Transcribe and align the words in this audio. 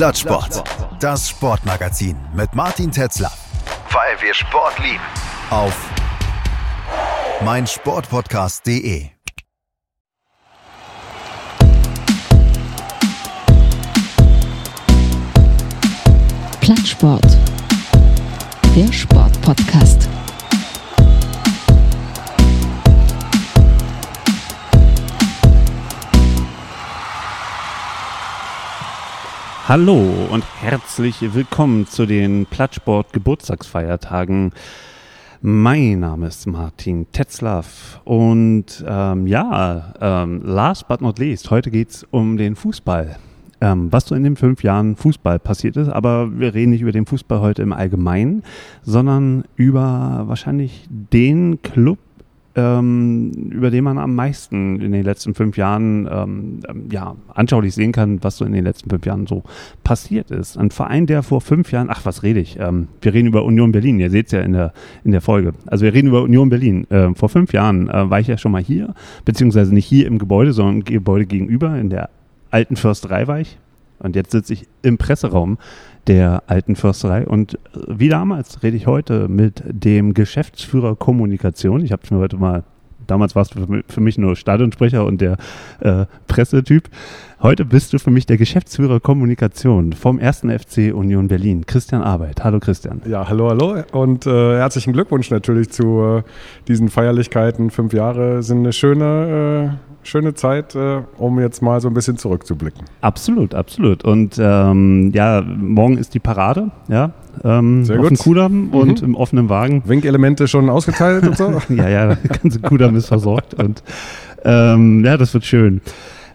Plattsport. 0.00 0.64
Das 0.98 1.28
Sportmagazin 1.28 2.16
mit 2.32 2.54
Martin 2.54 2.90
Tetzler. 2.90 3.30
Weil 3.90 4.18
wir 4.22 4.32
Sport 4.32 4.78
lieben. 4.78 4.98
Auf 5.50 5.76
meinsportpodcast.de. 7.44 9.10
Plattsport. 16.62 17.36
Der 18.74 18.90
Sportpodcast. 18.90 20.08
Hallo 29.70 30.02
und 30.32 30.42
herzlich 30.60 31.32
willkommen 31.32 31.86
zu 31.86 32.04
den 32.04 32.44
Plattsport 32.44 33.12
Geburtstagsfeiertagen. 33.12 34.50
Mein 35.42 36.00
Name 36.00 36.26
ist 36.26 36.44
Martin 36.48 37.06
Tetzlaff 37.12 38.00
und 38.04 38.84
ähm, 38.84 39.28
ja, 39.28 39.94
ähm, 40.00 40.42
last 40.44 40.88
but 40.88 41.00
not 41.00 41.20
least, 41.20 41.52
heute 41.52 41.70
geht 41.70 41.90
es 41.90 42.04
um 42.10 42.36
den 42.36 42.56
Fußball. 42.56 43.16
Ähm, 43.60 43.92
was 43.92 44.06
so 44.06 44.16
in 44.16 44.24
den 44.24 44.34
fünf 44.34 44.64
Jahren 44.64 44.96
Fußball 44.96 45.38
passiert 45.38 45.76
ist, 45.76 45.88
aber 45.88 46.36
wir 46.36 46.52
reden 46.52 46.70
nicht 46.70 46.80
über 46.80 46.90
den 46.90 47.06
Fußball 47.06 47.40
heute 47.40 47.62
im 47.62 47.72
Allgemeinen, 47.72 48.42
sondern 48.82 49.44
über 49.54 50.24
wahrscheinlich 50.26 50.84
den 50.90 51.62
Club, 51.62 51.98
ähm, 52.56 53.30
über 53.50 53.70
den 53.70 53.84
man 53.84 53.98
am 53.98 54.14
meisten 54.14 54.80
in 54.80 54.92
den 54.92 55.04
letzten 55.04 55.34
fünf 55.34 55.56
Jahren 55.56 56.08
ähm, 56.10 56.60
ähm, 56.68 56.88
ja, 56.90 57.14
anschaulich 57.32 57.74
sehen 57.74 57.92
kann, 57.92 58.22
was 58.22 58.38
so 58.38 58.44
in 58.44 58.52
den 58.52 58.64
letzten 58.64 58.90
fünf 58.90 59.06
Jahren 59.06 59.26
so 59.26 59.44
passiert 59.84 60.30
ist. 60.30 60.56
Ein 60.56 60.70
Verein, 60.70 61.06
der 61.06 61.22
vor 61.22 61.40
fünf 61.40 61.70
Jahren, 61.70 61.88
ach, 61.90 62.04
was 62.04 62.22
rede 62.22 62.40
ich? 62.40 62.58
Ähm, 62.58 62.88
wir 63.00 63.14
reden 63.14 63.28
über 63.28 63.44
Union 63.44 63.72
Berlin, 63.72 64.00
ihr 64.00 64.10
seht 64.10 64.26
es 64.26 64.32
ja 64.32 64.40
in 64.40 64.52
der, 64.52 64.72
in 65.04 65.12
der 65.12 65.20
Folge. 65.20 65.52
Also 65.66 65.84
wir 65.84 65.94
reden 65.94 66.08
über 66.08 66.22
Union 66.22 66.48
Berlin. 66.48 66.90
Äh, 66.90 67.14
vor 67.14 67.28
fünf 67.28 67.52
Jahren 67.52 67.88
äh, 67.88 68.10
war 68.10 68.18
ich 68.18 68.26
ja 68.26 68.36
schon 68.36 68.52
mal 68.52 68.62
hier, 68.62 68.94
beziehungsweise 69.24 69.72
nicht 69.72 69.86
hier 69.86 70.06
im 70.06 70.18
Gebäude, 70.18 70.52
sondern 70.52 70.76
im 70.76 70.84
Gebäude 70.84 71.26
gegenüber, 71.26 71.78
in 71.78 71.90
der 71.90 72.10
alten 72.50 72.76
Försterei 72.76 73.28
war 73.28 73.40
ich. 73.40 73.58
Und 74.00 74.16
jetzt 74.16 74.32
sitze 74.32 74.52
ich 74.52 74.66
im 74.82 74.98
Presseraum 74.98 75.58
der 76.06 76.42
alten 76.46 76.76
Försterei. 76.76 77.26
Und 77.26 77.54
äh, 77.54 77.58
wie 77.88 78.08
damals 78.08 78.62
rede 78.62 78.76
ich 78.76 78.86
heute 78.86 79.28
mit 79.28 79.62
dem 79.66 80.14
Geschäftsführer 80.14 80.96
Kommunikation. 80.96 81.84
Ich 81.84 81.92
habe 81.92 82.02
es 82.02 82.10
mir 82.10 82.18
heute 82.18 82.36
mal, 82.36 82.64
damals 83.06 83.36
warst 83.36 83.54
du 83.54 83.82
für 83.86 84.00
mich 84.00 84.18
nur 84.18 84.36
Stadionsprecher 84.36 85.04
und 85.04 85.20
der 85.20 85.36
äh, 85.80 86.06
Pressetyp. 86.26 86.88
Heute 87.42 87.64
bist 87.64 87.92
du 87.92 87.98
für 87.98 88.10
mich 88.10 88.26
der 88.26 88.36
Geschäftsführer 88.36 89.00
Kommunikation 89.00 89.92
vom 89.92 90.18
1. 90.18 90.40
FC 90.40 90.92
Union 90.94 91.28
Berlin, 91.28 91.64
Christian 91.66 92.02
Arbeit. 92.02 92.44
Hallo 92.44 92.60
Christian. 92.60 93.00
Ja, 93.06 93.28
hallo, 93.28 93.48
hallo 93.48 93.82
und 93.92 94.26
äh, 94.26 94.58
herzlichen 94.58 94.92
Glückwunsch 94.92 95.30
natürlich 95.30 95.70
zu 95.70 96.02
äh, 96.02 96.22
diesen 96.68 96.88
Feierlichkeiten. 96.88 97.70
Fünf 97.70 97.94
Jahre 97.94 98.42
sind 98.42 98.58
eine 98.58 98.72
schöne, 98.72 99.78
äh, 99.78 99.89
schöne 100.02 100.34
Zeit, 100.34 100.74
äh, 100.74 101.02
um 101.18 101.38
jetzt 101.40 101.62
mal 101.62 101.80
so 101.80 101.88
ein 101.88 101.94
bisschen 101.94 102.16
zurückzublicken. 102.16 102.84
Absolut, 103.00 103.54
absolut. 103.54 104.04
Und 104.04 104.38
ähm, 104.40 105.10
ja, 105.14 105.42
morgen 105.42 105.98
ist 105.98 106.14
die 106.14 106.18
Parade, 106.20 106.70
ja. 106.88 107.12
Ähm, 107.44 107.84
Sehr 107.84 107.96
auf 107.96 108.02
gut. 108.02 108.10
dem 108.10 108.18
Kudamm 108.18 108.66
Mhm. 108.68 108.74
und 108.74 109.02
im 109.02 109.14
offenen 109.14 109.48
Wagen. 109.48 109.82
Winkelemente 109.86 110.48
schon 110.48 110.68
ausgeteilt 110.68 111.26
und 111.26 111.36
so? 111.36 111.50
ja, 111.68 111.88
ja, 111.88 112.06
der 112.14 112.16
ganze 112.38 112.60
Kudamm 112.60 112.96
ist 112.96 113.06
versorgt 113.06 113.54
und 113.54 113.82
ähm, 114.44 115.04
ja, 115.04 115.16
das 115.16 115.32
wird 115.34 115.44
schön. 115.44 115.80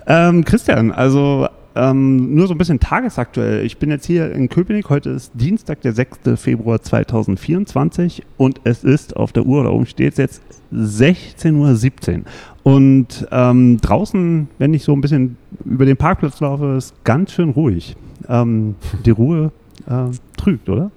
Ähm, 0.07 0.45
Christian, 0.45 0.91
also 0.91 1.47
ähm, 1.75 2.33
nur 2.35 2.47
so 2.47 2.53
ein 2.53 2.57
bisschen 2.57 2.79
tagesaktuell. 2.79 3.65
Ich 3.65 3.77
bin 3.77 3.89
jetzt 3.89 4.05
hier 4.05 4.31
in 4.31 4.47
Köpenick. 4.49 4.89
Heute 4.89 5.09
ist 5.09 5.31
Dienstag, 5.33 5.81
der 5.81 5.93
6. 5.93 6.19
Februar 6.37 6.81
2024 6.81 8.23
und 8.37 8.61
es 8.63 8.83
ist 8.83 9.15
auf 9.15 9.33
der 9.33 9.45
Uhr, 9.45 9.63
da 9.65 9.69
oben 9.69 9.85
steht 9.85 10.13
es 10.13 10.17
jetzt 10.17 10.41
16.17 10.73 12.17
Uhr. 12.17 12.23
Und 12.63 13.27
ähm, 13.31 13.79
draußen, 13.81 14.47
wenn 14.57 14.73
ich 14.73 14.83
so 14.83 14.93
ein 14.93 15.01
bisschen 15.01 15.37
über 15.65 15.85
den 15.85 15.97
Parkplatz 15.97 16.39
laufe, 16.39 16.75
ist 16.77 16.95
ganz 17.03 17.31
schön 17.33 17.49
ruhig. 17.49 17.95
Ähm, 18.27 18.75
die 19.05 19.11
Ruhe 19.11 19.51
äh, 19.87 20.05
trügt, 20.37 20.69
oder? 20.69 20.91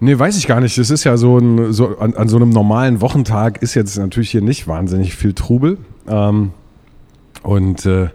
Nee, 0.00 0.18
weiß 0.18 0.36
ich 0.36 0.46
gar 0.46 0.60
nicht. 0.60 0.76
Das 0.76 0.90
ist 0.90 1.04
ja 1.04 1.16
so 1.16 1.38
ein, 1.38 1.72
so 1.72 1.98
an, 1.98 2.14
an 2.14 2.28
so 2.28 2.36
einem 2.36 2.50
normalen 2.50 3.00
Wochentag 3.00 3.62
ist 3.62 3.74
jetzt 3.74 3.96
natürlich 3.96 4.30
hier 4.30 4.42
nicht 4.42 4.68
wahnsinnig 4.68 5.14
viel 5.16 5.32
Trubel. 5.32 5.78
Ähm, 6.06 6.50
und 7.42 7.86
äh, 7.86 8.08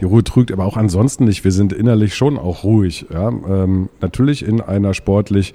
die 0.00 0.04
Ruhe 0.04 0.24
trügt 0.24 0.52
aber 0.52 0.64
auch 0.64 0.76
ansonsten 0.76 1.24
nicht. 1.24 1.44
Wir 1.44 1.52
sind 1.52 1.72
innerlich 1.72 2.14
schon 2.14 2.38
auch 2.38 2.64
ruhig. 2.64 3.06
Ja? 3.12 3.28
Ähm, 3.28 3.88
natürlich 4.00 4.46
in 4.46 4.60
einer 4.60 4.94
sportlich 4.94 5.54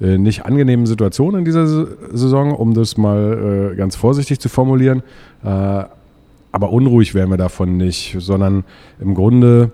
äh, 0.00 0.18
nicht 0.18 0.44
angenehmen 0.44 0.86
Situation 0.86 1.34
in 1.36 1.44
dieser 1.44 1.66
Saison, 1.66 2.52
um 2.52 2.74
das 2.74 2.96
mal 2.96 3.72
äh, 3.72 3.76
ganz 3.76 3.96
vorsichtig 3.96 4.40
zu 4.40 4.48
formulieren. 4.48 5.02
Äh, 5.44 5.84
aber 6.54 6.70
unruhig 6.70 7.14
wären 7.14 7.30
wir 7.30 7.36
davon 7.36 7.76
nicht, 7.76 8.16
sondern 8.18 8.64
im 9.00 9.14
Grunde 9.14 9.72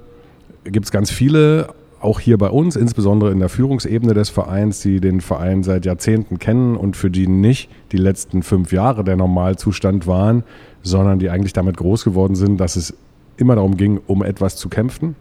gibt 0.64 0.86
es 0.86 0.90
ganz 0.90 1.10
viele, 1.10 1.68
auch 2.00 2.20
hier 2.20 2.38
bei 2.38 2.48
uns, 2.48 2.76
insbesondere 2.76 3.30
in 3.30 3.38
der 3.38 3.50
Führungsebene 3.50 4.14
des 4.14 4.30
Vereins, 4.30 4.80
die 4.80 5.00
den 5.00 5.20
Verein 5.20 5.62
seit 5.62 5.84
Jahrzehnten 5.84 6.38
kennen 6.38 6.76
und 6.76 6.96
für 6.96 7.10
die 7.10 7.26
nicht 7.26 7.68
die 7.92 7.98
letzten 7.98 8.42
fünf 8.42 8.72
Jahre 8.72 9.04
der 9.04 9.16
Normalzustand 9.16 10.06
waren, 10.06 10.42
sondern 10.82 11.18
die 11.18 11.28
eigentlich 11.28 11.52
damit 11.52 11.76
groß 11.76 12.04
geworden 12.04 12.34
sind, 12.34 12.58
dass 12.58 12.76
es 12.76 12.94
immer 13.40 13.54
darum 13.56 13.76
ging, 13.76 14.00
um 14.06 14.22
etwas 14.22 14.56
zu 14.56 14.68
kämpfen. 14.68 15.16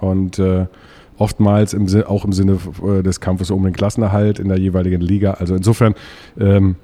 Und 0.00 0.38
äh, 0.38 0.66
oftmals 1.18 1.74
im, 1.74 1.86
auch 2.06 2.24
im 2.24 2.32
Sinne 2.32 2.58
äh, 2.82 3.02
des 3.02 3.20
Kampfes 3.20 3.50
um 3.50 3.62
den 3.62 3.72
Klassenerhalt 3.72 4.38
in 4.38 4.48
der 4.48 4.58
jeweiligen 4.58 5.00
Liga. 5.00 5.32
Also 5.32 5.54
insofern, 5.54 5.94
ähm, 6.38 6.76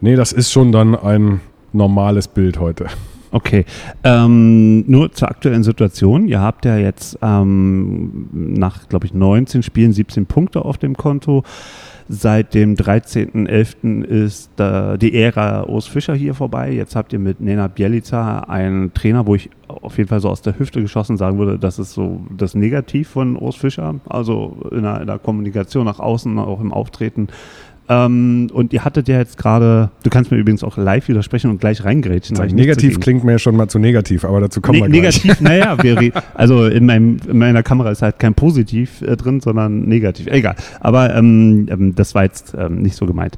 nee, 0.00 0.16
das 0.16 0.32
ist 0.32 0.50
schon 0.50 0.72
dann 0.72 0.94
ein 0.94 1.40
normales 1.72 2.28
Bild 2.28 2.58
heute. 2.58 2.86
Okay, 3.30 3.66
ähm, 4.04 4.90
nur 4.90 5.12
zur 5.12 5.28
aktuellen 5.28 5.62
Situation. 5.62 6.28
Ihr 6.28 6.40
habt 6.40 6.64
ja 6.64 6.78
jetzt 6.78 7.18
ähm, 7.20 8.28
nach, 8.32 8.88
glaube 8.88 9.04
ich, 9.04 9.12
19 9.12 9.62
Spielen 9.62 9.92
17 9.92 10.24
Punkte 10.24 10.64
auf 10.64 10.78
dem 10.78 10.96
Konto. 10.96 11.42
Seit 12.10 12.54
dem 12.54 12.74
13.11. 12.74 14.02
ist 14.02 14.50
die 14.58 15.14
Ära 15.14 15.68
Urs 15.68 15.86
Fischer 15.86 16.14
hier 16.14 16.32
vorbei. 16.32 16.72
Jetzt 16.72 16.96
habt 16.96 17.12
ihr 17.12 17.18
mit 17.18 17.40
Nena 17.40 17.68
Bielica 17.68 18.40
einen 18.40 18.94
Trainer, 18.94 19.26
wo 19.26 19.34
ich 19.34 19.50
auf 19.68 19.98
jeden 19.98 20.08
Fall 20.08 20.20
so 20.20 20.30
aus 20.30 20.40
der 20.40 20.58
Hüfte 20.58 20.80
geschossen 20.80 21.18
sagen 21.18 21.38
würde, 21.38 21.58
das 21.58 21.78
ist 21.78 21.92
so 21.92 22.22
das 22.34 22.54
Negativ 22.54 23.10
von 23.10 23.36
Urs 23.36 23.56
Fischer. 23.56 23.96
Also 24.08 24.56
in 24.70 24.84
der, 24.84 25.02
in 25.02 25.06
der 25.06 25.18
Kommunikation 25.18 25.84
nach 25.84 25.98
außen, 25.98 26.38
auch 26.38 26.60
im 26.60 26.72
Auftreten. 26.72 27.28
Ähm, 27.88 28.48
und 28.52 28.72
ihr 28.72 28.84
hattet 28.84 29.08
ja 29.08 29.18
jetzt 29.18 29.38
gerade, 29.38 29.90
du 30.02 30.10
kannst 30.10 30.30
mir 30.30 30.36
übrigens 30.36 30.62
auch 30.62 30.76
live 30.76 31.08
widersprechen 31.08 31.50
und 31.50 31.60
gleich 31.60 31.84
reingrätschen. 31.84 32.36
Negativ 32.54 33.00
klingt 33.00 33.24
mir 33.24 33.38
schon 33.38 33.56
mal 33.56 33.68
zu 33.68 33.78
negativ, 33.78 34.24
aber 34.24 34.40
dazu 34.40 34.60
kommen 34.60 34.78
Ne 34.80 34.92
wir 34.92 35.00
gleich. 35.00 35.24
negativ, 35.24 35.40
naja, 35.40 35.76
wir 35.82 36.12
also 36.34 36.66
in, 36.66 36.86
meinem, 36.86 37.18
in 37.26 37.38
meiner 37.38 37.62
Kamera 37.62 37.90
ist 37.90 38.02
halt 38.02 38.18
kein 38.18 38.34
Positiv 38.34 39.02
äh, 39.02 39.16
drin, 39.16 39.40
sondern 39.40 39.82
negativ. 39.82 40.26
Egal. 40.26 40.56
Aber 40.80 41.14
ähm, 41.14 41.66
ähm, 41.70 41.94
das 41.94 42.14
war 42.14 42.24
jetzt 42.24 42.54
ähm, 42.58 42.82
nicht 42.82 42.96
so 42.96 43.06
gemeint. 43.06 43.36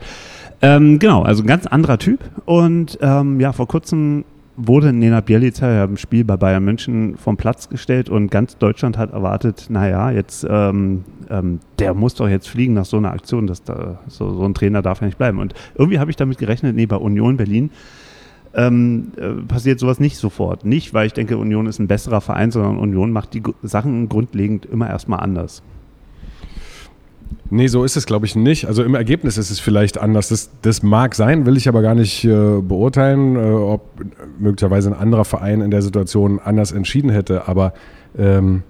Ähm, 0.63 0.99
genau, 0.99 1.23
also 1.23 1.43
ein 1.43 1.47
ganz 1.47 1.67
anderer 1.67 1.99
Typ. 1.99 2.21
Und 2.45 2.99
ähm, 3.01 3.41
ja, 3.41 3.53
vor 3.53 3.67
kurzem 3.67 4.25
wurde 4.67 4.93
Nena 4.93 5.21
Bielica 5.21 5.71
ja 5.71 5.85
im 5.85 5.97
Spiel 5.97 6.25
bei 6.25 6.37
Bayern 6.37 6.65
München 6.65 7.17
vom 7.17 7.37
Platz 7.37 7.69
gestellt 7.69 8.09
und 8.11 8.31
ganz 8.31 8.59
Deutschland 8.59 8.99
hat 8.99 9.13
erwartet, 9.13 9.67
naja, 9.71 10.11
jetzt, 10.11 10.47
ähm, 10.49 11.05
ähm, 11.31 11.61
der 11.79 11.95
muss 11.95 12.15
doch 12.15 12.29
jetzt 12.29 12.49
fliegen 12.49 12.75
nach 12.75 12.85
so 12.85 12.97
einer 12.99 13.13
Aktion, 13.13 13.47
dass 13.47 13.63
da, 13.63 13.99
so, 14.09 14.33
so 14.33 14.45
ein 14.45 14.55
Trainer 14.55 14.83
darf 14.83 15.01
ja 15.01 15.07
nicht 15.07 15.19
bleiben. 15.19 15.39
Und 15.39 15.55
irgendwie 15.75 15.99
habe 15.99 16.11
ich 16.11 16.17
damit 16.17 16.39
gerechnet, 16.39 16.77
nee, 16.77 16.87
bei 16.87 16.97
Union 16.97 17.37
Berlin 17.37 17.71
ähm, 18.55 19.13
äh, 19.17 19.43
passiert 19.47 19.79
sowas 19.79 20.01
nicht 20.01 20.17
sofort. 20.17 20.65
Nicht, 20.65 20.93
weil 20.93 21.07
ich 21.07 21.13
denke, 21.13 21.39
Union 21.39 21.67
ist 21.67 21.79
ein 21.79 21.89
besserer 21.89 22.21
Verein, 22.21 22.51
sondern 22.51 22.79
Union 22.79 23.13
macht 23.13 23.33
die 23.35 23.43
Gru- 23.43 23.55
Sachen 23.63 24.09
grundlegend 24.09 24.67
immer 24.67 24.89
erstmal 24.89 25.21
anders. 25.21 25.63
Nee, 27.51 27.67
so 27.67 27.85
ist 27.85 27.97
es, 27.97 28.07
glaube 28.07 28.27
ich, 28.27 28.37
nicht. 28.37 28.67
Also 28.67 28.85
im 28.85 28.95
Ergebnis 28.95 29.37
ist 29.37 29.51
es 29.51 29.59
vielleicht 29.59 29.99
anders. 29.99 30.29
Das, 30.29 30.51
das 30.63 30.83
mag 30.83 31.15
sein, 31.15 31.47
will 31.47 31.57
ich 31.57 31.69
aber 31.69 31.83
gar 31.83 31.95
nicht 31.95 32.25
äh, 32.25 32.61
beurteilen, 32.61 33.37
äh, 33.37 33.41
ob 33.41 33.83
möglicherweise 34.39 34.91
ein 34.91 34.99
anderer 34.99 35.25
Verein 35.25 35.61
in 35.61 35.71
der 35.71 35.83
Situation 35.83 36.39
anders 36.39 36.71
entschieden 36.73 37.11
hätte. 37.11 37.49
Aber 37.49 37.73
ähm, 38.17 38.63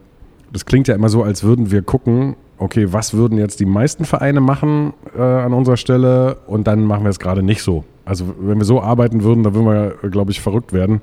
das 0.53 0.65
klingt 0.65 0.89
ja 0.89 0.95
immer 0.95 1.09
so, 1.09 1.23
als 1.23 1.45
würden 1.45 1.71
wir 1.71 1.83
gucken, 1.83 2.37
okay, 2.59 2.93
was 2.93 3.15
würden 3.15 3.39
jetzt 3.39 3.61
die 3.61 3.67
meisten 3.67 4.05
Vereine 4.05 4.41
machen 4.41 4.93
äh, 5.17 5.23
an 5.23 5.53
unserer 5.53 5.77
Stelle 5.77 6.37
und 6.47 6.67
dann 6.67 6.85
machen 6.85 7.05
wir 7.05 7.11
es 7.11 7.19
gerade 7.19 7.43
nicht 7.43 7.63
so. 7.63 7.85
Also 8.05 8.35
wenn 8.39 8.59
wir 8.59 8.65
so 8.65 8.81
arbeiten 8.83 9.23
würden, 9.23 9.45
dann 9.45 9.55
würden 9.55 9.67
wir, 9.67 10.11
glaube 10.11 10.31
ich, 10.31 10.41
verrückt 10.41 10.73
werden. 10.73 11.01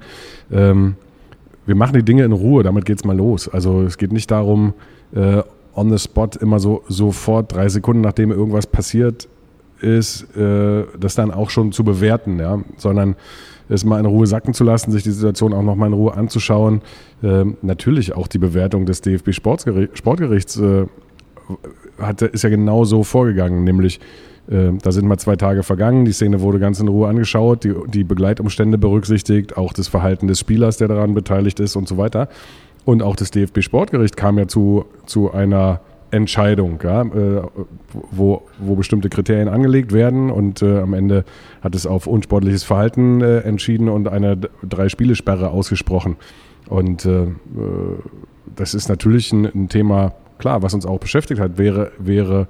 Ähm, 0.52 0.96
wir 1.66 1.76
machen 1.76 1.94
die 1.94 2.04
Dinge 2.04 2.24
in 2.24 2.32
Ruhe, 2.32 2.64
damit 2.64 2.86
geht's 2.86 3.04
mal 3.04 3.16
los. 3.16 3.50
Also 3.50 3.84
es 3.84 3.98
geht 3.98 4.12
nicht 4.12 4.32
darum, 4.32 4.74
äh, 5.14 5.42
on 5.78 5.90
the 5.90 6.00
spot 6.00 6.32
immer 6.42 6.60
so 6.60 6.84
sofort, 6.90 7.54
drei 7.54 7.70
Sekunden 7.70 8.02
nachdem 8.02 8.32
irgendwas 8.32 8.68
passiert, 8.68 9.30
ist, 9.80 10.36
äh, 10.36 10.84
das 11.00 11.16
dann 11.16 11.32
auch 11.32 11.52
schon 11.52 11.72
zu 11.72 11.84
bewerten, 11.84 12.40
ja, 12.40 12.60
sondern 12.78 13.16
es 13.70 13.86
mal 13.86 14.00
in 14.00 14.06
Ruhe 14.06 14.26
sacken 14.26 14.54
zu 14.54 14.64
lassen, 14.64 14.92
sich 14.92 15.04
die 15.04 15.12
Situation 15.12 15.54
auch 15.54 15.62
nochmal 15.62 15.90
in 15.90 15.94
Ruhe 15.94 16.14
anzuschauen. 16.14 16.82
Ähm, 17.22 17.58
natürlich 17.62 18.14
auch 18.14 18.28
die 18.28 18.40
Bewertung 18.40 18.86
des 18.86 19.02
DFB 19.02 19.34
Sportgerichts 19.34 20.58
äh, 20.58 20.86
hat, 22.00 22.22
ist 22.24 22.44
ja 22.44 22.50
genau 22.50 22.84
so 22.86 23.04
vorgegangen, 23.04 23.64
nämlich 23.64 24.00
äh, 24.50 24.72
da 24.82 24.92
sind 24.92 25.08
mal 25.08 25.18
zwei 25.18 25.36
Tage 25.36 25.62
vergangen, 25.64 26.06
die 26.06 26.14
Szene 26.14 26.42
wurde 26.42 26.60
ganz 26.60 26.80
in 26.80 26.88
Ruhe 26.88 27.08
angeschaut, 27.08 27.64
die, 27.64 27.74
die 27.88 28.04
Begleitumstände 28.04 28.78
berücksichtigt, 28.78 29.58
auch 29.58 29.74
das 29.74 29.88
Verhalten 29.88 30.28
des 30.28 30.40
Spielers, 30.40 30.78
der 30.78 30.88
daran 30.88 31.14
beteiligt 31.14 31.60
ist 31.60 31.76
und 31.76 31.88
so 31.88 31.98
weiter. 31.98 32.30
Und 32.88 33.04
auch 33.04 33.18
das 33.18 33.32
DFB 33.32 33.64
Sportgericht 33.64 34.16
kam 34.16 34.38
ja 34.38 34.48
zu, 34.48 34.86
zu 35.06 35.34
einer 35.34 35.82
Entscheidung, 36.10 36.80
ja, 36.82 37.02
äh, 37.02 37.42
wo, 38.12 38.44
wo 38.60 38.76
bestimmte 38.76 39.10
Kriterien 39.10 39.50
angelegt 39.50 39.92
werden 39.92 40.32
und 40.32 40.62
äh, 40.62 40.80
am 40.80 40.94
Ende 40.94 41.26
hat 41.62 41.76
es 41.76 41.86
auf 41.86 42.08
unsportliches 42.08 42.64
Verhalten 42.64 43.20
äh, 43.20 43.40
entschieden 43.40 43.90
und 43.90 44.08
eine 44.08 44.38
Drei-Spiele-Sperre 44.38 45.50
ausgesprochen. 45.50 46.16
Und 46.70 47.04
äh, 47.04 47.24
äh, 47.24 47.28
das 48.56 48.74
ist 48.74 48.88
natürlich 48.88 49.34
ein, 49.34 49.48
ein, 49.48 49.68
Thema, 49.68 50.14
klar, 50.38 50.64
was 50.64 50.74
uns 50.74 50.86
auch 50.86 51.00
beschäftigt 51.00 51.42
hat, 51.42 51.58
wäre, 51.58 51.92
wäre 52.00 52.48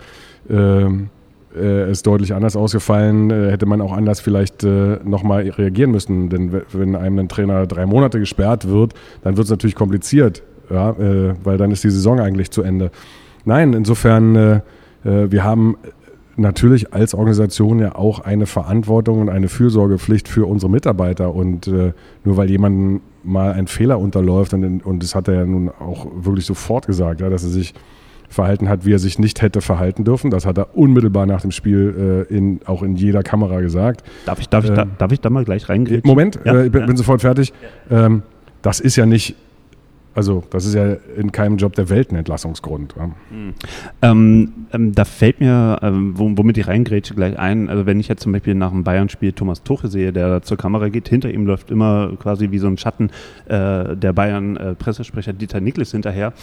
ähm, 0.52 1.10
äh, 1.58 1.90
es 1.90 2.04
deutlich 2.04 2.34
anders 2.34 2.56
ausgefallen, 2.56 3.30
hätte 3.32 3.66
man 3.66 3.82
auch 3.82 3.92
anders 3.92 4.20
vielleicht 4.20 4.64
äh, 4.64 5.00
nochmal 5.04 5.50
reagieren 5.50 5.92
müssen. 5.92 6.30
Denn 6.30 6.62
wenn 6.72 6.96
einem 6.96 7.20
ein 7.20 7.30
Trainer 7.30 7.66
drei 7.68 7.86
Monate 7.86 8.20
gesperrt 8.20 8.68
wird, 8.70 8.94
dann 9.24 9.38
wird 9.38 9.46
es 9.46 9.52
natürlich 9.52 9.76
kompliziert, 9.76 10.44
ja, 10.70 10.96
weil 11.44 11.58
dann 11.58 11.72
ist 11.72 11.84
die 11.84 11.90
Saison 11.90 12.20
eigentlich 12.20 12.52
zu 12.52 12.62
Ende. 12.62 12.92
Nein, 13.48 13.72
insofern, 13.72 14.36
äh, 14.36 14.56
äh, 15.06 15.32
wir 15.32 15.46
haben 15.46 15.78
natürlich 16.36 16.94
als 16.94 17.16
Organisation 17.16 17.80
ja 17.80 17.96
auch 17.96 18.20
eine 18.20 18.46
Verantwortung 18.46 19.22
und 19.22 19.30
eine 19.30 19.48
Fürsorgepflicht 19.48 20.28
für 20.28 20.46
unsere 20.46 20.70
Mitarbeiter. 20.70 21.34
Und 21.34 21.66
äh, 21.68 21.94
nur 22.26 22.36
weil 22.36 22.50
jemand 22.50 23.02
mal 23.24 23.54
einen 23.54 23.68
Fehler 23.68 24.00
unterläuft, 24.00 24.54
und, 24.54 24.86
und 24.86 25.02
das 25.02 25.16
hat 25.16 25.30
er 25.30 25.36
ja 25.36 25.46
nun 25.46 25.70
auch 25.70 26.08
wirklich 26.14 26.46
sofort 26.46 26.88
gesagt, 26.88 27.22
ja, 27.22 27.30
dass 27.30 27.46
er 27.46 27.50
sich 27.50 27.74
verhalten 28.30 28.70
hat, 28.70 28.86
wie 28.86 28.94
er 28.94 29.00
sich 29.00 29.20
nicht 29.20 29.42
hätte 29.42 29.62
verhalten 29.62 30.04
dürfen. 30.04 30.32
Das 30.32 30.46
hat 30.46 30.58
er 30.58 30.78
unmittelbar 30.78 31.26
nach 31.26 31.42
dem 31.42 31.52
Spiel 31.52 32.26
äh, 32.30 32.34
in, 32.34 32.60
auch 32.66 32.84
in 32.84 32.96
jeder 32.96 33.24
Kamera 33.24 33.62
gesagt. 33.62 34.04
Darf 34.26 34.40
ich, 34.40 34.50
darf 34.50 34.66
ich, 34.66 34.72
da, 34.72 34.84
ähm, 34.84 34.92
darf 34.98 35.12
ich 35.12 35.22
da 35.22 35.30
mal 35.30 35.46
gleich 35.46 35.70
reingehen? 35.70 36.02
Moment, 36.04 36.40
ja? 36.44 36.54
äh, 36.54 36.66
ich 36.66 36.72
bin, 36.72 36.86
bin, 36.86 36.98
sofort 36.98 37.22
fertig. 37.22 37.54
Ähm, 37.90 38.24
das 38.62 38.80
ist 38.80 38.96
ja 38.96 39.06
nicht 39.06 39.36
also 40.18 40.44
das 40.50 40.66
ist 40.66 40.74
ja 40.74 40.94
in 41.16 41.32
keinem 41.32 41.58
Job 41.58 41.76
der 41.76 41.90
Welt 41.90 42.12
ein 42.12 42.16
Entlassungsgrund. 42.16 42.96
Ja. 42.98 43.06
Mhm. 43.06 43.54
Ähm, 44.02 44.54
ähm, 44.74 44.96
da 44.96 45.06
fällt 45.06 45.40
mir, 45.40 45.78
ähm, 45.84 46.14
womit 46.18 46.58
ich 46.58 46.68
reingrätsche, 46.68 47.14
gleich 47.14 47.38
ein, 47.38 47.70
also 47.70 47.86
wenn 47.86 48.00
ich 48.00 48.08
jetzt 48.08 48.24
zum 48.24 48.32
Beispiel 48.32 48.56
nach 48.56 48.72
einem 48.72 48.84
Bayern-Spiel 48.84 49.34
Thomas 49.34 49.62
Tuche 49.62 49.90
sehe, 49.90 50.12
der 50.12 50.42
zur 50.42 50.58
Kamera 50.58 50.90
geht, 50.90 51.08
hinter 51.08 51.30
ihm 51.30 51.46
läuft 51.46 51.70
immer 51.70 52.14
quasi 52.18 52.50
wie 52.50 52.58
so 52.58 52.66
ein 52.66 52.80
Schatten 52.80 53.12
äh, 53.46 53.96
der 53.96 54.12
Bayern-Pressesprecher 54.12 55.34
Dieter 55.34 55.60
Niklas 55.60 55.92
hinterher. 55.92 56.34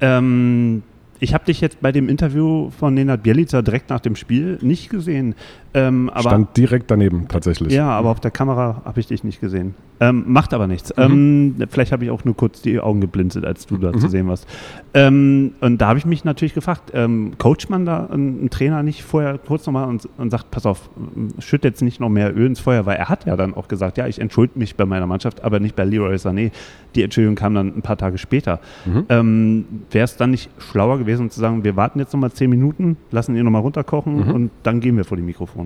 Ähm, 0.00 0.82
ich 1.22 1.34
habe 1.34 1.44
dich 1.44 1.60
jetzt 1.60 1.80
bei 1.80 1.92
dem 1.92 2.08
Interview 2.08 2.70
von 2.70 2.94
Nenad 2.94 3.22
Bielica 3.22 3.62
direkt 3.62 3.90
nach 3.90 4.00
dem 4.00 4.16
Spiel 4.16 4.58
nicht 4.60 4.90
gesehen. 4.90 5.36
Ähm, 5.74 6.10
Stand 6.18 6.56
direkt 6.56 6.90
daneben 6.90 7.28
tatsächlich. 7.28 7.72
Ja, 7.72 7.88
aber 7.88 8.10
auf 8.10 8.20
der 8.20 8.30
Kamera 8.30 8.82
habe 8.84 9.00
ich 9.00 9.06
dich 9.06 9.24
nicht 9.24 9.40
gesehen. 9.40 9.74
Ähm, 10.00 10.24
macht 10.26 10.52
aber 10.52 10.66
nichts. 10.66 10.92
Mhm. 10.96 11.02
Ähm, 11.02 11.68
vielleicht 11.70 11.92
habe 11.92 12.04
ich 12.04 12.10
auch 12.10 12.24
nur 12.24 12.36
kurz 12.36 12.60
die 12.60 12.80
Augen 12.80 13.00
geblinzelt, 13.00 13.44
als 13.44 13.66
du 13.66 13.76
da 13.76 13.92
mhm. 13.92 14.00
zu 14.00 14.08
sehen 14.08 14.26
warst. 14.26 14.48
Ähm, 14.94 15.52
und 15.60 15.80
da 15.80 15.88
habe 15.88 15.98
ich 15.98 16.04
mich 16.04 16.24
natürlich 16.24 16.54
gefragt, 16.54 16.90
ähm, 16.92 17.34
coacht 17.38 17.70
man 17.70 17.86
da 17.86 18.06
einen 18.06 18.50
Trainer 18.50 18.82
nicht 18.82 19.04
vorher 19.04 19.38
kurz 19.38 19.64
nochmal 19.64 19.88
und, 19.88 20.08
und 20.18 20.30
sagt, 20.30 20.50
pass 20.50 20.66
auf, 20.66 20.90
schütt 21.38 21.62
jetzt 21.62 21.82
nicht 21.82 22.00
noch 22.00 22.08
mehr 22.08 22.36
Öl 22.36 22.46
ins 22.46 22.58
Feuer, 22.58 22.84
weil 22.84 22.96
er 22.96 23.08
hat 23.08 23.26
ja 23.26 23.36
dann 23.36 23.54
auch 23.54 23.68
gesagt, 23.68 23.96
ja, 23.96 24.08
ich 24.08 24.20
entschuldige 24.20 24.58
mich 24.58 24.74
bei 24.74 24.86
meiner 24.86 25.06
Mannschaft, 25.06 25.44
aber 25.44 25.60
nicht 25.60 25.76
bei 25.76 25.84
Leroy 25.84 26.16
Sané. 26.16 26.50
Die 26.96 27.02
Entschuldigung 27.04 27.36
kam 27.36 27.54
dann 27.54 27.68
ein 27.68 27.82
paar 27.82 27.96
Tage 27.96 28.18
später. 28.18 28.58
Mhm. 28.84 29.04
Ähm, 29.08 29.64
Wäre 29.92 30.04
es 30.04 30.16
dann 30.16 30.32
nicht 30.32 30.50
schlauer 30.58 30.98
gewesen, 30.98 31.30
zu 31.30 31.38
sagen, 31.38 31.62
wir 31.62 31.76
warten 31.76 32.00
jetzt 32.00 32.12
nochmal 32.12 32.32
zehn 32.32 32.50
Minuten, 32.50 32.96
lassen 33.12 33.36
ihn 33.36 33.44
nochmal 33.44 33.62
runterkochen 33.62 34.16
mhm. 34.16 34.34
und 34.34 34.50
dann 34.64 34.80
gehen 34.80 34.96
wir 34.96 35.04
vor 35.04 35.16
die 35.16 35.22
Mikrofone? 35.22 35.61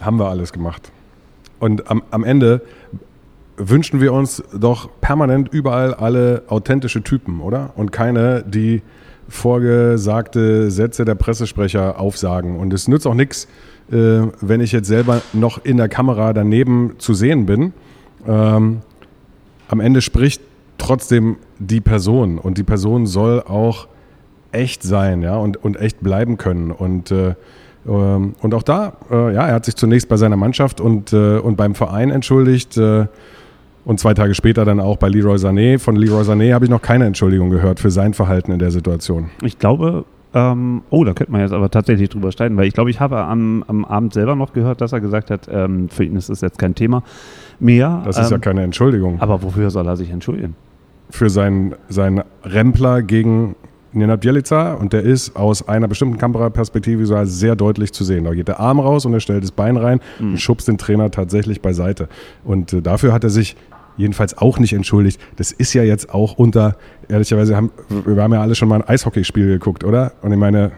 Haben 0.00 0.18
wir 0.18 0.28
alles 0.28 0.52
gemacht. 0.52 0.92
Und 1.58 1.90
am, 1.90 2.02
am 2.10 2.24
Ende 2.24 2.62
wünschen 3.56 4.00
wir 4.00 4.12
uns 4.12 4.42
doch 4.54 4.90
permanent 5.00 5.48
überall 5.52 5.94
alle 5.94 6.42
authentische 6.48 7.02
Typen, 7.02 7.40
oder? 7.40 7.70
Und 7.76 7.92
keine, 7.92 8.42
die 8.42 8.82
vorgesagte 9.28 10.70
Sätze 10.70 11.04
der 11.04 11.14
Pressesprecher 11.14 11.98
aufsagen. 11.98 12.58
Und 12.58 12.72
es 12.72 12.86
nützt 12.86 13.06
auch 13.06 13.14
nichts, 13.14 13.48
äh, 13.90 14.22
wenn 14.40 14.60
ich 14.60 14.72
jetzt 14.72 14.88
selber 14.88 15.22
noch 15.32 15.64
in 15.64 15.78
der 15.78 15.88
Kamera 15.88 16.32
daneben 16.32 16.94
zu 16.98 17.14
sehen 17.14 17.46
bin. 17.46 17.72
Ähm, 18.26 18.82
am 19.68 19.80
Ende 19.80 20.00
spricht 20.00 20.42
trotzdem 20.78 21.36
die 21.58 21.80
Person 21.80 22.38
und 22.38 22.58
die 22.58 22.62
Person 22.62 23.06
soll 23.06 23.42
auch 23.42 23.88
echt 24.52 24.82
sein, 24.82 25.22
ja, 25.22 25.36
und, 25.36 25.56
und 25.56 25.76
echt 25.76 26.00
bleiben 26.00 26.36
können. 26.36 26.70
Und 26.70 27.10
äh, 27.10 27.34
ähm, 27.88 28.34
und 28.40 28.54
auch 28.54 28.62
da, 28.62 28.94
äh, 29.10 29.34
ja, 29.34 29.46
er 29.46 29.54
hat 29.54 29.64
sich 29.64 29.76
zunächst 29.76 30.08
bei 30.08 30.16
seiner 30.16 30.36
Mannschaft 30.36 30.80
und, 30.80 31.12
äh, 31.12 31.38
und 31.38 31.56
beim 31.56 31.74
Verein 31.74 32.10
entschuldigt. 32.10 32.76
Äh, 32.76 33.06
und 33.84 34.00
zwei 34.00 34.14
Tage 34.14 34.34
später 34.34 34.64
dann 34.64 34.80
auch 34.80 34.96
bei 34.96 35.08
Leroy 35.08 35.36
Sané. 35.36 35.78
Von 35.78 35.94
Leroy 35.94 36.22
Sané 36.22 36.52
habe 36.52 36.64
ich 36.64 36.70
noch 36.70 36.82
keine 36.82 37.06
Entschuldigung 37.06 37.50
gehört 37.50 37.78
für 37.78 37.90
sein 37.90 38.14
Verhalten 38.14 38.50
in 38.50 38.58
der 38.58 38.72
Situation. 38.72 39.30
Ich 39.42 39.60
glaube, 39.60 40.04
ähm, 40.34 40.82
oh, 40.90 41.04
da 41.04 41.14
könnte 41.14 41.30
man 41.30 41.40
jetzt 41.40 41.52
aber 41.52 41.70
tatsächlich 41.70 42.08
drüber 42.08 42.32
streiten, 42.32 42.56
weil 42.56 42.66
ich 42.66 42.74
glaube, 42.74 42.90
ich 42.90 42.98
habe 42.98 43.18
am, 43.18 43.64
am 43.68 43.84
Abend 43.84 44.12
selber 44.12 44.34
noch 44.34 44.52
gehört, 44.52 44.80
dass 44.80 44.92
er 44.92 45.00
gesagt 45.00 45.30
hat, 45.30 45.48
ähm, 45.50 45.88
für 45.88 46.02
ihn 46.02 46.16
ist 46.16 46.28
das 46.28 46.40
jetzt 46.40 46.58
kein 46.58 46.74
Thema 46.74 47.04
mehr. 47.60 48.02
Das 48.04 48.18
ist 48.18 48.26
ähm, 48.26 48.32
ja 48.32 48.38
keine 48.38 48.62
Entschuldigung. 48.62 49.20
Aber 49.20 49.42
wofür 49.42 49.70
soll 49.70 49.86
er 49.86 49.96
sich 49.96 50.10
entschuldigen? 50.10 50.56
Für 51.08 51.30
seinen, 51.30 51.76
seinen 51.88 52.24
Rempler 52.42 53.02
gegen 53.02 53.54
Nenad 53.96 54.20
Bjelica 54.20 54.74
und 54.74 54.92
der 54.92 55.02
ist 55.02 55.36
aus 55.36 55.66
einer 55.68 55.88
bestimmten 55.88 56.18
Kameraperspektive 56.18 57.26
sehr 57.26 57.56
deutlich 57.56 57.92
zu 57.92 58.04
sehen. 58.04 58.24
Da 58.24 58.34
geht 58.34 58.48
der 58.48 58.60
Arm 58.60 58.80
raus 58.80 59.06
und 59.06 59.12
er 59.12 59.20
stellt 59.20 59.42
das 59.42 59.52
Bein 59.52 59.76
rein 59.76 60.00
mhm. 60.18 60.32
und 60.32 60.38
schubst 60.38 60.68
den 60.68 60.78
Trainer 60.78 61.10
tatsächlich 61.10 61.62
beiseite. 61.62 62.08
Und 62.44 62.72
äh, 62.72 62.82
dafür 62.82 63.12
hat 63.12 63.24
er 63.24 63.30
sich 63.30 63.56
jedenfalls 63.96 64.36
auch 64.36 64.58
nicht 64.58 64.72
entschuldigt. 64.72 65.20
Das 65.36 65.52
ist 65.52 65.72
ja 65.72 65.82
jetzt 65.82 66.12
auch 66.12 66.34
unter, 66.38 66.76
ehrlicherweise, 67.08 67.56
haben, 67.56 67.70
wir 67.88 68.22
haben 68.22 68.32
ja 68.32 68.42
alle 68.42 68.54
schon 68.54 68.68
mal 68.68 68.76
ein 68.82 68.88
Eishockeyspiel 68.88 69.46
geguckt, 69.46 69.84
oder? 69.84 70.12
Und 70.22 70.32
ich 70.32 70.38
meine, 70.38 70.72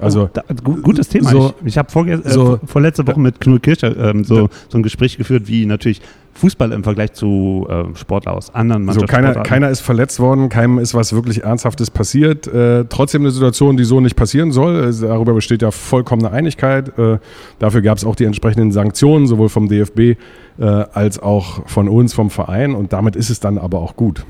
also, 0.00 0.24
oh, 0.24 0.30
da, 0.32 0.42
gutes 0.82 1.08
Thema. 1.08 1.30
So, 1.30 1.54
ich, 1.60 1.68
ich 1.68 1.78
habe 1.78 2.10
äh, 2.10 2.18
so, 2.24 2.58
vorletzte 2.64 3.06
Woche 3.06 3.20
mit 3.20 3.40
Knut 3.40 3.62
Kircher 3.62 3.96
ähm, 3.96 4.24
so, 4.24 4.48
so 4.68 4.78
ein 4.78 4.82
Gespräch 4.82 5.16
geführt, 5.18 5.46
wie 5.46 5.66
natürlich 5.66 6.00
Fußball 6.34 6.72
im 6.72 6.84
Vergleich 6.84 7.12
zu 7.12 7.66
äh, 7.68 7.96
Sportler 7.96 8.32
aus 8.32 8.54
anderen 8.54 8.84
Mannschaften. 8.84 9.08
So, 9.08 9.14
keiner, 9.14 9.34
keiner 9.42 9.68
ist 9.68 9.80
verletzt 9.80 10.20
worden, 10.20 10.48
keinem 10.48 10.78
ist 10.78 10.94
was 10.94 11.12
wirklich 11.12 11.42
Ernsthaftes 11.42 11.90
passiert. 11.90 12.46
Äh, 12.46 12.86
trotzdem 12.88 13.22
eine 13.22 13.30
Situation, 13.30 13.76
die 13.76 13.84
so 13.84 14.00
nicht 14.00 14.16
passieren 14.16 14.52
soll. 14.52 14.88
Äh, 14.88 14.92
darüber 15.00 15.34
besteht 15.34 15.62
ja 15.62 15.70
vollkommene 15.70 16.30
Einigkeit. 16.30 16.98
Äh, 16.98 17.18
dafür 17.58 17.82
gab 17.82 17.98
es 17.98 18.04
auch 18.04 18.16
die 18.16 18.24
entsprechenden 18.24 18.72
Sanktionen, 18.72 19.26
sowohl 19.26 19.48
vom 19.48 19.68
DFB 19.68 19.98
äh, 19.98 20.16
als 20.64 21.18
auch 21.18 21.68
von 21.68 21.88
uns, 21.88 22.14
vom 22.14 22.30
Verein. 22.30 22.74
Und 22.74 22.92
damit 22.92 23.16
ist 23.16 23.28
es 23.28 23.40
dann 23.40 23.58
aber 23.58 23.80
auch 23.80 23.96
gut. 23.96 24.24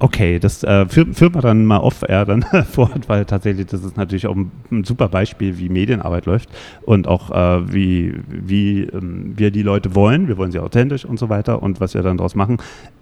Okay, 0.00 0.38
das 0.38 0.62
äh, 0.64 0.86
führt, 0.86 1.16
führt 1.16 1.34
man 1.34 1.42
dann 1.42 1.64
mal 1.64 1.78
off-air 1.78 2.24
dann 2.24 2.42
fort, 2.70 3.08
weil 3.08 3.24
tatsächlich 3.24 3.66
das 3.66 3.82
ist 3.82 3.96
natürlich 3.96 4.26
auch 4.26 4.36
ein, 4.36 4.50
ein, 4.70 4.84
super 4.84 5.08
Beispiel, 5.08 5.58
wie 5.58 5.68
Medienarbeit 5.68 6.26
läuft 6.26 6.48
und 6.82 7.08
auch 7.08 7.30
äh, 7.30 7.72
wie, 7.72 8.14
wie 8.28 8.82
ähm, 8.82 9.32
wir 9.36 9.50
die 9.50 9.62
Leute 9.62 9.94
wollen. 9.94 10.28
Wir 10.28 10.36
wollen 10.36 10.52
sie 10.52 10.60
authentisch 10.60 11.04
und 11.04 11.18
so 11.18 11.28
weiter 11.28 11.62
und 11.62 11.80
was 11.80 11.94
wir 11.94 12.02
dann 12.02 12.16
daraus 12.16 12.34
machen. 12.34 12.58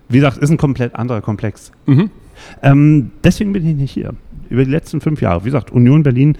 Wie 0.08 0.18
gesagt, 0.18 0.38
ist 0.38 0.50
ein 0.50 0.56
komplett 0.56 0.94
anderer 0.94 1.20
Komplex. 1.20 1.72
Mhm. 1.86 2.10
Ähm, 2.62 3.10
deswegen 3.24 3.52
bin 3.52 3.66
ich 3.66 3.76
nicht 3.76 3.92
hier. 3.92 4.14
Über 4.48 4.64
die 4.64 4.70
letzten 4.70 5.00
fünf 5.00 5.20
Jahre, 5.20 5.42
wie 5.42 5.46
gesagt, 5.46 5.72
Union 5.72 6.02
Berlin, 6.02 6.38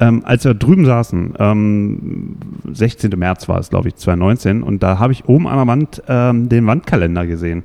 ähm, 0.00 0.22
als 0.24 0.44
wir 0.44 0.54
drüben 0.54 0.84
saßen, 0.84 1.34
ähm, 1.38 2.36
16. 2.72 3.10
März 3.16 3.48
war 3.48 3.58
es, 3.58 3.70
glaube 3.70 3.88
ich, 3.88 3.96
2019, 3.96 4.62
und 4.62 4.82
da 4.82 4.98
habe 4.98 5.12
ich 5.12 5.26
oben 5.28 5.46
an 5.46 5.56
der 5.56 5.66
Wand 5.66 6.02
ähm, 6.08 6.48
den 6.48 6.66
Wandkalender 6.66 7.26
gesehen. 7.26 7.62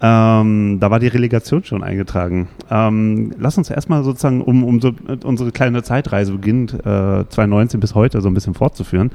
Ähm, 0.00 0.78
da 0.80 0.90
war 0.90 1.00
die 1.00 1.08
Relegation 1.08 1.64
schon 1.64 1.82
eingetragen. 1.82 2.48
Ähm, 2.70 3.32
lass 3.38 3.58
uns 3.58 3.68
erstmal 3.68 4.04
sozusagen, 4.04 4.42
um, 4.42 4.62
um 4.62 4.80
so 4.80 4.92
unsere 5.24 5.50
kleine 5.50 5.82
Zeitreise 5.82 6.32
beginnt, 6.32 6.72
äh, 6.72 7.24
2019 7.28 7.80
bis 7.80 7.94
heute 7.94 8.20
so 8.20 8.28
ein 8.28 8.34
bisschen 8.34 8.54
fortzuführen, 8.54 9.10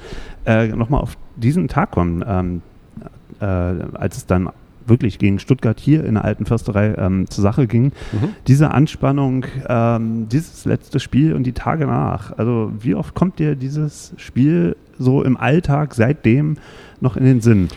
äh, 0.45 0.67
nochmal 0.67 1.01
auf 1.01 1.17
diesen 1.37 1.69
Tag 1.69 1.91
kommen, 1.91 2.23
ähm, 2.27 2.61
äh, 3.39 3.45
als 3.45 4.17
es 4.17 4.25
dann 4.25 4.49
wirklich 4.85 5.19
gegen 5.19 5.39
Stuttgart 5.39 5.79
hier 5.79 6.03
in 6.03 6.15
der 6.15 6.25
alten 6.25 6.45
Försterei 6.45 6.95
ähm, 6.97 7.29
zur 7.29 7.41
Sache 7.41 7.67
ging. 7.67 7.85
Mhm. 8.11 8.35
Diese 8.47 8.71
Anspannung, 8.71 9.45
ähm, 9.69 10.27
dieses 10.27 10.65
letzte 10.65 10.99
Spiel 10.99 11.33
und 11.33 11.43
die 11.43 11.53
Tage 11.53 11.87
nach. 11.87 12.37
Also 12.37 12.73
wie 12.79 12.95
oft 12.95 13.15
kommt 13.15 13.39
dir 13.39 13.55
dieses 13.55 14.13
Spiel 14.17 14.75
so 14.99 15.23
im 15.23 15.37
Alltag 15.37 15.95
seitdem 15.95 16.57
noch 16.99 17.15
in 17.15 17.23
den 17.23 17.39
Sinn? 17.39 17.69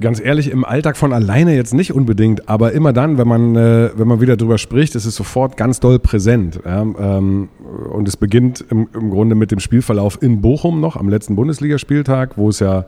Ganz 0.00 0.20
ehrlich, 0.20 0.50
im 0.50 0.64
Alltag 0.64 0.96
von 0.96 1.12
alleine 1.12 1.54
jetzt 1.54 1.74
nicht 1.74 1.92
unbedingt, 1.92 2.48
aber 2.48 2.72
immer 2.72 2.92
dann, 2.92 3.18
wenn 3.18 3.28
man, 3.28 3.56
äh, 3.56 3.90
wenn 3.96 4.08
man 4.08 4.20
wieder 4.20 4.36
drüber 4.36 4.58
spricht, 4.58 4.94
ist 4.94 5.04
es 5.04 5.14
sofort 5.14 5.56
ganz 5.56 5.80
doll 5.80 5.98
präsent. 5.98 6.60
Ja? 6.64 6.82
Ähm, 6.82 7.48
und 7.92 8.08
es 8.08 8.16
beginnt 8.16 8.64
im, 8.70 8.88
im 8.92 9.10
Grunde 9.10 9.34
mit 9.34 9.50
dem 9.50 9.60
Spielverlauf 9.60 10.22
in 10.22 10.40
Bochum 10.40 10.80
noch, 10.80 10.96
am 10.96 11.08
letzten 11.08 11.36
Bundesligaspieltag, 11.36 12.36
wo 12.36 12.48
es 12.48 12.60
ja, 12.60 12.86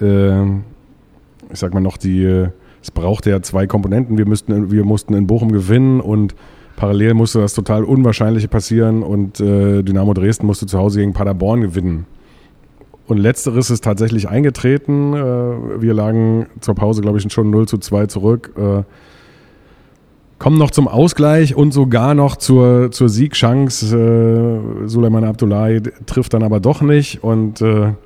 äh, 0.00 0.44
ich 0.44 1.58
sag 1.58 1.74
mal 1.74 1.80
noch, 1.80 1.96
die, 1.96 2.48
es 2.82 2.90
brauchte 2.90 3.30
ja 3.30 3.42
zwei 3.42 3.66
Komponenten. 3.66 4.16
Wir, 4.18 4.26
müssten, 4.26 4.70
wir 4.70 4.84
mussten 4.84 5.14
in 5.14 5.26
Bochum 5.26 5.52
gewinnen 5.52 6.00
und 6.00 6.34
parallel 6.76 7.14
musste 7.14 7.40
das 7.40 7.54
total 7.54 7.84
Unwahrscheinliche 7.84 8.48
passieren 8.48 9.02
und 9.02 9.40
äh, 9.40 9.82
Dynamo 9.82 10.14
Dresden 10.14 10.46
musste 10.46 10.66
zu 10.66 10.78
Hause 10.78 11.00
gegen 11.00 11.12
Paderborn 11.12 11.60
gewinnen. 11.60 12.06
Und 13.10 13.16
letzteres 13.16 13.70
ist 13.70 13.82
tatsächlich 13.82 14.28
eingetreten. 14.28 15.14
Äh, 15.14 15.82
wir 15.82 15.94
lagen 15.94 16.46
zur 16.60 16.76
Pause, 16.76 17.02
glaube 17.02 17.18
ich, 17.18 17.32
schon 17.32 17.50
0 17.50 17.66
zu 17.66 17.78
2 17.78 18.06
zurück. 18.06 18.52
Äh, 18.56 18.84
kommen 20.38 20.58
noch 20.58 20.70
zum 20.70 20.86
Ausgleich 20.86 21.56
und 21.56 21.72
sogar 21.72 22.14
noch 22.14 22.36
zur, 22.36 22.92
zur 22.92 23.08
Siegchance. 23.08 23.84
Äh, 23.96 24.86
Suleiman 24.86 25.24
Abdullahi 25.24 25.82
trifft 26.06 26.34
dann 26.34 26.44
aber 26.44 26.60
doch 26.60 26.82
nicht 26.82 27.24
und, 27.24 27.60
und 27.60 27.96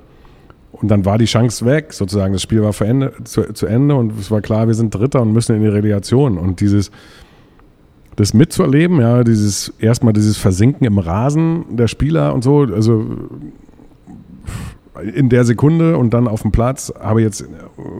dann 0.81 1.05
war 1.05 1.19
die 1.19 1.25
Chance 1.25 1.67
weg, 1.67 1.93
sozusagen. 1.93 2.33
Das 2.33 2.41
Spiel 2.41 2.63
war 2.63 2.73
Ende, 2.81 3.13
zu, 3.25 3.53
zu, 3.53 3.67
Ende 3.67 3.93
und 3.93 4.19
es 4.19 4.31
war 4.31 4.41
klar, 4.41 4.65
wir 4.65 4.73
sind 4.73 4.93
Dritter 4.93 5.21
und 5.21 5.33
müssen 5.33 5.55
in 5.55 5.61
die 5.61 5.67
Relegation. 5.67 6.39
Und 6.39 6.61
dieses, 6.61 6.89
das 8.15 8.33
mitzuerleben, 8.33 8.99
ja, 8.99 9.23
dieses 9.23 9.71
erstmal 9.77 10.13
dieses 10.13 10.37
Versinken 10.37 10.87
im 10.87 10.97
Rasen 10.97 11.77
der 11.77 11.87
Spieler 11.87 12.33
und 12.33 12.43
so, 12.43 12.61
also 12.61 13.05
in 15.01 15.29
der 15.29 15.43
Sekunde 15.43 15.97
und 15.97 16.13
dann 16.13 16.27
auf 16.27 16.41
dem 16.41 16.51
Platz 16.51 16.93
habe 16.99 17.21
jetzt 17.21 17.41
äh, 17.41 17.45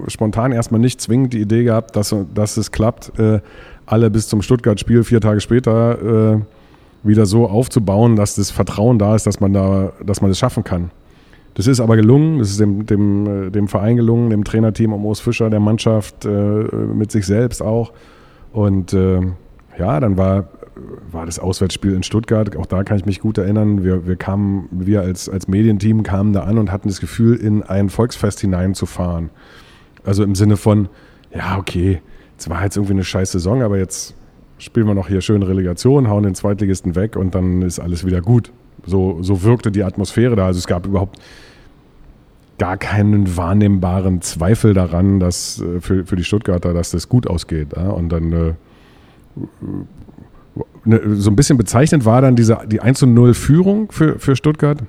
spontan 0.08 0.52
erstmal 0.52 0.80
nicht 0.80 1.02
zwingend 1.02 1.34
die 1.34 1.42
Idee 1.42 1.64
gehabt, 1.64 1.96
dass, 1.96 2.16
dass 2.34 2.58
es 2.58 2.72
klappt, 2.72 3.18
äh, 3.20 3.40
alle 3.86 4.10
bis 4.10 4.28
zum 4.28 4.42
Stuttgart-Spiel 4.42 5.04
vier 5.04 5.22
Tage 5.22 5.42
später 5.42 6.34
äh, 6.34 6.40
wieder 7.04 7.26
so 7.26 7.48
aufzubauen, 7.48 8.16
dass 8.16 8.36
das 8.36 8.52
Vertrauen 8.52 8.98
da 8.98 9.16
ist, 9.16 9.28
dass 9.28 9.40
man 9.40 9.54
da, 9.54 9.94
dass 10.04 10.22
man 10.22 10.32
das 10.32 10.40
schaffen 10.40 10.64
kann. 10.64 10.90
Das 11.54 11.68
ist 11.68 11.80
aber 11.80 11.96
gelungen, 11.96 12.40
das 12.40 12.50
ist 12.52 12.60
dem, 12.60 12.86
dem, 12.86 13.48
äh, 13.48 13.50
dem 13.50 13.68
Verein 13.68 13.96
gelungen, 13.96 14.30
dem 14.30 14.44
Trainerteam 14.44 14.92
um 14.94 15.06
Urs 15.06 15.20
Fischer, 15.20 15.50
der 15.50 15.60
Mannschaft, 15.60 16.26
äh, 16.26 16.30
mit 16.30 17.12
sich 17.12 17.26
selbst 17.26 17.62
auch. 17.62 17.94
Und 18.52 18.94
äh, 18.94 19.22
ja, 19.78 20.00
dann 20.00 20.18
war 20.18 20.46
war 21.12 21.26
das 21.26 21.40
Auswärtsspiel 21.40 21.94
in 21.94 22.04
Stuttgart. 22.04 22.56
Auch 22.58 22.66
da 22.66 22.84
kann 22.84 22.98
ich 22.98 23.06
mich 23.06 23.20
gut 23.20 23.38
erinnern. 23.38 23.84
Wir, 23.84 24.08
wir 24.08 24.16
kamen, 24.16 24.68
wir 24.72 25.02
als, 25.02 25.30
als 25.30 25.48
Medienteam 25.48 26.04
kamen 26.04 26.34
da 26.34 26.44
an 26.44 26.58
und 26.58 26.72
hatten 26.72 26.88
das 26.88 27.00
Gefühl, 27.00 27.36
in 27.36 27.64
ein 27.64 27.90
Volksfest 27.90 28.40
hineinzufahren. 28.42 29.30
Also 30.04 30.24
im 30.24 30.36
Sinne 30.36 30.58
von, 30.58 30.90
ja, 31.34 31.58
okay, 31.58 32.02
es 32.38 32.50
war 32.50 32.64
jetzt 32.64 32.76
irgendwie 32.76 32.94
eine 32.94 33.04
scheiß 33.04 33.32
Saison, 33.32 33.62
aber 33.62 33.78
jetzt 33.78 34.16
spielen 34.58 34.88
wir 34.88 34.94
noch 34.94 35.08
hier 35.08 35.22
schön 35.22 35.44
Relegation, 35.44 36.10
hauen 36.10 36.24
den 36.24 36.36
Zweitligisten 36.36 36.96
weg 36.96 37.16
und 37.16 37.36
dann 37.36 37.62
ist 37.62 37.80
alles 37.80 38.06
wieder 38.06 38.22
gut. 38.22 38.52
So, 38.86 39.22
so 39.22 39.44
wirkte 39.44 39.72
die 39.72 39.84
Atmosphäre 39.84 40.36
da. 40.36 40.48
Also 40.48 40.60
es 40.60 40.68
gab 40.68 40.86
überhaupt 40.86 41.20
gar 42.58 42.78
keinen 42.78 43.36
wahrnehmbaren 43.36 44.22
Zweifel 44.22 44.74
daran, 44.74 45.20
dass 45.20 45.62
äh, 45.62 45.82
für, 45.82 46.06
für 46.06 46.16
die 46.16 46.24
Stuttgarter, 46.24 46.74
dass 46.74 46.92
das 46.92 47.10
gut 47.10 47.28
ausgeht. 47.28 47.74
Und 47.74 48.10
dann 48.10 48.32
äh, 48.32 48.54
so 50.86 51.30
ein 51.30 51.36
bisschen 51.36 51.58
bezeichnend 51.58 52.06
war 52.06 52.22
dann 52.22 52.36
diese, 52.36 52.60
die 52.68 52.80
1 52.80 53.02
0 53.04 53.34
Führung 53.34 53.92
für, 53.92 54.20
für 54.20 54.36
Stuttgart 54.36 54.84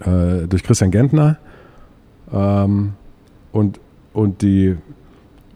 äh, 0.00 0.46
durch 0.48 0.62
Christian 0.62 0.90
Gentner. 0.90 1.38
Ähm, 2.32 2.92
und, 3.52 3.80
und 4.12 4.42
die, 4.42 4.76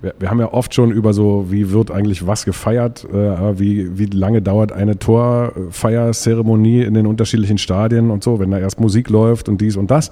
wir, 0.00 0.14
wir, 0.18 0.30
haben 0.30 0.40
ja 0.40 0.52
oft 0.52 0.74
schon 0.74 0.90
über 0.90 1.12
so, 1.12 1.46
wie 1.50 1.70
wird 1.70 1.90
eigentlich 1.90 2.26
was 2.26 2.44
gefeiert, 2.44 3.04
äh, 3.12 3.58
wie, 3.58 3.98
wie 3.98 4.06
lange 4.06 4.42
dauert 4.42 4.72
eine 4.72 4.98
Torfeierzeremonie 4.98 6.82
in 6.82 6.94
den 6.94 7.06
unterschiedlichen 7.06 7.58
Stadien 7.58 8.10
und 8.10 8.24
so, 8.24 8.40
wenn 8.40 8.50
da 8.50 8.58
erst 8.58 8.80
Musik 8.80 9.10
läuft 9.10 9.48
und 9.48 9.60
dies 9.60 9.76
und 9.76 9.90
das. 9.90 10.10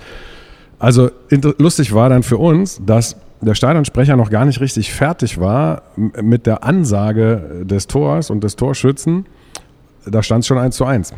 Also 0.79 1.11
lustig 1.59 1.93
war 1.95 2.09
dann 2.09 2.23
für 2.23 2.39
uns, 2.39 2.81
dass 2.85 3.17
der 3.41 3.55
Stadionsprecher 3.55 4.17
noch 4.17 4.31
gar 4.31 4.45
nicht 4.45 4.61
richtig 4.61 4.93
fertig 4.93 5.41
war 5.41 5.83
mit 5.97 6.47
der 6.47 6.65
Ansage 6.65 7.63
des 7.65 7.87
Tors 7.87 8.31
und 8.31 8.45
des 8.45 8.57
Torschützen, 8.57 9.27
da 10.07 10.23
stand 10.23 10.41
es 10.41 10.47
schon 10.47 10.59
1 10.59 10.77
zu 10.77 10.85
1. 10.85 11.15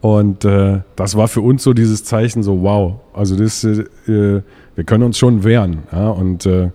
Und 0.00 0.44
äh, 0.44 0.80
das 0.96 1.16
war 1.16 1.28
für 1.28 1.42
uns 1.42 1.62
so 1.62 1.74
dieses 1.74 2.04
Zeichen, 2.04 2.42
so 2.42 2.62
wow, 2.62 2.94
also 3.12 3.36
das, 3.36 3.64
äh, 3.64 3.84
wir 4.06 4.84
können 4.84 5.04
uns 5.04 5.18
schon 5.18 5.44
wehren. 5.44 5.80
Ja? 5.92 6.08
Und 6.08 6.46
äh, 6.46 6.70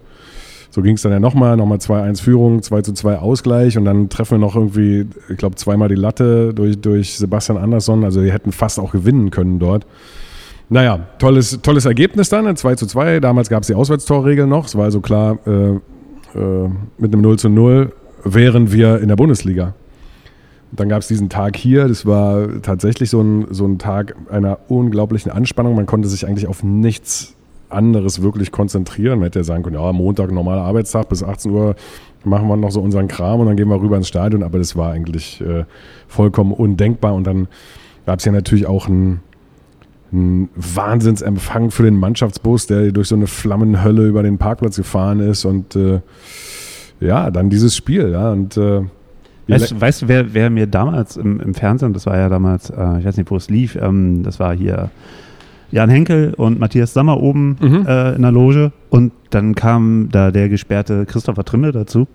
so 0.70 0.82
ging 0.82 0.96
es 0.96 1.02
dann 1.02 1.12
ja 1.12 1.20
nochmal, 1.20 1.58
nochmal 1.58 1.78
2-1 1.78 2.22
Führung, 2.22 2.62
2 2.62 2.82
zu 2.82 2.94
2 2.94 3.18
Ausgleich 3.20 3.78
und 3.78 3.86
dann 3.86 4.10
treffen 4.10 4.32
wir 4.32 4.40
noch 4.40 4.56
irgendwie, 4.56 5.08
ich 5.30 5.38
glaube, 5.38 5.56
zweimal 5.56 5.90
die 5.90 5.96
Latte 5.96 6.54
durch, 6.54 6.80
durch 6.80 7.18
Sebastian 7.18 7.58
Andersson. 7.58 8.04
Also 8.04 8.22
wir 8.22 8.32
hätten 8.34 8.52
fast 8.52 8.80
auch 8.80 8.92
gewinnen 8.92 9.32
können 9.32 9.58
dort. 9.58 9.88
Naja, 10.70 11.08
tolles, 11.20 11.60
tolles 11.62 11.86
Ergebnis 11.86 12.30
dann, 12.30 12.56
2 12.56 12.76
zu 12.76 12.88
2. 12.88 13.20
Damals 13.20 13.50
gab 13.50 13.62
es 13.62 13.68
die 13.68 13.76
Auswärtstorregel 13.76 14.48
noch. 14.48 14.66
Es 14.66 14.76
war 14.76 14.86
also 14.86 15.00
klar, 15.00 15.38
äh, 15.46 15.76
äh, 16.38 16.70
mit 16.98 17.14
einem 17.14 17.22
0 17.22 17.38
zu 17.38 17.50
0 17.50 17.94
wären 18.24 18.72
wir 18.72 19.00
in 19.00 19.08
der 19.08 19.16
Bundesliga. 19.16 19.74
dann 20.72 20.90
gab 20.90 21.02
es 21.02 21.08
diesen 21.08 21.30
Tag 21.30 21.56
hier. 21.56 21.88
Das 21.88 22.06
war 22.06 22.62
tatsächlich 22.62 23.10
so 23.10 23.22
ein, 23.22 23.46
so 23.52 23.66
ein 23.66 23.78
Tag 23.78 24.16
einer 24.30 24.60
unglaublichen 24.68 25.32
Anspannung. 25.32 25.76
Man 25.76 25.86
konnte 25.86 26.10
sich 26.10 26.28
eigentlich 26.28 26.48
auf 26.48 26.64
nichts 26.64 27.36
anderes 27.70 28.22
wirklich 28.22 28.52
konzentrieren. 28.52 29.20
Man 29.20 29.28
hätte 29.28 29.40
ja 29.40 29.44
sagen 29.44 29.64
können, 29.64 29.76
ja, 29.76 29.94
Montag, 29.94 30.32
normaler 30.32 30.64
Arbeitstag, 30.64 31.08
bis 31.08 31.24
18 31.24 31.52
Uhr 31.52 31.76
machen 32.26 32.48
wir 32.48 32.58
noch 32.58 32.72
so 32.72 32.82
unseren 32.82 33.08
Kram 33.08 33.40
und 33.40 33.46
dann 33.46 33.56
gehen 33.56 33.70
wir 33.70 33.80
rüber 33.80 33.96
ins 33.96 34.08
Stadion. 34.08 34.44
Aber 34.44 34.58
das 34.58 34.76
war 34.76 34.92
eigentlich 34.92 35.40
äh, 35.42 35.64
vollkommen 36.08 36.52
undenkbar. 36.52 37.14
Und 37.14 37.26
dann 37.26 37.48
gab 38.06 38.20
es 38.20 38.26
ja 38.26 38.32
natürlich 38.32 38.66
auch 38.66 38.88
ein 38.90 39.22
ein 40.12 40.50
Wahnsinnsempfang 40.56 41.72
für 41.72 41.84
den 41.84 41.98
Mannschaftsbus, 41.98 42.68
der 42.68 42.92
durch 42.92 43.08
so 43.08 43.16
eine 43.16 43.28
Flammenhölle 43.28 44.08
über 44.08 44.24
den 44.24 44.38
Parkplatz 44.38 44.78
gefahren 44.78 45.20
ist 45.20 45.46
und 45.46 45.76
äh, 45.76 46.02
ja, 47.00 47.32
dann 47.32 47.50
dieses 47.50 47.76
Spiel. 47.76 48.12
Ja, 48.12 48.32
und, 48.32 48.58
äh, 48.58 48.82
weißt, 49.48 49.80
weißt, 49.80 50.02
du, 50.04 50.08
wer, 50.08 50.34
wer, 50.34 50.50
mir 50.50 50.68
damals 50.68 51.18
im, 51.18 51.40
im, 51.40 51.54
Fernsehen, 51.54 51.94
das 51.94 52.06
war 52.06 52.18
ja 52.18 52.30
damals, 52.30 52.70
äh, 52.70 53.00
ich 53.00 53.06
weiß 53.06 53.18
nicht, 53.18 53.30
wo 53.30 53.36
es 53.36 53.50
lief, 53.50 53.76
ähm, 53.76 54.24
das 54.24 54.40
war 54.40 54.56
hier 54.56 54.90
Jan 55.72 55.90
Henkel 55.90 56.34
und 56.36 56.60
Matthias 56.60 56.94
Sammer 56.94 57.22
oben 57.22 57.58
mhm. 57.60 57.86
Äh, 57.88 58.16
in 58.16 58.22
der 58.22 58.32
Loge 58.32 58.72
und 58.90 59.12
dann 59.32 59.56
kam 59.56 60.10
da 60.12 60.32
der 60.32 60.50
gesperrte 60.50 61.06
Christopher 61.06 61.44
Trimmel 61.44 61.72
dazu. 61.72 62.08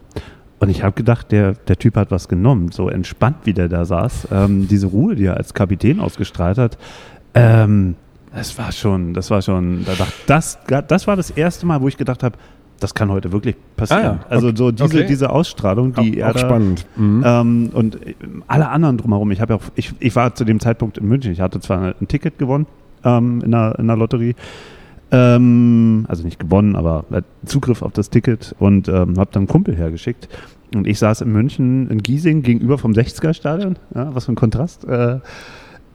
Und 0.60 0.68
ich 0.68 0.82
habe 0.82 0.94
gedacht, 0.94 1.32
der, 1.32 1.54
der 1.54 1.78
Typ 1.78 1.96
hat 1.96 2.10
was 2.10 2.28
genommen, 2.28 2.70
so 2.70 2.90
entspannt, 2.90 3.38
wie 3.44 3.54
der 3.54 3.68
da 3.68 3.86
saß. 3.86 4.28
Ähm, 4.30 4.68
diese 4.68 4.88
Ruhe, 4.88 5.14
die 5.14 5.24
er 5.24 5.38
als 5.38 5.54
Kapitän 5.54 6.00
ausgestrahlt 6.00 6.58
hat, 6.58 6.76
ähm, 7.34 7.96
das 8.34 8.56
war 8.58 8.72
schon, 8.72 9.14
das 9.14 9.30
war 9.30 9.42
schon, 9.42 9.84
da 9.84 9.94
dachte, 9.94 10.12
das, 10.26 10.58
das 10.88 11.06
war 11.06 11.16
das 11.16 11.30
erste 11.30 11.66
Mal, 11.66 11.80
wo 11.80 11.88
ich 11.88 11.96
gedacht 11.96 12.22
habe, 12.22 12.36
das 12.78 12.94
kann 12.94 13.10
heute 13.10 13.32
wirklich 13.32 13.56
passieren. 13.76 14.04
Ah, 14.04 14.18
ja. 14.22 14.26
Also 14.28 14.54
so 14.54 14.70
diese, 14.70 14.84
okay. 14.84 15.06
diese 15.06 15.30
Ausstrahlung, 15.30 15.92
die 15.94 16.22
auch, 16.22 16.28
er 16.28 16.32
da, 16.32 16.38
spannend. 16.38 16.86
Mhm. 16.96 17.22
Ähm, 17.24 17.70
und 17.72 17.98
alle 18.46 18.68
anderen 18.68 18.96
drumherum. 18.96 19.30
Ich 19.32 19.40
habe 19.40 19.52
ja 19.52 19.58
auch, 19.58 19.64
ich, 19.74 19.92
ich 19.98 20.16
war 20.16 20.34
zu 20.34 20.44
dem 20.44 20.60
Zeitpunkt 20.60 20.98
in 20.98 21.06
München. 21.06 21.32
Ich 21.32 21.40
hatte 21.40 21.60
zwar 21.60 21.94
ein 22.00 22.08
Ticket 22.08 22.38
gewonnen 22.38 22.66
ähm, 23.04 23.42
in, 23.44 23.50
der, 23.50 23.78
in 23.78 23.86
der 23.86 23.96
Lotterie, 23.96 24.34
ähm, 25.10 26.06
also 26.08 26.24
nicht 26.24 26.38
gewonnen, 26.38 26.76
aber 26.76 27.04
Zugriff 27.44 27.82
auf 27.82 27.92
das 27.92 28.10
Ticket 28.10 28.54
und 28.58 28.88
ähm, 28.88 29.18
habe 29.18 29.30
dann 29.32 29.42
einen 29.42 29.48
Kumpel 29.48 29.76
hergeschickt. 29.76 30.28
Und 30.74 30.86
ich 30.86 30.98
saß 31.00 31.22
in 31.22 31.32
München 31.32 31.90
in 31.90 31.98
Giesing 31.98 32.42
gegenüber 32.42 32.78
vom 32.78 32.92
60er 32.92 33.34
Stadion. 33.34 33.76
Ja, 33.94 34.14
was 34.14 34.26
für 34.26 34.32
ein 34.32 34.36
Kontrast. 34.36 34.84
Äh, 34.84 35.18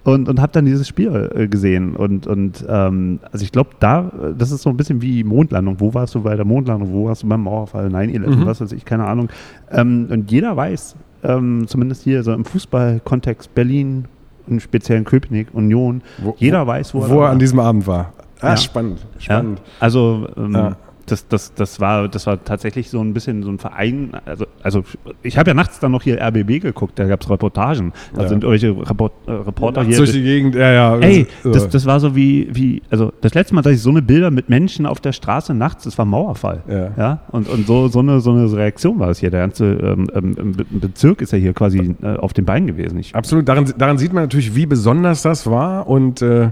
und, 0.06 0.30
und 0.30 0.40
habe 0.40 0.54
dann 0.54 0.66
dieses 0.66 0.88
Spiel 0.88 1.32
äh, 1.36 1.48
gesehen. 1.48 1.96
Und, 1.96 2.28
und 2.28 2.64
ähm, 2.70 3.20
also 3.32 3.44
ich 3.44 3.52
glaube, 3.52 3.72
da, 3.80 4.12
das 4.38 4.52
ist 4.52 4.62
so 4.62 4.70
ein 4.70 4.78
bisschen 4.78 5.02
wie 5.02 5.24
Mondlandung. 5.24 5.80
Wo 5.80 5.94
warst 5.96 6.14
du 6.14 6.22
bei 6.22 6.36
der 6.36 6.46
Mondlandung? 6.46 6.94
Wo 6.94 7.08
warst 7.08 7.24
du 7.24 7.28
beim 7.28 7.42
Mauerfall? 7.42 7.88
9-11, 7.88 8.20
mhm. 8.20 8.46
was 8.46 8.62
weiß 8.62 8.72
ich, 8.72 8.86
keine 8.86 9.06
Ahnung. 9.06 9.30
Ähm, 9.72 10.08
und 10.12 10.32
jeder 10.32 10.56
weiß, 10.56 10.96
ähm, 11.24 11.66
zumindest 11.68 12.04
hier 12.04 12.22
so 12.24 12.34
im 12.34 12.46
Fußballkontext 12.46 13.54
Berlin, 13.56 14.06
im 14.48 14.60
speziellen 14.60 15.06
Köpenick, 15.06 15.48
Union, 15.54 16.04
wo, 16.20 16.36
jeder 16.38 16.68
weiß, 16.68 16.94
wo, 16.94 17.10
wo 17.10 17.22
er, 17.22 17.32
an 17.32 17.40
diesem 17.40 17.60
Abend 17.60 17.88
war. 17.88 18.14
Ah, 18.42 18.50
ja. 18.50 18.58
spannend, 18.58 19.04
spannend. 19.18 19.58
Ja, 19.58 19.66
also 19.80 20.28
ähm, 20.38 20.54
ja 20.54 20.78
das, 21.06 21.28
das, 21.28 21.54
das, 21.54 21.80
war, 21.80 22.08
das 22.08 22.26
war 22.26 22.44
tatsächlich 22.44 22.90
so 22.90 23.00
ein 23.00 23.14
bisschen 23.14 23.44
so 23.44 23.50
ein 23.50 23.60
Verein. 23.60 24.12
Also, 24.26 24.46
also 24.64 24.84
ich 25.22 25.38
habe 25.38 25.52
ja 25.52 25.54
nachts 25.54 25.80
dann 25.80 25.92
noch 25.92 26.02
hier 26.02 26.20
RBB 26.20 26.62
geguckt, 26.62 26.98
da 26.98 27.06
gab 27.06 27.22
es 27.22 27.30
Reportagen. 27.30 27.94
Da 28.14 28.24
ja. 28.24 28.28
sind 28.28 28.44
irgendwelche 28.44 28.76
Report, 28.90 29.14
äh, 29.28 29.32
Reporter 29.32 29.84
hier. 29.84 29.98
Durch 29.98 30.12
die 30.12 30.24
Gegend, 30.24 30.56
ja, 30.56 30.72
ja. 30.72 30.98
Ey, 30.98 31.28
das, 31.44 31.70
das 31.70 31.86
war 31.86 32.00
so 32.00 32.16
wie, 32.16 32.50
wie, 32.54 32.82
also 32.90 33.14
das 33.22 33.34
letzte 33.34 33.54
Mal, 33.54 33.62
dass 33.62 33.74
ich 33.74 33.82
so 33.82 33.92
eine 33.92 34.02
Bilder 34.02 34.32
mit 34.32 34.50
Menschen 34.50 34.86
auf 34.86 35.00
der 35.00 35.12
Straße 35.12 35.54
nachts, 35.54 35.84
das 35.84 35.98
war 35.98 36.06
Mauerfall. 36.06 36.64
Ja. 36.68 36.92
ja? 36.98 37.20
Und, 37.32 37.48
und 37.50 37.68
so, 37.68 37.88
so, 37.88 38.00
eine, 38.00 38.20
so 38.20 38.32
eine 38.32 38.52
Reaktion 38.52 39.00
war 39.00 39.10
es 39.10 39.20
hier. 39.20 39.30
Der 39.30 39.42
ganze 39.42 39.66
ähm, 39.66 40.10
ähm 40.16 40.56
Bezirk 40.72 41.22
ist 41.22 41.34
ja 41.34 41.38
hier 41.38 41.54
quasi 41.54 41.96
äh, 42.02 42.16
auf 42.18 42.34
den 42.34 42.46
Beinen 42.46 42.68
gewesen. 42.68 42.98
Ich 42.98 43.14
Absolut, 43.16 43.48
daran, 43.48 43.72
daran 43.78 43.98
sieht 43.98 44.14
man 44.14 44.24
natürlich, 44.24 44.56
wie 44.56 44.66
besonders 44.66 45.22
das 45.22 45.46
war 45.50 45.88
und 45.88 46.22
äh, 46.22 46.50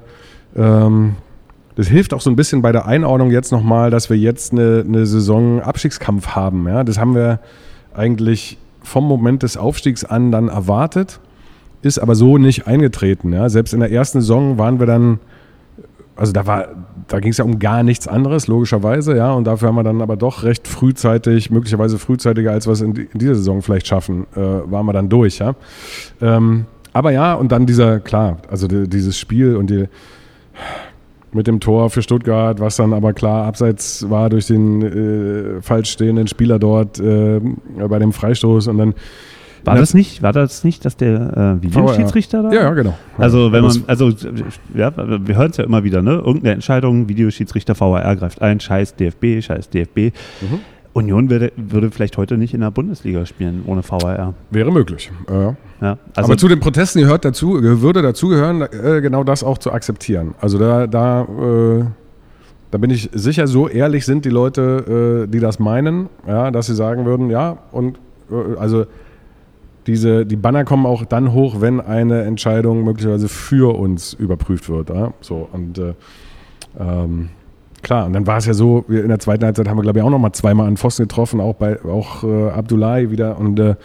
ähm, 0.56 1.16
das 1.75 1.88
hilft 1.88 2.13
auch 2.13 2.22
so 2.22 2.30
ein 2.30 2.36
bisschen 2.36 2.62
bei 2.62 2.72
der 2.72 2.86
Einordnung 2.86 3.32
jetzt 3.32 3.51
nochmal, 3.51 3.89
dass 3.89 4.10
wir 4.10 4.18
jetzt 4.18 4.51
eine, 4.51 4.84
eine 4.88 5.06
Saison 5.06 5.62
Abstiegskampf 5.62 6.30
haben. 6.30 6.68
Ja? 6.68 6.84
Das 6.84 6.98
haben 6.98 7.15
wir 7.15 7.39
eigentlich 7.94 8.58
vom 8.82 9.08
Moment 9.08 9.44
des 9.44 9.58
Aufstiegs 9.58 10.03
an 10.03 10.32
dann 10.32 10.50
erwartet, 10.50 11.20
ist 11.82 12.00
aber 12.00 12.15
so 12.15 12.38
nicht 12.38 12.68
eingetreten. 12.68 13.34
Ja? 13.34 13.50
Selbst 13.50 13.74
in 13.74 13.80
der 13.80 13.92
ersten 13.92 14.22
Saison 14.22 14.58
waren 14.58 14.80
wir 14.80 14.86
dann, 14.86 15.20
also 16.15 16.32
da 16.32 16.46
war, 16.46 16.68
da 17.08 17.20
ging 17.20 17.32
es 17.32 17.38
ja 17.38 17.46
um 17.46 17.58
gar 17.58 17.82
nichts 17.82 18.08
anderes, 18.08 18.48
logischerweise, 18.48 19.18
ja, 19.18 19.34
und 19.34 19.46
dafür 19.46 19.70
haben 19.70 19.75
wir 19.75 19.84
dann 19.84 20.01
aber 20.01 20.15
doch 20.15 20.44
recht 20.44 20.68
frühzeitig, 20.68 21.50
möglicherweise 21.50 21.98
frühzeitiger, 21.98 22.51
als 22.51 22.68
wir 22.68 22.74
es 22.74 22.82
in, 22.82 22.96
in 22.96 23.20
dieser 23.20 23.36
Saison 23.36 23.62
vielleicht 23.62 23.88
schaffen, 23.88 24.27
äh, 24.36 24.39
waren 24.39 24.86
wir 24.86 24.94
dann 24.94 25.10
durch, 25.10 25.39
ja. 25.39 25.56
Ähm, 26.22 26.65
aber 26.94 27.12
ja, 27.12 27.34
und 27.34 27.51
dann 27.51 27.65
dieser, 27.65 28.00
klar, 28.00 28.38
also 28.50 28.68
die, 28.68 28.88
dieses 28.88 29.18
Spiel 29.18 29.56
und 29.56 29.70
die 29.70 29.88
mit 31.34 31.48
dem 31.48 31.60
Tor 31.60 31.90
für 31.90 32.02
Stuttgart, 32.02 32.60
was 32.60 32.75
dann 32.75 32.94
aber 32.94 33.13
klar 33.13 33.46
abseits 33.46 34.10
war 34.10 34.30
durch 34.30 34.48
den 34.48 34.82
äh, 34.82 35.62
falsch 35.62 35.92
stehenden 35.92 36.28
Spieler 36.28 36.60
dort 36.60 37.00
äh, 37.00 37.40
bei 37.88 38.00
dem 38.00 38.13
Freistoß 38.13 38.68
und 38.68 38.78
dann 38.78 38.94
war 39.66 39.75
das 39.78 39.94
nicht, 39.94 40.22
war 40.22 40.34
das 40.34 40.63
nicht, 40.63 40.84
dass 40.84 40.98
der 40.98 41.58
äh, 41.60 41.63
Videoschiedsrichter 41.63 42.44
da? 42.44 42.52
Ja, 42.52 42.63
ja, 42.63 42.74
genau. 42.74 42.98
Also 43.18 43.52
wenn 43.52 43.63
man, 43.63 43.84
also 43.88 44.10
ja, 44.74 44.92
wir 44.96 45.38
hören 45.38 45.52
es 45.52 45.58
ja 45.58 45.63
immer 45.63 45.84
wieder, 45.84 46.02
ne? 46.02 46.16
Irgendeine 46.16 46.56
Entscheidung, 46.56 47.08
Videoschiedsrichter 47.08 47.80
VAR 47.80 48.16
greift 48.18 48.42
ein, 48.42 48.60
scheiß 48.60 48.96
DFB, 48.96 49.42
scheiß 49.42 49.70
DFB. 49.70 49.98
Mhm. 50.42 50.60
Union 50.94 51.30
würde, 51.30 51.52
würde 51.56 51.92
vielleicht 51.92 52.18
heute 52.18 52.38
nicht 52.38 52.54
in 52.54 52.62
der 52.62 52.72
Bundesliga 52.72 53.26
spielen 53.26 53.64
ohne 53.66 53.82
VAR. 53.84 54.34
Wäre 54.52 54.72
möglich. 54.72 55.12
Ja. 55.30 55.56
Ja, 55.82 55.98
also 56.16 56.32
Aber 56.32 56.38
zu 56.38 56.48
den 56.48 56.62
Protesten 56.62 57.02
gehört 57.02 57.26
dazu, 57.26 57.62
würde 57.62 58.02
dazugehören, 58.02 58.62
äh, 58.62 59.02
genau 59.02 59.26
das 59.26 59.44
auch 59.44 59.58
zu 59.58 59.74
akzeptieren. 59.74 60.34
Also 60.40 60.58
da, 60.58 60.88
da, 60.88 61.24
äh, 61.24 61.84
da 62.72 62.78
bin 62.78 62.90
ich 62.90 63.10
sicher, 63.12 63.48
so 63.48 63.68
ehrlich 63.68 64.06
sind 64.06 64.24
die 64.24 64.30
Leute, 64.30 65.26
äh, 65.26 65.28
die 65.30 65.40
das 65.40 65.60
meinen, 65.60 66.08
ja, 66.26 66.52
dass 66.52 66.68
sie 66.68 66.76
sagen 66.76 67.06
würden, 67.06 67.30
ja, 67.30 67.58
und 67.72 67.98
äh, 68.32 68.58
also 68.58 68.86
diese, 69.88 70.26
die 70.26 70.38
Banner 70.38 70.64
kommen 70.64 70.86
auch 70.86 71.04
dann 71.06 71.34
hoch, 71.34 71.60
wenn 71.60 71.82
eine 71.82 72.24
Entscheidung 72.24 72.84
möglicherweise 72.86 73.28
für 73.28 73.78
uns 73.78 74.14
überprüft 74.14 74.70
wird. 74.70 74.90
Ja? 74.90 75.14
So, 75.20 75.50
und 75.52 75.78
äh, 75.78 75.94
ähm, 76.80 77.30
Klar, 77.84 78.06
und 78.06 78.13
dann 78.13 78.25
war 78.25 78.38
es 78.38 78.46
ja 78.46 78.54
so, 78.54 78.86
in 78.88 79.10
der 79.10 79.20
zweiten 79.20 79.44
Halbzeit 79.44 79.68
haben 79.68 79.78
wir, 79.78 79.82
glaube 79.82 80.00
ich, 80.00 80.06
auch 80.06 80.10
noch 80.10 80.20
mal 80.20 80.32
zweimal 80.32 80.68
an 80.68 80.78
Pfosten 80.78 81.04
getroffen, 81.04 81.42
auch 81.42 81.56
bei 81.56 81.84
auch 81.84 82.24
äh, 82.24 82.50
Abdullahi 82.50 83.12
wieder. 83.12 83.38
Und, 83.38 83.60
äh, 83.60 83.75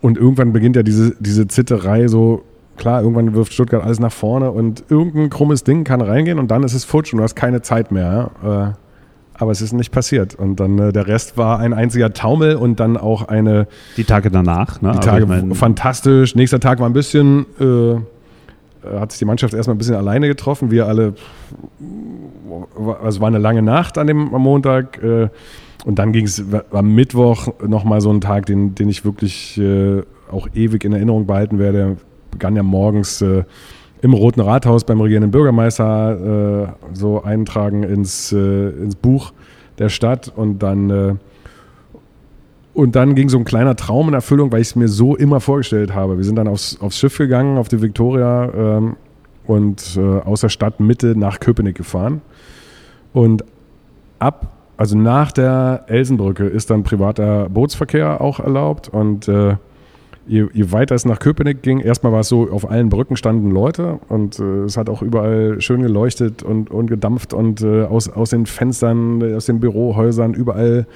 und 0.00 0.18
irgendwann 0.18 0.52
beginnt 0.52 0.74
ja 0.74 0.82
diese, 0.82 1.14
diese 1.20 1.46
Zitterei 1.46 2.08
so, 2.08 2.42
klar, 2.76 3.02
irgendwann 3.02 3.32
wirft 3.34 3.52
Stuttgart 3.52 3.84
alles 3.84 4.00
nach 4.00 4.12
vorne 4.12 4.50
und 4.50 4.82
irgendein 4.88 5.30
krummes 5.30 5.62
Ding 5.62 5.84
kann 5.84 6.00
reingehen 6.00 6.40
und 6.40 6.50
dann 6.50 6.64
ist 6.64 6.74
es 6.74 6.84
futsch 6.84 7.12
und 7.12 7.18
du 7.18 7.22
hast 7.22 7.36
keine 7.36 7.62
Zeit 7.62 7.92
mehr. 7.92 8.74
Äh, 8.76 8.82
aber 9.34 9.50
es 9.50 9.62
ist 9.62 9.72
nicht 9.72 9.92
passiert. 9.92 10.34
Und 10.34 10.60
dann 10.60 10.78
äh, 10.78 10.92
der 10.92 11.06
Rest 11.06 11.36
war 11.36 11.58
ein 11.58 11.72
einziger 11.72 12.12
Taumel 12.12 12.56
und 12.56 12.80
dann 12.80 12.96
auch 12.96 13.28
eine. 13.28 13.66
Die 13.96 14.04
Tage 14.04 14.30
danach, 14.30 14.82
ne? 14.82 14.92
Die 14.92 15.00
Tage, 15.00 15.22
ich 15.22 15.28
mein, 15.28 15.54
fantastisch. 15.54 16.34
Nächster 16.34 16.60
Tag 16.60 16.80
war 16.80 16.88
ein 16.88 16.92
bisschen 16.92 17.46
äh, 17.58 17.96
hat 18.84 19.12
sich 19.12 19.18
die 19.18 19.24
Mannschaft 19.24 19.54
erstmal 19.54 19.74
ein 19.74 19.78
bisschen 19.78 19.94
alleine 19.94 20.28
getroffen. 20.28 20.70
Wir 20.70 20.86
alle, 20.86 21.14
also 23.02 23.20
war 23.20 23.28
eine 23.28 23.38
lange 23.38 23.62
Nacht 23.62 23.98
an 23.98 24.06
dem 24.06 24.34
am 24.34 24.42
Montag. 24.42 25.02
Äh, 25.02 25.28
und 25.84 25.98
dann 25.98 26.12
ging 26.12 26.26
es 26.26 26.44
am 26.70 26.94
Mittwoch 26.94 27.48
nochmal 27.66 28.00
so 28.00 28.10
ein 28.12 28.20
Tag, 28.20 28.46
den, 28.46 28.74
den 28.74 28.88
ich 28.88 29.04
wirklich 29.04 29.58
äh, 29.58 30.02
auch 30.30 30.48
ewig 30.54 30.84
in 30.84 30.92
Erinnerung 30.92 31.26
behalten 31.26 31.58
werde. 31.58 31.96
Begann 32.30 32.56
ja 32.56 32.62
morgens 32.62 33.22
im 34.00 34.14
Roten 34.14 34.40
Rathaus 34.40 34.84
beim 34.84 35.02
regierenden 35.02 35.30
Bürgermeister 35.30 36.78
so 36.94 37.22
eintragen 37.22 37.82
ins, 37.82 38.32
ins 38.32 38.94
Buch 38.94 39.34
der 39.78 39.90
Stadt 39.90 40.32
und 40.34 40.60
dann 40.62 41.20
und 42.74 42.96
dann 42.96 43.14
ging 43.14 43.28
so 43.28 43.38
ein 43.38 43.44
kleiner 43.44 43.76
Traum 43.76 44.08
in 44.08 44.14
Erfüllung, 44.14 44.50
weil 44.50 44.60
ich 44.60 44.68
es 44.68 44.76
mir 44.76 44.88
so 44.88 45.14
immer 45.14 45.40
vorgestellt 45.40 45.94
habe. 45.94 46.16
Wir 46.16 46.24
sind 46.24 46.36
dann 46.36 46.48
aufs, 46.48 46.80
aufs 46.80 46.98
Schiff 46.98 47.18
gegangen, 47.18 47.58
auf 47.58 47.68
die 47.68 47.82
Victoria 47.82 48.50
ähm, 48.54 48.96
und 49.46 49.96
äh, 49.96 50.00
aus 50.00 50.40
der 50.40 50.48
Stadtmitte 50.48 51.18
nach 51.18 51.38
Köpenick 51.38 51.76
gefahren. 51.76 52.22
Und 53.12 53.44
ab, 54.18 54.52
also 54.76 54.96
nach 54.96 55.32
der 55.32 55.84
Elsenbrücke 55.88 56.46
ist 56.46 56.70
dann 56.70 56.82
privater 56.82 57.50
Bootsverkehr 57.50 58.22
auch 58.22 58.40
erlaubt. 58.40 58.88
Und 58.88 59.28
äh, 59.28 59.56
je, 60.26 60.46
je, 60.54 60.72
weiter 60.72 60.94
es 60.94 61.04
nach 61.04 61.18
Köpenick 61.18 61.62
ging, 61.62 61.80
erstmal 61.80 62.12
war 62.12 62.20
es 62.20 62.28
so, 62.28 62.50
auf 62.50 62.70
allen 62.70 62.88
Brücken 62.88 63.16
standen 63.16 63.50
Leute 63.50 63.98
und 64.08 64.38
äh, 64.38 64.62
es 64.64 64.78
hat 64.78 64.88
auch 64.88 65.02
überall 65.02 65.60
schön 65.60 65.82
geleuchtet 65.82 66.42
und, 66.42 66.70
und 66.70 66.86
gedampft 66.86 67.34
und 67.34 67.60
äh, 67.60 67.84
aus, 67.84 68.08
aus 68.08 68.30
den 68.30 68.46
Fenstern, 68.46 69.34
aus 69.34 69.46
den 69.46 69.60
Bürohäusern, 69.60 70.32
überall 70.32 70.86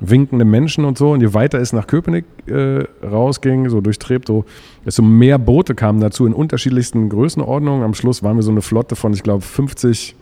winkende 0.00 0.44
Menschen 0.44 0.84
und 0.84 0.98
so. 0.98 1.12
Und 1.12 1.20
je 1.20 1.34
weiter 1.34 1.58
es 1.58 1.72
nach 1.72 1.86
Köpenick 1.86 2.24
äh, 2.46 2.84
rausging, 3.04 3.68
so 3.68 3.80
durchtrebt, 3.80 4.28
so, 4.28 4.44
desto 4.84 5.02
mehr 5.02 5.38
Boote 5.38 5.74
kamen 5.74 6.00
dazu 6.00 6.26
in 6.26 6.32
unterschiedlichsten 6.32 7.08
Größenordnungen. 7.08 7.82
Am 7.82 7.94
Schluss 7.94 8.22
waren 8.22 8.36
wir 8.36 8.42
so 8.42 8.50
eine 8.50 8.62
Flotte 8.62 8.96
von, 8.96 9.12
ich 9.12 9.22
glaube, 9.22 9.42
50, 9.42 10.14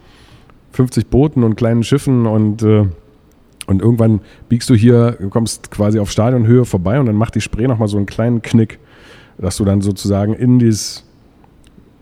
50 0.72 1.06
Booten 1.08 1.44
und 1.44 1.56
kleinen 1.56 1.82
Schiffen 1.82 2.26
und 2.26 2.62
äh, 2.62 2.86
und 3.66 3.80
irgendwann 3.80 4.20
biegst 4.48 4.68
du 4.68 4.74
hier, 4.74 5.12
du 5.12 5.30
kommst 5.30 5.70
quasi 5.70 5.98
auf 5.98 6.10
Stadionhöhe 6.10 6.64
vorbei 6.64 7.00
und 7.00 7.06
dann 7.06 7.16
macht 7.16 7.34
die 7.34 7.40
Spree 7.40 7.66
nochmal 7.66 7.88
so 7.88 7.96
einen 7.96 8.06
kleinen 8.06 8.42
Knick, 8.42 8.78
dass 9.38 9.56
du 9.56 9.64
dann 9.64 9.80
sozusagen 9.80 10.34
in 10.34 10.58
dieses, 10.58 11.04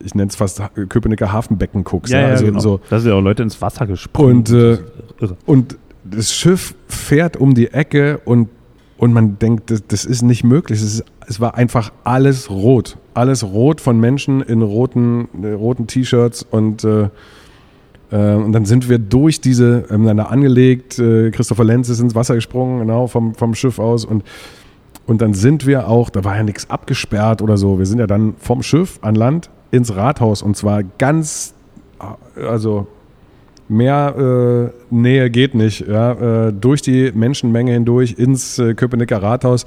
ich 0.03 0.13
nenne 0.13 0.27
es 0.29 0.35
fast 0.35 0.61
Köpenicker 0.89 1.31
Hafenbecken 1.31 1.83
guckst. 1.85 2.11
Ja, 2.11 2.19
ja, 2.19 2.27
also 2.27 2.45
genau. 2.45 2.59
so. 2.59 2.79
Da 2.89 2.99
sind 2.99 3.11
ja 3.11 3.17
auch 3.17 3.21
Leute 3.21 3.43
ins 3.43 3.61
Wasser 3.61 3.87
gesprungen. 3.87 4.37
Und, 4.37 4.49
äh, 4.51 4.77
und 5.45 5.77
das 6.03 6.33
Schiff 6.33 6.75
fährt 6.87 7.37
um 7.37 7.53
die 7.53 7.71
Ecke 7.71 8.19
und, 8.25 8.49
und 8.97 9.13
man 9.13 9.39
denkt, 9.39 9.71
das, 9.71 9.83
das 9.87 10.05
ist 10.05 10.21
nicht 10.21 10.43
möglich. 10.43 10.79
Es, 10.79 10.95
ist, 10.95 11.05
es 11.27 11.39
war 11.39 11.55
einfach 11.55 11.91
alles 12.03 12.49
rot. 12.49 12.97
Alles 13.13 13.43
rot 13.43 13.81
von 13.81 13.99
Menschen 13.99 14.41
in 14.41 14.61
roten, 14.61 15.27
äh, 15.43 15.51
roten 15.51 15.87
T-Shirts 15.87 16.43
und 16.43 16.83
äh, 16.83 17.09
äh, 18.13 18.35
und 18.35 18.51
dann 18.51 18.65
sind 18.65 18.87
wir 18.89 18.99
durch 18.99 19.41
diese, 19.41 19.81
dann 19.89 20.17
da 20.17 20.25
angelegt, 20.25 20.99
äh, 20.99 21.31
Christopher 21.31 21.63
Lenz 21.63 21.89
ist 21.89 21.99
ins 21.99 22.15
Wasser 22.15 22.35
gesprungen, 22.35 22.79
genau, 22.79 23.07
vom, 23.07 23.33
vom 23.33 23.55
Schiff 23.55 23.79
aus 23.79 24.05
und, 24.05 24.23
und 25.07 25.21
dann 25.21 25.33
sind 25.33 25.65
wir 25.65 25.89
auch, 25.89 26.09
da 26.09 26.23
war 26.23 26.37
ja 26.37 26.43
nichts 26.43 26.69
abgesperrt 26.69 27.41
oder 27.41 27.57
so, 27.57 27.79
wir 27.79 27.85
sind 27.85 27.99
ja 27.99 28.07
dann 28.07 28.35
vom 28.37 28.61
Schiff 28.61 28.99
an 29.01 29.15
Land 29.15 29.49
ins 29.71 29.95
Rathaus 29.95 30.43
und 30.43 30.55
zwar 30.55 30.83
ganz, 30.83 31.55
also 32.35 32.87
mehr 33.73 34.71
äh, 34.91 34.95
Nähe 34.95 35.29
geht 35.29 35.55
nicht. 35.55 35.87
Ja? 35.87 36.47
Äh, 36.47 36.53
durch 36.53 36.81
die 36.81 37.11
Menschenmenge 37.13 37.73
hindurch 37.73 38.15
ins 38.17 38.59
äh, 38.59 38.73
Köpenicker 38.73 39.21
Rathaus. 39.21 39.65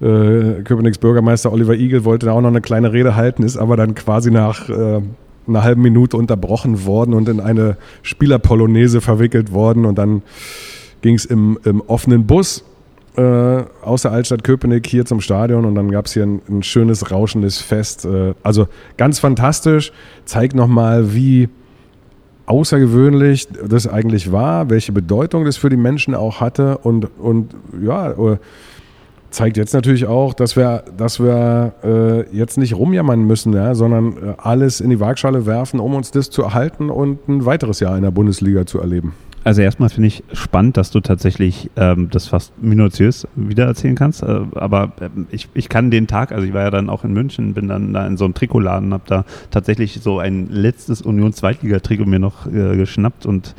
Äh, 0.00 0.62
Köpenick's 0.64 0.98
Bürgermeister 0.98 1.52
Oliver 1.52 1.74
Igel 1.74 2.04
wollte 2.04 2.26
da 2.26 2.32
auch 2.32 2.40
noch 2.40 2.48
eine 2.48 2.60
kleine 2.60 2.92
Rede 2.92 3.14
halten, 3.14 3.42
ist 3.42 3.56
aber 3.56 3.76
dann 3.76 3.94
quasi 3.94 4.30
nach 4.30 4.68
äh, 4.68 5.00
einer 5.46 5.62
halben 5.62 5.82
Minute 5.82 6.16
unterbrochen 6.16 6.84
worden 6.86 7.14
und 7.14 7.28
in 7.28 7.40
eine 7.40 7.76
Spielerpolonaise 8.02 9.00
verwickelt 9.00 9.52
worden. 9.52 9.84
Und 9.84 9.98
dann 9.98 10.22
ging 11.02 11.14
es 11.14 11.24
im, 11.24 11.58
im 11.64 11.80
offenen 11.82 12.26
Bus 12.26 12.64
äh, 13.16 13.22
aus 13.82 14.02
der 14.02 14.12
Altstadt 14.12 14.44
Köpenick 14.44 14.86
hier 14.86 15.04
zum 15.04 15.20
Stadion 15.20 15.64
und 15.64 15.74
dann 15.74 15.90
gab 15.90 16.06
es 16.06 16.14
hier 16.14 16.22
ein, 16.22 16.40
ein, 16.48 16.62
schönes, 16.62 17.10
rauschendes 17.10 17.60
Fest. 17.60 18.04
Äh, 18.04 18.34
also 18.42 18.68
ganz 18.96 19.18
fantastisch, 19.18 19.92
zeigt 20.24 20.54
nochmal, 20.54 21.14
wie 21.14 21.48
außergewöhnlich 22.46 23.48
das 23.48 23.86
eigentlich 23.86 24.32
war, 24.32 24.70
welche 24.70 24.92
Bedeutung 24.92 25.44
das 25.44 25.56
für 25.56 25.68
die 25.68 25.76
Menschen 25.76 26.14
auch 26.14 26.40
hatte 26.40 26.78
und, 26.78 27.08
und 27.18 27.54
ja, 27.82 28.10
äh, 28.10 28.36
zeigt 29.30 29.56
jetzt 29.56 29.74
natürlich 29.74 30.06
auch, 30.06 30.34
dass 30.34 30.56
wir, 30.56 30.84
dass 30.96 31.18
wir 31.18 31.72
äh, 31.82 32.36
jetzt 32.36 32.58
nicht 32.58 32.74
rumjammern 32.74 33.22
müssen, 33.26 33.52
ja, 33.52 33.74
sondern 33.74 34.12
äh, 34.12 34.34
alles 34.38 34.80
in 34.80 34.90
die 34.90 35.00
Waagschale 35.00 35.46
werfen, 35.46 35.80
um 35.80 35.94
uns 35.94 36.10
das 36.10 36.30
zu 36.30 36.42
erhalten 36.42 36.90
und 36.90 37.28
ein 37.28 37.44
weiteres 37.46 37.80
Jahr 37.80 37.96
in 37.96 38.02
der 38.02 38.10
Bundesliga 38.10 38.66
zu 38.66 38.78
erleben. 38.78 39.14
Also 39.44 39.62
erstmal 39.62 39.88
finde 39.88 40.08
ich 40.08 40.22
spannend, 40.32 40.76
dass 40.76 40.90
du 40.90 41.00
tatsächlich 41.00 41.70
ähm, 41.76 42.08
das 42.10 42.28
fast 42.28 42.52
minutiös 42.62 43.26
wiedererzählen 43.34 43.96
kannst. 43.96 44.22
Äh, 44.22 44.40
aber 44.54 44.92
ähm, 45.00 45.26
ich, 45.30 45.48
ich 45.54 45.68
kann 45.68 45.90
den 45.90 46.06
Tag, 46.06 46.32
also 46.32 46.46
ich 46.46 46.52
war 46.52 46.62
ja 46.62 46.70
dann 46.70 46.88
auch 46.88 47.04
in 47.04 47.12
München, 47.12 47.54
bin 47.54 47.68
dann 47.68 47.92
da 47.92 48.06
in 48.06 48.16
so 48.16 48.24
einem 48.24 48.34
Trikotladen, 48.34 48.92
habe 48.92 49.04
da 49.06 49.24
tatsächlich 49.50 50.00
so 50.00 50.18
ein 50.18 50.48
letztes 50.48 51.02
Union-Zweitliga-Trikot 51.02 52.06
mir 52.06 52.20
noch 52.20 52.46
äh, 52.46 52.76
geschnappt 52.76 53.26
und 53.26 53.54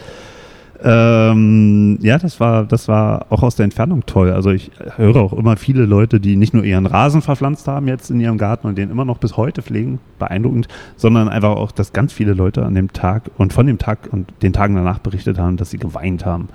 ähm, 0.85 1.97
ja, 2.01 2.17
das 2.17 2.41
war, 2.41 2.65
das 2.65 2.89
war 2.89 3.27
auch 3.29 3.41
aus 3.41 3.55
der 3.55 3.63
Entfernung 3.63 4.05
toll. 4.05 4.31
Also 4.31 4.51
ich 4.51 4.69
höre 4.97 5.15
auch 5.15 5.31
immer 5.31 5.55
viele 5.55 5.85
Leute, 5.85 6.19
die 6.19 6.35
nicht 6.35 6.53
nur 6.53 6.65
ihren 6.65 6.85
Rasen 6.85 7.21
verpflanzt 7.21 7.69
haben 7.69 7.87
jetzt 7.87 8.11
in 8.11 8.19
ihrem 8.19 8.37
Garten 8.37 8.67
und 8.67 8.77
den 8.77 8.89
immer 8.89 9.05
noch 9.05 9.17
bis 9.17 9.37
heute 9.37 9.61
pflegen, 9.61 9.99
beeindruckend, 10.19 10.67
sondern 10.97 11.29
einfach 11.29 11.51
auch, 11.55 11.71
dass 11.71 11.93
ganz 11.93 12.11
viele 12.11 12.33
Leute 12.33 12.65
an 12.65 12.75
dem 12.75 12.91
Tag 12.91 13.31
und 13.37 13.53
von 13.53 13.65
dem 13.65 13.77
Tag 13.77 14.09
und 14.11 14.33
den 14.41 14.51
Tagen 14.51 14.75
danach 14.75 14.99
berichtet 14.99 15.39
haben, 15.39 15.55
dass 15.55 15.69
sie 15.69 15.77
geweint 15.77 16.25
haben. 16.25 16.49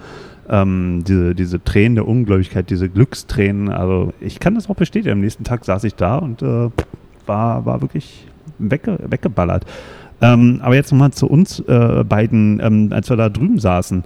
Ähm, 0.51 1.05
diese, 1.07 1.35
diese 1.35 1.65
Tränen 1.65 1.95
der 1.95 2.07
Ungläubigkeit, 2.07 2.69
diese 2.69 2.91
Glückstränen, 2.91 3.71
also 3.71 4.13
ich 4.21 4.41
kann 4.41 4.55
das 4.55 4.69
auch 4.69 4.77
bestätigen. 4.77 5.13
Am 5.13 5.21
nächsten 5.21 5.45
Tag 5.45 5.65
saß 5.65 5.85
ich 5.85 5.95
da 5.95 6.19
und 6.19 6.43
äh, 6.43 6.69
war, 7.25 7.65
war 7.65 7.81
wirklich 7.81 8.27
wegge 8.59 8.99
weggeballert. 9.07 9.65
Ähm, 10.21 10.61
aber 10.63 10.75
jetzt 10.75 10.91
nochmal 10.93 11.13
zu 11.13 11.29
uns 11.29 11.61
äh, 11.61 12.05
beiden, 12.05 12.61
ähm, 12.61 12.89
als 12.93 13.09
wir 13.09 13.17
da 13.17 13.29
drüben 13.29 13.59
saßen. 13.59 14.03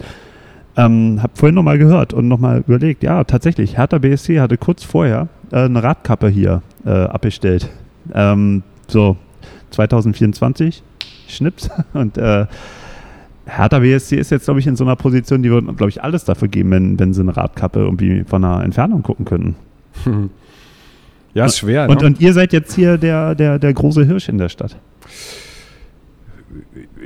Ähm, 0.77 1.21
hab 1.23 1.37
vorhin 1.37 1.55
nochmal 1.55 1.79
gehört 1.79 2.15
und 2.15 2.29
nochmal 2.29 2.65
überlegt, 2.67 3.03
ja, 3.03 3.25
tatsächlich, 3.25 3.77
Hertha 3.77 3.99
BSC 3.99 4.41
hatte 4.41 4.57
kurz 4.57 4.85
vorher 4.85 5.29
äh, 5.51 5.57
eine 5.57 5.83
Radkappe 5.83 6.29
hier 6.29 6.63
äh, 6.87 6.91
abgestellt. 6.91 7.69
Ähm, 8.15 8.63
so 8.89 9.17
2024, 9.71 10.83
Schnips. 11.29 11.69
Und 11.93 12.17
äh, 12.19 12.47
Hertha 13.45 13.79
BSC 13.81 14.17
ist 14.17 14.31
jetzt, 14.31 14.45
glaube 14.45 14.61
ich, 14.61 14.67
in 14.67 14.77
so 14.77 14.85
einer 14.85 14.97
Position, 14.97 15.43
die 15.43 15.51
würden, 15.51 15.77
glaube 15.77 15.91
ich, 15.91 16.03
alles 16.03 16.25
dafür 16.25 16.49
geben, 16.49 16.71
wenn, 16.71 16.99
wenn 16.99 17.13
sie 17.13 17.21
eine 17.21 17.37
Radkappe 17.37 17.81
irgendwie 17.81 18.25
von 18.25 18.45
einer 18.45 18.65
Entfernung 18.65 19.03
gucken 19.03 19.25
könnten. 19.25 19.57
Ja, 21.35 21.47
ist 21.47 21.59
schwer. 21.59 21.89
Und, 21.89 22.03
ne? 22.03 22.07
und 22.07 22.21
ihr 22.21 22.35
seid 22.35 22.53
jetzt 22.53 22.75
hier 22.75 22.99
der, 22.99 23.35
der, 23.35 23.59
der 23.59 23.73
große 23.73 24.05
Hirsch 24.05 24.29
in 24.29 24.37
der 24.37 24.51
Stadt. 24.51 24.77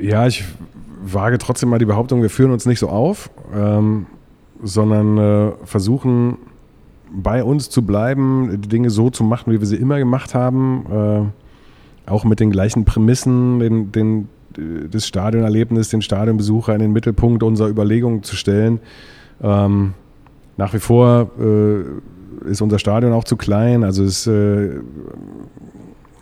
Ja, 0.01 0.27
ich 0.27 0.43
wage 1.03 1.37
trotzdem 1.37 1.69
mal 1.69 1.79
die 1.79 1.85
Behauptung, 1.85 2.21
wir 2.21 2.29
führen 2.29 2.51
uns 2.51 2.65
nicht 2.65 2.79
so 2.79 2.89
auf, 2.89 3.29
ähm, 3.53 4.07
sondern 4.63 5.17
äh, 5.17 5.51
versuchen 5.63 6.37
bei 7.11 7.43
uns 7.43 7.69
zu 7.69 7.83
bleiben, 7.83 8.61
die 8.61 8.67
Dinge 8.67 8.89
so 8.89 9.09
zu 9.09 9.23
machen, 9.23 9.53
wie 9.53 9.59
wir 9.59 9.67
sie 9.67 9.77
immer 9.77 9.97
gemacht 9.97 10.35
haben, 10.35 11.31
äh, 12.05 12.09
auch 12.09 12.25
mit 12.25 12.39
den 12.39 12.51
gleichen 12.51 12.85
Prämissen, 12.85 13.59
den, 13.59 13.91
den, 13.91 14.29
das 14.91 15.07
Stadionerlebnis, 15.07 15.89
den 15.89 16.01
Stadionbesucher 16.01 16.73
in 16.73 16.79
den 16.79 16.93
Mittelpunkt 16.93 17.43
unserer 17.43 17.69
Überlegungen 17.69 18.23
zu 18.23 18.35
stellen. 18.35 18.79
Ähm, 19.41 19.93
nach 20.57 20.73
wie 20.73 20.79
vor 20.79 21.29
äh, 21.39 22.49
ist 22.49 22.61
unser 22.61 22.79
Stadion 22.79 23.13
auch 23.13 23.23
zu 23.23 23.35
klein, 23.35 23.83
also 23.83 24.03
es 24.03 24.25
äh, 24.27 24.79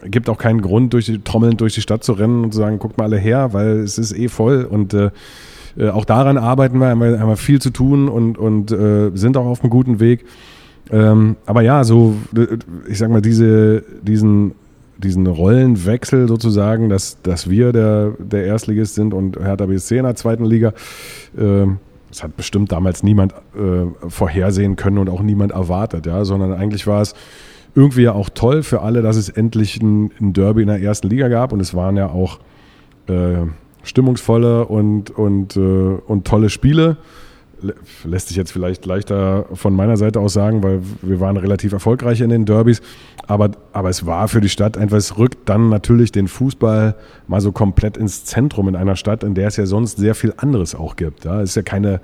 gibt 0.10 0.30
auch 0.30 0.38
keinen 0.38 0.62
Grund, 0.62 0.94
durch 0.94 1.06
die, 1.06 1.20
trommelnd 1.20 1.62
durch 1.62 1.76
die 1.76 1.82
Stadt 1.82 2.04
zu 2.04 2.14
rennen 2.14 2.44
und 2.44 2.54
zu 2.54 2.60
sagen, 2.60 2.80
guckt 2.80 2.98
mal 2.98 3.06
alle 3.06 3.18
her, 3.18 3.54
weil 3.54 3.80
es 3.80 3.98
ist 3.98 4.18
eh 4.18 4.28
voll 4.28 4.64
und 4.64 4.94
äh, 4.94 5.12
äh, 5.78 5.90
auch 5.90 6.06
daran 6.06 6.38
arbeiten 6.38 6.80
wir, 6.80 6.88
haben 6.88 7.02
wir, 7.02 7.20
haben 7.20 7.30
wir 7.30 7.38
viel 7.38 7.62
zu 7.62 7.70
tun 7.70 8.08
und, 8.08 8.38
und 8.38 8.72
äh, 8.72 9.12
sind 9.14 9.38
auch 9.38 9.46
auf 9.46 9.62
einem 9.62 9.70
guten 9.70 10.00
Weg. 10.00 10.26
Ähm, 10.92 11.36
aber 11.46 11.62
ja, 11.62 11.84
so, 11.84 12.16
äh, 12.36 12.58
ich 12.88 12.98
sag 12.98 13.10
mal, 13.10 13.22
diese, 13.22 13.84
diesen, 14.02 14.54
diesen 14.98 15.28
Rollenwechsel 15.28 16.28
sozusagen, 16.28 16.90
dass, 16.90 17.22
dass 17.22 17.50
wir 17.50 17.74
der, 17.74 18.14
der 18.20 18.46
Erstligist 18.46 18.96
sind 18.96 19.14
und 19.14 19.38
Hertha 19.38 19.66
BSC 19.66 19.98
in 19.98 20.04
der 20.04 20.16
zweiten 20.16 20.46
Liga, 20.46 20.74
äh, 21.38 21.66
das 22.10 22.24
hat 22.24 22.38
bestimmt 22.38 22.72
damals 22.72 23.04
niemand 23.04 23.34
äh, 23.34 24.10
vorhersehen 24.10 24.78
können 24.78 25.00
und 25.00 25.10
auch 25.10 25.22
niemand 25.22 25.52
erwartet, 25.52 26.06
ja, 26.06 26.24
sondern 26.24 26.54
eigentlich 26.54 26.88
war 26.88 27.02
es 27.02 27.14
irgendwie 27.76 28.04
ja 28.04 28.14
auch 28.14 28.30
toll 28.30 28.64
für 28.64 28.82
alle, 28.82 29.02
dass 29.02 29.18
es 29.18 29.30
endlich 29.30 29.82
ein, 29.82 30.12
ein 30.20 30.34
Derby 30.34 30.62
in 30.62 30.68
der 30.70 30.82
ersten 30.82 31.10
Liga 31.10 31.28
gab 31.28 31.52
und 31.52 31.60
es 31.60 31.74
waren 31.74 31.98
ja 31.98 32.08
auch 32.08 32.40
äh, 33.08 33.46
stimmungsvolle 33.84 34.66
und, 34.66 35.12
und, 35.12 35.56
äh, 35.58 35.60
und 35.60 36.26
tolle 36.26 36.50
Spiele. 36.50 36.98
Lässt 38.04 38.28
sich 38.30 38.38
jetzt 38.38 38.52
vielleicht 38.52 38.86
leichter 38.86 39.46
von 39.54 39.76
meiner 39.76 39.98
Seite 39.98 40.20
aus 40.20 40.34
sagen, 40.34 40.64
weil 40.64 40.82
wir 41.02 41.20
waren 41.20 41.38
relativ 41.38 41.74
erfolgreich 41.74 42.22
in 42.22 42.30
den 42.30 42.46
Derbys. 42.46 42.82
Aber, 43.28 43.52
aber 43.74 43.90
es 43.90 44.06
war 44.06 44.28
für 44.28 44.42
die 44.42 44.50
Stadt 44.50 44.78
einfach, 44.78 44.98
es 44.98 45.18
rückt 45.18 45.50
dann 45.50 45.70
natürlich 45.70 46.12
den 46.12 46.28
Fußball 46.28 46.96
mal 47.28 47.42
so 47.42 47.52
komplett 47.52 47.98
ins 47.98 48.24
Zentrum 48.26 48.68
in 48.68 48.76
einer 48.76 48.96
Stadt, 48.96 49.24
in 49.24 49.34
der 49.34 49.48
es 49.48 49.58
ja 49.58 49.66
sonst 49.66 49.98
sehr 49.98 50.16
viel 50.16 50.34
anderes 50.38 50.76
auch 50.76 50.96
gibt. 50.96 51.26
Ja, 51.26 51.42
es 51.42 51.52
ist 51.52 51.56
ja 51.56 51.62
keine 51.62 52.02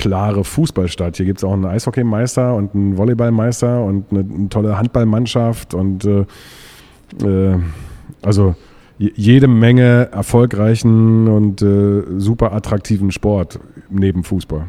klare 0.00 0.44
Fußballstadt. 0.44 1.18
Hier 1.18 1.26
gibt 1.26 1.40
es 1.40 1.44
auch 1.44 1.52
einen 1.52 1.66
Eishockeymeister 1.66 2.54
und 2.54 2.74
einen 2.74 2.96
Volleyballmeister 2.96 3.84
und 3.84 4.10
eine, 4.10 4.20
eine 4.20 4.48
tolle 4.48 4.78
Handballmannschaft 4.78 5.74
und 5.74 6.06
äh, 6.06 6.24
äh, 7.22 7.58
also 8.22 8.54
jede 8.98 9.46
Menge 9.46 10.08
erfolgreichen 10.10 11.28
und 11.28 11.60
äh, 11.60 12.02
super 12.16 12.52
attraktiven 12.52 13.10
Sport 13.10 13.60
neben 13.90 14.24
Fußball. 14.24 14.64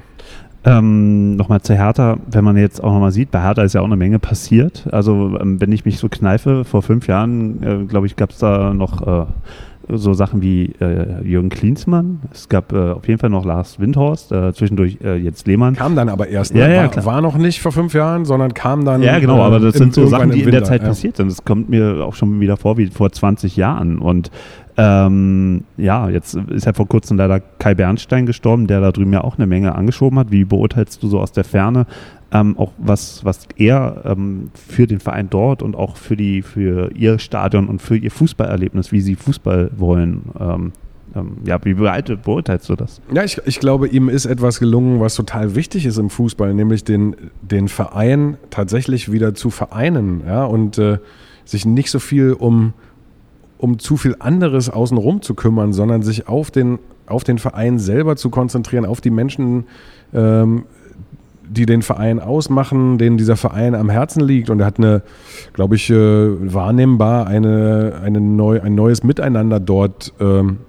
Ähm, 0.63 1.37
nochmal 1.37 1.61
zu 1.61 1.75
Hertha, 1.75 2.17
wenn 2.29 2.43
man 2.43 2.57
jetzt 2.57 2.83
auch 2.83 2.93
nochmal 2.93 3.11
sieht, 3.11 3.31
bei 3.31 3.41
Hertha 3.41 3.63
ist 3.63 3.73
ja 3.73 3.81
auch 3.81 3.85
eine 3.85 3.95
Menge 3.95 4.19
passiert. 4.19 4.87
Also 4.91 5.37
ähm, 5.39 5.61
wenn 5.61 5.71
ich 5.71 5.85
mich 5.85 5.97
so 5.97 6.07
kneife, 6.09 6.65
vor 6.65 6.81
fünf 6.81 7.07
Jahren, 7.07 7.63
äh, 7.63 7.85
glaube 7.85 8.05
ich, 8.05 8.15
gab 8.17 8.31
es 8.31 8.37
da 8.37 8.73
noch 8.73 9.01
äh, 9.07 9.25
so 9.97 10.13
Sachen 10.13 10.41
wie 10.41 10.73
äh, 10.79 11.21
Jürgen 11.23 11.49
Klinsmann. 11.49 12.21
Es 12.31 12.49
gab 12.49 12.73
äh, 12.73 12.91
auf 12.91 13.07
jeden 13.07 13.19
Fall 13.19 13.29
noch 13.29 13.45
Lars 13.45 13.79
Windhorst, 13.79 14.31
äh, 14.31 14.53
zwischendurch 14.53 14.97
äh, 15.03 15.15
jetzt 15.17 15.47
Lehmann. 15.47 15.75
Kam 15.75 15.95
dann 15.95 16.09
aber 16.09 16.27
erst. 16.27 16.53
Ne? 16.53 16.61
Ja, 16.61 16.67
ja, 16.69 16.95
war, 16.95 17.05
war 17.05 17.21
noch 17.21 17.37
nicht 17.37 17.61
vor 17.61 17.71
fünf 17.71 17.93
Jahren, 17.93 18.25
sondern 18.25 18.53
kam 18.53 18.85
dann. 18.85 19.01
Ja, 19.01 19.19
genau, 19.19 19.37
äh, 19.37 19.41
aber 19.41 19.59
das 19.59 19.75
im- 19.75 19.79
sind 19.79 19.93
so 19.93 20.07
Sachen, 20.07 20.31
die 20.31 20.41
in 20.41 20.51
der 20.51 20.63
Zeit 20.63 20.81
ja. 20.81 20.87
passiert 20.89 21.17
sind. 21.17 21.29
Das 21.29 21.43
kommt 21.43 21.69
mir 21.69 22.05
auch 22.05 22.15
schon 22.15 22.39
wieder 22.39 22.57
vor 22.57 22.77
wie 22.77 22.87
vor 22.87 23.11
20 23.11 23.55
Jahren. 23.55 23.99
Und 23.99 24.31
ähm, 24.77 25.63
ja, 25.77 26.09
jetzt 26.09 26.35
ist 26.35 26.65
ja 26.65 26.73
vor 26.73 26.87
kurzem 26.87 27.17
leider 27.17 27.39
Kai 27.39 27.75
Bernstein 27.75 28.25
gestorben, 28.25 28.67
der 28.67 28.81
da 28.81 28.91
drüben 28.91 29.13
ja 29.13 29.23
auch 29.23 29.37
eine 29.37 29.47
Menge 29.47 29.75
angeschoben 29.75 30.17
hat. 30.17 30.31
Wie 30.31 30.45
beurteilst 30.45 31.03
du 31.03 31.07
so 31.07 31.19
aus 31.19 31.31
der 31.31 31.43
Ferne 31.43 31.85
ähm, 32.31 32.57
auch 32.57 32.71
was, 32.77 33.25
was 33.25 33.47
er 33.57 34.03
ähm, 34.05 34.51
für 34.53 34.87
den 34.87 34.99
Verein 34.99 35.29
dort 35.29 35.61
und 35.61 35.75
auch 35.75 35.97
für 35.97 36.15
die 36.15 36.41
für 36.41 36.91
ihr 36.95 37.19
Stadion 37.19 37.67
und 37.67 37.81
für 37.81 37.97
ihr 37.97 38.11
Fußballerlebnis, 38.11 38.91
wie 38.91 39.01
sie 39.01 39.15
Fußball 39.15 39.71
wollen, 39.75 40.23
ähm, 40.39 40.71
ähm, 41.13 41.37
ja, 41.45 41.59
wie 41.65 41.73
beurteilst 41.73 42.69
du 42.69 42.75
das? 42.75 43.01
Ja, 43.13 43.23
ich, 43.23 43.41
ich 43.45 43.59
glaube, 43.59 43.87
ihm 43.87 44.07
ist 44.07 44.25
etwas 44.25 44.59
gelungen, 44.59 44.99
was 44.99 45.15
total 45.15 45.55
wichtig 45.55 45.85
ist 45.85 45.97
im 45.97 46.09
Fußball, 46.09 46.53
nämlich 46.53 46.83
den, 46.83 47.15
den 47.41 47.67
Verein 47.67 48.37
tatsächlich 48.49 49.11
wieder 49.11 49.33
zu 49.33 49.49
vereinen 49.49 50.23
ja, 50.25 50.45
und 50.45 50.77
äh, 50.77 50.99
sich 51.43 51.65
nicht 51.65 51.91
so 51.91 51.99
viel 51.99 52.33
um, 52.33 52.73
um 53.57 53.77
zu 53.79 53.97
viel 53.97 54.15
anderes 54.19 54.69
außenrum 54.69 55.21
zu 55.21 55.33
kümmern, 55.33 55.73
sondern 55.73 56.01
sich 56.01 56.29
auf 56.29 56.49
den, 56.49 56.79
auf 57.07 57.25
den 57.25 57.39
Verein 57.39 57.77
selber 57.77 58.15
zu 58.15 58.29
konzentrieren, 58.29 58.85
auf 58.85 59.01
die 59.01 59.11
Menschen, 59.11 59.65
ähm, 60.13 60.63
die 61.51 61.65
den 61.65 61.81
Verein 61.81 62.19
ausmachen, 62.19 62.97
denen 62.97 63.17
dieser 63.17 63.35
Verein 63.35 63.75
am 63.75 63.89
Herzen 63.89 64.23
liegt. 64.23 64.49
Und 64.49 64.61
er 64.61 64.65
hat 64.65 64.77
eine, 64.77 65.01
glaube 65.53 65.75
ich, 65.75 65.89
äh, 65.89 66.53
wahrnehmbar 66.53 67.27
eine, 67.27 67.99
eine 68.03 68.21
neu, 68.21 68.61
ein 68.61 68.73
neues 68.75 69.03
Miteinander 69.03 69.59
dort 69.59 70.13
ähm, 70.19 70.59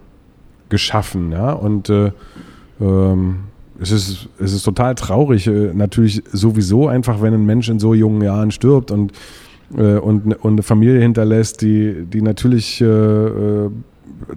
geschaffen. 0.68 1.30
Ja? 1.30 1.52
Und 1.52 1.88
äh, 1.88 2.10
ähm, 2.80 3.36
es, 3.80 3.92
ist, 3.92 4.28
es 4.40 4.52
ist 4.52 4.64
total 4.64 4.94
traurig, 4.96 5.46
äh, 5.46 5.72
natürlich 5.72 6.22
sowieso 6.32 6.88
einfach, 6.88 7.22
wenn 7.22 7.34
ein 7.34 7.46
Mensch 7.46 7.68
in 7.68 7.78
so 7.78 7.94
jungen 7.94 8.22
Jahren 8.22 8.50
stirbt 8.50 8.90
und, 8.90 9.12
äh, 9.76 9.98
und, 9.98 10.34
und 10.34 10.52
eine 10.52 10.62
Familie 10.62 11.00
hinterlässt, 11.00 11.62
die, 11.62 12.06
die 12.12 12.22
natürlich 12.22 12.80
äh, 12.80 12.86
äh, 12.86 13.70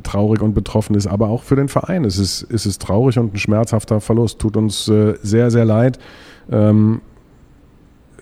traurig 0.03 0.41
und 0.41 0.53
betroffen 0.53 0.95
ist, 0.95 1.08
aber 1.08 1.29
auch 1.29 1.43
für 1.43 1.55
den 1.55 1.69
Verein. 1.69 2.05
Es 2.05 2.19
ist, 2.19 2.45
es 2.51 2.65
ist 2.65 2.81
traurig 2.81 3.17
und 3.17 3.34
ein 3.34 3.38
schmerzhafter 3.38 3.99
Verlust. 3.99 4.39
Tut 4.39 4.58
uns 4.58 4.88
äh, 4.88 5.15
sehr, 5.21 5.49
sehr 5.49 5.65
leid. 5.65 5.99
Ähm, 6.51 7.01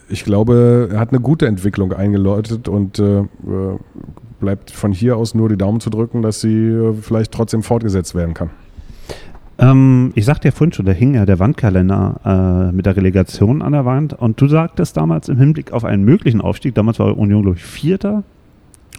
ich 0.09 0.23
glaube, 0.25 0.89
er 0.91 0.99
hat 0.99 1.09
eine 1.09 1.19
gute 1.19 1.47
Entwicklung 1.47 1.93
eingeläutet 1.93 2.67
und 2.67 2.99
äh, 2.99 3.23
bleibt 4.39 4.71
von 4.71 4.91
hier 4.91 5.17
aus 5.17 5.33
nur 5.33 5.49
die 5.49 5.57
Daumen 5.57 5.79
zu 5.79 5.89
drücken, 5.89 6.21
dass 6.21 6.41
sie 6.41 6.67
äh, 6.67 6.93
vielleicht 6.93 7.31
trotzdem 7.31 7.63
fortgesetzt 7.63 8.13
werden 8.13 8.33
kann. 8.33 8.49
Ähm, 9.57 10.11
ich 10.15 10.25
sagte 10.25 10.47
ja 10.47 10.51
vorhin 10.51 10.73
schon, 10.73 10.85
da 10.85 10.91
hing 10.91 11.15
ja 11.15 11.25
der 11.25 11.39
Wandkalender 11.39 12.69
äh, 12.69 12.75
mit 12.75 12.85
der 12.85 12.95
Relegation 12.95 13.61
an 13.61 13.71
der 13.71 13.85
Wand 13.85 14.13
und 14.13 14.39
du 14.41 14.47
sagtest 14.47 14.97
damals 14.97 15.29
im 15.29 15.37
Hinblick 15.37 15.71
auf 15.71 15.85
einen 15.85 16.03
möglichen 16.03 16.41
Aufstieg, 16.41 16.75
damals 16.75 16.99
war 16.99 17.17
Union, 17.17 17.43
glaube 17.43 17.57
ich, 17.57 17.63
Vierter 17.63 18.23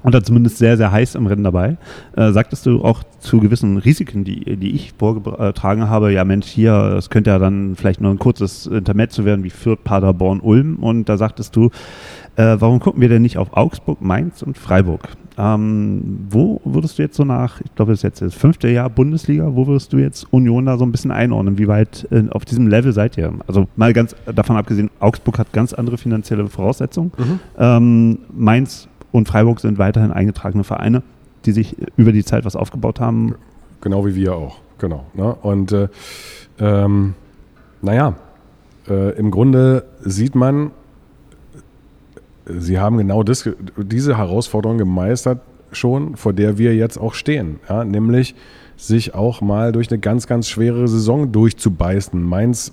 oder 0.05 0.23
zumindest 0.23 0.59
sehr, 0.59 0.77
sehr 0.77 0.93
heiß 0.93 1.15
im 1.15 1.27
Rennen 1.27 1.45
dabei, 1.45 1.77
äh, 2.17 2.31
sagtest 2.33 2.67
du 2.67 2.85
auch 2.85 3.03
zu 3.21 3.41
gewissen 3.41 3.79
Risiken, 3.79 4.25
die, 4.25 4.57
die 4.57 4.75
ich 4.75 4.93
vorgetragen 4.99 5.89
habe, 5.89 6.13
ja 6.13 6.25
Mensch, 6.25 6.47
hier, 6.47 6.73
es 6.99 7.11
könnte 7.11 7.31
ja 7.31 7.39
dann 7.39 7.75
vielleicht 7.75 8.01
nur 8.01 8.11
ein 8.11 8.19
kurzes 8.19 8.67
Intermezzo 8.67 9.25
werden 9.25 9.45
wie 9.45 9.51
Fürth, 9.51 9.83
Paderborn, 9.83 10.41
Ulm 10.41 10.77
und 10.77 11.09
da 11.09 11.17
sagtest 11.17 11.57
du, 11.57 11.71
äh, 12.37 12.57
warum 12.59 12.81
gucken 12.81 13.01
wir 13.01 13.09
denn 13.09 13.23
nicht 13.23 13.39
auf 13.39 13.57
Augsburg, 13.57 14.01
Mainz 14.03 14.43
und 14.43 14.59
Freiburg? 14.59 15.09
Ähm, 15.37 16.27
wo 16.31 16.61
würdest 16.65 16.99
du 16.99 17.03
jetzt 17.03 17.17
so 17.17 17.25
nach, 17.25 17.61
ich 17.61 17.75
glaube, 17.75 17.93
das 17.93 18.01
ist 18.01 18.03
jetzt 18.05 18.23
das 18.23 18.35
fünfte 18.35 18.69
Jahr 18.69 18.89
Bundesliga, 18.89 19.55
wo 19.55 19.67
würdest 19.67 19.93
du 19.93 19.99
jetzt 19.99 20.33
Union 20.33 20.67
da 20.67 20.77
so 20.77 20.85
ein 20.85 20.93
bisschen 20.93 21.11
einordnen? 21.11 21.59
Wie 21.59 21.67
weit 21.67 22.07
äh, 22.13 22.25
auf 22.31 22.45
diesem 22.45 22.69
Level 22.69 22.93
seid 22.93 23.19
ihr? 23.19 23.33
Also 23.49 23.67
mal 23.75 23.93
ganz 23.93 24.15
davon 24.33 24.57
abgesehen, 24.57 24.91
Augsburg 25.01 25.39
hat 25.39 25.53
ganz 25.53 25.73
andere 25.73 25.99
finanzielle 25.99 26.47
Voraussetzungen. 26.47 27.11
Ähm, 27.59 28.19
Mainz 28.33 28.89
und 29.15 29.29
Freiburg 29.29 29.61
sind 29.61 29.79
weiterhin 29.79 30.11
eingetragene 30.11 30.65
Vereine, 30.65 31.05
die 31.45 31.53
sich 31.53 31.77
über 31.97 32.11
die 32.11 32.25
Zeit 32.25 32.45
was 32.45 32.57
aufgebaut 32.57 32.99
haben. 32.99 33.37
Genau 33.81 34.05
wie 34.05 34.17
wir 34.17 34.35
auch, 34.35 34.57
genau. 34.79 35.05
Ne? 35.15 35.37
Und 35.37 35.71
äh, 35.71 35.87
ähm, 36.59 37.15
naja, 37.81 38.17
äh, 38.89 39.17
im 39.17 39.31
Grunde 39.31 39.85
sieht 40.01 40.35
man, 40.35 40.73
sie 42.45 42.81
haben 42.81 42.99
genau 42.99 43.23
das, 43.23 43.49
diese 43.77 44.19
Herausforderung 44.19 44.79
gemeistert, 44.79 45.39
schon, 45.71 46.17
vor 46.17 46.33
der 46.33 46.59
wir 46.59 46.75
jetzt 46.75 46.99
auch 46.99 47.15
stehen. 47.15 47.61
Ja? 47.69 47.85
Nämlich 47.85 48.35
sich 48.77 49.15
auch 49.15 49.41
mal 49.41 49.71
durch 49.71 49.91
eine 49.91 50.01
ganz, 50.01 50.27
ganz 50.27 50.49
schwere 50.49 50.89
Saison 50.89 51.31
durchzubeißen. 51.31 52.21
Mainz 52.21 52.73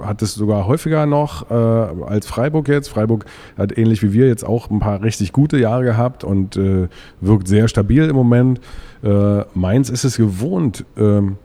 hat 0.00 0.22
es 0.22 0.34
sogar 0.34 0.66
häufiger 0.66 1.06
noch 1.06 1.50
äh, 1.50 1.54
als 1.54 2.26
Freiburg 2.26 2.68
jetzt. 2.68 2.88
Freiburg 2.88 3.24
hat 3.56 3.76
ähnlich 3.76 4.02
wie 4.02 4.12
wir 4.12 4.26
jetzt 4.26 4.44
auch 4.44 4.70
ein 4.70 4.80
paar 4.80 5.02
richtig 5.02 5.32
gute 5.32 5.58
Jahre 5.58 5.84
gehabt 5.84 6.24
und 6.24 6.56
äh, 6.56 6.88
wirkt 7.20 7.48
sehr 7.48 7.68
stabil 7.68 8.04
im 8.04 8.16
Moment. 8.16 8.60
Äh, 9.02 9.42
Mainz 9.54 9.90
ist 9.90 10.04
es 10.04 10.16
gewohnt 10.16 10.84
ähm, 10.96 11.36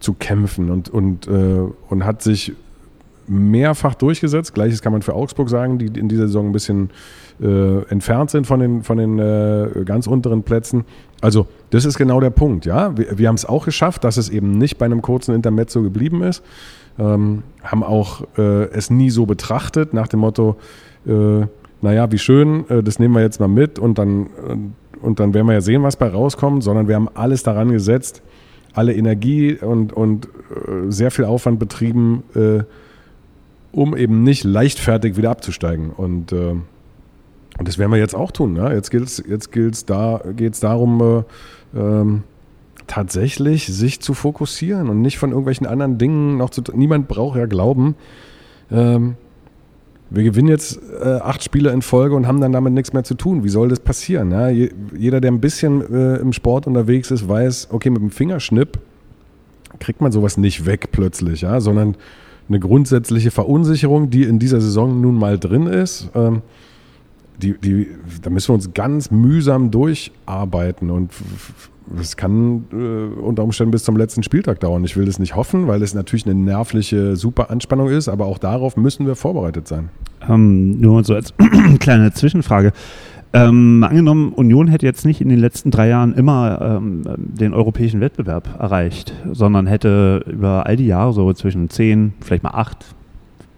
zu 0.00 0.14
kämpfen 0.14 0.70
und, 0.70 0.88
und, 0.88 1.26
äh, 1.26 1.60
und 1.88 2.04
hat 2.04 2.22
sich 2.22 2.52
mehrfach 3.28 3.94
durchgesetzt. 3.94 4.54
Gleiches 4.54 4.82
kann 4.82 4.92
man 4.92 5.02
für 5.02 5.14
Augsburg 5.14 5.48
sagen, 5.48 5.78
die 5.78 5.86
in 5.98 6.08
dieser 6.08 6.26
Saison 6.26 6.46
ein 6.46 6.52
bisschen 6.52 6.90
äh, 7.40 7.82
entfernt 7.88 8.30
sind 8.30 8.46
von 8.46 8.60
den, 8.60 8.82
von 8.82 8.98
den 8.98 9.18
äh, 9.18 9.84
ganz 9.84 10.06
unteren 10.06 10.42
Plätzen. 10.42 10.84
Also 11.20 11.46
das 11.70 11.84
ist 11.84 11.98
genau 11.98 12.20
der 12.20 12.30
Punkt. 12.30 12.66
Ja, 12.66 12.96
wir, 12.96 13.18
wir 13.18 13.28
haben 13.28 13.34
es 13.34 13.44
auch 13.44 13.64
geschafft, 13.64 14.04
dass 14.04 14.16
es 14.16 14.28
eben 14.28 14.58
nicht 14.58 14.78
bei 14.78 14.86
einem 14.86 15.02
kurzen 15.02 15.34
Intermezzo 15.34 15.82
geblieben 15.82 16.22
ist. 16.22 16.42
Ähm, 16.98 17.42
haben 17.62 17.82
auch 17.82 18.22
äh, 18.38 18.64
es 18.70 18.90
nie 18.90 19.10
so 19.10 19.26
betrachtet 19.26 19.92
nach 19.92 20.08
dem 20.08 20.20
Motto, 20.20 20.56
äh, 21.06 21.46
naja, 21.82 22.10
wie 22.10 22.18
schön, 22.18 22.68
äh, 22.70 22.82
das 22.82 22.98
nehmen 22.98 23.14
wir 23.14 23.22
jetzt 23.22 23.38
mal 23.38 23.48
mit 23.48 23.78
und 23.78 23.98
dann, 23.98 24.74
und 25.02 25.20
dann 25.20 25.34
werden 25.34 25.46
wir 25.46 25.52
ja 25.52 25.60
sehen, 25.60 25.82
was 25.82 25.96
bei 25.96 26.08
rauskommt, 26.08 26.62
sondern 26.62 26.88
wir 26.88 26.94
haben 26.94 27.08
alles 27.14 27.42
daran 27.42 27.70
gesetzt, 27.70 28.22
alle 28.72 28.94
Energie 28.94 29.56
und, 29.56 29.92
und 29.92 30.26
äh, 30.26 30.90
sehr 30.90 31.10
viel 31.10 31.26
Aufwand 31.26 31.58
betrieben, 31.58 32.22
um 33.76 33.94
eben 33.94 34.22
nicht 34.22 34.42
leichtfertig 34.42 35.18
wieder 35.18 35.30
abzusteigen. 35.30 35.90
Und, 35.90 36.32
äh, 36.32 36.52
und 37.58 37.68
das 37.68 37.78
werden 37.78 37.92
wir 37.92 37.98
jetzt 37.98 38.14
auch 38.14 38.32
tun. 38.32 38.56
Ja? 38.56 38.72
Jetzt, 38.72 38.90
gilt's, 38.90 39.22
jetzt 39.28 39.52
gilt's 39.52 39.84
da, 39.84 40.22
geht 40.34 40.54
es 40.54 40.60
darum, 40.60 41.24
äh, 41.74 41.78
ähm, 41.78 42.22
tatsächlich 42.86 43.66
sich 43.66 44.00
zu 44.00 44.14
fokussieren 44.14 44.88
und 44.88 45.00
nicht 45.00 45.18
von 45.18 45.30
irgendwelchen 45.30 45.66
anderen 45.66 45.98
Dingen 45.98 46.36
noch 46.36 46.50
zu. 46.50 46.62
Niemand 46.74 47.08
braucht 47.08 47.36
ja 47.38 47.46
glauben, 47.46 47.94
ähm, 48.70 49.16
wir 50.08 50.22
gewinnen 50.22 50.48
jetzt 50.48 50.78
äh, 51.02 51.16
acht 51.16 51.42
Spiele 51.42 51.70
in 51.70 51.82
Folge 51.82 52.14
und 52.14 52.26
haben 52.26 52.40
dann 52.40 52.52
damit 52.52 52.72
nichts 52.72 52.92
mehr 52.92 53.02
zu 53.02 53.14
tun. 53.14 53.42
Wie 53.42 53.48
soll 53.48 53.68
das 53.68 53.80
passieren? 53.80 54.30
Ja? 54.30 54.48
jeder, 54.48 55.20
der 55.20 55.32
ein 55.32 55.40
bisschen 55.40 55.82
äh, 55.92 56.16
im 56.16 56.32
Sport 56.32 56.66
unterwegs 56.66 57.10
ist, 57.10 57.28
weiß, 57.28 57.68
okay, 57.72 57.90
mit 57.90 58.00
dem 58.00 58.10
Fingerschnipp 58.10 58.78
kriegt 59.80 60.00
man 60.00 60.12
sowas 60.12 60.36
nicht 60.36 60.64
weg 60.64 60.90
plötzlich, 60.92 61.40
ja? 61.40 61.60
sondern 61.60 61.96
eine 62.48 62.60
grundsätzliche 62.60 63.32
Verunsicherung, 63.32 64.10
die 64.10 64.22
in 64.22 64.38
dieser 64.38 64.60
Saison 64.60 65.00
nun 65.00 65.16
mal 65.16 65.38
drin 65.38 65.66
ist. 65.66 66.08
Ähm, 66.14 66.42
die, 67.42 67.58
die, 67.58 67.88
da 68.22 68.30
müssen 68.30 68.50
wir 68.50 68.54
uns 68.54 68.72
ganz 68.72 69.10
mühsam 69.10 69.70
durcharbeiten 69.70 70.90
und 70.90 71.10
es 72.00 72.16
kann 72.16 72.64
äh, 72.72 73.20
unter 73.20 73.44
Umständen 73.44 73.70
bis 73.70 73.84
zum 73.84 73.96
letzten 73.96 74.22
Spieltag 74.22 74.60
dauern. 74.60 74.84
Ich 74.84 74.96
will 74.96 75.04
das 75.04 75.18
nicht 75.18 75.36
hoffen, 75.36 75.66
weil 75.68 75.82
es 75.82 75.94
natürlich 75.94 76.26
eine 76.26 76.34
nervliche 76.34 77.16
super 77.16 77.50
Anspannung 77.50 77.88
ist, 77.88 78.08
aber 78.08 78.26
auch 78.26 78.38
darauf 78.38 78.76
müssen 78.76 79.06
wir 79.06 79.16
vorbereitet 79.16 79.68
sein. 79.68 79.90
Ähm, 80.28 80.80
nur 80.80 81.04
so 81.04 81.14
als 81.14 81.34
kleine 81.78 82.12
Zwischenfrage. 82.12 82.72
Ähm, 83.32 83.84
angenommen, 83.86 84.32
Union 84.32 84.68
hätte 84.68 84.86
jetzt 84.86 85.04
nicht 85.04 85.20
in 85.20 85.28
den 85.28 85.38
letzten 85.38 85.70
drei 85.70 85.88
Jahren 85.88 86.14
immer 86.14 86.78
ähm, 86.78 87.02
den 87.16 87.52
europäischen 87.52 88.00
Wettbewerb 88.00 88.48
erreicht, 88.58 89.12
sondern 89.30 89.66
hätte 89.66 90.24
über 90.26 90.66
all 90.66 90.76
die 90.76 90.86
Jahre 90.86 91.12
so 91.12 91.32
zwischen 91.32 91.68
10, 91.68 92.14
vielleicht 92.20 92.42
mal 92.42 92.54
8, 92.54 92.94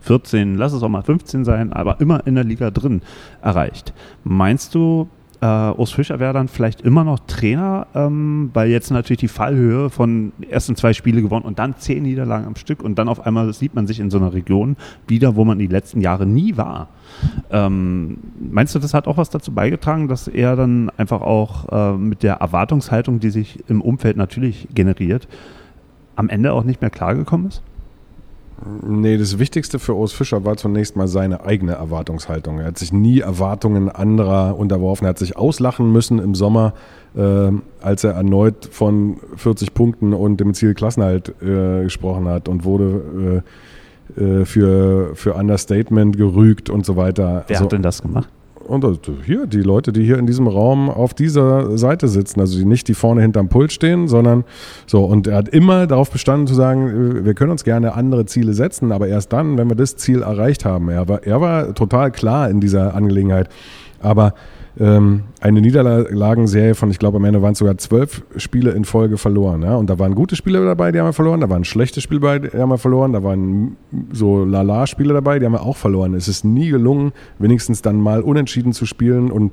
14, 0.01 0.57
lass 0.57 0.73
es 0.73 0.83
auch 0.83 0.89
mal 0.89 1.03
15 1.03 1.45
sein, 1.45 1.73
aber 1.73 2.01
immer 2.01 2.27
in 2.27 2.35
der 2.35 2.45
Liga 2.45 2.71
drin 2.71 3.03
erreicht. 3.43 3.93
Meinst 4.25 4.75
du, 4.75 5.09
äh, 5.41 5.47
Urs 5.47 5.93
Fischer 5.93 6.19
wäre 6.19 6.33
dann 6.33 6.49
vielleicht 6.49 6.81
immer 6.81 7.05
noch 7.05 7.21
Trainer, 7.21 7.87
ähm, 7.95 8.51
weil 8.55 8.71
jetzt 8.71 8.91
natürlich 8.91 9.21
die 9.21 9.29
Fallhöhe 9.29 9.91
von 9.91 10.33
ersten 10.49 10.75
zwei 10.75 10.93
Spiele 10.93 11.23
gewonnen 11.23 11.45
und 11.45 11.59
dann 11.59 11.77
zehn 11.77 12.03
Niederlagen 12.03 12.47
am 12.47 12.57
Stück 12.57 12.83
und 12.83 12.99
dann 12.99 13.09
auf 13.09 13.25
einmal 13.25 13.53
sieht 13.53 13.75
man 13.75 13.87
sich 13.87 14.01
in 14.01 14.11
so 14.11 14.19
einer 14.19 14.33
Region 14.33 14.77
wieder, 15.07 15.37
wo 15.37 15.45
man 15.45 15.59
die 15.59 15.67
letzten 15.67 16.01
Jahre 16.01 16.27
nie 16.27 16.57
war. 16.57 16.89
Ähm, 17.51 18.19
meinst 18.39 18.75
du, 18.75 18.79
das 18.79 18.95
hat 18.95 19.07
auch 19.07 19.17
was 19.17 19.31
dazu 19.31 19.53
beigetragen, 19.53 20.09
dass 20.09 20.29
er 20.29 20.57
dann 20.57 20.91
einfach 20.97 21.21
auch 21.21 21.69
äh, 21.71 21.97
mit 21.97 22.23
der 22.23 22.35
Erwartungshaltung, 22.35 23.21
die 23.21 23.31
sich 23.31 23.63
im 23.69 23.81
Umfeld 23.81 24.17
natürlich 24.17 24.69
generiert, 24.75 25.29
am 26.17 26.29
Ende 26.29 26.53
auch 26.53 26.65
nicht 26.65 26.81
mehr 26.81 26.91
klargekommen 26.91 27.49
ist? 27.49 27.63
Nee, 28.83 29.17
das 29.17 29.39
Wichtigste 29.39 29.79
für 29.79 29.95
Urs 29.95 30.13
Fischer 30.13 30.45
war 30.45 30.57
zunächst 30.57 30.97
mal 30.97 31.07
seine 31.07 31.45
eigene 31.45 31.73
Erwartungshaltung. 31.73 32.59
Er 32.59 32.67
hat 32.67 32.79
sich 32.79 32.93
nie 32.93 33.21
Erwartungen 33.21 33.89
anderer 33.89 34.59
unterworfen. 34.59 35.07
Er 35.07 35.11
hat 35.11 35.19
sich 35.19 35.37
auslachen 35.37 35.93
müssen 35.93 36.19
im 36.19 36.35
Sommer, 36.35 36.75
äh, 37.17 37.51
als 37.81 38.03
er 38.05 38.13
erneut 38.13 38.69
von 38.71 39.19
40 39.37 39.75
Punkten 39.75 40.13
und 40.13 40.41
dem 40.41 40.55
Ziel 40.55 40.75
Klassenhalt 40.75 41.35
äh, 41.41 41.85
gesprochen 41.85 42.27
hat 42.27 42.49
und 42.49 42.65
wurde 42.65 43.45
äh, 44.17 44.21
äh 44.21 44.45
für, 44.45 45.15
für 45.15 45.35
Understatement 45.35 46.17
gerügt 46.17 46.69
und 46.69 46.85
so 46.85 46.97
weiter. 46.97 47.45
Wer 47.47 47.57
also, 47.57 47.65
hat 47.65 47.73
denn 47.73 47.83
das 47.83 48.03
gemacht? 48.03 48.29
Und 48.69 48.85
hier, 49.25 49.47
die 49.47 49.63
Leute, 49.63 49.93
die 49.93 50.05
hier 50.05 50.19
in 50.19 50.27
diesem 50.27 50.47
Raum 50.47 50.91
auf 50.91 51.15
dieser 51.15 51.79
Seite 51.79 52.07
sitzen, 52.07 52.41
also 52.41 52.59
die 52.59 52.65
nicht 52.65 52.87
die 52.89 52.95
vorne 52.95 53.23
hinterm 53.23 53.49
Pult 53.49 53.73
stehen, 53.73 54.09
sondern 54.09 54.45
so. 54.87 55.05
Und 55.05 55.27
er 55.27 55.37
hat 55.37 55.49
immer 55.49 55.87
darauf 55.87 56.11
bestanden 56.11 56.47
zu 56.47 56.55
sagen, 56.55 57.25
wir 57.25 57.35
können 57.35 57.51
uns 57.51 57.65
gerne 57.65 57.95
andere 57.95 58.27
Ziele 58.27 58.53
setzen, 58.53 58.93
aber 58.93 59.09
erst 59.09 59.33
dann, 59.33 59.57
wenn 59.59 59.69
wir 59.69 59.77
das 59.77 59.97
Ziel 59.97 60.23
erreicht 60.23 60.65
haben. 60.65 60.89
Er 60.89 61.09
war, 61.09 61.23
er 61.25 61.41
war 61.41 61.75
total 61.75 62.11
klar 62.13 62.51
in 62.51 62.61
dieser 62.61 62.95
Angelegenheit. 62.95 63.49
Aber 64.01 64.35
ähm, 64.81 65.25
eine 65.41 65.61
Niederlagenserie 65.61 66.75
von, 66.75 66.91
ich 66.91 66.99
glaube, 66.99 67.17
am 67.17 67.25
Ende 67.25 67.43
waren 67.43 67.53
es 67.53 67.59
sogar 67.59 67.77
zwölf 67.79 68.23
Spiele 68.37 68.71
in 68.71 68.85
Folge 68.85 69.19
verloren. 69.19 69.63
Ja? 69.63 69.77
Und 69.77 69.91
da 69.91 69.99
waren 69.99 70.15
gute 70.15 70.37
Spiele 70.37 70.65
dabei, 70.65 70.93
die 70.93 71.01
haben 71.01 71.07
wir 71.07 71.13
verloren, 71.13 71.41
da 71.41 71.51
waren 71.51 71.65
schlechte 71.65 72.01
Spiele 72.01 72.21
dabei, 72.21 72.39
die 72.39 72.57
haben 72.57 72.69
wir 72.69 72.79
verloren, 72.79 73.13
da 73.13 73.23
waren 73.25 73.77
so 74.13 74.45
Lala-Spiele 74.45 75.15
dabei, 75.15 75.39
die 75.39 75.47
haben 75.47 75.53
wir 75.53 75.63
auch 75.63 75.77
verloren. 75.77 76.15
Es 76.15 76.29
ist 76.29 76.45
nie 76.45 76.69
gelungen, 76.71 77.13
wenigstens 77.39 77.83
dann 77.83 78.01
mal 78.01 78.23
unentschieden 78.23 78.73
zu 78.73 78.87
spielen. 78.87 79.33
Und 79.33 79.53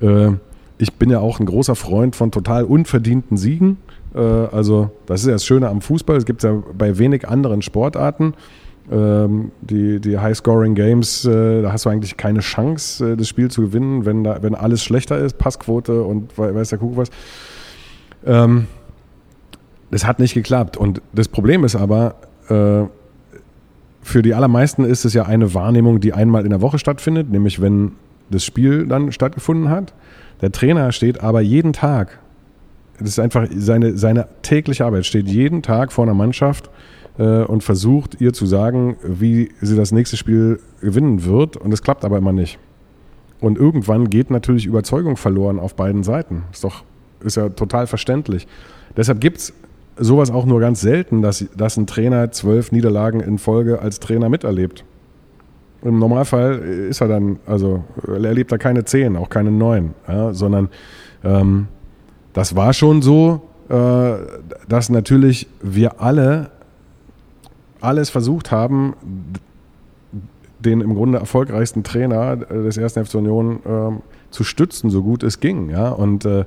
äh, 0.00 0.32
ich 0.76 0.92
bin 0.94 1.08
ja 1.08 1.20
auch 1.20 1.40
ein 1.40 1.46
großer 1.46 1.74
Freund 1.74 2.14
von 2.14 2.30
total 2.30 2.64
unverdienten 2.64 3.38
Siegen. 3.38 3.78
Äh, 4.14 4.20
also, 4.20 4.90
das 5.06 5.22
ist 5.22 5.26
ja 5.26 5.32
das 5.32 5.46
Schöne 5.46 5.68
am 5.68 5.80
Fußball. 5.80 6.16
Es 6.16 6.26
gibt 6.26 6.44
es 6.44 6.50
ja 6.50 6.62
bei 6.76 6.98
wenig 6.98 7.26
anderen 7.26 7.62
Sportarten. 7.62 8.34
Ähm, 8.90 9.52
die, 9.60 10.00
die 10.00 10.18
High-Scoring-Games, 10.18 11.26
äh, 11.26 11.62
da 11.62 11.72
hast 11.72 11.84
du 11.84 11.90
eigentlich 11.90 12.16
keine 12.16 12.40
Chance, 12.40 13.12
äh, 13.12 13.16
das 13.16 13.28
Spiel 13.28 13.50
zu 13.50 13.62
gewinnen, 13.62 14.06
wenn, 14.06 14.24
da, 14.24 14.42
wenn 14.42 14.54
alles 14.54 14.82
schlechter 14.82 15.18
ist, 15.18 15.36
Passquote 15.36 16.02
und 16.02 16.36
weiß 16.38 16.70
der 16.70 16.78
Kuckuck 16.78 16.96
was. 16.96 17.10
Ähm, 18.24 18.66
das 19.90 20.06
hat 20.06 20.18
nicht 20.18 20.34
geklappt. 20.34 20.76
Und 20.76 21.02
das 21.12 21.28
Problem 21.28 21.64
ist 21.64 21.76
aber, 21.76 22.14
äh, 22.48 22.84
für 24.02 24.22
die 24.22 24.34
allermeisten 24.34 24.84
ist 24.84 25.04
es 25.04 25.12
ja 25.12 25.24
eine 25.24 25.52
Wahrnehmung, 25.52 26.00
die 26.00 26.14
einmal 26.14 26.44
in 26.44 26.50
der 26.50 26.62
Woche 26.62 26.78
stattfindet, 26.78 27.30
nämlich 27.30 27.60
wenn 27.60 27.92
das 28.30 28.44
Spiel 28.44 28.86
dann 28.86 29.12
stattgefunden 29.12 29.68
hat. 29.68 29.92
Der 30.40 30.50
Trainer 30.50 30.92
steht 30.92 31.22
aber 31.22 31.40
jeden 31.42 31.72
Tag, 31.72 32.18
das 32.98 33.10
ist 33.10 33.18
einfach 33.18 33.46
seine, 33.54 33.98
seine 33.98 34.28
tägliche 34.42 34.84
Arbeit, 34.86 35.04
steht 35.04 35.28
jeden 35.28 35.62
Tag 35.62 35.92
vor 35.92 36.04
einer 36.04 36.14
Mannschaft 36.14 36.70
äh, 37.18 37.42
und 37.42 37.62
versucht 37.62 38.20
ihr 38.20 38.32
zu 38.32 38.46
sagen, 38.46 38.96
wie 39.02 39.50
sie 39.60 39.76
das 39.76 39.92
nächste 39.92 40.16
Spiel 40.16 40.60
gewinnen 40.80 41.24
wird. 41.24 41.56
Und 41.56 41.72
es 41.72 41.82
klappt 41.82 42.04
aber 42.04 42.18
immer 42.18 42.32
nicht. 42.32 42.58
Und 43.40 43.58
irgendwann 43.58 44.10
geht 44.10 44.30
natürlich 44.30 44.66
Überzeugung 44.66 45.16
verloren 45.16 45.58
auf 45.58 45.74
beiden 45.74 46.02
Seiten. 46.02 46.44
Ist 46.52 46.64
doch, 46.64 46.82
ist 47.20 47.36
ja 47.36 47.48
total 47.50 47.86
verständlich. 47.86 48.46
Deshalb 48.96 49.20
gibt 49.20 49.38
es 49.38 49.52
sowas 49.96 50.30
auch 50.30 50.46
nur 50.46 50.60
ganz 50.60 50.80
selten, 50.80 51.22
dass, 51.22 51.44
dass 51.56 51.76
ein 51.76 51.86
Trainer 51.86 52.30
zwölf 52.30 52.72
Niederlagen 52.72 53.20
in 53.20 53.38
Folge 53.38 53.80
als 53.80 54.00
Trainer 54.00 54.28
miterlebt. 54.28 54.84
Im 55.82 55.98
Normalfall 55.98 56.58
ist 56.58 57.00
er 57.00 57.08
dann, 57.08 57.38
also 57.46 57.84
er 58.06 58.24
erlebt 58.24 58.50
da 58.50 58.58
keine 58.58 58.84
zehn, 58.84 59.16
auch 59.16 59.28
keine 59.28 59.52
neun, 59.52 59.94
ja, 60.08 60.34
sondern 60.34 60.68
ähm, 61.22 61.68
das 62.32 62.56
war 62.56 62.72
schon 62.72 63.00
so, 63.02 63.42
äh, 63.68 64.14
dass 64.68 64.88
natürlich 64.88 65.46
wir 65.62 66.00
alle 66.00 66.50
alles 67.80 68.10
versucht 68.10 68.50
haben, 68.50 68.94
den 70.58 70.80
im 70.80 70.94
Grunde 70.94 71.18
erfolgreichsten 71.18 71.84
Trainer 71.84 72.36
des 72.36 72.76
ersten 72.76 73.04
FC 73.04 73.14
Union 73.14 73.60
äh, 73.64 74.00
zu 74.30 74.44
stützen, 74.44 74.90
so 74.90 75.02
gut 75.02 75.22
es 75.22 75.40
ging. 75.40 75.70
Ja? 75.70 75.90
Und 75.90 76.24
äh, 76.24 76.44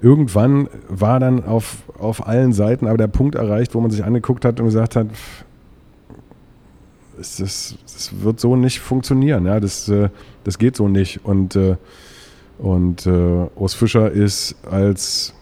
irgendwann 0.00 0.68
war 0.88 1.20
dann 1.20 1.44
auf, 1.44 1.78
auf 1.98 2.26
allen 2.26 2.52
Seiten 2.52 2.86
aber 2.86 2.98
der 2.98 3.08
Punkt 3.08 3.34
erreicht, 3.34 3.74
wo 3.74 3.80
man 3.80 3.90
sich 3.90 4.04
angeguckt 4.04 4.44
hat 4.44 4.60
und 4.60 4.66
gesagt 4.66 4.96
hat, 4.96 5.08
das, 7.16 7.36
das 7.82 8.12
wird 8.22 8.38
so 8.38 8.54
nicht 8.54 8.78
funktionieren, 8.78 9.44
ja? 9.46 9.58
das, 9.58 9.88
äh, 9.88 10.08
das 10.44 10.58
geht 10.58 10.76
so 10.76 10.88
nicht. 10.88 11.24
Und, 11.24 11.56
äh, 11.56 11.76
und 12.58 13.06
äh, 13.06 13.46
Urs 13.56 13.74
Fischer 13.74 14.10
ist 14.10 14.54
als 14.70 15.34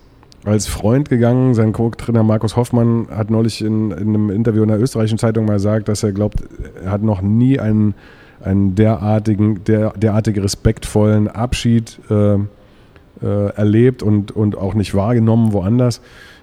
als 0.46 0.66
Freund 0.66 1.08
gegangen. 1.08 1.54
Sein 1.54 1.72
Co-Trainer 1.72 2.22
Markus 2.22 2.56
Hoffmann 2.56 3.08
hat 3.10 3.30
neulich 3.30 3.62
in, 3.62 3.90
in, 3.90 4.08
einem 4.08 4.30
Interview 4.30 4.62
in 4.62 4.68
der 4.68 4.80
österreichischen 4.80 5.18
Zeitung 5.18 5.44
mal 5.44 5.54
gesagt, 5.54 5.88
dass 5.88 6.02
er 6.02 6.12
glaubt, 6.12 6.42
er 6.82 6.90
hat 6.90 7.02
noch 7.02 7.20
nie 7.20 7.58
einen, 7.58 7.94
einen 8.42 8.74
derartigen, 8.74 9.64
der, 9.64 9.90
derartig 9.90 10.42
respektvollen 10.42 11.28
Abschied 11.28 11.98
äh, 12.10 12.34
äh, 12.34 13.48
erlebt 13.56 14.02
und, 14.02 14.30
und 14.32 14.56
auch 14.56 14.74
nicht 14.74 14.94
wahrgenommen 14.94 15.52
woanders. 15.52 16.00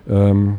Ähm, 0.10 0.58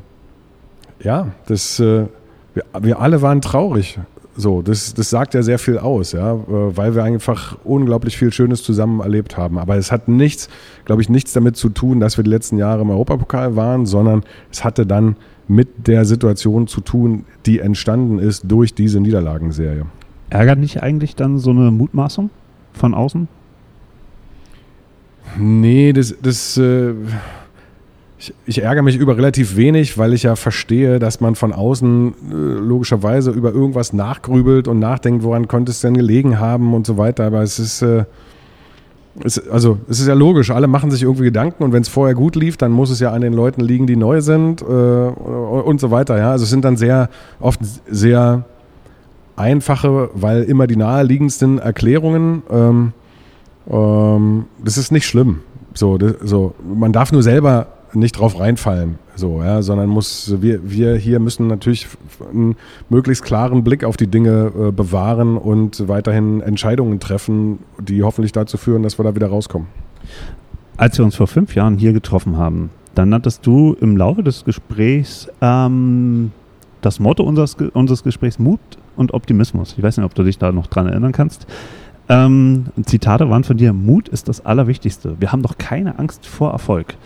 ja, 1.02 1.28
das, 1.46 1.78
äh, 1.80 2.06
wir, 2.54 2.64
wir 2.80 3.00
alle 3.00 3.20
waren 3.20 3.40
traurig. 3.42 3.98
So, 4.36 4.62
das, 4.62 4.94
das 4.94 5.10
sagt 5.10 5.34
ja 5.34 5.42
sehr 5.42 5.60
viel 5.60 5.78
aus, 5.78 6.12
ja, 6.12 6.34
äh, 6.34 6.38
weil 6.48 6.94
wir 6.94 7.04
einfach 7.04 7.56
unglaublich 7.62 8.16
viel 8.16 8.32
Schönes 8.32 8.62
zusammen 8.62 9.00
erlebt 9.00 9.36
haben. 9.36 9.58
Aber 9.58 9.76
es 9.76 9.92
hat 9.92 10.08
nichts, 10.08 10.48
glaube 10.84 11.02
ich, 11.02 11.08
nichts 11.08 11.32
damit 11.32 11.56
zu 11.56 11.68
tun, 11.68 12.00
dass 12.00 12.16
wir 12.16 12.24
die 12.24 12.30
letzten 12.30 12.58
Jahre 12.58 12.82
im 12.82 12.90
Europapokal 12.90 13.54
waren, 13.54 13.86
sondern 13.86 14.24
es 14.50 14.64
hatte 14.64 14.86
dann 14.86 15.16
mit 15.46 15.86
der 15.86 16.04
Situation 16.04 16.66
zu 16.66 16.80
tun, 16.80 17.26
die 17.46 17.60
entstanden 17.60 18.18
ist 18.18 18.50
durch 18.50 18.74
diese 18.74 18.98
Niederlagenserie. 19.00 19.86
Ärgert 20.30 20.58
nicht 20.58 20.82
eigentlich 20.82 21.14
dann 21.14 21.38
so 21.38 21.50
eine 21.50 21.70
Mutmaßung 21.70 22.30
von 22.72 22.94
außen? 22.94 23.28
Nee, 25.38 25.92
das, 25.92 26.14
das 26.20 26.56
äh, 26.56 26.94
ich, 28.24 28.34
ich, 28.46 28.62
ärgere 28.62 28.82
mich 28.82 28.96
über 28.96 29.16
relativ 29.16 29.56
wenig, 29.56 29.98
weil 29.98 30.12
ich 30.14 30.22
ja 30.22 30.36
verstehe, 30.36 30.98
dass 30.98 31.20
man 31.20 31.34
von 31.34 31.52
außen 31.52 32.14
äh, 32.30 32.34
logischerweise 32.34 33.30
über 33.30 33.52
irgendwas 33.52 33.92
nachgrübelt 33.92 34.68
und 34.68 34.78
nachdenkt, 34.78 35.22
woran 35.24 35.48
könnte 35.48 35.72
es 35.72 35.80
denn 35.80 35.94
gelegen 35.94 36.38
haben 36.38 36.74
und 36.74 36.86
so 36.86 36.96
weiter. 36.96 37.24
Aber 37.24 37.42
es 37.42 37.58
ist, 37.58 37.82
äh, 37.82 38.04
es, 39.22 39.46
also 39.48 39.78
es 39.88 40.00
ist 40.00 40.08
ja 40.08 40.14
logisch, 40.14 40.50
alle 40.50 40.66
machen 40.66 40.90
sich 40.90 41.02
irgendwie 41.02 41.24
Gedanken 41.24 41.62
und 41.62 41.72
wenn 41.72 41.82
es 41.82 41.88
vorher 41.88 42.14
gut 42.14 42.36
lief, 42.36 42.56
dann 42.56 42.72
muss 42.72 42.90
es 42.90 43.00
ja 43.00 43.12
an 43.12 43.20
den 43.20 43.32
Leuten 43.32 43.60
liegen, 43.60 43.86
die 43.86 43.96
neu 43.96 44.20
sind 44.20 44.62
äh, 44.62 44.64
und 44.64 45.80
so 45.80 45.90
weiter. 45.90 46.16
Ja, 46.16 46.30
also 46.30 46.44
es 46.44 46.50
sind 46.50 46.64
dann 46.64 46.76
sehr 46.76 47.10
oft 47.40 47.60
sehr 47.90 48.44
einfache, 49.36 50.10
weil 50.14 50.44
immer 50.44 50.66
die 50.66 50.76
naheliegendsten 50.76 51.58
Erklärungen. 51.58 52.42
Ähm, 52.50 52.92
ähm, 53.70 54.46
das 54.62 54.78
ist 54.78 54.92
nicht 54.92 55.06
schlimm. 55.06 55.40
So, 55.74 55.98
das, 55.98 56.14
so, 56.22 56.54
man 56.62 56.92
darf 56.92 57.12
nur 57.12 57.22
selber 57.22 57.66
nicht 57.94 58.18
drauf 58.18 58.38
reinfallen, 58.38 58.98
so, 59.16 59.42
ja, 59.42 59.62
sondern 59.62 59.88
muss, 59.88 60.34
wir, 60.40 60.70
wir 60.70 60.96
hier 60.96 61.20
müssen 61.20 61.46
natürlich 61.46 61.86
einen 62.32 62.56
möglichst 62.88 63.24
klaren 63.24 63.64
Blick 63.64 63.84
auf 63.84 63.96
die 63.96 64.06
Dinge 64.06 64.52
äh, 64.56 64.72
bewahren 64.72 65.36
und 65.36 65.88
weiterhin 65.88 66.40
Entscheidungen 66.40 67.00
treffen, 67.00 67.60
die 67.80 68.02
hoffentlich 68.02 68.32
dazu 68.32 68.56
führen, 68.56 68.82
dass 68.82 68.98
wir 68.98 69.04
da 69.04 69.14
wieder 69.14 69.28
rauskommen. 69.28 69.68
Als 70.76 70.98
wir 70.98 71.04
uns 71.04 71.14
vor 71.14 71.26
fünf 71.26 71.54
Jahren 71.54 71.78
hier 71.78 71.92
getroffen 71.92 72.36
haben, 72.36 72.70
dann 72.94 73.08
nanntest 73.08 73.46
du 73.46 73.76
im 73.80 73.96
Laufe 73.96 74.22
des 74.22 74.44
Gesprächs 74.44 75.28
ähm, 75.40 76.32
das 76.80 77.00
Motto 77.00 77.22
unseres, 77.22 77.56
unseres 77.72 78.02
Gesprächs 78.02 78.38
Mut 78.38 78.60
und 78.96 79.14
Optimismus. 79.14 79.74
Ich 79.76 79.82
weiß 79.82 79.96
nicht, 79.96 80.06
ob 80.06 80.14
du 80.14 80.22
dich 80.22 80.38
da 80.38 80.52
noch 80.52 80.66
dran 80.66 80.86
erinnern 80.86 81.12
kannst. 81.12 81.46
Ähm, 82.08 82.66
Zitate 82.84 83.30
waren 83.30 83.44
von 83.44 83.56
dir, 83.56 83.72
Mut 83.72 84.08
ist 84.08 84.28
das 84.28 84.44
Allerwichtigste. 84.44 85.16
Wir 85.20 85.32
haben 85.32 85.42
doch 85.42 85.56
keine 85.56 85.98
Angst 85.98 86.26
vor 86.26 86.52
Erfolg. 86.52 86.96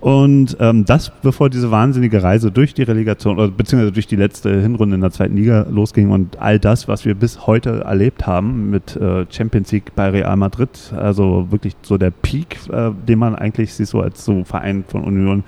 Und 0.00 0.56
ähm, 0.60 0.84
das, 0.84 1.10
bevor 1.22 1.48
diese 1.48 1.70
wahnsinnige 1.70 2.22
Reise 2.22 2.50
durch 2.50 2.74
die 2.74 2.82
Relegation 2.82 3.38
oder 3.38 3.48
beziehungsweise 3.48 3.92
durch 3.92 4.06
die 4.06 4.16
letzte 4.16 4.60
Hinrunde 4.60 4.94
in 4.94 5.00
der 5.00 5.10
zweiten 5.10 5.36
Liga 5.36 5.66
losging 5.70 6.10
und 6.10 6.38
all 6.38 6.58
das, 6.58 6.86
was 6.86 7.04
wir 7.04 7.14
bis 7.14 7.46
heute 7.46 7.80
erlebt 7.80 8.26
haben 8.26 8.70
mit 8.70 8.94
äh, 8.96 9.24
Champions 9.30 9.72
League 9.72 9.94
bei 9.96 10.10
Real 10.10 10.36
Madrid, 10.36 10.92
also 10.94 11.50
wirklich 11.50 11.74
so 11.82 11.96
der 11.96 12.10
Peak, 12.10 12.58
äh, 12.70 12.90
den 13.08 13.18
man 13.18 13.34
eigentlich 13.34 13.72
sich 13.72 13.88
so 13.88 14.00
als 14.00 14.24
so 14.24 14.44
Verein 14.44 14.84
von 14.86 15.02
Union 15.02 15.44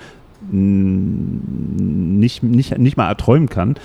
nicht, 0.50 2.42
nicht, 2.42 2.78
nicht 2.78 2.96
mal 2.96 3.08
erträumen 3.08 3.48
kann. 3.48 3.76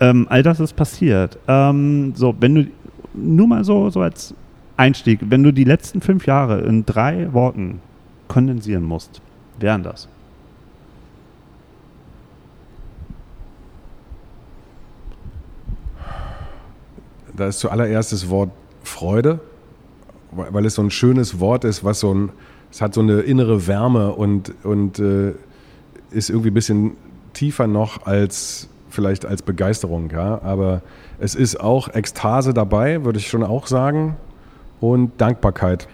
Ähm, 0.00 0.26
all 0.28 0.42
das 0.42 0.58
ist 0.58 0.74
passiert. 0.74 1.38
Ähm, 1.46 2.12
so, 2.16 2.34
wenn 2.40 2.54
du 2.54 2.66
nur 3.14 3.46
mal 3.46 3.62
so, 3.62 3.88
so 3.90 4.00
als 4.00 4.34
Einstieg, 4.76 5.20
wenn 5.22 5.42
du 5.42 5.52
die 5.52 5.64
letzten 5.64 6.00
fünf 6.00 6.26
Jahre 6.26 6.60
in 6.62 6.84
drei 6.84 7.32
Worten 7.32 7.80
kondensieren 8.26 8.82
musst, 8.82 9.20
wären 9.58 9.82
das? 9.82 10.08
Da 17.34 17.46
ist 17.46 17.60
zuallererst 17.60 18.12
das 18.12 18.28
Wort 18.28 18.50
Freude, 18.84 19.40
weil 20.30 20.66
es 20.66 20.74
so 20.74 20.82
ein 20.82 20.90
schönes 20.90 21.40
Wort 21.40 21.64
ist, 21.64 21.84
was 21.84 22.00
so 22.00 22.12
ein, 22.12 22.30
es 22.70 22.80
hat 22.80 22.94
so 22.94 23.00
eine 23.00 23.20
innere 23.20 23.66
Wärme 23.66 24.12
und, 24.12 24.52
und 24.64 24.98
äh, 24.98 25.32
ist 26.10 26.30
irgendwie 26.30 26.50
ein 26.50 26.54
bisschen 26.54 26.96
tiefer 27.32 27.66
noch 27.66 28.06
als 28.06 28.68
vielleicht 28.90 29.24
als 29.24 29.42
Begeisterung, 29.42 30.10
ja. 30.10 30.40
Aber 30.42 30.82
es 31.18 31.34
ist 31.34 31.58
auch 31.58 31.88
Ekstase 31.94 32.52
dabei, 32.52 33.04
würde 33.04 33.18
ich 33.18 33.28
schon 33.28 33.42
auch 33.42 33.66
sagen, 33.66 34.16
und 34.80 35.20
Dankbarkeit. 35.20 35.88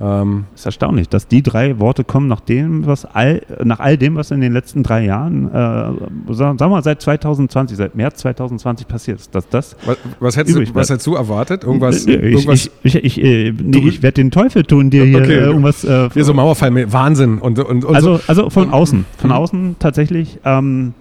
Ähm, 0.00 0.46
ist 0.54 0.64
erstaunlich, 0.64 1.08
dass 1.10 1.28
die 1.28 1.42
drei 1.42 1.78
Worte 1.78 2.02
kommen 2.02 2.26
nach 2.26 2.40
dem, 2.40 2.86
was 2.86 3.04
all, 3.04 3.42
nach 3.62 3.78
all 3.78 3.98
dem, 3.98 4.16
was 4.16 4.30
in 4.30 4.40
den 4.40 4.52
letzten 4.52 4.82
drei 4.82 5.04
Jahren, 5.04 5.48
äh, 5.48 6.32
sagen 6.32 6.58
wir 6.58 6.68
mal 6.68 6.82
seit 6.82 7.02
2020, 7.02 7.76
seit 7.76 7.94
März 7.94 8.20
2020 8.20 8.88
passiert 8.88 9.20
ist, 9.20 9.34
dass 9.34 9.48
das. 9.48 9.76
Was, 9.84 9.98
was, 10.18 10.36
hättest, 10.36 10.56
du, 10.56 10.74
was 10.74 10.88
hättest 10.88 11.06
du 11.06 11.14
erwartet? 11.14 11.64
Irgendwas? 11.64 12.06
Ich, 12.06 12.08
irgendwas 12.08 12.70
ich, 12.82 12.94
ich, 12.96 13.04
ich, 13.04 13.22
äh, 13.22 13.52
nee, 13.52 13.86
ich 13.86 14.02
werde 14.02 14.14
den 14.14 14.30
Teufel 14.30 14.64
tun, 14.64 14.88
dir 14.88 15.04
hier 15.04 15.18
okay. 15.18 15.34
äh, 15.34 15.44
irgendwas. 15.44 15.84
Äh, 15.84 16.08
hier 16.14 16.24
so 16.24 16.32
Mauerfall, 16.32 16.90
Wahnsinn 16.90 17.38
und, 17.38 17.58
und, 17.58 17.84
und 17.84 17.94
also, 17.94 18.18
also 18.26 18.48
von 18.48 18.70
außen, 18.70 19.04
von 19.18 19.30
mhm. 19.30 19.36
außen 19.36 19.76
tatsächlich. 19.78 20.38
Ähm, 20.44 20.94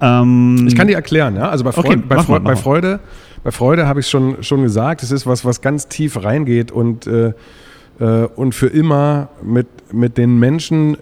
ähm, 0.00 0.64
ich 0.66 0.74
kann 0.74 0.86
dir 0.86 0.94
erklären, 0.94 1.36
ja. 1.36 1.48
Also 1.48 1.64
bei, 1.64 1.72
Freude, 1.72 1.88
okay, 1.88 2.02
bei, 2.08 2.18
Freude, 2.18 2.44
bei 2.44 2.56
Freude, 2.56 3.00
bei 3.44 3.50
Freude 3.50 3.86
habe 3.86 4.00
ich 4.00 4.08
schon 4.08 4.42
schon 4.42 4.62
gesagt, 4.62 5.02
es 5.02 5.10
ist 5.10 5.26
was, 5.26 5.44
was 5.44 5.60
ganz 5.60 5.88
tief 5.88 6.22
reingeht 6.22 6.70
und 6.72 7.06
äh, 7.06 7.32
äh, 8.00 8.26
und 8.36 8.54
für 8.54 8.68
immer 8.68 9.28
mit 9.42 9.66
mit 9.92 10.18
den 10.18 10.38
Menschen, 10.38 10.96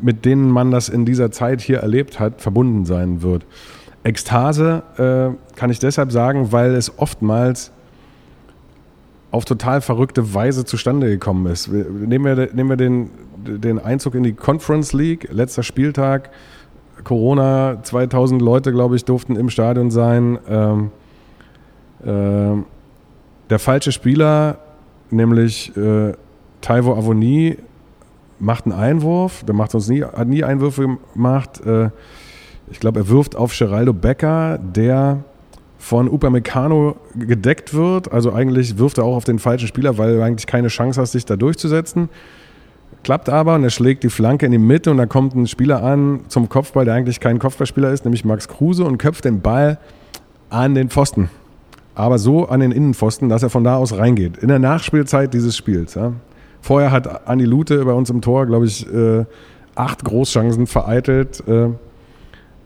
mit 0.00 0.24
denen 0.24 0.50
man 0.50 0.70
das 0.70 0.88
in 0.88 1.04
dieser 1.04 1.30
Zeit 1.30 1.60
hier 1.60 1.78
erlebt 1.78 2.20
hat, 2.20 2.40
verbunden 2.40 2.84
sein 2.84 3.22
wird. 3.22 3.46
Ekstase 4.04 4.82
äh, 4.96 5.56
kann 5.56 5.70
ich 5.70 5.78
deshalb 5.78 6.10
sagen, 6.10 6.52
weil 6.52 6.74
es 6.74 6.98
oftmals 6.98 7.70
auf 9.30 9.44
total 9.44 9.80
verrückte 9.80 10.34
Weise 10.34 10.64
zustande 10.64 11.08
gekommen 11.08 11.46
ist. 11.46 11.68
Nehmen 11.68 12.24
wir, 12.24 12.48
nehmen 12.52 12.68
wir 12.68 12.76
den, 12.76 13.10
den 13.36 13.78
Einzug 13.78 14.14
in 14.14 14.22
die 14.22 14.34
Conference 14.34 14.92
League, 14.92 15.28
letzter 15.32 15.62
Spieltag. 15.62 16.30
Corona, 17.04 17.82
2000 17.82 18.40
Leute, 18.40 18.72
glaube 18.72 18.96
ich, 18.96 19.04
durften 19.04 19.36
im 19.36 19.50
Stadion 19.50 19.90
sein. 19.90 20.38
Ähm, 20.48 20.90
äh, 22.04 22.62
der 23.50 23.58
falsche 23.58 23.92
Spieler, 23.92 24.58
nämlich 25.10 25.76
äh, 25.76 26.12
Taivo 26.60 26.94
Avoni, 26.94 27.58
macht 28.38 28.64
einen 28.64 28.74
Einwurf. 28.74 29.44
Der 29.44 29.54
macht 29.54 29.74
uns 29.74 29.88
nie, 29.88 30.02
hat 30.02 30.28
nie 30.28 30.44
Einwürfe 30.44 30.98
gemacht. 31.14 31.64
Äh, 31.64 31.90
ich 32.70 32.80
glaube, 32.80 33.00
er 33.00 33.08
wirft 33.08 33.36
auf 33.36 33.56
Geraldo 33.56 33.92
Becker, 33.92 34.58
der 34.58 35.24
von 35.78 36.08
Upamecano 36.08 36.96
gedeckt 37.14 37.74
wird. 37.74 38.12
Also 38.12 38.32
eigentlich 38.32 38.78
wirft 38.78 38.98
er 38.98 39.04
auch 39.04 39.16
auf 39.16 39.24
den 39.24 39.38
falschen 39.38 39.66
Spieler, 39.66 39.98
weil 39.98 40.16
du 40.16 40.22
eigentlich 40.22 40.46
keine 40.46 40.68
Chance 40.68 41.00
hast, 41.00 41.12
sich 41.12 41.26
da 41.26 41.36
durchzusetzen. 41.36 42.08
Klappt 43.02 43.28
aber 43.28 43.56
und 43.56 43.64
er 43.64 43.70
schlägt 43.70 44.04
die 44.04 44.10
Flanke 44.10 44.46
in 44.46 44.52
die 44.52 44.58
Mitte 44.58 44.90
und 44.90 44.96
da 44.96 45.06
kommt 45.06 45.34
ein 45.34 45.48
Spieler 45.48 45.82
an 45.82 46.20
zum 46.28 46.48
Kopfball, 46.48 46.84
der 46.84 46.94
eigentlich 46.94 47.18
kein 47.18 47.40
Kopfballspieler 47.40 47.90
ist, 47.90 48.04
nämlich 48.04 48.24
Max 48.24 48.46
Kruse 48.46 48.84
und 48.84 48.98
köpft 48.98 49.24
den 49.24 49.40
Ball 49.40 49.78
an 50.50 50.74
den 50.74 50.88
Pfosten. 50.88 51.28
Aber 51.94 52.18
so 52.18 52.48
an 52.48 52.60
den 52.60 52.70
Innenpfosten, 52.70 53.28
dass 53.28 53.42
er 53.42 53.50
von 53.50 53.64
da 53.64 53.76
aus 53.76 53.96
reingeht. 53.96 54.38
In 54.38 54.48
der 54.48 54.58
Nachspielzeit 54.58 55.34
dieses 55.34 55.56
Spiels. 55.56 55.94
Ja. 55.94 56.12
Vorher 56.60 56.90
hat 56.92 57.26
Andi 57.26 57.44
Lute 57.44 57.84
bei 57.84 57.92
uns 57.92 58.08
im 58.08 58.20
Tor, 58.20 58.46
glaube 58.46 58.66
ich, 58.66 58.86
äh, 58.92 59.24
acht 59.74 60.04
Großchancen 60.04 60.66
vereitelt. 60.66 61.42
Äh, 61.46 61.70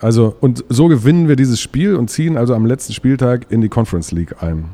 also, 0.01 0.37
und 0.41 0.65
so 0.69 0.89
gewinnen 0.89 1.29
wir 1.29 1.37
dieses 1.37 1.61
Spiel 1.61 1.97
und 1.97 2.11
ziehen 2.11 2.37
also 2.37 2.55
am 2.55 2.67
letzten 2.67 2.93
Spieltag 2.93 3.47
in 3.51 3.63
die 3.63 3.71
Conference 3.71 4.13
League 4.13 4.43
ein 4.43 4.67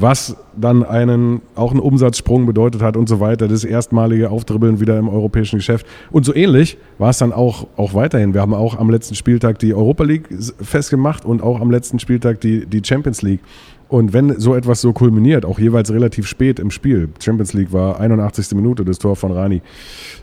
was 0.00 0.36
dann 0.56 0.82
einen, 0.82 1.42
auch 1.54 1.70
einen 1.70 1.80
Umsatzsprung 1.80 2.46
bedeutet 2.46 2.82
hat 2.82 2.96
und 2.96 3.08
so 3.08 3.20
weiter, 3.20 3.48
das 3.48 3.64
erstmalige 3.64 4.30
Aufdribbeln 4.30 4.80
wieder 4.80 4.98
im 4.98 5.08
europäischen 5.08 5.56
Geschäft. 5.56 5.86
Und 6.10 6.24
so 6.24 6.34
ähnlich 6.34 6.78
war 6.98 7.10
es 7.10 7.18
dann 7.18 7.32
auch, 7.32 7.66
auch 7.76 7.94
weiterhin. 7.94 8.34
Wir 8.34 8.40
haben 8.40 8.54
auch 8.54 8.78
am 8.78 8.90
letzten 8.90 9.14
Spieltag 9.14 9.58
die 9.58 9.74
Europa 9.74 10.04
League 10.04 10.28
festgemacht 10.60 11.24
und 11.24 11.42
auch 11.42 11.60
am 11.60 11.70
letzten 11.70 11.98
Spieltag 11.98 12.40
die, 12.40 12.66
die 12.66 12.82
Champions 12.84 13.22
League. 13.22 13.40
Und 13.88 14.12
wenn 14.12 14.40
so 14.40 14.54
etwas 14.54 14.80
so 14.80 14.92
kulminiert, 14.92 15.44
auch 15.44 15.58
jeweils 15.58 15.92
relativ 15.92 16.26
spät 16.26 16.58
im 16.58 16.70
Spiel, 16.70 17.10
Champions 17.20 17.52
League 17.52 17.72
war 17.72 18.00
81. 18.00 18.52
Minute 18.52 18.84
das 18.84 18.98
Tor 18.98 19.16
von 19.16 19.32
Rani, 19.32 19.62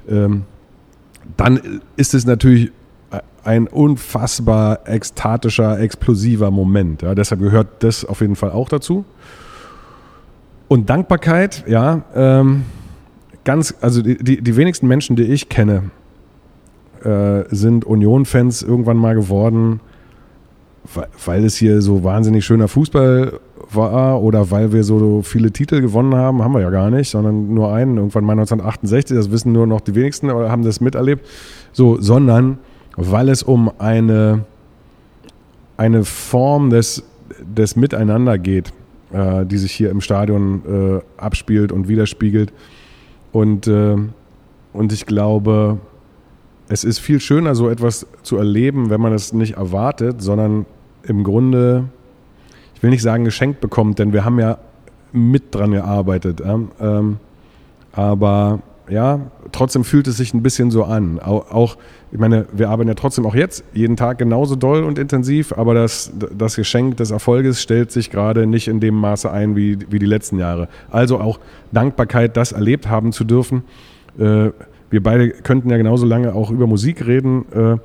ähm, 0.10 0.44
dann 1.38 1.82
ist 1.96 2.14
es 2.14 2.26
natürlich 2.26 2.72
ein 3.44 3.68
unfassbar 3.68 4.80
ekstatischer, 4.86 5.80
explosiver 5.80 6.52
Moment. 6.52 7.02
Ja, 7.02 7.16
deshalb 7.16 7.42
gehört 7.42 7.84
das 7.84 8.06
auf 8.06 8.22
jeden 8.22 8.36
Fall 8.36 8.52
auch 8.52 8.70
dazu. 8.70 9.06
Und 10.72 10.90
Dankbarkeit, 10.90 11.66
ja, 11.68 12.04
ähm, 12.16 12.64
ganz, 13.44 13.76
also 13.82 14.02
die, 14.02 14.18
die, 14.18 14.42
die, 14.42 14.56
wenigsten 14.56 14.88
Menschen, 14.88 15.18
die 15.18 15.24
ich 15.24 15.50
kenne, 15.50 15.92
äh, 17.04 17.44
sind 17.54 17.84
Union-Fans 17.84 18.62
irgendwann 18.62 18.96
mal 18.96 19.14
geworden, 19.14 19.82
weil, 20.94 21.08
weil 21.26 21.44
es 21.44 21.58
hier 21.58 21.82
so 21.82 22.06
wahnsinnig 22.06 22.46
schöner 22.46 22.70
Fußball 22.70 23.38
war 23.70 24.24
oder 24.24 24.50
weil 24.50 24.72
wir 24.72 24.86
so 24.86 25.22
viele 25.24 25.52
Titel 25.52 25.82
gewonnen 25.82 26.16
haben, 26.16 26.42
haben 26.42 26.54
wir 26.54 26.62
ja 26.62 26.70
gar 26.70 26.90
nicht, 26.90 27.10
sondern 27.10 27.54
nur 27.54 27.74
einen, 27.74 27.98
irgendwann 27.98 28.24
mal 28.24 28.40
1968, 28.40 29.18
das 29.18 29.30
wissen 29.30 29.52
nur 29.52 29.68
noch 29.68 29.82
die 29.82 29.94
wenigsten 29.94 30.32
oder 30.32 30.50
haben 30.50 30.64
das 30.64 30.80
miterlebt, 30.80 31.28
so, 31.74 32.00
sondern 32.00 32.60
weil 32.96 33.28
es 33.28 33.44
um 33.44 33.70
eine, 33.78 34.46
eine 35.76 36.06
Form 36.06 36.70
des, 36.70 37.04
des 37.42 37.76
Miteinander 37.76 38.38
geht, 38.38 38.72
äh, 39.14 39.46
die 39.46 39.58
sich 39.58 39.72
hier 39.72 39.90
im 39.90 40.02
Stadion 40.02 40.62
äh, 40.66 41.22
abspielt 41.22 41.72
und 41.72 41.88
widerspiegelt. 41.88 42.54
Und, 43.32 43.68
äh, 43.68 43.98
und 44.74 44.94
ich 44.94 45.06
glaube, 45.06 45.80
es 46.68 46.84
ist 46.84 47.00
viel 47.00 47.20
schöner, 47.20 47.56
so 47.56 47.70
etwas 47.70 48.08
zu 48.24 48.38
erleben, 48.38 48.90
wenn 48.90 49.02
man 49.02 49.14
es 49.14 49.34
nicht 49.34 49.56
erwartet, 49.58 50.22
sondern 50.22 50.66
im 51.04 51.24
Grunde, 51.24 51.86
ich 52.76 52.84
will 52.84 52.90
nicht 52.90 53.02
sagen 53.02 53.26
geschenkt 53.26 53.60
bekommt, 53.60 54.00
denn 54.00 54.14
wir 54.14 54.24
haben 54.24 54.40
ja 54.40 54.58
mit 55.12 55.54
dran 55.54 55.72
gearbeitet. 55.72 56.42
Ähm, 56.42 57.18
aber 57.92 58.60
ja, 58.92 59.32
trotzdem 59.54 59.86
fühlt 59.86 60.08
es 60.08 60.18
sich 60.18 60.34
ein 60.34 60.44
bisschen 60.44 60.70
so 60.70 60.84
an. 60.84 61.18
Auch, 61.20 61.78
ich 62.12 62.20
meine, 62.20 62.46
wir 62.52 62.70
arbeiten 62.70 62.90
ja 62.90 62.94
trotzdem 62.94 63.26
auch 63.26 63.36
jetzt 63.36 63.64
jeden 63.74 63.96
Tag 63.96 64.18
genauso 64.18 64.58
doll 64.58 64.84
und 64.84 65.00
intensiv, 65.00 65.54
aber 65.54 65.74
das, 65.74 66.12
das 66.38 66.58
Geschenk 66.58 66.98
des 66.98 67.10
Erfolges 67.10 67.62
stellt 67.62 67.92
sich 67.92 68.10
gerade 68.10 68.46
nicht 68.46 68.68
in 68.68 68.82
dem 68.82 68.96
Maße 68.96 69.32
ein 69.32 69.56
wie, 69.56 69.80
wie 69.90 69.98
die 69.98 70.06
letzten 70.06 70.38
Jahre. 70.38 70.68
Also 70.90 71.22
auch 71.22 71.40
Dankbarkeit, 71.72 72.36
das 72.36 72.52
erlebt 72.52 72.90
haben 72.90 73.14
zu 73.14 73.24
dürfen. 73.24 73.64
Äh, 74.20 74.50
wir 74.90 75.02
beide 75.02 75.30
könnten 75.30 75.70
ja 75.70 75.78
genauso 75.78 76.06
lange 76.06 76.36
auch 76.36 76.52
über 76.52 76.68
Musik 76.68 77.08
reden 77.08 77.46
äh, 77.54 77.78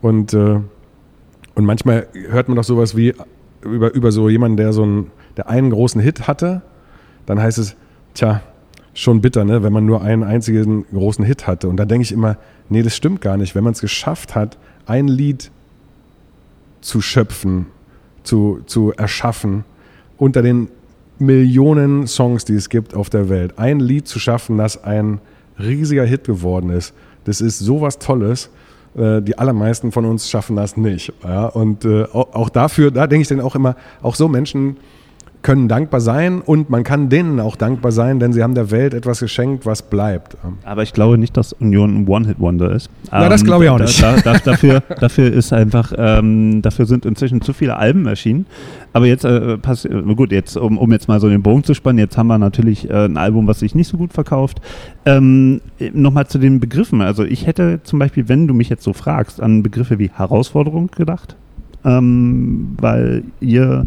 und, 0.00 0.32
äh, 0.32 0.60
und 1.54 1.64
manchmal 1.66 2.06
hört 2.30 2.48
man 2.48 2.56
doch 2.56 2.64
sowas 2.64 2.96
wie 2.96 3.12
über, 3.62 3.92
über 3.92 4.12
so 4.12 4.30
jemanden, 4.30 4.56
der 4.56 4.72
so 4.72 4.82
einen, 4.82 5.10
der 5.36 5.50
einen 5.50 5.68
großen 5.68 6.00
Hit 6.00 6.26
hatte, 6.26 6.62
dann 7.26 7.38
heißt 7.38 7.58
es, 7.58 7.76
tja, 8.14 8.40
schon 8.94 9.20
bitter, 9.20 9.44
ne? 9.44 9.62
wenn 9.62 9.72
man 9.72 9.84
nur 9.84 10.02
einen 10.02 10.22
einzigen 10.22 10.86
großen 10.92 11.24
Hit 11.24 11.46
hatte. 11.46 11.68
Und 11.68 11.76
da 11.76 11.84
denke 11.84 12.02
ich 12.02 12.12
immer, 12.12 12.36
nee, 12.68 12.82
das 12.82 12.96
stimmt 12.96 13.20
gar 13.20 13.36
nicht. 13.36 13.54
Wenn 13.54 13.64
man 13.64 13.72
es 13.72 13.80
geschafft 13.80 14.34
hat, 14.34 14.56
ein 14.86 15.08
Lied 15.08 15.50
zu 16.80 17.00
schöpfen, 17.00 17.66
zu, 18.22 18.60
zu 18.66 18.92
erschaffen, 18.92 19.64
unter 20.16 20.42
den 20.42 20.68
Millionen 21.18 22.06
Songs, 22.06 22.44
die 22.44 22.54
es 22.54 22.68
gibt 22.68 22.94
auf 22.94 23.10
der 23.10 23.28
Welt, 23.28 23.58
ein 23.58 23.80
Lied 23.80 24.08
zu 24.08 24.18
schaffen, 24.18 24.58
das 24.58 24.82
ein 24.84 25.20
riesiger 25.58 26.04
Hit 26.04 26.24
geworden 26.24 26.70
ist, 26.70 26.94
das 27.24 27.40
ist 27.40 27.58
sowas 27.58 27.98
Tolles. 27.98 28.50
Äh, 28.96 29.22
die 29.22 29.38
allermeisten 29.38 29.92
von 29.92 30.04
uns 30.04 30.28
schaffen 30.30 30.56
das 30.56 30.76
nicht. 30.76 31.12
Ja? 31.22 31.46
Und 31.46 31.84
äh, 31.84 32.04
auch 32.04 32.48
dafür, 32.48 32.90
da 32.90 33.06
denke 33.06 33.22
ich 33.22 33.28
dann 33.28 33.40
auch 33.40 33.54
immer, 33.54 33.76
auch 34.02 34.14
so 34.14 34.28
Menschen, 34.28 34.76
können 35.44 35.68
dankbar 35.68 36.00
sein 36.00 36.40
und 36.40 36.70
man 36.70 36.84
kann 36.84 37.10
denen 37.10 37.38
auch 37.38 37.54
dankbar 37.54 37.92
sein, 37.92 38.18
denn 38.18 38.32
sie 38.32 38.42
haben 38.42 38.54
der 38.54 38.70
Welt 38.70 38.94
etwas 38.94 39.20
geschenkt, 39.20 39.66
was 39.66 39.82
bleibt. 39.82 40.38
Aber 40.64 40.82
ich 40.82 40.94
glaube 40.94 41.18
nicht, 41.18 41.36
dass 41.36 41.52
Union 41.52 41.94
ein 41.94 42.08
One-Hit-Wonder 42.08 42.72
ist. 42.72 42.88
Ja, 43.12 43.28
das 43.28 43.42
ähm, 43.42 43.46
glaube 43.46 43.64
ich 43.64 43.70
auch 43.70 43.78
nicht. 43.78 44.02
Da, 44.02 44.16
da, 44.16 44.38
dafür, 44.44 44.80
dafür 44.98 45.30
ist 45.30 45.52
einfach, 45.52 45.92
ähm, 45.96 46.62
dafür 46.62 46.86
sind 46.86 47.04
inzwischen 47.04 47.42
zu 47.42 47.52
viele 47.52 47.76
Alben 47.76 48.06
erschienen. 48.06 48.46
Aber 48.94 49.06
jetzt, 49.06 49.26
äh, 49.26 49.58
pass, 49.58 49.86
gut, 50.16 50.32
jetzt, 50.32 50.56
um, 50.56 50.78
um 50.78 50.90
jetzt 50.92 51.08
mal 51.08 51.20
so 51.20 51.28
den 51.28 51.42
Bogen 51.42 51.62
zu 51.62 51.74
spannen, 51.74 51.98
jetzt 51.98 52.16
haben 52.16 52.28
wir 52.28 52.38
natürlich 52.38 52.88
äh, 52.88 53.04
ein 53.04 53.18
Album, 53.18 53.46
was 53.46 53.58
sich 53.58 53.74
nicht 53.74 53.88
so 53.88 53.98
gut 53.98 54.14
verkauft. 54.14 54.62
Ähm, 55.04 55.60
Nochmal 55.92 56.26
zu 56.26 56.38
den 56.38 56.58
Begriffen. 56.58 57.02
Also 57.02 57.22
ich 57.22 57.46
hätte 57.46 57.80
zum 57.82 57.98
Beispiel, 57.98 58.30
wenn 58.30 58.48
du 58.48 58.54
mich 58.54 58.70
jetzt 58.70 58.82
so 58.82 58.94
fragst, 58.94 59.42
an 59.42 59.62
Begriffe 59.62 59.98
wie 59.98 60.10
Herausforderung 60.10 60.90
gedacht. 60.90 61.36
Ähm, 61.84 62.76
weil 62.80 63.24
ihr 63.40 63.84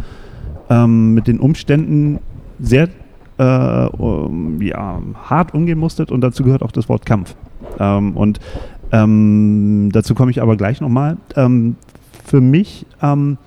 ähm, 0.70 1.14
mit 1.14 1.28
den 1.28 1.40
Umständen 1.40 2.20
sehr 2.60 2.90
äh, 3.38 3.86
um, 3.86 4.62
ja, 4.62 5.00
hart 5.30 5.54
umgehen 5.54 5.78
musstet 5.78 6.12
und 6.12 6.22
dazu 6.22 6.44
gehört 6.44 6.64
auch 6.64 6.72
das 6.72 6.90
Wort 6.90 7.06
Kampf. 7.06 7.36
Ähm, 7.80 8.18
und 8.18 8.40
ähm, 8.92 9.90
dazu 9.92 10.16
komme 10.16 10.32
ich 10.32 10.42
aber 10.42 10.58
gleich 10.58 10.82
nochmal. 10.82 11.18
Ähm, 11.36 11.76
für 12.26 12.42
mich, 12.42 12.86
ähm, 13.02 13.38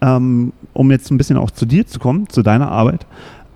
ähm, 0.00 0.52
um 0.72 0.90
jetzt 0.90 1.10
ein 1.10 1.18
bisschen 1.18 1.36
auch 1.36 1.50
zu 1.50 1.66
dir 1.66 1.86
zu 1.86 1.98
kommen, 1.98 2.28
zu 2.28 2.42
deiner 2.42 2.70
Arbeit, 2.70 3.06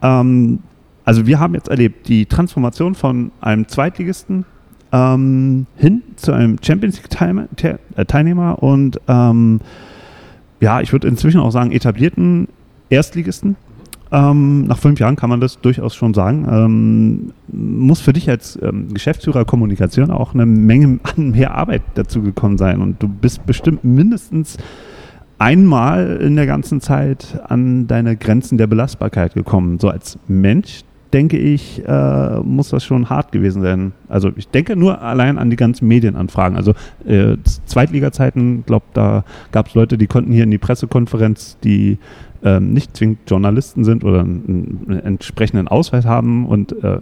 also 0.03 1.27
wir 1.27 1.41
haben 1.41 1.55
jetzt 1.55 1.69
erlebt 1.69 2.09
die 2.09 2.27
Transformation 2.27 2.95
von 2.95 3.31
einem 3.41 3.67
Zweitligisten 3.69 4.45
hin 4.93 6.03
zu 6.17 6.33
einem 6.33 6.59
Champions 6.61 7.01
League-Teilnehmer 7.01 8.63
und 8.63 9.01
ja, 9.07 10.81
ich 10.83 10.93
würde 10.93 11.09
inzwischen 11.09 11.41
auch 11.41 11.53
sagen, 11.53 11.73
etablierten 11.73 12.49
Erstligisten. 12.89 13.57
Ähm, 14.13 14.67
nach 14.67 14.79
fünf 14.79 15.01
Jahren 15.01 15.17
kann 15.17 15.31
man 15.31 15.41
das 15.41 15.61
durchaus 15.61 15.95
schon 15.95 16.15
sagen. 16.15 16.47
Ähm, 16.49 17.33
muss 17.49 18.01
für 18.01 18.13
dich 18.13 18.31
als 18.31 18.59
ähm, 18.63 18.93
Geschäftsführer 18.93 19.45
Kommunikation 19.45 20.11
auch 20.11 20.35
eine 20.35 20.47
Menge 20.47 21.01
mehr 21.17 21.55
Arbeit 21.55 21.83
dazu 21.95 22.23
gekommen 22.23 22.59
sein. 22.59 22.81
Und 22.81 23.03
du 23.03 23.09
bist 23.09 23.45
bestimmt 23.47 23.83
mindestens 23.83 24.57
einmal 25.39 26.19
in 26.23 26.37
der 26.37 26.47
ganzen 26.47 26.81
Zeit 26.81 27.41
an 27.49 27.87
deine 27.87 28.17
Grenzen 28.17 28.57
der 28.57 28.67
Belastbarkeit 28.67 29.35
gekommen. 29.35 29.81
So 29.81 29.89
als 29.89 30.19
Mensch, 30.29 30.83
denke 31.13 31.39
ich, 31.39 31.83
äh, 31.87 32.41
muss 32.41 32.71
das 32.71 32.85
schon 32.85 33.09
hart 33.09 33.31
gewesen 33.31 33.63
sein. 33.63 33.93
Also 34.09 34.33
ich 34.37 34.49
denke 34.49 34.75
nur 34.75 35.01
allein 35.01 35.39
an 35.39 35.49
die 35.49 35.57
ganzen 35.57 35.87
Medienanfragen. 35.87 36.57
Also 36.57 36.75
äh, 37.07 37.37
Zweitliga-Zeiten, 37.67 38.65
glaube 38.67 38.87
da 38.95 39.25
gab 39.53 39.69
es 39.69 39.75
Leute, 39.75 39.97
die 39.97 40.09
konnten 40.09 40.33
hier 40.33 40.45
in 40.45 40.51
die 40.51 40.59
Pressekonferenz, 40.59 41.57
die 41.63 41.99
ähm, 42.45 42.75
nicht 42.75 42.97
zwingend 42.97 43.19
Journalisten 43.27 43.85
sind 43.85 44.05
oder 44.05 44.21
einen, 44.21 44.85
einen 44.87 45.01
entsprechenden 45.01 45.67
Ausweis 45.67 46.05
haben. 46.05 46.47
Und 46.47 46.73
äh, 46.85 46.99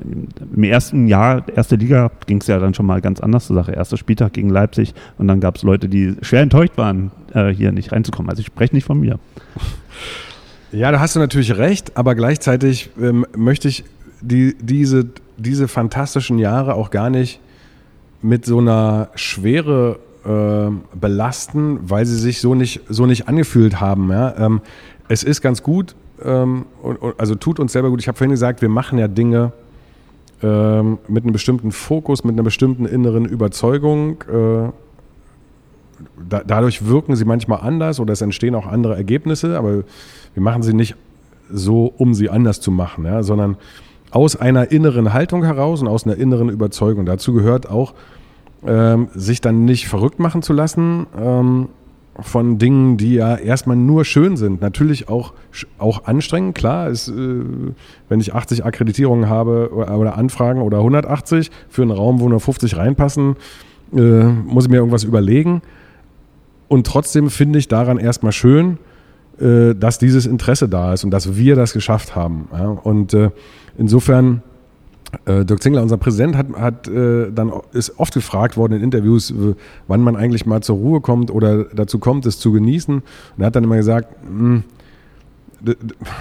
im 0.54 0.62
ersten 0.62 1.08
Jahr, 1.08 1.44
erste 1.54 1.76
Liga, 1.76 2.10
ging 2.26 2.40
es 2.40 2.46
ja 2.46 2.58
dann 2.58 2.74
schon 2.74 2.86
mal 2.86 3.00
ganz 3.00 3.20
anders 3.20 3.48
zur 3.48 3.56
Sache. 3.56 3.72
Erster 3.72 3.96
Spieltag 3.96 4.32
gegen 4.32 4.50
Leipzig 4.50 4.94
und 5.18 5.26
dann 5.28 5.40
gab 5.40 5.56
es 5.56 5.64
Leute, 5.64 5.88
die 5.88 6.14
schwer 6.22 6.42
enttäuscht 6.42 6.78
waren, 6.78 7.10
äh, 7.34 7.48
hier 7.48 7.72
nicht 7.72 7.92
reinzukommen. 7.92 8.30
Also 8.30 8.40
ich 8.40 8.46
spreche 8.46 8.74
nicht 8.74 8.84
von 8.84 9.00
mir. 9.00 9.18
Ja, 10.74 10.90
da 10.90 11.00
hast 11.00 11.14
du 11.14 11.20
natürlich 11.20 11.58
recht, 11.58 11.98
aber 11.98 12.14
gleichzeitig 12.14 12.88
ähm, 12.98 13.26
möchte 13.36 13.68
ich 13.68 13.84
die, 14.22 14.56
diese, 14.58 15.04
diese 15.36 15.68
fantastischen 15.68 16.38
Jahre 16.38 16.76
auch 16.76 16.88
gar 16.88 17.10
nicht 17.10 17.40
mit 18.22 18.46
so 18.46 18.58
einer 18.58 19.10
Schwere 19.14 19.98
äh, 20.24 20.70
belasten, 20.96 21.78
weil 21.82 22.06
sie 22.06 22.16
sich 22.16 22.40
so 22.40 22.54
nicht, 22.54 22.80
so 22.88 23.06
nicht 23.06 23.28
angefühlt 23.28 23.80
haben. 23.80 24.10
Ja? 24.10 24.34
Ähm, 24.38 24.60
es 25.12 25.22
ist 25.22 25.42
ganz 25.42 25.62
gut, 25.62 25.94
ähm, 26.24 26.64
also 27.18 27.34
tut 27.34 27.60
uns 27.60 27.72
selber 27.72 27.90
gut. 27.90 28.00
Ich 28.00 28.08
habe 28.08 28.16
vorhin 28.16 28.30
gesagt, 28.30 28.62
wir 28.62 28.70
machen 28.70 28.98
ja 28.98 29.08
Dinge 29.08 29.52
ähm, 30.42 30.98
mit 31.06 31.24
einem 31.24 31.34
bestimmten 31.34 31.70
Fokus, 31.70 32.24
mit 32.24 32.32
einer 32.32 32.42
bestimmten 32.42 32.86
inneren 32.86 33.26
Überzeugung. 33.26 34.22
Äh, 34.22 34.70
da, 36.30 36.42
dadurch 36.46 36.86
wirken 36.86 37.14
sie 37.14 37.26
manchmal 37.26 37.60
anders 37.60 38.00
oder 38.00 38.14
es 38.14 38.22
entstehen 38.22 38.54
auch 38.54 38.66
andere 38.66 38.96
Ergebnisse, 38.96 39.58
aber 39.58 39.84
wir 40.32 40.42
machen 40.42 40.62
sie 40.62 40.72
nicht 40.72 40.96
so, 41.50 41.92
um 41.98 42.14
sie 42.14 42.30
anders 42.30 42.62
zu 42.62 42.70
machen, 42.70 43.04
ja, 43.04 43.22
sondern 43.22 43.58
aus 44.12 44.36
einer 44.36 44.72
inneren 44.72 45.12
Haltung 45.12 45.44
heraus 45.44 45.82
und 45.82 45.88
aus 45.88 46.06
einer 46.06 46.16
inneren 46.16 46.48
Überzeugung. 46.48 47.04
Dazu 47.04 47.34
gehört 47.34 47.68
auch, 47.68 47.92
ähm, 48.64 49.08
sich 49.14 49.42
dann 49.42 49.66
nicht 49.66 49.88
verrückt 49.88 50.20
machen 50.20 50.40
zu 50.40 50.54
lassen 50.54 51.06
ähm, 51.20 51.68
von 52.20 52.58
Dingen, 52.58 52.98
die 52.98 53.14
ja 53.14 53.36
erstmal 53.36 53.76
nur 53.76 54.04
schön 54.04 54.36
sind. 54.36 54.60
Natürlich 54.60 55.08
auch, 55.08 55.32
auch 55.78 56.04
anstrengend, 56.04 56.54
klar. 56.54 56.88
Ist, 56.90 57.08
äh, 57.08 57.12
wenn 58.08 58.20
ich 58.20 58.34
80 58.34 58.64
Akkreditierungen 58.64 59.28
habe 59.28 59.70
oder, 59.72 59.98
oder, 59.98 60.18
Anfragen 60.18 60.60
oder 60.60 60.78
180 60.78 61.50
für 61.68 61.82
einen 61.82 61.90
Raum, 61.90 62.20
wo 62.20 62.28
nur 62.28 62.40
50 62.40 62.76
reinpassen, 62.76 63.36
äh, 63.94 63.98
muss 63.98 64.64
ich 64.64 64.70
mir 64.70 64.76
irgendwas 64.76 65.04
überlegen. 65.04 65.62
Und 66.68 66.86
trotzdem 66.86 67.30
finde 67.30 67.58
ich 67.58 67.68
daran 67.68 67.98
erstmal 67.98 68.32
schön, 68.32 68.78
äh, 69.40 69.74
dass 69.74 69.98
dieses 69.98 70.26
Interesse 70.26 70.68
da 70.68 70.92
ist 70.92 71.04
und 71.04 71.10
dass 71.10 71.36
wir 71.36 71.56
das 71.56 71.72
geschafft 71.72 72.14
haben. 72.14 72.48
Ja? 72.52 72.68
Und 72.68 73.14
äh, 73.14 73.30
insofern, 73.78 74.42
äh, 75.26 75.44
Dirk 75.44 75.62
Zingler, 75.62 75.82
unser 75.82 75.96
Präsident, 75.98 76.36
hat, 76.36 76.46
hat 76.54 76.88
äh, 76.88 77.30
dann 77.32 77.52
ist 77.72 77.98
oft 77.98 78.14
gefragt 78.14 78.56
worden 78.56 78.74
in 78.74 78.82
Interviews, 78.82 79.32
wann 79.86 80.00
man 80.00 80.16
eigentlich 80.16 80.46
mal 80.46 80.62
zur 80.62 80.76
Ruhe 80.76 81.00
kommt 81.00 81.30
oder 81.30 81.64
dazu 81.64 81.98
kommt, 81.98 82.26
es 82.26 82.38
zu 82.38 82.52
genießen. 82.52 82.96
Und 82.96 83.42
er 83.42 83.46
hat 83.46 83.56
dann 83.56 83.64
immer 83.64 83.76
gesagt, 83.76 84.16
mh, 84.24 84.38
hm, 84.38 84.64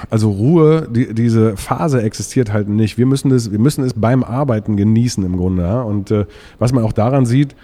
also 0.09 0.29
Ruhe, 0.29 0.87
die, 0.89 1.13
diese 1.13 1.57
Phase 1.57 2.01
existiert 2.03 2.53
halt 2.53 2.69
nicht. 2.69 2.97
Wir 2.97 3.05
müssen, 3.05 3.29
das, 3.29 3.51
wir 3.51 3.59
müssen 3.59 3.83
es 3.83 3.93
beim 3.93 4.23
Arbeiten 4.23 4.77
genießen 4.77 5.23
im 5.25 5.37
Grunde. 5.37 5.63
Ja? 5.63 5.81
Und 5.81 6.11
äh, 6.11 6.25
was 6.59 6.73
man 6.73 6.83
auch 6.83 6.93
daran 6.93 7.25
sieht, 7.25 7.55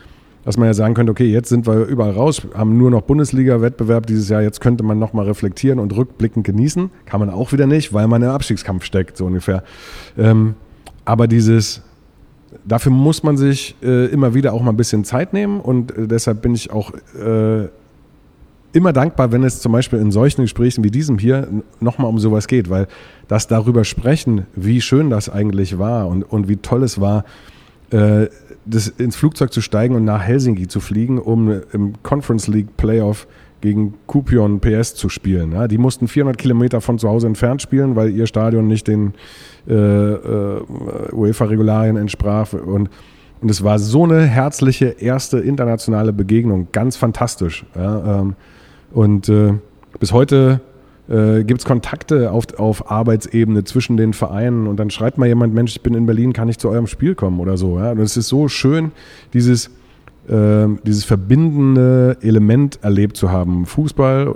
dass 0.44 0.58
man 0.58 0.68
ja 0.68 0.74
sagen 0.74 0.94
könnte, 0.94 1.12
okay, 1.12 1.30
jetzt 1.30 1.50
sind 1.50 1.68
wir 1.68 1.86
überall 1.86 2.12
raus, 2.12 2.48
haben 2.56 2.78
nur 2.78 2.90
noch 2.90 3.02
Bundesliga-Wettbewerb 3.02 4.08
dieses 4.08 4.30
Jahr, 4.30 4.42
jetzt 4.42 4.62
könnte 4.62 4.84
man 4.84 4.98
nochmal 4.98 5.26
reflektieren 5.26 5.78
und 5.78 5.96
rückblickend 5.96 6.46
genießen. 6.46 6.90
Kann 7.06 7.20
man 7.20 7.30
auch 7.30 7.52
wieder 7.52 7.68
nicht, 7.68 7.94
weil 7.94 8.08
man 8.08 8.24
im 8.24 8.30
Abstiegskampf 8.30 8.86
steckt, 8.86 9.18
so 9.18 9.26
ungefähr. 9.26 9.64
Ähm, 10.18 10.56
aber 11.08 11.28
dieses, 11.28 11.82
dafür 12.66 12.92
muss 12.92 13.24
man 13.24 13.38
sich 13.38 13.78
äh, 13.82 14.08
immer 14.08 14.34
wieder 14.34 14.52
auch 14.52 14.62
mal 14.62 14.72
ein 14.72 14.78
bisschen 14.78 15.06
Zeit 15.06 15.32
nehmen 15.32 15.62
und 15.62 15.98
äh, 15.98 16.06
deshalb 16.06 16.42
bin 16.42 16.54
ich 16.54 16.70
auch 16.70 16.92
äh, 17.18 17.70
immer 18.74 18.92
dankbar, 18.92 19.32
wenn 19.32 19.42
es 19.46 19.62
zum 19.62 19.72
Beispiel 19.72 20.00
in 20.00 20.12
solchen 20.12 20.42
Gesprächen 20.42 20.84
wie 20.84 20.92
diesem 20.92 21.18
hier 21.18 21.48
nochmal 21.80 22.10
um 22.10 22.20
sowas 22.20 22.48
geht, 22.48 22.70
weil 22.70 22.88
das 23.30 23.48
darüber 23.48 23.86
sprechen, 23.86 24.48
wie 24.54 24.82
schön 24.82 25.10
das 25.10 25.30
eigentlich 25.30 25.80
war 25.80 26.10
und, 26.10 26.24
und 26.24 26.50
wie 26.50 26.58
toll 26.58 26.84
es 26.84 27.00
war, 27.00 27.24
äh, 27.92 28.28
das 28.66 28.90
ins 28.90 29.16
Flugzeug 29.16 29.54
zu 29.54 29.62
steigen 29.62 29.96
und 29.96 30.04
nach 30.04 30.22
Helsinki 30.22 30.68
zu 30.68 30.82
fliegen, 30.82 31.20
um 31.20 31.62
im 31.72 31.94
Conference 32.04 32.50
League 32.50 32.76
Playoff 32.76 33.28
gegen 33.62 33.96
Kupion 34.06 34.60
PS 34.60 34.96
zu 34.96 35.10
spielen. 35.10 35.52
Ja, 35.52 35.68
die 35.68 35.78
mussten 35.78 36.08
400 36.08 36.38
Kilometer 36.38 36.82
von 36.82 37.00
zu 37.00 37.10
Hause 37.10 37.28
entfernt 37.28 37.62
spielen, 37.62 37.96
weil 37.96 38.12
ihr 38.12 38.28
Stadion 38.28 38.68
nicht 38.68 38.88
den 38.88 39.14
äh, 39.68 39.74
äh, 39.74 40.62
UEFA-Regularien 41.12 41.98
entsprach. 41.98 42.54
Und, 42.54 42.90
und 43.42 43.52
es 43.52 43.64
war 43.64 43.80
so 43.80 44.04
eine 44.04 44.22
herzliche 44.22 44.86
erste 44.86 45.40
internationale 45.40 46.14
Begegnung, 46.14 46.68
ganz 46.72 46.96
fantastisch. 46.96 47.66
Ja, 47.76 48.22
ähm, 48.22 48.36
und 48.92 49.30
äh, 49.30 49.54
bis 50.00 50.14
heute 50.14 50.62
äh, 51.10 51.44
gibt 51.44 51.62
es 51.62 51.66
Kontakte 51.66 52.32
auf, 52.32 52.46
auf 52.58 52.92
Arbeitsebene 52.92 53.64
zwischen 53.64 53.98
den 53.98 54.14
Vereinen 54.14 54.68
und 54.68 54.78
dann 54.78 54.90
schreibt 54.90 55.18
mal 55.18 55.28
jemand, 55.28 55.54
Mensch, 55.54 55.72
ich 55.76 55.82
bin 55.82 55.94
in 55.94 56.06
Berlin, 56.06 56.34
kann 56.34 56.50
ich 56.50 56.58
zu 56.58 56.70
eurem 56.70 56.88
Spiel 56.88 57.16
kommen 57.16 57.40
oder 57.40 57.58
so. 57.58 57.80
Ja? 57.80 57.92
Und 57.92 58.00
es 58.00 58.18
ist 58.18 58.28
so 58.28 58.48
schön, 58.48 58.92
dieses, 59.34 59.70
dieses 60.30 61.06
verbindende 61.06 62.18
Element 62.22 62.80
erlebt 62.82 63.16
zu 63.16 63.32
haben. 63.32 63.66
Fußball 63.66 64.36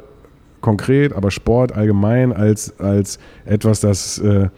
konkret, 0.61 1.13
aber 1.13 1.31
Sport 1.31 1.73
allgemein 1.73 2.31
als, 2.31 2.79
als 2.79 3.19
etwas, 3.45 3.81
das 3.81 4.19
äh, 4.19 4.49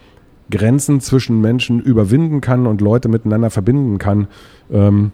Grenzen 0.50 1.00
zwischen 1.00 1.40
Menschen 1.40 1.80
überwinden 1.80 2.40
kann 2.40 2.66
und 2.66 2.80
Leute 2.80 3.08
miteinander 3.08 3.50
verbinden 3.50 3.98
kann. 3.98 4.28
Ähm, 4.70 5.12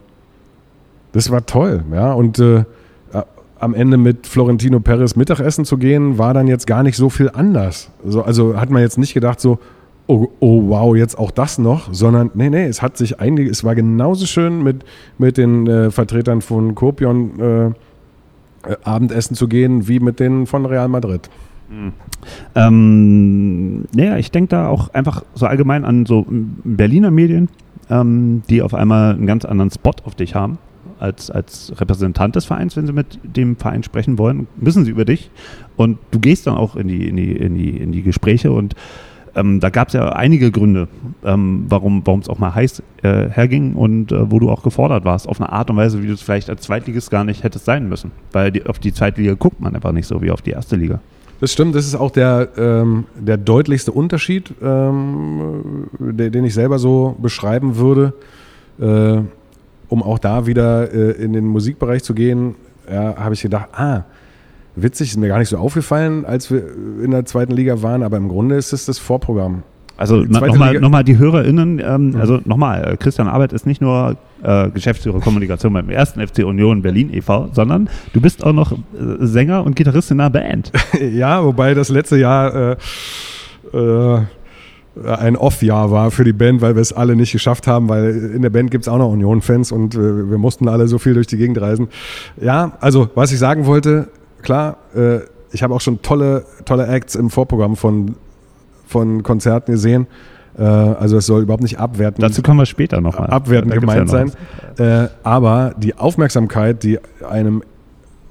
das 1.12 1.30
war 1.30 1.46
toll, 1.46 1.84
ja. 1.92 2.12
Und 2.12 2.38
äh, 2.38 2.64
am 3.60 3.74
Ende 3.74 3.98
mit 3.98 4.26
Florentino 4.26 4.80
Perez 4.80 5.16
Mittagessen 5.16 5.64
zu 5.64 5.76
gehen, 5.76 6.18
war 6.18 6.34
dann 6.34 6.48
jetzt 6.48 6.66
gar 6.66 6.82
nicht 6.82 6.96
so 6.96 7.10
viel 7.10 7.30
anders. 7.30 7.90
So, 8.04 8.22
also 8.22 8.58
hat 8.58 8.70
man 8.70 8.82
jetzt 8.82 8.98
nicht 8.98 9.12
gedacht 9.12 9.40
so, 9.40 9.58
oh, 10.10 10.28
oh, 10.40 10.68
wow, 10.68 10.96
jetzt 10.96 11.16
auch 11.16 11.30
das 11.30 11.58
noch, 11.58 11.94
sondern 11.94 12.32
nee, 12.34 12.50
nee, 12.50 12.64
es 12.64 12.82
hat 12.82 12.96
sich 12.96 13.20
einige, 13.20 13.48
es 13.48 13.62
war 13.62 13.76
genauso 13.76 14.26
schön 14.26 14.62
mit, 14.62 14.84
mit 15.18 15.36
den 15.36 15.68
äh, 15.68 15.90
Vertretern 15.92 16.40
von 16.40 16.74
Kopion 16.74 17.38
äh, 17.38 17.66
äh, 17.66 17.72
Abendessen 18.82 19.36
zu 19.36 19.46
gehen, 19.46 19.86
wie 19.86 20.00
mit 20.00 20.18
denen 20.18 20.46
von 20.46 20.66
Real 20.66 20.88
Madrid. 20.88 21.30
Mhm. 21.70 21.92
Ähm, 22.56 23.84
naja, 23.94 24.16
ich 24.16 24.32
denke 24.32 24.48
da 24.48 24.68
auch 24.68 24.92
einfach 24.92 25.22
so 25.34 25.46
allgemein 25.46 25.84
an 25.84 26.04
so 26.06 26.26
Berliner 26.28 27.12
Medien, 27.12 27.48
ähm, 27.88 28.42
die 28.50 28.62
auf 28.62 28.74
einmal 28.74 29.14
einen 29.14 29.28
ganz 29.28 29.44
anderen 29.44 29.70
Spot 29.70 29.92
auf 30.04 30.16
dich 30.16 30.34
haben 30.34 30.58
als, 30.98 31.30
als 31.30 31.72
Repräsentant 31.80 32.34
des 32.34 32.46
Vereins, 32.46 32.76
wenn 32.76 32.86
sie 32.86 32.92
mit 32.92 33.20
dem 33.22 33.56
Verein 33.56 33.84
sprechen 33.84 34.18
wollen, 34.18 34.48
müssen 34.56 34.84
sie 34.84 34.90
über 34.90 35.04
dich. 35.04 35.30
Und 35.76 35.98
du 36.10 36.18
gehst 36.18 36.48
dann 36.48 36.56
auch 36.56 36.74
in 36.74 36.88
die, 36.88 37.08
in 37.08 37.16
die, 37.16 37.32
in 37.36 37.54
die, 37.54 37.76
in 37.76 37.92
die 37.92 38.02
Gespräche 38.02 38.50
und 38.50 38.74
ähm, 39.34 39.60
da 39.60 39.70
gab 39.70 39.88
es 39.88 39.94
ja 39.94 40.10
einige 40.10 40.50
Gründe, 40.50 40.88
ähm, 41.24 41.66
warum 41.68 42.02
es 42.20 42.28
auch 42.28 42.38
mal 42.38 42.54
heiß 42.54 42.82
äh, 43.02 43.28
herging 43.28 43.74
und 43.74 44.12
äh, 44.12 44.30
wo 44.30 44.38
du 44.38 44.50
auch 44.50 44.62
gefordert 44.62 45.04
warst, 45.04 45.28
auf 45.28 45.40
eine 45.40 45.50
Art 45.50 45.70
und 45.70 45.76
Weise, 45.76 46.02
wie 46.02 46.06
du 46.06 46.12
es 46.12 46.22
vielleicht 46.22 46.50
als 46.50 46.62
Zweitligist 46.62 47.10
gar 47.10 47.24
nicht 47.24 47.42
hättest 47.42 47.64
sein 47.64 47.88
müssen. 47.88 48.10
Weil 48.32 48.52
die, 48.52 48.66
auf 48.66 48.78
die 48.78 48.92
zweite 48.92 49.20
Liga 49.20 49.34
guckt 49.34 49.60
man 49.60 49.74
einfach 49.74 49.92
nicht 49.92 50.06
so 50.06 50.20
wie 50.22 50.30
auf 50.30 50.42
die 50.42 50.50
erste 50.50 50.76
Liga. 50.76 51.00
Das 51.40 51.52
stimmt, 51.52 51.74
das 51.74 51.86
ist 51.86 51.94
auch 51.94 52.10
der, 52.10 52.48
ähm, 52.58 53.06
der 53.18 53.38
deutlichste 53.38 53.92
Unterschied, 53.92 54.52
ähm, 54.62 55.88
den 55.98 56.44
ich 56.44 56.52
selber 56.52 56.78
so 56.78 57.16
beschreiben 57.18 57.76
würde. 57.76 58.12
Äh, 58.78 59.22
um 59.88 60.02
auch 60.02 60.18
da 60.18 60.46
wieder 60.46 60.92
äh, 60.92 61.22
in 61.22 61.32
den 61.32 61.46
Musikbereich 61.46 62.02
zu 62.04 62.14
gehen, 62.14 62.54
ja, 62.90 63.16
habe 63.16 63.34
ich 63.34 63.42
gedacht, 63.42 63.68
ah, 63.72 64.04
witzig, 64.76 65.10
ist 65.10 65.16
mir 65.16 65.28
gar 65.28 65.38
nicht 65.38 65.48
so 65.48 65.58
aufgefallen, 65.58 66.24
als 66.24 66.50
wir 66.50 66.62
in 67.02 67.10
der 67.10 67.24
zweiten 67.24 67.52
Liga 67.52 67.82
waren, 67.82 68.02
aber 68.02 68.16
im 68.16 68.28
Grunde 68.28 68.56
ist 68.56 68.72
es 68.72 68.86
das 68.86 68.98
Vorprogramm. 68.98 69.62
Also 70.00 70.22
nochmal 70.22 70.80
noch 70.80 71.02
die 71.02 71.18
HörerInnen, 71.18 71.78
ähm, 71.78 72.10
mhm. 72.10 72.16
also 72.16 72.40
nochmal, 72.46 72.92
äh, 72.92 72.96
Christian 72.96 73.28
Arbeit 73.28 73.52
ist 73.52 73.66
nicht 73.66 73.82
nur 73.82 74.16
äh, 74.42 74.70
Geschäftsführer 74.70 75.20
Kommunikation 75.20 75.74
beim 75.74 75.90
ersten 75.90 76.26
FC 76.26 76.38
Union 76.38 76.80
Berlin 76.80 77.12
e.V., 77.12 77.50
sondern 77.52 77.90
du 78.14 78.20
bist 78.22 78.42
auch 78.42 78.54
noch 78.54 78.72
äh, 78.72 78.76
Sänger 79.20 79.62
und 79.62 79.76
Gitarrist 79.76 80.10
in 80.10 80.18
einer 80.20 80.30
Band. 80.30 80.72
ja, 81.12 81.44
wobei 81.44 81.74
das 81.74 81.90
letzte 81.90 82.16
Jahr 82.16 82.76
äh, 83.74 83.76
äh 83.76 84.20
ein 85.06 85.36
Off-Jahr 85.36 85.90
war 85.90 86.10
für 86.10 86.24
die 86.24 86.32
Band, 86.32 86.60
weil 86.62 86.74
wir 86.74 86.82
es 86.82 86.92
alle 86.92 87.14
nicht 87.14 87.32
geschafft 87.32 87.66
haben, 87.66 87.88
weil 87.88 88.32
in 88.34 88.42
der 88.42 88.50
Band 88.50 88.70
gibt 88.70 88.84
es 88.84 88.88
auch 88.88 88.98
noch 88.98 89.10
Union-Fans 89.10 89.70
und 89.70 89.94
äh, 89.94 90.30
wir 90.30 90.38
mussten 90.38 90.68
alle 90.68 90.88
so 90.88 90.98
viel 90.98 91.14
durch 91.14 91.26
die 91.26 91.36
Gegend 91.36 91.60
reisen. 91.60 91.88
Ja, 92.40 92.72
also 92.80 93.08
was 93.14 93.32
ich 93.32 93.38
sagen 93.38 93.66
wollte, 93.66 94.08
klar, 94.42 94.76
äh, 94.94 95.20
ich 95.52 95.62
habe 95.62 95.74
auch 95.74 95.80
schon 95.80 96.02
tolle, 96.02 96.44
tolle 96.64 96.86
Acts 96.86 97.14
im 97.14 97.30
Vorprogramm 97.30 97.76
von, 97.76 98.16
von 98.86 99.22
Konzerten 99.22 99.72
gesehen. 99.72 100.06
Äh, 100.58 100.62
also 100.62 101.16
es 101.16 101.26
soll 101.26 101.42
überhaupt 101.42 101.62
nicht 101.62 101.78
abwerten. 101.78 102.20
Dazu 102.22 102.42
kommen 102.42 102.58
wir 102.58 102.66
später 102.66 103.00
nochmal. 103.00 103.28
Abwertend 103.28 103.74
gemeint 103.74 104.10
ja 104.10 104.26
sein. 104.26 104.32
Äh, 104.78 105.08
aber 105.22 105.74
die 105.76 105.96
Aufmerksamkeit, 105.96 106.82
die 106.82 106.98
einem 107.28 107.62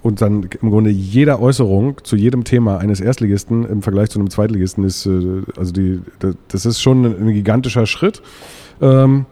und 0.02 0.22
dann 0.22 0.48
im 0.62 0.70
Grunde 0.70 0.90
jeder 0.90 1.42
Äußerung 1.42 1.98
zu 2.04 2.16
jedem 2.16 2.46
Thema 2.46 2.78
eines 2.78 3.02
Erstligisten 3.02 3.66
im 3.66 3.82
Vergleich 3.82 4.10
zu 4.10 4.20
einem 4.20 4.30
Zweitligisten 4.30 4.86
ist, 4.86 5.06
äh, 5.06 5.42
also 5.58 5.74
die, 5.74 6.02
das 6.48 6.66
ist 6.66 6.82
schon 6.82 7.06
ein 7.06 7.34
gigantischer 7.34 7.86
Schritt. 7.86 8.22
Ähm, 8.82 9.26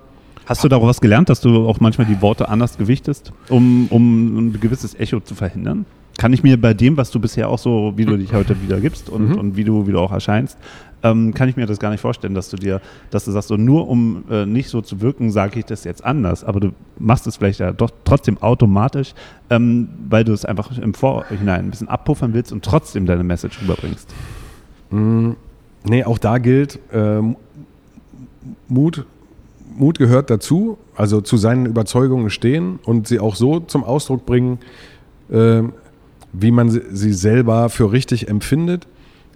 Hast 0.46 0.64
du 0.64 0.70
daraus 0.70 1.02
gelernt, 1.02 1.28
dass 1.28 1.42
du 1.42 1.68
auch 1.68 1.82
manchmal 1.82 2.08
die 2.08 2.22
Worte 2.22 2.48
anders 2.48 2.78
gewichtest, 2.78 3.34
um, 3.50 3.88
um 3.90 4.38
ein 4.38 4.60
gewisses 4.62 4.96
Echo 4.96 5.20
zu 5.20 5.36
verhindern? 5.36 5.86
Kann 6.18 6.34
ich 6.34 6.42
mir 6.42 6.60
bei 6.60 6.74
dem, 6.74 6.98
was 6.98 7.12
du 7.12 7.20
bisher 7.20 7.48
auch 7.50 7.60
so, 7.60 7.94
wie 7.96 8.06
du 8.06 8.18
dich 8.18 8.34
heute 8.34 8.60
wieder 8.62 8.80
gibst 8.80 9.10
und, 9.10 9.30
mhm. 9.30 9.38
und 9.38 9.56
wie, 9.56 9.64
du, 9.64 9.88
wie 9.88 9.92
du 9.92 10.00
auch 10.00 10.12
erscheinst, 10.12 10.58
ähm, 11.04 11.34
kann 11.34 11.48
ich 11.48 11.56
mir 11.56 11.68
das 11.68 11.78
gar 11.80 11.92
nicht 11.92 12.02
vorstellen, 12.02 12.34
dass 12.34 12.50
du 12.50 12.58
dir, 12.58 12.82
dass 13.12 13.26
du 13.26 13.32
sagst, 13.32 13.50
so 13.50 13.58
nur 13.58 13.88
um 13.88 14.24
äh, 14.30 14.46
nicht 14.46 14.70
so 14.70 14.82
zu 14.82 15.00
wirken, 15.02 15.30
sage 15.30 15.60
ich 15.60 15.66
das 15.66 15.84
jetzt 15.84 16.04
anders. 16.04 16.44
Aber 16.44 16.60
du 16.60 16.72
machst 16.98 17.28
es 17.28 17.38
vielleicht 17.38 17.60
ja 17.60 17.72
doch 17.72 17.92
trotzdem 18.04 18.40
automatisch, 18.40 19.14
ähm, 19.50 19.90
weil 20.10 20.24
du 20.24 20.34
es 20.34 20.44
einfach 20.44 20.76
im 20.78 20.94
Vorhinein 20.94 21.66
ein 21.66 21.70
bisschen 21.70 21.88
abpuffern 21.88 22.34
willst 22.34 22.52
und 22.52 22.66
trotzdem 22.66 23.06
deine 23.06 23.24
Message 23.24 23.62
rüberbringst. 23.62 24.12
Mm, 24.90 25.32
nee, 25.84 26.04
auch 26.04 26.18
da 26.18 26.40
gilt, 26.40 26.80
äh, 26.92 27.22
Mut, 28.68 29.06
Mut 29.78 30.00
gehört 30.00 30.32
dazu, 30.32 30.78
also 30.96 31.22
zu 31.22 31.38
seinen 31.38 31.68
Überzeugungen 31.68 32.32
stehen 32.32 32.80
und 32.84 33.08
sie 33.08 33.20
auch 33.20 33.36
so 33.36 33.60
zum 33.60 33.84
Ausdruck 33.84 34.26
bringen, 34.26 34.58
äh, 35.30 35.62
wie 36.34 36.52
man 36.52 36.70
sie, 36.70 37.14
selber 37.14 37.70
für 37.70 37.92
richtig 37.92 38.28
empfindet 38.28 38.88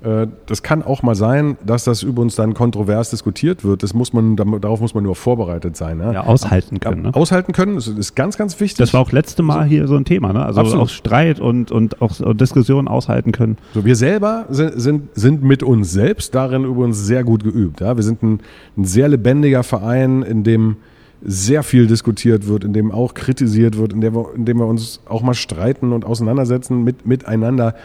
äh, 0.04 0.28
das 0.48 0.64
kann 0.64 0.82
auch 0.82 1.04
mal 1.04 1.16
sein, 1.16 1.58
dass 1.64 1.84
das 1.84 2.02
über 2.02 2.22
uns 2.22 2.36
dann 2.36 2.54
kontrovers 2.54 3.12
diskutiert 3.12 3.64
wird. 3.64 3.84
Das 3.84 3.94
muss 3.94 4.14
man, 4.14 4.36
darauf 4.36 4.82
muss 4.82 4.96
man 4.96 5.04
nur 5.04 5.16
vorbereitet 5.16 5.78
sein. 5.78 5.98
Ne? 5.98 6.14
Ja, 6.14 6.24
aushalten 6.24 6.80
können. 6.80 7.04
Ne? 7.04 7.16
Aushalten 7.16 7.54
können, 7.54 7.76
das 7.76 7.88
ist 7.88 8.16
ganz, 8.16 8.38
ganz 8.38 8.60
wichtig. 8.60 8.78
Das 8.80 8.94
war 8.94 9.02
auch 9.02 9.12
letzte 9.12 9.44
Mal 9.44 9.66
hier 9.66 9.88
so 9.88 9.96
ein 9.96 10.06
Thema, 10.06 10.34
ne? 10.34 10.44
Also 10.44 10.62
Absolut. 10.62 10.86
auch 10.86 10.90
Streit 10.90 11.40
und, 11.40 11.72
und 11.72 12.02
auch 12.02 12.14
Diskussionen 12.34 12.88
aushalten 12.88 13.32
können. 13.32 13.58
So, 13.74 13.86
wir 13.86 13.96
selber 13.96 14.46
sind, 14.50 14.82
sind, 14.82 15.10
sind 15.14 15.44
mit 15.44 15.62
uns 15.62 15.92
selbst 15.92 16.34
darin 16.34 16.64
übrigens 16.64 17.06
sehr 17.06 17.24
gut 17.24 17.44
geübt. 17.44 17.82
Ja? 17.82 17.96
Wir 17.96 18.04
sind 18.04 18.24
ein, 18.24 18.40
ein 18.78 18.86
sehr 18.86 19.08
lebendiger 19.08 19.62
Verein, 19.62 20.24
in 20.24 20.44
dem 20.44 20.78
sehr 21.24 21.64
viel 21.64 21.88
diskutiert 21.88 22.48
wird, 22.48 22.64
in 22.64 22.74
dem 22.74 22.92
auch 22.92 23.14
kritisiert 23.14 23.78
wird, 23.78 23.94
in, 23.94 24.02
wir, 24.02 24.26
in 24.36 24.46
dem 24.46 24.58
wir 24.58 24.66
uns 24.66 25.02
auch 25.06 25.22
mal 25.22 25.34
streiten 25.34 25.94
und 25.94 26.06
auseinandersetzen 26.06 26.84
mit, 26.84 27.06
miteinander. 27.06 27.76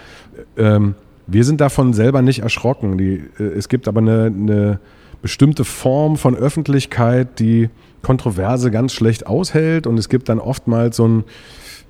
Ähm, 0.57 0.95
wir 1.27 1.45
sind 1.45 1.61
davon 1.61 1.93
selber 1.93 2.23
nicht 2.23 2.41
erschrocken. 2.41 2.97
Die, 2.99 3.23
äh, 3.39 3.43
es 3.43 3.69
gibt 3.69 3.89
aber 3.89 4.01
eine, 4.01 4.27
eine 4.27 4.81
bestimmte 5.23 5.65
Form 5.65 6.17
von 6.17 6.35
Öffentlichkeit, 6.35 7.39
die 7.39 7.69
Kontroverse 8.03 8.71
ganz 8.71 8.93
schlecht 8.93 9.27
aushält. 9.27 9.87
Und 9.87 9.99
es 9.99 10.09
gibt 10.09 10.29
dann 10.29 10.39
oftmals 10.39 10.97
so 10.97 11.07
ein, 11.07 11.25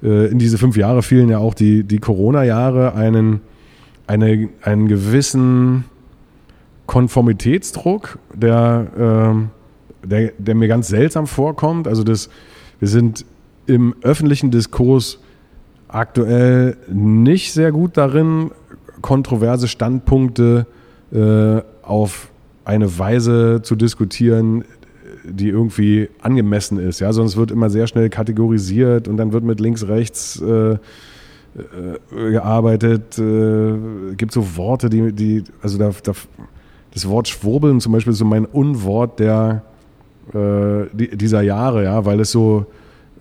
äh, 0.02 0.26
in 0.26 0.38
diese 0.38 0.58
fünf 0.58 0.76
Jahre 0.76 1.02
fielen 1.02 1.28
ja 1.28 1.38
auch 1.38 1.54
die, 1.54 1.84
die 1.84 1.98
Corona-Jahre, 1.98 2.94
einen, 2.94 3.40
eine, 4.06 4.48
einen 4.62 4.88
gewissen 4.88 5.84
Konformitätsdruck, 6.86 8.18
der, 8.34 8.86
äh, 8.98 9.55
der, 10.08 10.32
der 10.38 10.54
mir 10.54 10.68
ganz 10.68 10.88
seltsam 10.88 11.26
vorkommt. 11.26 11.88
Also 11.88 12.04
das, 12.04 12.28
wir 12.78 12.88
sind 12.88 13.24
im 13.66 13.94
öffentlichen 14.02 14.50
Diskurs 14.50 15.18
aktuell 15.88 16.76
nicht 16.88 17.52
sehr 17.52 17.72
gut 17.72 17.96
darin, 17.96 18.50
kontroverse 19.02 19.68
Standpunkte 19.68 20.66
äh, 21.12 21.60
auf 21.82 22.28
eine 22.64 22.98
Weise 22.98 23.60
zu 23.62 23.76
diskutieren, 23.76 24.64
die 25.24 25.48
irgendwie 25.48 26.08
angemessen 26.20 26.78
ist. 26.78 27.00
Ja, 27.00 27.12
sonst 27.12 27.36
wird 27.36 27.50
immer 27.50 27.70
sehr 27.70 27.86
schnell 27.86 28.08
kategorisiert 28.10 29.08
und 29.08 29.16
dann 29.16 29.32
wird 29.32 29.44
mit 29.44 29.60
links, 29.60 29.86
rechts 29.86 30.40
äh, 30.40 30.72
äh, 30.72 30.78
gearbeitet. 32.10 33.18
Äh, 33.18 34.14
gibt 34.16 34.32
so 34.32 34.56
Worte, 34.56 34.90
die, 34.90 35.12
die 35.12 35.44
also 35.62 35.78
da, 35.78 35.90
da, 36.02 36.12
das 36.92 37.08
Wort 37.08 37.28
Schwurbeln 37.28 37.80
zum 37.80 37.92
Beispiel 37.92 38.12
ist 38.12 38.18
so 38.18 38.24
mein 38.24 38.44
Unwort 38.44 39.20
der 39.20 39.62
äh, 40.34 40.86
die, 40.92 41.16
dieser 41.16 41.42
Jahre, 41.42 41.84
ja, 41.84 42.04
weil 42.04 42.20
es 42.20 42.30
so 42.30 42.66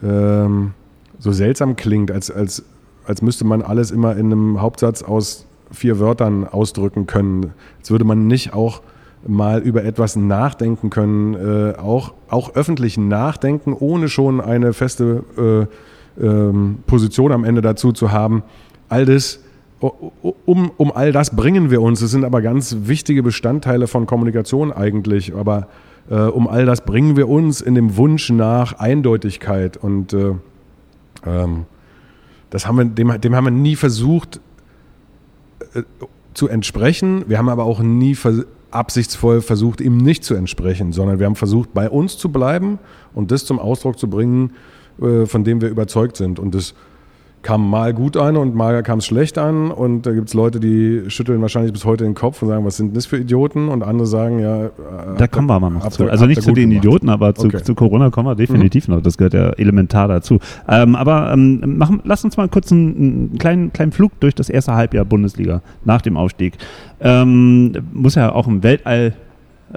ähm, 0.04 0.74
so 1.20 1.32
seltsam 1.32 1.76
klingt, 1.76 2.12
als, 2.12 2.30
als 2.30 2.64
als 3.08 3.22
müsste 3.22 3.46
man 3.46 3.62
alles 3.62 3.92
immer 3.92 4.16
in 4.16 4.32
einem 4.32 4.62
Hauptsatz 4.62 5.04
aus 5.04 5.46
vier 5.72 6.00
Wörtern 6.00 6.48
ausdrücken 6.48 7.08
können. 7.08 7.54
Als 7.80 7.92
würde 7.92 8.06
man 8.06 8.28
nicht 8.28 8.54
auch 8.54 8.82
mal 9.28 9.62
über 9.62 9.84
etwas 9.84 10.16
nachdenken 10.16 10.90
können, 10.90 11.34
äh, 11.34 11.78
auch, 11.78 12.14
auch 12.30 12.56
öffentlich 12.56 12.98
nachdenken, 12.98 13.74
ohne 13.74 14.08
schon 14.08 14.40
eine 14.40 14.74
feste 14.74 15.24
äh, 16.20 16.24
ähm, 16.24 16.78
Position 16.86 17.32
am 17.32 17.44
Ende 17.44 17.62
dazu 17.62 17.92
zu 17.92 18.12
haben. 18.12 18.44
All 18.88 19.06
das, 19.06 19.40
um, 19.80 20.72
um 20.78 20.92
all 20.92 21.12
das 21.12 21.36
bringen 21.36 21.72
wir 21.72 21.82
uns. 21.82 22.00
Das 22.00 22.12
sind 22.12 22.24
aber 22.24 22.42
ganz 22.42 22.78
wichtige 22.84 23.24
Bestandteile 23.24 23.88
von 23.88 24.06
Kommunikation 24.06 24.72
eigentlich. 24.72 25.36
Aber 25.36 25.68
äh, 26.10 26.16
um 26.16 26.48
all 26.48 26.66
das 26.66 26.86
bringen 26.86 27.16
wir 27.16 27.30
uns 27.30 27.62
in 27.62 27.76
dem 27.76 27.98
Wunsch 27.98 28.30
nach 28.30 28.74
Eindeutigkeit. 28.74 29.78
Und 29.78 30.14
äh, 30.14 30.34
ähm, 31.26 31.66
das 32.50 32.68
haben 32.68 32.78
wir, 32.78 32.86
dem, 32.86 33.20
dem 33.20 33.36
haben 33.36 33.46
wir 33.46 33.52
nie 33.52 33.76
versucht 33.76 34.40
äh, 35.74 35.84
zu 36.34 36.48
entsprechen. 36.48 37.26
Wir 37.28 37.38
haben 37.38 37.50
aber 37.50 37.64
auch 37.64 37.80
nie 37.80 38.16
vers 38.16 38.46
absichtsvoll 38.72 39.40
versucht, 39.42 39.80
ihm 39.80 39.96
nicht 39.96 40.26
zu 40.26 40.36
entsprechen, 40.36 40.92
sondern 40.92 41.18
wir 41.18 41.28
haben 41.28 41.38
versucht, 41.38 41.74
bei 41.74 41.90
uns 41.90 42.18
zu 42.18 42.30
bleiben 42.30 42.78
und 43.14 43.32
das 43.32 43.46
zum 43.46 43.58
Ausdruck 43.58 43.98
zu 43.98 44.10
bringen, 44.10 44.52
äh, 45.02 45.26
von 45.26 45.46
dem 45.46 45.62
wir 45.62 45.70
überzeugt 45.70 46.18
sind. 46.18 46.40
Und 46.40 46.54
das 46.54 46.74
kam 47.46 47.70
mal 47.70 47.94
gut 47.94 48.18
an 48.18 48.38
und 48.38 48.56
mal 48.56 48.82
kam 48.82 48.98
es 48.98 49.06
schlecht 49.06 49.38
an. 49.38 49.70
Und 49.70 50.08
da 50.08 50.14
gibt 50.14 50.30
es 50.30 50.34
Leute, 50.34 50.60
die 50.60 51.04
schütteln 51.10 51.42
wahrscheinlich 51.44 51.72
bis 51.72 51.86
heute 51.86 52.04
den 52.04 52.16
Kopf 52.16 52.42
und 52.42 52.48
sagen, 52.48 52.66
was 52.66 52.78
sind 52.78 52.98
das 52.98 53.06
für 53.06 53.18
Idioten? 53.18 53.70
Und 53.70 53.84
andere 53.84 54.08
sagen, 54.08 54.40
ja. 54.40 54.66
Äh, 54.66 54.70
da 55.18 55.28
kommen 55.28 55.48
wir 55.48 55.60
mal 55.60 55.70
noch 55.70 55.88
zu. 55.90 56.10
Also 56.10 56.26
nicht 56.26 56.42
zu 56.42 56.54
den 56.54 56.72
gemacht. 56.72 56.86
Idioten, 56.86 57.08
aber 57.08 57.36
zu, 57.36 57.48
okay. 57.48 57.62
zu, 57.62 57.76
Corona 57.76 58.10
kommen 58.10 58.28
wir 58.28 58.36
definitiv 58.36 58.88
mhm. 58.88 58.96
noch. 58.96 59.02
Das 59.04 59.18
gehört 59.18 59.36
ja 59.36 59.50
elementar 59.52 60.08
dazu. 60.08 60.40
Ähm, 60.68 60.96
aber 60.96 61.32
ähm, 61.34 61.78
machen, 61.78 62.02
lass 62.04 62.26
uns 62.26 62.36
mal 62.36 62.50
kurz 62.50 62.72
einen, 62.72 62.98
einen, 62.98 63.38
kleinen, 63.38 63.72
kleinen 63.72 63.92
Flug 63.92 64.20
durch 64.22 64.34
das 64.34 64.50
erste 64.50 64.74
Halbjahr 64.74 65.06
Bundesliga 65.06 65.62
nach 65.84 66.02
dem 66.02 66.18
Aufstieg. 66.18 66.56
Ähm, 67.00 67.74
muss 67.94 68.16
ja 68.16 68.32
auch 68.32 68.48
im 68.48 68.64
Weltall 68.64 69.14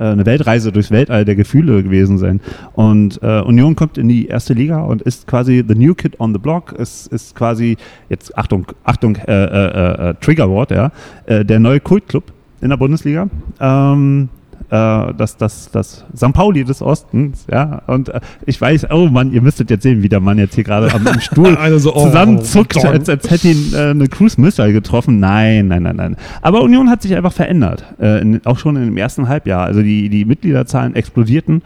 eine 0.04 0.26
Weltreise 0.26 0.72
durchs 0.72 0.90
Weltall 0.90 1.24
der 1.24 1.36
Gefühle 1.36 1.82
gewesen 1.82 2.18
sein. 2.18 2.40
Und 2.74 3.20
äh, 3.22 3.40
Union 3.40 3.76
kommt 3.76 3.98
in 3.98 4.08
die 4.08 4.26
erste 4.26 4.54
Liga 4.54 4.80
und 4.80 5.02
ist 5.02 5.26
quasi 5.26 5.64
the 5.66 5.74
new 5.74 5.94
kid 5.94 6.18
on 6.20 6.32
the 6.32 6.38
block. 6.38 6.74
Es 6.78 7.06
ist 7.06 7.34
quasi, 7.34 7.76
jetzt 8.08 8.36
Achtung, 8.36 8.66
Achtung, 8.84 9.16
äh, 9.16 9.32
äh, 9.32 10.10
äh 10.10 10.14
Triggerwort, 10.20 10.70
ja, 10.70 10.92
äh, 11.26 11.44
der 11.44 11.60
neue 11.60 11.80
Kultclub 11.80 12.24
in 12.60 12.70
der 12.70 12.76
Bundesliga. 12.76 13.28
Ähm, 13.60 14.28
äh, 14.70 15.14
das, 15.14 15.36
das, 15.36 15.70
das 15.70 16.04
St. 16.14 16.32
Pauli 16.32 16.64
des 16.64 16.82
Ostens, 16.82 17.46
ja. 17.50 17.82
Und 17.86 18.08
äh, 18.10 18.20
ich 18.46 18.60
weiß, 18.60 18.88
oh 18.90 19.06
Mann, 19.06 19.32
ihr 19.32 19.40
müsstet 19.40 19.70
jetzt 19.70 19.82
sehen, 19.82 20.02
wie 20.02 20.08
der 20.08 20.20
Mann 20.20 20.38
jetzt 20.38 20.54
hier 20.54 20.64
gerade 20.64 20.92
am, 20.92 21.06
am 21.06 21.20
Stuhl 21.20 21.56
also, 21.60 21.94
oh, 21.94 22.04
zusammenzuckt, 22.04 22.76
oh, 22.76 22.86
als, 22.86 23.08
als 23.08 23.30
hätte 23.30 23.48
ihn 23.48 23.72
äh, 23.74 23.90
eine 23.90 24.08
Cruise 24.08 24.40
Missile 24.40 24.72
getroffen. 24.72 25.20
Nein, 25.20 25.68
nein, 25.68 25.82
nein, 25.82 25.96
nein. 25.96 26.16
Aber 26.42 26.62
Union 26.62 26.90
hat 26.90 27.02
sich 27.02 27.14
einfach 27.16 27.32
verändert, 27.32 27.84
äh, 28.00 28.20
in, 28.20 28.44
auch 28.44 28.58
schon 28.58 28.76
im 28.76 28.96
ersten 28.96 29.28
Halbjahr. 29.28 29.64
Also 29.64 29.82
die, 29.82 30.08
die 30.08 30.24
Mitgliederzahlen 30.24 30.94
explodierten. 30.94 31.62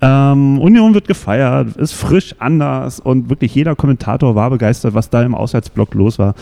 Ähm, 0.00 0.60
Union 0.60 0.94
wird 0.94 1.08
gefeiert, 1.08 1.76
ist 1.76 1.92
frisch, 1.92 2.34
anders 2.38 3.00
und 3.00 3.30
wirklich 3.30 3.54
jeder 3.54 3.74
Kommentator 3.74 4.34
war 4.36 4.48
begeistert, 4.50 4.94
was 4.94 5.10
da 5.10 5.22
im 5.22 5.34
Auswärtsblock 5.34 5.92
los 5.94 6.18
war. 6.18 6.34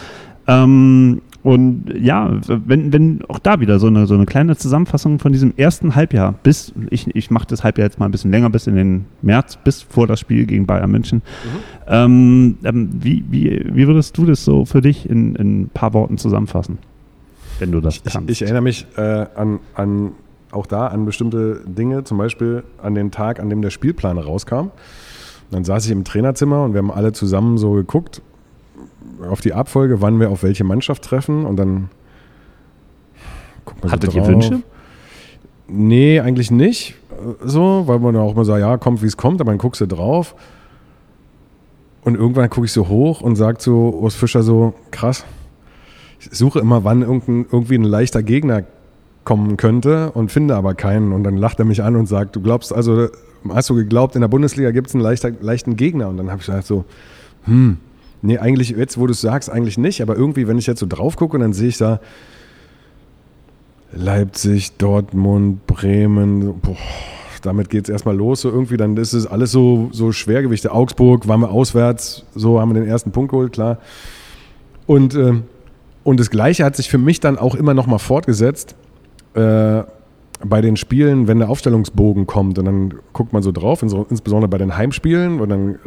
Ähm, 0.47 1.23
und 1.47 1.95
ja, 1.97 2.41
wenn, 2.49 2.93
wenn 2.93 3.25
auch 3.29 3.39
da 3.39 3.61
wieder 3.61 3.79
so 3.79 3.87
eine, 3.87 4.09
so 4.09 4.15
eine 4.15 4.27
kleine 4.27 4.57
Zusammenfassung 4.57 5.21
von 5.21 5.31
diesem 5.31 5.55
ersten 5.57 5.95
Halbjahr 5.95 6.35
bis, 6.43 6.73
ich, 6.91 7.15
ich 7.15 7.31
mache 7.31 7.47
das 7.47 7.63
Halbjahr 7.63 7.87
jetzt 7.87 8.01
mal 8.01 8.07
ein 8.07 8.11
bisschen 8.11 8.33
länger, 8.33 8.51
bis 8.51 8.67
in 8.67 8.75
den 8.75 9.05
März, 9.23 9.57
bis 9.63 9.81
vor 9.81 10.09
das 10.09 10.19
Spiel 10.19 10.45
gegen 10.47 10.67
Bayern 10.67 10.91
München. 10.91 11.19
Mhm. 11.19 11.59
Ähm, 11.87 12.59
ähm, 12.65 12.91
wie, 12.95 13.25
wie, 13.31 13.65
wie 13.65 13.87
würdest 13.87 14.19
du 14.19 14.27
das 14.27 14.45
so 14.45 14.65
für 14.65 14.81
dich 14.81 15.09
in, 15.09 15.37
in 15.37 15.61
ein 15.61 15.69
paar 15.69 15.95
Worten 15.95 16.19
zusammenfassen, 16.19 16.79
wenn 17.61 17.71
du 17.71 17.81
das 17.81 18.03
kannst? 18.03 18.29
Ich, 18.29 18.41
ich 18.41 18.43
erinnere 18.43 18.63
mich 18.63 18.85
äh, 18.97 19.27
an, 19.37 19.61
an 19.77 20.15
auch 20.51 20.67
da 20.67 20.89
an 20.89 21.05
bestimmte 21.05 21.61
Dinge, 21.65 22.03
zum 22.03 22.19
Beispiel 22.19 22.65
an 22.83 22.97
den 22.97 23.13
Tag, 23.13 23.39
an 23.39 23.51
dem 23.51 23.63
der 23.63 23.71
Spielplan 23.71 24.19
rauskam. 24.19 24.73
Dann 25.53 25.63
saß 25.63 25.87
ich 25.87 25.93
im 25.93 26.03
Trainerzimmer 26.03 26.65
und 26.65 26.73
wir 26.73 26.79
haben 26.79 26.91
alle 26.91 27.13
zusammen 27.13 27.57
so 27.57 27.71
geguckt 27.71 28.21
auf 29.29 29.41
die 29.41 29.53
Abfolge, 29.53 30.01
wann 30.01 30.21
wir 30.21 30.31
auf 30.31 30.43
welche 30.43 30.65
Mannschaft 30.65 31.05
treffen 31.05 31.45
und 31.45 31.57
dann 31.57 31.91
guckt 33.65 33.83
man 33.83 33.93
Hattet 33.93 34.13
so 34.13 34.19
ihr 34.19 34.27
Wünsche? 34.27 34.63
Nee, 35.69 36.21
eigentlich 36.21 36.51
nicht. 36.51 36.95
So, 37.43 37.85
weil 37.87 37.99
man 37.99 38.17
auch 38.17 38.33
immer 38.33 38.45
sagt, 38.45 38.61
ja, 38.61 38.77
kommt 38.77 39.03
wie 39.03 39.07
es 39.07 39.17
kommt, 39.17 39.41
aber 39.41 39.51
dann 39.51 39.59
guckst 39.59 39.81
du 39.81 39.87
drauf. 39.87 40.35
Und 42.03 42.15
irgendwann 42.15 42.49
gucke 42.51 42.67
ich 42.67 42.73
so 42.73 42.89
hoch 42.89 43.21
und 43.21 43.37
sage 43.37 43.59
so, 43.61 43.89
Urs 43.91 44.15
Fischer 44.15 44.43
so, 44.43 44.75
krass, 44.93 45.25
ich 46.21 46.31
suche 46.31 46.61
immer, 46.61 46.85
wann 46.85 47.03
irgendwie 47.03 47.75
ein 47.75 47.85
leichter 47.85 48.23
Gegner 48.23 48.65
kommen 49.25 49.57
könnte 49.57 50.13
und 50.13 50.31
finde 50.31 50.55
aber 50.55 50.75
keinen. 50.75 51.13
Und 51.13 51.25
dann 51.25 51.37
lacht 51.37 51.59
er 51.59 51.65
mich 51.65 51.83
an 51.83 51.97
und 51.97 52.07
sagt, 52.07 52.37
du 52.37 52.41
glaubst 52.41 52.73
also, 52.73 53.09
hast 53.49 53.69
du 53.71 53.75
geglaubt, 53.75 54.15
in 54.15 54.21
der 54.21 54.29
Bundesliga 54.29 54.71
gibt 54.71 54.89
es 54.89 54.95
einen 54.95 55.03
leichter, 55.03 55.33
leichten 55.41 55.77
Gegner? 55.77 56.09
Und 56.09 56.17
dann 56.17 56.31
habe 56.31 56.41
ich 56.41 56.47
gesagt 56.47 56.67
so, 56.67 56.85
hm, 57.45 57.79
Nee, 58.23 58.39
eigentlich, 58.39 58.71
jetzt 58.71 58.99
wo 58.99 59.07
du 59.07 59.13
es 59.13 59.21
sagst, 59.21 59.51
eigentlich 59.51 59.79
nicht. 59.79 60.03
Aber 60.03 60.17
irgendwie, 60.17 60.49
wenn 60.49 60.59
ich 60.59 60.67
jetzt 60.67 60.81
so 60.81 60.87
drauf 60.87 61.17
gucke, 61.17 61.39
dann 61.39 61.53
sehe 61.53 61.69
ich 61.69 61.79
da 61.79 62.01
Leipzig, 63.93 64.77
Dortmund, 64.77 65.67
Bremen, 65.67 66.61
boah, 66.61 66.77
damit 67.43 67.71
geht 67.71 67.85
es 67.85 67.91
erstmal 67.91 68.17
los. 68.17 68.41
So 68.41 68.51
irgendwie, 68.51 68.77
dann 68.77 68.97
ist 68.97 69.13
es 69.13 69.27
alles 69.27 69.53
so, 69.53 69.89
so 69.93 70.13
Schwergewichte. 70.13 70.73
Augsburg 70.73 71.29
waren 71.29 71.41
wir 71.41 71.51
auswärts, 71.51 72.25
so 72.35 72.61
haben 72.61 72.75
wir 72.75 72.81
den 72.81 72.89
ersten 72.89 73.13
Punkt 73.13 73.31
geholt, 73.31 73.53
klar. 73.53 73.79
Und, 74.87 75.15
äh, 75.15 75.35
und 76.05 76.21
das 76.21 76.31
Gleiche 76.31 76.65
hat 76.65 76.77
sich 76.77 76.89
für 76.89 76.99
mich 76.99 77.21
dann 77.21 77.39
auch 77.39 77.55
immer 77.55 77.75
noch 77.75 77.87
mal 77.87 77.99
fortgesetzt. 77.99 78.75
Äh, 79.35 79.83
bei 80.45 80.61
den 80.61 80.77
Spielen, 80.77 81.29
wenn 81.29 81.39
der 81.39 81.49
Aufstellungsbogen 81.49 82.27
kommt 82.27 82.59
und 82.59 82.67
dann 82.67 82.95
guckt 83.13 83.33
man 83.33 83.43
so 83.43 83.53
drauf, 83.53 83.83
insbesondere 83.83 84.49
bei 84.49 84.59
den 84.59 84.77
Heimspielen 84.77 85.41
und 85.41 85.49
dann 85.49 85.79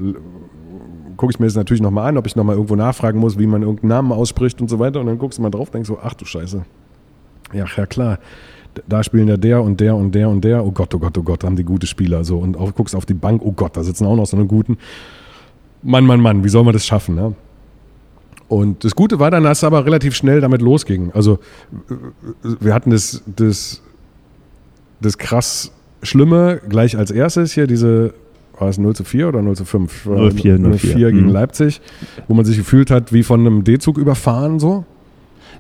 gucke 1.20 1.34
ich 1.34 1.40
mir 1.40 1.48
das 1.48 1.56
natürlich 1.56 1.82
nochmal 1.82 2.08
an, 2.08 2.18
ob 2.18 2.26
ich 2.28 2.38
nochmal 2.38 2.56
irgendwo 2.56 2.78
nachfragen 2.78 3.20
muss, 3.20 3.38
wie 3.38 3.46
man 3.46 3.62
irgendeinen 3.62 3.90
Namen 3.90 4.14
ausspricht 4.14 4.62
und 4.62 4.70
so 4.70 4.80
weiter. 4.80 5.02
Und 5.02 5.08
dann 5.08 5.20
guckst 5.20 5.38
du 5.38 5.42
mal 5.42 5.50
drauf 5.50 5.68
und 5.68 5.74
denkst 5.74 5.90
so, 5.90 6.00
ach 6.02 6.14
du 6.14 6.24
Scheiße. 6.24 6.64
Ja, 7.52 7.66
ja 7.76 7.86
klar. 7.86 8.20
Da 8.88 9.04
spielen 9.04 9.28
ja 9.28 9.36
der 9.36 9.62
und 9.62 9.82
der 9.82 9.98
und 9.98 10.16
der 10.16 10.30
und 10.30 10.46
der. 10.46 10.66
Oh 10.66 10.72
Gott, 10.72 10.96
oh 10.96 11.00
Gott, 11.00 11.18
oh 11.18 11.24
Gott, 11.24 11.44
haben 11.44 11.58
die 11.58 11.66
gute 11.66 11.88
Spieler. 11.88 12.24
So. 12.24 12.38
Und 12.38 12.56
auch, 12.56 12.74
guckst 12.74 12.96
auf 12.96 13.06
die 13.06 13.16
Bank, 13.16 13.42
oh 13.44 13.52
Gott, 13.52 13.76
da 13.76 13.84
sitzen 13.84 14.06
auch 14.06 14.16
noch 14.16 14.28
so 14.28 14.38
eine 14.38 14.46
guten. 14.46 14.78
Mann, 15.84 16.06
Mann, 16.06 16.22
Mann, 16.22 16.46
wie 16.46 16.50
soll 16.50 16.64
man 16.64 16.72
das 16.72 16.86
schaffen? 16.86 17.16
Ne? 17.16 17.34
Und 18.48 18.86
das 18.86 18.96
Gute 18.96 19.20
war 19.20 19.30
dann, 19.30 19.44
dass 19.44 19.58
es 19.58 19.64
aber 19.66 19.86
relativ 19.86 20.16
schnell 20.16 20.40
damit 20.40 20.62
losging. 20.62 21.12
Also 21.14 21.40
wir 22.62 22.74
hatten 22.74 22.92
das, 22.92 23.24
das, 23.26 23.82
das 25.02 25.18
krass 25.18 25.74
Schlimme 26.02 26.62
gleich 26.70 26.98
als 26.98 27.12
erstes 27.12 27.52
hier, 27.52 27.68
diese 27.68 28.14
war 28.60 28.70
es 28.70 28.78
0 28.78 28.96
zu 28.96 29.04
4 29.04 29.30
oder 29.30 29.42
0 29.42 29.56
zu 29.56 29.66
5? 29.66 30.06
0 30.06 30.32
4, 30.32 30.60
0 30.60 30.74
4. 30.74 30.94
4 30.96 31.12
gegen 31.12 31.28
mhm. 31.28 31.34
Leipzig, 31.34 31.82
wo 32.28 32.34
man 32.34 32.46
sich 32.46 32.58
gefühlt 32.58 32.92
hat 32.92 33.14
wie 33.14 33.24
von 33.24 33.40
einem 33.40 33.64
D-Zug 33.64 33.98
überfahren 33.98 34.60
so. 34.60 34.86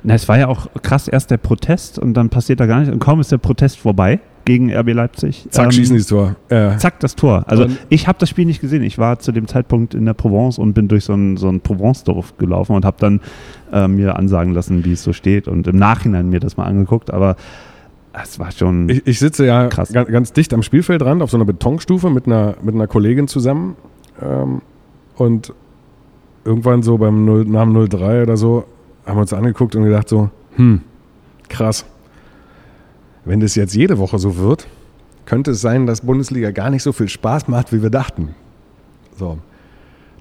Na, 0.03 0.13
es 0.13 0.27
war 0.29 0.37
ja 0.37 0.47
auch 0.47 0.67
krass 0.81 1.07
erst 1.07 1.29
der 1.31 1.37
Protest 1.37 1.99
und 1.99 2.13
dann 2.13 2.29
passiert 2.29 2.59
da 2.59 2.65
gar 2.65 2.79
nichts 2.79 2.93
und 2.93 2.99
kaum 2.99 3.19
ist 3.19 3.31
der 3.31 3.37
Protest 3.37 3.79
vorbei 3.79 4.19
gegen 4.45 4.73
RB 4.73 4.93
Leipzig. 4.93 5.45
Zack, 5.49 5.65
ähm, 5.65 5.71
schießen 5.71 5.95
die 5.95 6.01
das 6.01 6.07
Tor. 6.07 6.35
Ja. 6.49 6.77
Zack, 6.77 6.99
das 7.01 7.15
Tor. 7.15 7.43
Also 7.47 7.65
und 7.65 7.77
ich 7.89 8.07
habe 8.07 8.17
das 8.17 8.29
Spiel 8.29 8.45
nicht 8.45 8.61
gesehen. 8.61 8.81
Ich 8.81 8.97
war 8.97 9.19
zu 9.19 9.31
dem 9.31 9.47
Zeitpunkt 9.47 9.93
in 9.93 10.05
der 10.05 10.13
Provence 10.13 10.57
und 10.57 10.73
bin 10.73 10.87
durch 10.87 11.03
so 11.03 11.13
ein, 11.13 11.37
so 11.37 11.49
ein 11.49 11.61
Provence-Dorf 11.61 12.37
gelaufen 12.37 12.75
und 12.75 12.85
habe 12.85 12.97
dann 12.99 13.19
äh, 13.71 13.87
mir 13.87 14.15
ansagen 14.15 14.53
lassen, 14.53 14.85
wie 14.85 14.93
es 14.93 15.03
so 15.03 15.13
steht 15.13 15.47
und 15.47 15.67
im 15.67 15.75
Nachhinein 15.75 16.29
mir 16.29 16.39
das 16.39 16.57
mal 16.57 16.65
angeguckt. 16.65 17.11
Aber 17.11 17.35
das 18.19 18.37
war 18.37 18.51
schon. 18.51 18.89
Ich, 18.89 19.07
ich 19.07 19.19
sitze 19.19 19.45
ja 19.45 19.67
krass. 19.67 19.93
Ganz, 19.93 20.09
ganz, 20.09 20.33
dicht 20.33 20.53
am 20.53 20.61
Spielfeldrand 20.61 21.21
auf 21.21 21.31
so 21.31 21.37
einer 21.37 21.45
Betonstufe 21.45 22.09
mit 22.09 22.27
einer, 22.27 22.55
mit 22.61 22.75
einer 22.75 22.87
Kollegin 22.87 23.27
zusammen. 23.27 23.77
Ähm, 24.21 24.61
und 25.15 25.53
irgendwann 26.43 26.83
so 26.83 26.97
beim 26.97 27.23
0, 27.25 27.45
nach 27.45 27.63
dem 27.63 27.89
03 27.89 28.23
oder 28.23 28.35
so 28.35 28.65
haben 29.05 29.17
wir 29.17 29.21
uns 29.21 29.33
angeguckt 29.33 29.75
und 29.75 29.85
gedacht 29.85 30.09
so, 30.09 30.29
hm, 30.55 30.81
krass. 31.47 31.85
Wenn 33.23 33.39
das 33.39 33.55
jetzt 33.55 33.73
jede 33.73 33.97
Woche 33.97 34.19
so 34.19 34.37
wird, 34.37 34.67
könnte 35.25 35.51
es 35.51 35.61
sein, 35.61 35.85
dass 35.85 36.01
Bundesliga 36.01 36.51
gar 36.51 36.69
nicht 36.69 36.83
so 36.83 36.91
viel 36.91 37.07
Spaß 37.07 37.47
macht, 37.47 37.71
wie 37.71 37.81
wir 37.81 37.89
dachten. 37.89 38.35
So. 39.15 39.37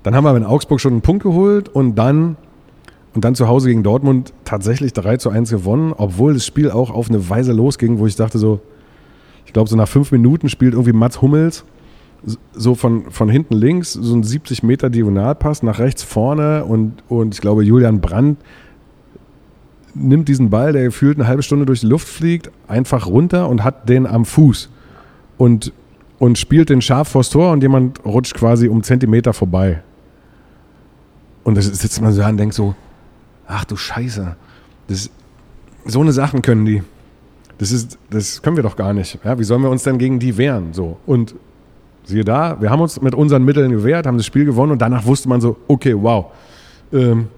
Dann 0.04 0.14
haben 0.14 0.24
wir 0.24 0.36
in 0.36 0.44
Augsburg 0.44 0.80
schon 0.80 0.92
einen 0.92 1.02
Punkt 1.02 1.24
geholt 1.24 1.68
und 1.68 1.96
dann 1.96 2.36
und 3.14 3.24
dann 3.24 3.34
zu 3.34 3.48
Hause 3.48 3.68
gegen 3.68 3.82
Dortmund 3.82 4.32
tatsächlich 4.44 4.92
3 4.92 5.16
zu 5.16 5.30
1 5.30 5.50
gewonnen, 5.50 5.92
obwohl 5.96 6.34
das 6.34 6.46
Spiel 6.46 6.70
auch 6.70 6.90
auf 6.90 7.08
eine 7.08 7.28
Weise 7.28 7.52
losging, 7.52 7.98
wo 7.98 8.06
ich 8.06 8.16
dachte 8.16 8.38
so, 8.38 8.60
ich 9.46 9.52
glaube 9.52 9.68
so 9.68 9.76
nach 9.76 9.88
fünf 9.88 10.12
Minuten 10.12 10.48
spielt 10.48 10.74
irgendwie 10.74 10.92
Mats 10.92 11.22
Hummels 11.22 11.64
so 12.52 12.74
von, 12.74 13.10
von 13.10 13.28
hinten 13.28 13.54
links, 13.54 13.92
so 13.92 14.14
ein 14.14 14.22
70 14.22 14.62
Meter 14.62 14.90
Diagonalpass 14.90 15.62
nach 15.62 15.78
rechts 15.78 16.02
vorne 16.02 16.64
und, 16.64 17.02
und 17.08 17.34
ich 17.34 17.40
glaube 17.40 17.64
Julian 17.64 18.00
Brandt 18.00 18.38
nimmt 19.94 20.28
diesen 20.28 20.50
Ball, 20.50 20.72
der 20.72 20.84
gefühlt 20.84 21.18
eine 21.18 21.28
halbe 21.28 21.42
Stunde 21.42 21.66
durch 21.66 21.80
die 21.80 21.86
Luft 21.86 22.08
fliegt, 22.08 22.50
einfach 22.66 23.06
runter 23.06 23.48
und 23.48 23.64
hat 23.64 23.88
den 23.88 24.06
am 24.06 24.24
Fuß 24.24 24.68
und, 25.38 25.72
und 26.18 26.38
spielt 26.38 26.70
den 26.70 26.82
scharf 26.82 27.08
vors 27.08 27.30
Tor 27.30 27.52
und 27.52 27.62
jemand 27.62 28.04
rutscht 28.04 28.34
quasi 28.34 28.68
um 28.68 28.82
Zentimeter 28.82 29.32
vorbei. 29.32 29.82
Und 31.44 31.56
da 31.56 31.62
sitzt 31.62 32.00
man 32.02 32.12
so 32.12 32.20
da 32.20 32.28
und 32.28 32.36
denkt 32.36 32.54
so, 32.54 32.74
ach 33.48 33.64
du 33.64 33.76
Scheiße, 33.76 34.36
das, 34.86 35.10
so 35.84 36.00
eine 36.00 36.12
Sachen 36.12 36.42
können 36.42 36.64
die. 36.64 36.82
Das, 37.58 37.72
ist, 37.72 37.98
das 38.10 38.40
können 38.42 38.56
wir 38.56 38.62
doch 38.62 38.76
gar 38.76 38.92
nicht. 38.92 39.18
Ja, 39.24 39.38
wie 39.38 39.44
sollen 39.44 39.62
wir 39.62 39.70
uns 39.70 39.82
denn 39.82 39.98
gegen 39.98 40.20
die 40.20 40.36
wehren? 40.36 40.72
So. 40.72 40.98
Und 41.06 41.34
siehe 42.04 42.24
da, 42.24 42.60
wir 42.60 42.70
haben 42.70 42.80
uns 42.80 43.00
mit 43.00 43.14
unseren 43.14 43.44
Mitteln 43.44 43.72
gewehrt, 43.72 44.06
haben 44.06 44.16
das 44.16 44.26
Spiel 44.26 44.44
gewonnen 44.44 44.72
und 44.72 44.80
danach 44.80 45.04
wusste 45.04 45.28
man 45.28 45.40
so, 45.40 45.56
okay, 45.66 45.94
wow. 45.96 46.26
Ähm, 46.92 47.28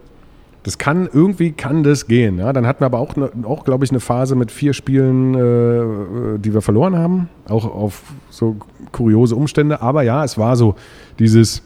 das 0.62 0.76
kann, 0.76 1.08
irgendwie 1.10 1.52
kann 1.52 1.82
das 1.82 2.06
gehen. 2.06 2.38
Ja? 2.38 2.52
Dann 2.52 2.66
hatten 2.66 2.80
wir 2.80 2.86
aber 2.86 2.98
auch, 2.98 3.16
ne, 3.16 3.30
auch 3.44 3.64
glaube 3.64 3.84
ich, 3.84 3.90
eine 3.90 4.00
Phase 4.00 4.36
mit 4.36 4.50
vier 4.52 4.74
Spielen, 4.74 5.34
äh, 5.34 6.38
die 6.38 6.52
wir 6.52 6.60
verloren 6.60 6.96
haben. 6.96 7.30
Auch 7.48 7.64
auf 7.64 8.02
so 8.28 8.56
kuriose 8.92 9.34
Umstände. 9.36 9.80
Aber 9.80 10.02
ja, 10.02 10.22
es 10.22 10.36
war 10.36 10.56
so 10.56 10.74
dieses, 11.18 11.62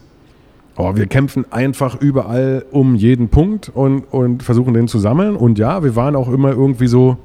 oh, 0.76 0.96
wir 0.96 1.06
kämpfen 1.06 1.44
einfach 1.52 2.00
überall 2.00 2.64
um 2.70 2.94
jeden 2.94 3.28
Punkt 3.28 3.70
und, 3.72 4.04
und 4.10 4.42
versuchen 4.42 4.74
den 4.74 4.88
zu 4.88 4.98
sammeln. 4.98 5.36
Und 5.36 5.58
ja, 5.58 5.82
wir 5.82 5.96
waren 5.96 6.16
auch 6.16 6.28
immer 6.28 6.50
irgendwie 6.50 6.86
so 6.86 7.16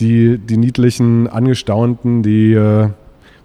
die, 0.00 0.38
die 0.38 0.56
niedlichen 0.56 1.28
Angestaunten, 1.28 2.22
die, 2.22 2.52
äh, 2.54 2.88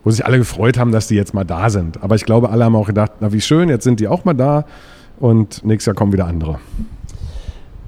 wo 0.03 0.11
sich 0.11 0.25
alle 0.25 0.37
gefreut 0.37 0.77
haben, 0.77 0.91
dass 0.91 1.07
die 1.07 1.15
jetzt 1.15 1.33
mal 1.33 1.43
da 1.43 1.69
sind. 1.69 2.01
Aber 2.03 2.15
ich 2.15 2.25
glaube, 2.25 2.49
alle 2.49 2.65
haben 2.65 2.75
auch 2.75 2.87
gedacht, 2.87 3.13
na 3.19 3.33
wie 3.33 3.41
schön, 3.41 3.69
jetzt 3.69 3.83
sind 3.83 3.99
die 3.99 4.07
auch 4.07 4.25
mal 4.25 4.33
da 4.33 4.65
und 5.19 5.63
nächstes 5.65 5.87
Jahr 5.87 5.95
kommen 5.95 6.13
wieder 6.13 6.27
andere. 6.27 6.59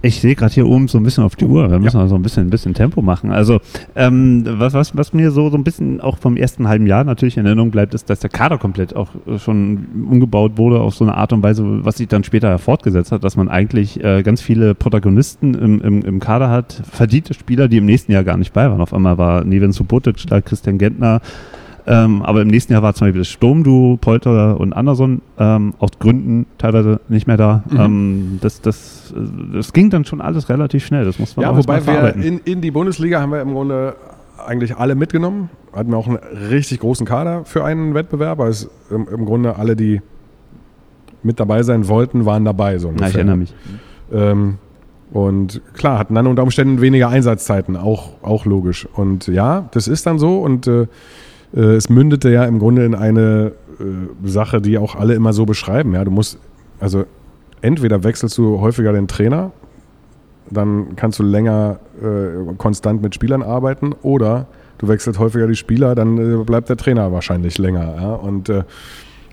Ich 0.02 0.22
sehe 0.22 0.34
gerade 0.36 0.54
hier 0.54 0.66
oben 0.66 0.88
so 0.88 0.97
ein 0.97 1.04
bisschen 1.04 1.26
auf 1.26 1.36
die 1.36 1.45
Uhr. 1.45 1.70
Wir 1.70 1.80
müssen 1.80 1.97
ja. 1.97 2.04
also 2.04 2.16
ein 2.16 2.22
bisschen, 2.22 2.47
ein 2.47 2.50
bisschen 2.50 2.74
Tempo 2.74 3.02
machen. 3.02 3.32
Also, 3.32 3.60
ähm, 3.95 4.43
was, 4.45 4.74
was, 4.74 4.95
was 4.95 5.14
mir 5.14 5.32
so, 5.32 5.50
so 5.50 5.58
ein 5.58 5.66
bisschen 5.66 6.00
auch 6.00 6.18
vom 6.18 6.38
ersten 6.38 6.70
halben 6.70 6.88
Jahr 6.88 7.04
natürlich 7.04 7.36
in 7.36 7.45
Erinnerung 7.45 7.72
bleibt, 7.72 7.93
ist, 7.93 8.10
dass 8.10 8.20
der 8.20 8.30
Kader 8.30 8.58
komplett 8.58 8.95
auch 8.95 9.10
schon 9.38 9.88
umgebaut 10.10 10.58
wurde 10.58 10.80
auf 10.80 10.95
so 10.95 11.04
eine 11.04 11.16
Art 11.16 11.34
und 11.34 11.43
Weise, 11.43 11.84
was 11.84 11.97
sich 11.97 12.08
dann 12.08 12.24
später 12.24 12.58
fortgesetzt 12.60 13.12
hat, 13.12 13.26
dass 13.26 13.36
man 13.36 13.50
eigentlich 13.50 14.02
äh, 14.02 14.24
ganz 14.24 14.41
viele 14.41 14.74
Protagonisten 14.74 15.54
im, 15.54 15.82
im, 15.82 16.02
im 16.02 16.20
Kader 16.22 16.50
hat, 16.50 16.82
verdiente 16.89 17.34
Spieler, 17.34 17.68
die 17.68 17.78
im 17.78 17.86
nächsten 17.86 18.14
Jahr 18.14 18.24
gar 18.24 18.38
nicht 18.38 18.54
bei 18.54 18.70
waren. 18.70 18.80
Auf 18.80 18.93
einmal 18.93 19.18
war 19.18 19.43
Neven 19.43 19.74
Subotic 19.74 20.26
da, 20.28 20.39
Christian 20.39 20.78
Gentner, 20.78 21.20
ähm, 21.90 22.22
aber 22.22 22.44
im 22.44 22.50
nächsten 22.50 22.72
Jahr 22.72 22.84
war 22.84 22.94
zum 22.94 23.08
Beispiel 23.08 23.22
das 23.22 23.30
Sturmduo, 23.30 23.98
Polter 23.98 24.60
und 24.60 24.74
Anderson 24.74 25.24
ähm, 25.40 25.74
aus 25.80 25.90
Gründen 25.98 26.46
teilweise 26.60 27.02
nicht 27.10 27.26
mehr 27.26 27.36
da. 27.36 27.64
Mhm. 27.68 27.80
Ähm, 27.80 28.40
das, 28.42 28.62
das, 28.62 29.12
das 29.54 29.74
ging 29.74 29.90
dann 29.90 30.06
schon 30.06 30.22
alles 30.22 30.50
relativ 30.50 30.86
schnell. 30.86 31.04
Das 31.04 31.18
muss 31.18 31.36
man 31.36 31.46
Ja, 31.46 31.58
wobei 31.58 31.84
wir 31.88 32.16
in, 32.16 32.38
in 32.40 32.62
die 32.62 32.70
Bundesliga 32.70 33.20
haben 33.20 33.32
wir 33.32 33.42
im 33.42 33.54
Grunde 33.54 33.96
eigentlich 34.46 34.78
alle 34.78 34.94
mitgenommen. 34.94 35.50
Hatten 35.74 35.90
wir 35.90 35.98
auch 35.98 36.08
einen 36.08 36.20
richtig 36.50 36.80
großen 36.82 37.08
Kader 37.08 37.44
für 37.46 37.66
einen 37.66 37.96
Wettbewerb. 37.96 38.40
Also 38.40 38.70
im, 38.92 39.08
im 39.08 39.26
Grunde 39.26 39.56
alle, 39.56 39.76
die 39.76 40.02
mit 41.24 41.40
dabei 41.40 41.64
sein 41.64 41.88
wollten, 41.88 42.24
waren 42.24 42.46
dabei. 42.46 42.78
So 42.78 42.94
ja, 43.00 43.08
ich 43.08 43.16
erinnere 43.16 43.38
mich. 43.38 43.56
Ähm, 44.14 44.60
und 45.12 45.60
klar, 45.74 45.98
hatten 45.98 46.14
dann 46.14 46.28
unter 46.28 46.44
Umständen 46.44 46.82
weniger 46.82 47.10
Einsatzzeiten, 47.10 47.76
auch, 47.76 48.12
auch 48.22 48.46
logisch. 48.46 48.88
Und 48.94 49.26
ja, 49.26 49.68
das 49.72 49.88
ist 49.88 50.06
dann 50.06 50.20
so. 50.20 50.40
Und 50.40 50.68
äh, 50.68 50.82
äh, 50.84 50.88
es 51.58 51.89
mündete 51.89 52.30
ja 52.30 52.45
im 52.45 52.60
Grunde 52.60 52.86
in 52.86 52.95
eine 52.95 53.54
äh, 53.80 54.28
Sache, 54.28 54.62
die 54.62 54.78
auch 54.78 54.95
alle 54.95 55.14
immer 55.14 55.34
so 55.34 55.45
beschreiben. 55.45 55.93
Ja, 55.93 56.04
du 56.04 56.12
musst, 56.12 56.38
also 56.80 57.06
entweder 57.62 58.04
wechselst 58.04 58.38
du 58.38 58.60
häufiger 58.60 58.93
den 58.93 59.08
Trainer, 59.08 59.52
dann 60.52 60.95
kannst 60.95 61.20
du 61.20 61.24
länger 61.24 61.80
äh, 62.02 62.56
konstant 62.58 63.02
mit 63.02 63.16
Spielern 63.16 63.43
arbeiten, 63.43 63.93
oder 64.02 64.47
du 64.78 64.88
wechselst 64.88 65.20
häufiger 65.20 65.47
die 65.47 65.56
Spieler, 65.56 65.95
dann 65.95 66.18
äh, 66.18 66.43
bleibt 66.43 66.70
der 66.70 66.78
Trainer 66.78 67.12
wahrscheinlich 67.12 67.58
länger. 67.58 67.95
Ja? 67.95 68.14
Und 68.14 68.50
äh, 68.50 68.64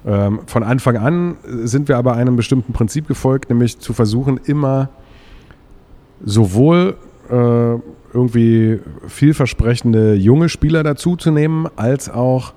ähm, 0.06 0.40
von 0.46 0.62
Anfang 0.62 0.96
an 0.96 1.36
sind 1.44 1.88
wir 1.88 1.96
aber 1.96 2.14
einem 2.14 2.36
bestimmten 2.36 2.72
Prinzip 2.72 3.08
gefolgt, 3.08 3.50
nämlich 3.50 3.78
zu 3.78 3.92
versuchen, 3.92 4.38
immer 4.44 4.90
sowohl 6.24 6.96
äh, 7.30 7.74
irgendwie 8.16 8.80
vielversprechende 9.06 10.14
junge 10.14 10.48
Spieler 10.48 10.82
dazuzunehmen, 10.82 11.68
als 11.76 12.08
auch 12.08 12.54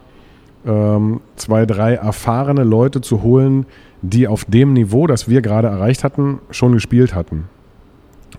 ähm, 0.65 1.19
zwei, 1.35 1.65
drei 1.65 1.95
erfahrene 1.95 2.63
Leute 2.63 3.01
zu 3.01 3.21
holen, 3.21 3.65
die 4.01 4.27
auf 4.27 4.45
dem 4.45 4.73
Niveau, 4.73 5.05
das 5.05 5.27
wir 5.27 5.41
gerade 5.41 5.67
erreicht 5.67 6.03
hatten, 6.05 6.39
schon 6.49 6.71
gespielt 6.71 7.13
hatten. 7.13 7.49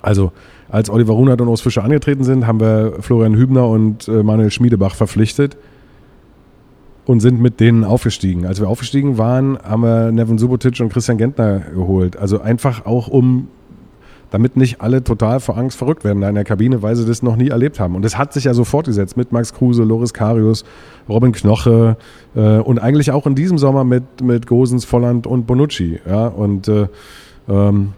Also 0.01 0.33
als 0.71 0.89
Oliver 0.89 1.13
Runert 1.13 1.41
und 1.43 1.49
Urs 1.49 1.61
Fischer 1.61 1.85
angetreten 1.85 2.25
sind, 2.25 2.47
haben 2.47 2.61
wir 2.61 2.95
Florian 3.01 3.37
Hübner 3.37 3.69
und 3.69 4.09
äh, 4.09 4.23
Manuel 4.23 4.51
Schmiedebach 4.51 4.95
verpflichtet 4.95 5.59
und 7.05 7.21
sind 7.21 7.41
mit 7.41 7.61
denen 7.61 7.85
aufgestiegen. 7.85 8.47
Als 8.47 8.61
wir 8.61 8.69
aufgestiegen 8.69 9.19
waren, 9.19 9.59
haben 9.63 9.83
wir 9.83 10.13
Nevin 10.13 10.39
Subotic 10.39 10.81
und 10.81 10.91
Christian 10.91 11.19
Gentner 11.19 11.61
geholt. 11.75 12.17
Also 12.17 12.41
einfach 12.41 12.87
auch, 12.87 13.09
um 13.09 13.49
damit 14.31 14.57
nicht 14.57 14.81
alle 14.81 15.03
total 15.03 15.41
vor 15.41 15.57
Angst 15.59 15.77
verrückt 15.77 16.05
werden 16.05 16.21
da 16.21 16.29
in 16.29 16.35
der 16.35 16.45
Kabine, 16.45 16.83
weil 16.83 16.97
sie 16.97 17.05
das 17.05 17.23
noch 17.23 17.37
nie 17.37 17.49
erlebt 17.49 17.81
haben. 17.81 17.95
Und 17.95 18.05
das 18.05 18.17
hat 18.17 18.33
sich 18.33 18.45
ja 18.45 18.55
so 18.55 18.65
fortgesetzt 18.65 19.17
mit 19.17 19.33
Max 19.33 19.53
Kruse, 19.53 19.83
Loris 19.83 20.15
Karius, 20.15 20.65
Robin 21.09 21.33
Knoche 21.33 21.97
äh, 22.35 22.59
und 22.59 22.79
eigentlich 22.79 23.11
auch 23.11 23.27
in 23.27 23.35
diesem 23.35 23.59
Sommer 23.59 23.85
mit, 23.85 24.23
mit 24.23 24.47
Gosens, 24.47 24.85
Volland 24.85 25.27
und 25.27 25.47
Bonucci. 25.47 26.01
Ja? 26.09 26.29
Und 26.29 26.69
äh, 26.69 26.87
ähm, 27.49 27.93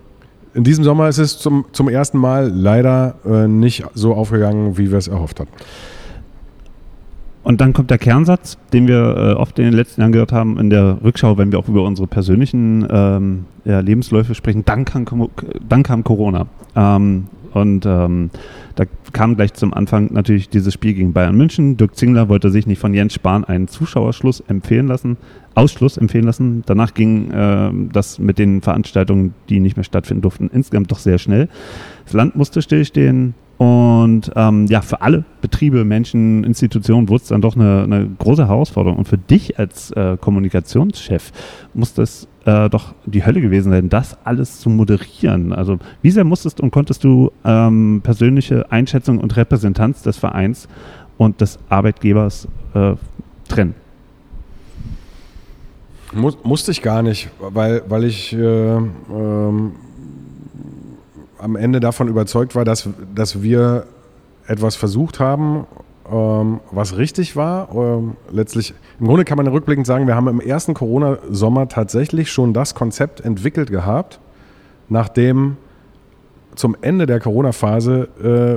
in 0.54 0.64
diesem 0.64 0.84
Sommer 0.84 1.08
ist 1.08 1.18
es 1.18 1.38
zum, 1.38 1.66
zum 1.72 1.88
ersten 1.88 2.18
Mal 2.18 2.48
leider 2.48 3.14
äh, 3.24 3.48
nicht 3.48 3.84
so 3.94 4.14
aufgegangen, 4.14 4.76
wie 4.78 4.90
wir 4.90 4.98
es 4.98 5.08
erhofft 5.08 5.40
hatten. 5.40 5.52
Und 7.42 7.60
dann 7.60 7.72
kommt 7.72 7.90
der 7.90 7.98
Kernsatz, 7.98 8.56
den 8.72 8.86
wir 8.86 9.16
äh, 9.16 9.32
oft 9.32 9.58
in 9.58 9.64
den 9.64 9.74
letzten 9.74 10.00
Jahren 10.00 10.12
gehört 10.12 10.32
haben, 10.32 10.58
in 10.58 10.70
der 10.70 10.98
Rückschau, 11.02 11.38
wenn 11.38 11.50
wir 11.50 11.58
auch 11.58 11.68
über 11.68 11.82
unsere 11.82 12.06
persönlichen 12.06 12.86
ähm, 12.88 13.46
ja, 13.64 13.80
Lebensläufe 13.80 14.34
sprechen. 14.34 14.64
Dann 14.64 14.84
kam, 14.84 15.28
dann 15.68 15.82
kam 15.82 16.04
Corona. 16.04 16.46
Ähm, 16.76 17.26
und 17.52 17.84
ähm, 17.84 18.30
da 18.76 18.84
kam 19.12 19.36
gleich 19.36 19.52
zum 19.52 19.74
Anfang 19.74 20.12
natürlich 20.12 20.48
dieses 20.48 20.72
Spiel 20.72 20.94
gegen 20.94 21.12
Bayern 21.12 21.36
München. 21.36 21.76
Dirk 21.76 21.96
Zingler 21.96 22.28
wollte 22.28 22.50
sich 22.50 22.66
nicht 22.66 22.78
von 22.78 22.94
Jens 22.94 23.14
Spahn 23.14 23.44
einen 23.44 23.68
Zuschauerschluss 23.68 24.40
empfehlen 24.40 24.86
lassen, 24.86 25.18
Ausschluss 25.54 25.98
empfehlen 25.98 26.24
lassen. 26.24 26.62
Danach 26.64 26.94
ging 26.94 27.30
äh, 27.30 27.70
das 27.92 28.18
mit 28.18 28.38
den 28.38 28.62
Veranstaltungen, 28.62 29.34
die 29.50 29.60
nicht 29.60 29.76
mehr 29.76 29.84
stattfinden 29.84 30.22
durften, 30.22 30.48
insgesamt 30.52 30.90
doch 30.90 30.98
sehr 30.98 31.18
schnell. 31.18 31.48
Das 32.04 32.14
Land 32.14 32.36
musste 32.36 32.62
stillstehen. 32.62 33.34
Und 33.62 34.32
ähm, 34.34 34.66
ja, 34.66 34.82
für 34.82 35.02
alle 35.02 35.22
Betriebe, 35.40 35.84
Menschen, 35.84 36.42
Institutionen 36.42 37.08
wurde 37.08 37.22
es 37.22 37.28
dann 37.28 37.40
doch 37.40 37.54
eine, 37.54 37.84
eine, 37.84 38.08
große 38.18 38.48
Herausforderung. 38.48 38.98
Und 38.98 39.06
für 39.06 39.18
dich 39.18 39.56
als 39.56 39.92
äh, 39.92 40.16
Kommunikationschef 40.20 41.30
muss 41.72 41.94
das 41.94 42.26
äh, 42.44 42.68
doch 42.68 42.92
die 43.06 43.24
Hölle 43.24 43.40
gewesen 43.40 43.70
sein, 43.70 43.88
das 43.88 44.18
alles 44.24 44.58
zu 44.58 44.68
moderieren. 44.68 45.52
Also 45.52 45.78
wie 46.02 46.10
sehr 46.10 46.24
musstest 46.24 46.60
und 46.60 46.72
konntest 46.72 47.04
du 47.04 47.30
ähm, 47.44 48.00
persönliche 48.02 48.72
Einschätzung 48.72 49.18
und 49.18 49.36
Repräsentanz 49.36 50.02
des 50.02 50.18
Vereins 50.18 50.66
und 51.16 51.40
des 51.40 51.60
Arbeitgebers 51.68 52.48
äh, 52.74 52.94
trennen? 53.46 53.76
Muss, 56.12 56.36
musste 56.42 56.72
ich 56.72 56.82
gar 56.82 57.04
nicht, 57.04 57.30
weil, 57.38 57.84
weil 57.86 58.02
ich 58.02 58.32
äh, 58.32 58.76
ähm 58.76 59.72
am 61.42 61.56
Ende 61.56 61.80
davon 61.80 62.08
überzeugt 62.08 62.54
war, 62.54 62.64
dass, 62.64 62.88
dass 63.14 63.42
wir 63.42 63.84
etwas 64.46 64.76
versucht 64.76 65.20
haben, 65.20 65.66
ähm, 66.10 66.60
was 66.70 66.96
richtig 66.96 67.36
war. 67.36 67.68
Ähm, 67.74 68.16
letztlich, 68.30 68.74
im 69.00 69.06
Grunde 69.06 69.24
kann 69.24 69.36
man 69.36 69.46
rückblickend 69.46 69.86
sagen, 69.86 70.06
wir 70.06 70.14
haben 70.14 70.28
im 70.28 70.40
ersten 70.40 70.74
Corona-Sommer 70.74 71.68
tatsächlich 71.68 72.30
schon 72.30 72.52
das 72.52 72.74
Konzept 72.74 73.20
entwickelt 73.20 73.70
gehabt, 73.70 74.20
nachdem 74.88 75.56
zum 76.54 76.76
Ende 76.80 77.06
der 77.06 77.18
Corona-Phase 77.18 78.08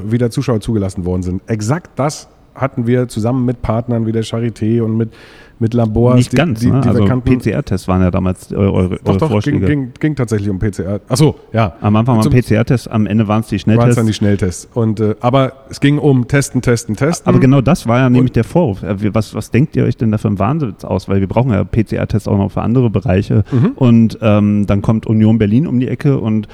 äh, 0.06 0.12
wieder 0.12 0.30
Zuschauer 0.30 0.60
zugelassen 0.60 1.06
worden 1.06 1.24
sind. 1.24 1.42
Exakt 1.50 1.92
das 1.96 2.28
hatten 2.56 2.88
wir 2.88 3.08
zusammen 3.08 3.46
mit 3.46 3.62
Partnern 3.62 4.06
wie 4.06 4.12
der 4.12 4.24
Charité 4.24 4.82
und 4.82 4.98
mit 4.98 5.12
mit 5.60 5.74
Labors. 5.74 6.16
Nicht 6.16 6.36
ganz, 6.36 6.60
die, 6.60 6.72
die, 6.72 6.82
die 6.82 6.88
also 6.90 7.06
PCR-Tests 7.06 7.88
waren 7.88 8.02
ja 8.02 8.12
damals 8.12 8.52
eure, 8.52 8.74
eure 8.74 9.00
doch, 9.04 9.18
doch, 9.18 9.30
Vorschläge. 9.30 9.60
Ging, 9.60 9.68
ging, 9.68 9.94
ging 10.00 10.16
tatsächlich 10.16 10.50
um 10.50 10.60
PCR. 10.60 11.00
Achso, 11.08 11.36
ja. 11.54 11.76
Am 11.82 11.96
Anfang 11.96 12.18
waren 12.18 12.30
PCR-Tests, 12.30 12.88
am 12.88 13.06
Ende 13.06 13.28
waren 13.28 13.42
es 13.42 13.48
die 13.48 13.60
Schnelltests. 13.60 13.84
Waren 13.84 13.90
es 13.90 13.96
dann 13.96 14.08
die 14.08 14.14
Schnelltests. 14.14 14.70
Und, 14.74 15.00
äh, 15.00 15.16
aber 15.22 15.54
es 15.70 15.80
ging 15.80 15.98
um 15.98 16.28
Testen, 16.28 16.62
Testen, 16.62 16.96
Testen. 16.96 17.28
Aber 17.28 17.40
genau 17.40 17.62
das 17.62 17.88
war 17.88 18.00
ja 18.00 18.10
nämlich 18.10 18.34
der 18.34 18.44
Vorwurf. 18.44 18.84
Äh, 18.84 19.14
was, 19.14 19.34
was 19.34 19.52
denkt 19.52 19.76
ihr 19.76 19.86
euch 19.86 19.98
denn 19.98 20.12
da 20.12 20.18
für 20.18 20.28
einen 20.28 20.40
Wahnsinn 20.40 20.76
aus? 20.84 21.08
Weil 21.08 21.22
wir 21.22 21.28
brauchen 21.28 21.52
ja 21.52 21.64
PCR-Tests 21.64 22.28
auch 22.28 22.38
noch 22.38 22.52
für 22.52 22.62
andere 22.62 22.90
Bereiche. 22.90 23.44
Mhm. 23.52 23.72
Und 23.76 24.20
ähm, 24.22 24.66
dann 24.68 24.82
kommt 24.82 25.06
Union 25.08 25.38
Berlin 25.38 25.68
um 25.68 25.80
die 25.80 25.88
Ecke 25.88 26.20
und 26.20 26.48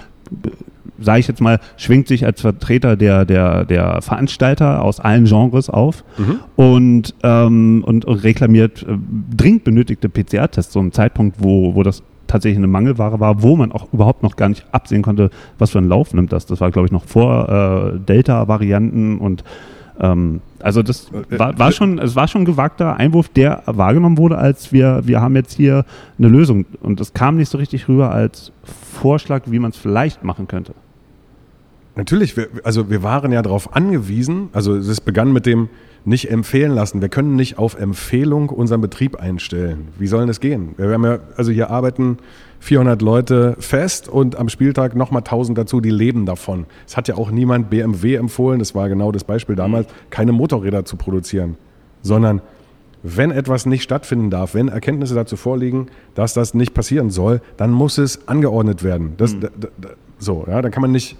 sage 1.01 1.19
ich 1.19 1.27
jetzt 1.27 1.41
mal, 1.41 1.59
schwingt 1.77 2.07
sich 2.07 2.25
als 2.25 2.41
Vertreter 2.41 2.95
der, 2.95 3.25
der, 3.25 3.65
der 3.65 4.01
Veranstalter 4.01 4.83
aus 4.83 4.99
allen 4.99 5.25
Genres 5.25 5.69
auf 5.69 6.03
mhm. 6.17 6.39
und, 6.55 7.15
ähm, 7.23 7.83
und, 7.85 8.05
reklamiert 8.05 8.83
äh, 8.83 8.97
dringend 9.35 9.63
benötigte 9.63 10.09
PCR-Tests, 10.09 10.73
so 10.73 10.79
ein 10.79 10.91
Zeitpunkt, 10.91 11.37
wo, 11.39 11.75
wo 11.75 11.83
das 11.83 12.03
tatsächlich 12.27 12.57
eine 12.57 12.67
Mangelware 12.67 13.19
war, 13.19 13.43
wo 13.43 13.55
man 13.55 13.71
auch 13.71 13.91
überhaupt 13.91 14.23
noch 14.23 14.35
gar 14.35 14.49
nicht 14.49 14.65
absehen 14.71 15.01
konnte, 15.01 15.29
was 15.57 15.71
für 15.71 15.79
einen 15.79 15.89
Lauf 15.89 16.13
nimmt 16.13 16.31
das. 16.31 16.45
Das 16.45 16.61
war, 16.61 16.71
glaube 16.71 16.85
ich, 16.85 16.91
noch 16.91 17.05
vor 17.05 17.93
äh, 17.95 17.99
Delta-Varianten 17.99 19.17
und 19.17 19.43
ähm, 19.99 20.41
also 20.59 20.81
das 20.81 21.11
äh, 21.11 21.39
war, 21.39 21.57
war, 21.59 21.71
schon, 21.71 21.99
es 21.99 22.15
war 22.15 22.27
schon 22.27 22.41
ein 22.41 22.45
gewagter 22.45 22.97
Einwurf, 22.97 23.29
der 23.29 23.63
wahrgenommen 23.65 24.17
wurde, 24.17 24.37
als 24.37 24.71
wir, 24.71 25.01
wir 25.05 25.21
haben 25.21 25.35
jetzt 25.35 25.53
hier 25.53 25.85
eine 26.17 26.27
Lösung. 26.27 26.65
Und 26.81 26.99
es 26.99 27.13
kam 27.13 27.37
nicht 27.37 27.49
so 27.49 27.57
richtig 27.57 27.87
rüber 27.87 28.11
als 28.11 28.51
Vorschlag, 28.63 29.43
wie 29.45 29.59
man 29.59 29.71
es 29.71 29.77
vielleicht 29.77 30.23
machen 30.23 30.47
könnte. 30.47 30.73
Natürlich, 31.95 32.37
wir, 32.37 32.47
also 32.63 32.89
wir 32.89 33.03
waren 33.03 33.31
ja 33.31 33.41
darauf 33.41 33.75
angewiesen, 33.75 34.49
also 34.53 34.75
es 34.75 35.01
begann 35.01 35.31
mit 35.33 35.45
dem 35.45 35.69
nicht 36.03 36.31
empfehlen 36.31 36.71
lassen. 36.71 37.01
Wir 37.01 37.09
können 37.09 37.35
nicht 37.35 37.59
auf 37.59 37.75
Empfehlung 37.75 38.49
unseren 38.49 38.81
Betrieb 38.81 39.17
einstellen. 39.17 39.89
Wie 39.99 40.07
soll 40.07 40.25
das 40.25 40.39
gehen? 40.39 40.73
Wir 40.77 40.89
haben 40.91 41.03
ja, 41.03 41.19
also 41.37 41.51
hier 41.51 41.69
arbeiten 41.69 42.17
400 42.59 43.01
Leute 43.01 43.55
fest 43.59 44.07
und 44.07 44.35
am 44.35 44.49
Spieltag 44.49 44.95
nochmal 44.95 45.19
1000 45.19 45.57
dazu, 45.57 45.79
die 45.79 45.91
leben 45.91 46.25
davon. 46.25 46.65
Es 46.87 46.97
hat 46.97 47.07
ja 47.07 47.15
auch 47.15 47.29
niemand 47.29 47.69
BMW 47.69 48.15
empfohlen, 48.15 48.59
das 48.59 48.73
war 48.73 48.89
genau 48.89 49.11
das 49.11 49.23
Beispiel 49.23 49.55
damals, 49.55 49.87
keine 50.09 50.31
Motorräder 50.31 50.85
zu 50.85 50.95
produzieren, 50.95 51.57
sondern 52.01 52.41
wenn 53.03 53.31
etwas 53.31 53.65
nicht 53.65 53.81
stattfinden 53.81 54.29
darf, 54.29 54.53
wenn 54.53 54.67
Erkenntnisse 54.67 55.15
dazu 55.15 55.35
vorliegen, 55.35 55.87
dass 56.13 56.33
das 56.33 56.53
nicht 56.53 56.73
passieren 56.73 57.09
soll, 57.09 57.41
dann 57.57 57.71
muss 57.71 57.97
es 57.97 58.27
angeordnet 58.27 58.83
werden. 58.83 59.13
Das, 59.17 59.33
mhm. 59.33 59.49
so, 60.19 60.45
ja, 60.47 60.61
dann 60.61 60.71
kann 60.71 60.81
man 60.81 60.91
nicht 60.91 61.17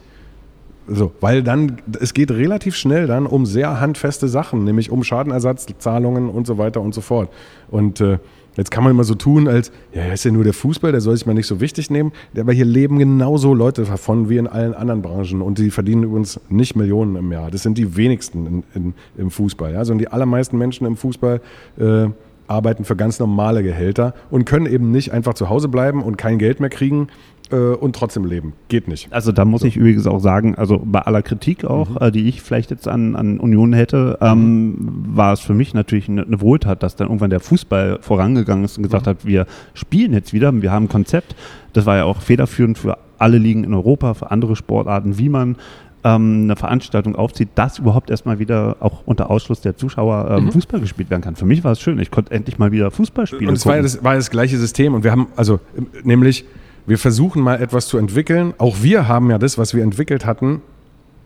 so, 0.88 1.12
weil 1.22 1.44
dann, 1.44 1.78
es 2.00 2.14
geht 2.14 2.32
relativ 2.32 2.76
schnell 2.76 3.08
dann 3.08 3.26
um 3.26 3.46
sehr 3.46 3.80
handfeste 3.80 4.28
Sachen, 4.28 4.64
nämlich 4.64 4.90
um 4.90 5.04
Schadenersatzzahlungen 5.04 6.30
und 6.30 6.48
so 6.48 6.58
weiter 6.58 6.82
und 6.82 6.94
so 6.94 7.02
fort. 7.02 7.30
Und 7.70 8.02
äh, 8.02 8.18
jetzt 8.58 8.72
kann 8.72 8.84
man 8.84 8.92
immer 8.92 9.04
so 9.04 9.16
tun, 9.16 9.48
als, 9.48 9.72
ja, 9.94 10.12
ist 10.12 10.26
ja 10.26 10.32
nur 10.32 10.44
der 10.44 10.54
Fußball, 10.54 10.92
der 10.92 11.02
soll 11.02 11.16
sich 11.16 11.26
mal 11.26 11.34
nicht 11.34 11.48
so 11.48 11.62
wichtig 11.62 11.92
nehmen. 11.92 12.12
Aber 12.38 12.52
hier 12.52 12.66
leben 12.66 12.98
genauso 12.98 13.54
Leute 13.54 13.84
davon 13.84 14.28
wie 14.30 14.38
in 14.38 14.48
allen 14.48 14.74
anderen 14.74 15.02
Branchen. 15.02 15.42
Und 15.42 15.60
die 15.60 15.70
verdienen 15.70 16.04
übrigens 16.04 16.40
nicht 16.50 16.76
Millionen 16.76 17.16
im 17.16 17.32
Jahr. 17.32 17.52
Das 17.52 17.62
sind 17.62 17.78
die 17.78 17.96
wenigsten 17.96 18.48
in, 18.48 18.64
in, 18.74 18.94
im 19.18 19.32
Fußball. 19.32 19.74
Ja? 19.74 19.86
Sondern 19.86 20.00
die 20.00 20.12
allermeisten 20.12 20.58
Menschen 20.58 20.88
im 20.88 20.98
Fußball 20.98 21.42
äh, 21.78 22.08
arbeiten 22.48 22.84
für 22.84 22.96
ganz 22.96 23.18
normale 23.20 23.64
Gehälter 23.64 24.14
und 24.30 24.46
können 24.46 24.66
eben 24.66 24.92
nicht 24.92 25.14
einfach 25.14 25.36
zu 25.36 25.50
Hause 25.50 25.70
bleiben 25.70 26.04
und 26.04 26.18
kein 26.18 26.38
Geld 26.38 26.60
mehr 26.60 26.70
kriegen 26.70 27.08
äh, 27.52 27.56
und 27.56 27.96
trotzdem 27.96 28.26
leben. 28.26 28.54
Geht 28.68 28.88
nicht. 28.88 29.12
Also 29.12 29.32
da 29.32 29.46
muss 29.46 29.62
so. 29.62 29.68
ich 29.68 29.78
übrigens 29.78 30.08
auch 30.08 30.20
sagen, 30.20 30.56
also 30.56 30.82
bei 30.84 31.00
aller 31.00 31.22
Kritik 31.22 31.66
auch, 31.66 31.90
mhm. 31.90 31.98
äh, 32.00 32.12
die 32.12 32.28
ich 32.28 32.42
vielleicht 32.42 32.72
jetzt 32.72 32.88
an, 32.88 33.16
an 33.16 33.40
Union 33.40 33.74
hätte, 33.74 34.18
ähm, 34.22 34.70
mhm. 34.70 34.78
war 35.16 35.34
es 35.34 35.40
für 35.40 35.54
mich 35.54 35.74
natürlich 35.74 36.10
eine, 36.10 36.24
eine, 36.24 36.42
Wohltat, 36.42 36.84
dass 36.84 36.96
dann 36.96 37.08
irgendwann 37.08 37.30
der 37.30 37.40
Fußball 37.40 38.00
vorangegangen 38.02 38.66
ist 38.66 38.78
und 38.78 38.84
gesagt 38.84 39.06
mhm. 39.06 39.10
hat, 39.10 39.26
wir 39.26 39.46
spielen 39.74 40.14
jetzt 40.14 40.34
wieder, 40.34 40.54
wir 40.62 40.72
haben 40.72 40.86
ein 40.86 40.90
Konzept. 40.90 41.36
Das 41.74 41.86
war 41.86 41.98
ja 41.98 42.04
auch 42.06 42.22
federführend 42.22 42.78
für 42.78 42.98
alle 43.18 43.38
Ligen 43.38 43.64
in 43.64 43.74
Europa, 43.74 44.14
für 44.14 44.32
andere 44.32 44.56
Sportarten, 44.56 45.18
wie 45.18 45.30
man 45.30 45.56
ähm, 46.04 46.44
eine 46.44 46.56
Veranstaltung 46.56 47.16
aufzieht, 47.16 47.50
dass 47.56 47.80
überhaupt 47.80 48.10
erstmal 48.10 48.40
wieder 48.40 48.78
auch 48.80 49.04
unter 49.06 49.30
Ausschluss 49.30 49.62
der 49.62 49.78
Zuschauer 49.78 50.30
ähm, 50.32 50.46
mhm. 50.46 50.52
Fußball 50.52 50.80
gespielt 50.80 51.10
werden 51.10 51.22
kann. 51.22 51.36
Für 51.36 51.46
mich 51.46 51.64
war 51.64 51.74
es 51.74 51.80
schön. 51.80 52.00
Ich 52.00 52.12
konnte 52.12 52.32
endlich 52.32 52.58
mal 52.58 52.72
wieder 52.72 52.92
Fußball 52.92 53.28
spielen. 53.28 53.50
Und 53.50 53.56
es 53.56 53.66
war 53.66 53.82
das, 53.82 54.04
war 54.04 54.16
das 54.16 54.32
gleiche 54.32 54.58
System 54.58 54.94
und 54.94 55.04
wir 55.04 55.12
haben, 55.12 55.28
also 55.36 55.60
nämlich 56.04 56.46
wir 56.86 56.98
versuchen 56.98 57.42
mal 57.42 57.62
etwas 57.62 57.88
zu 57.88 57.98
entwickeln. 57.98 58.54
Auch 58.58 58.78
wir 58.82 59.08
haben 59.08 59.30
ja 59.30 59.38
das, 59.38 59.58
was 59.58 59.74
wir 59.74 59.84
entwickelt 59.84 60.26
hatten, 60.26 60.62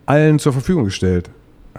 allen 0.06 0.39
zur 0.39 0.53
Verfügung 0.53 0.86
gestellt. 0.86 1.30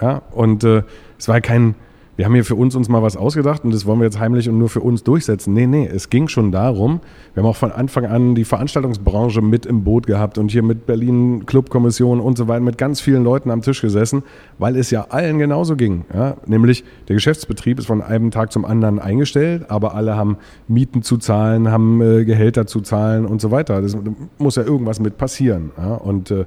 Ja? 0.00 0.22
Und 0.32 0.64
äh, 0.64 0.82
es 1.18 1.28
war 1.28 1.40
kein, 1.40 1.74
wir 2.16 2.24
haben 2.24 2.34
hier 2.34 2.44
für 2.44 2.54
uns 2.54 2.74
uns 2.74 2.88
mal 2.88 3.02
was 3.02 3.16
ausgedacht 3.16 3.64
und 3.64 3.74
das 3.74 3.84
wollen 3.84 4.00
wir 4.00 4.04
jetzt 4.04 4.18
heimlich 4.18 4.48
und 4.48 4.58
nur 4.58 4.68
für 4.68 4.80
uns 4.80 5.04
durchsetzen. 5.04 5.52
Nee, 5.52 5.66
nee, 5.66 5.86
es 5.86 6.08
ging 6.10 6.28
schon 6.28 6.50
darum, 6.50 7.00
wir 7.34 7.42
haben 7.42 7.50
auch 7.50 7.56
von 7.56 7.72
Anfang 7.72 8.06
an 8.06 8.34
die 8.34 8.44
Veranstaltungsbranche 8.44 9.42
mit 9.42 9.66
im 9.66 9.84
Boot 9.84 10.06
gehabt 10.06 10.38
und 10.38 10.50
hier 10.50 10.62
mit 10.62 10.86
Berlin 10.86 11.44
Clubkommission 11.44 12.20
und 12.20 12.38
so 12.38 12.48
weiter 12.48 12.60
mit 12.60 12.78
ganz 12.78 13.00
vielen 13.00 13.22
Leuten 13.22 13.50
am 13.50 13.60
Tisch 13.60 13.82
gesessen, 13.82 14.22
weil 14.58 14.76
es 14.76 14.90
ja 14.90 15.06
allen 15.10 15.38
genauso 15.38 15.76
ging. 15.76 16.04
Ja? 16.14 16.36
Nämlich 16.46 16.84
der 17.08 17.14
Geschäftsbetrieb 17.16 17.78
ist 17.78 17.86
von 17.86 18.00
einem 18.02 18.30
Tag 18.30 18.52
zum 18.52 18.64
anderen 18.64 18.98
eingestellt, 18.98 19.70
aber 19.70 19.94
alle 19.94 20.16
haben 20.16 20.38
Mieten 20.68 21.02
zu 21.02 21.18
zahlen, 21.18 21.70
haben 21.70 22.00
äh, 22.00 22.24
Gehälter 22.24 22.66
zu 22.66 22.80
zahlen 22.80 23.26
und 23.26 23.40
so 23.40 23.50
weiter. 23.50 23.82
Das 23.82 23.96
muss 24.38 24.56
ja 24.56 24.62
irgendwas 24.62 25.00
mit 25.00 25.18
passieren. 25.18 25.70
Ja? 25.76 25.94
Und 25.94 26.30
äh, 26.30 26.46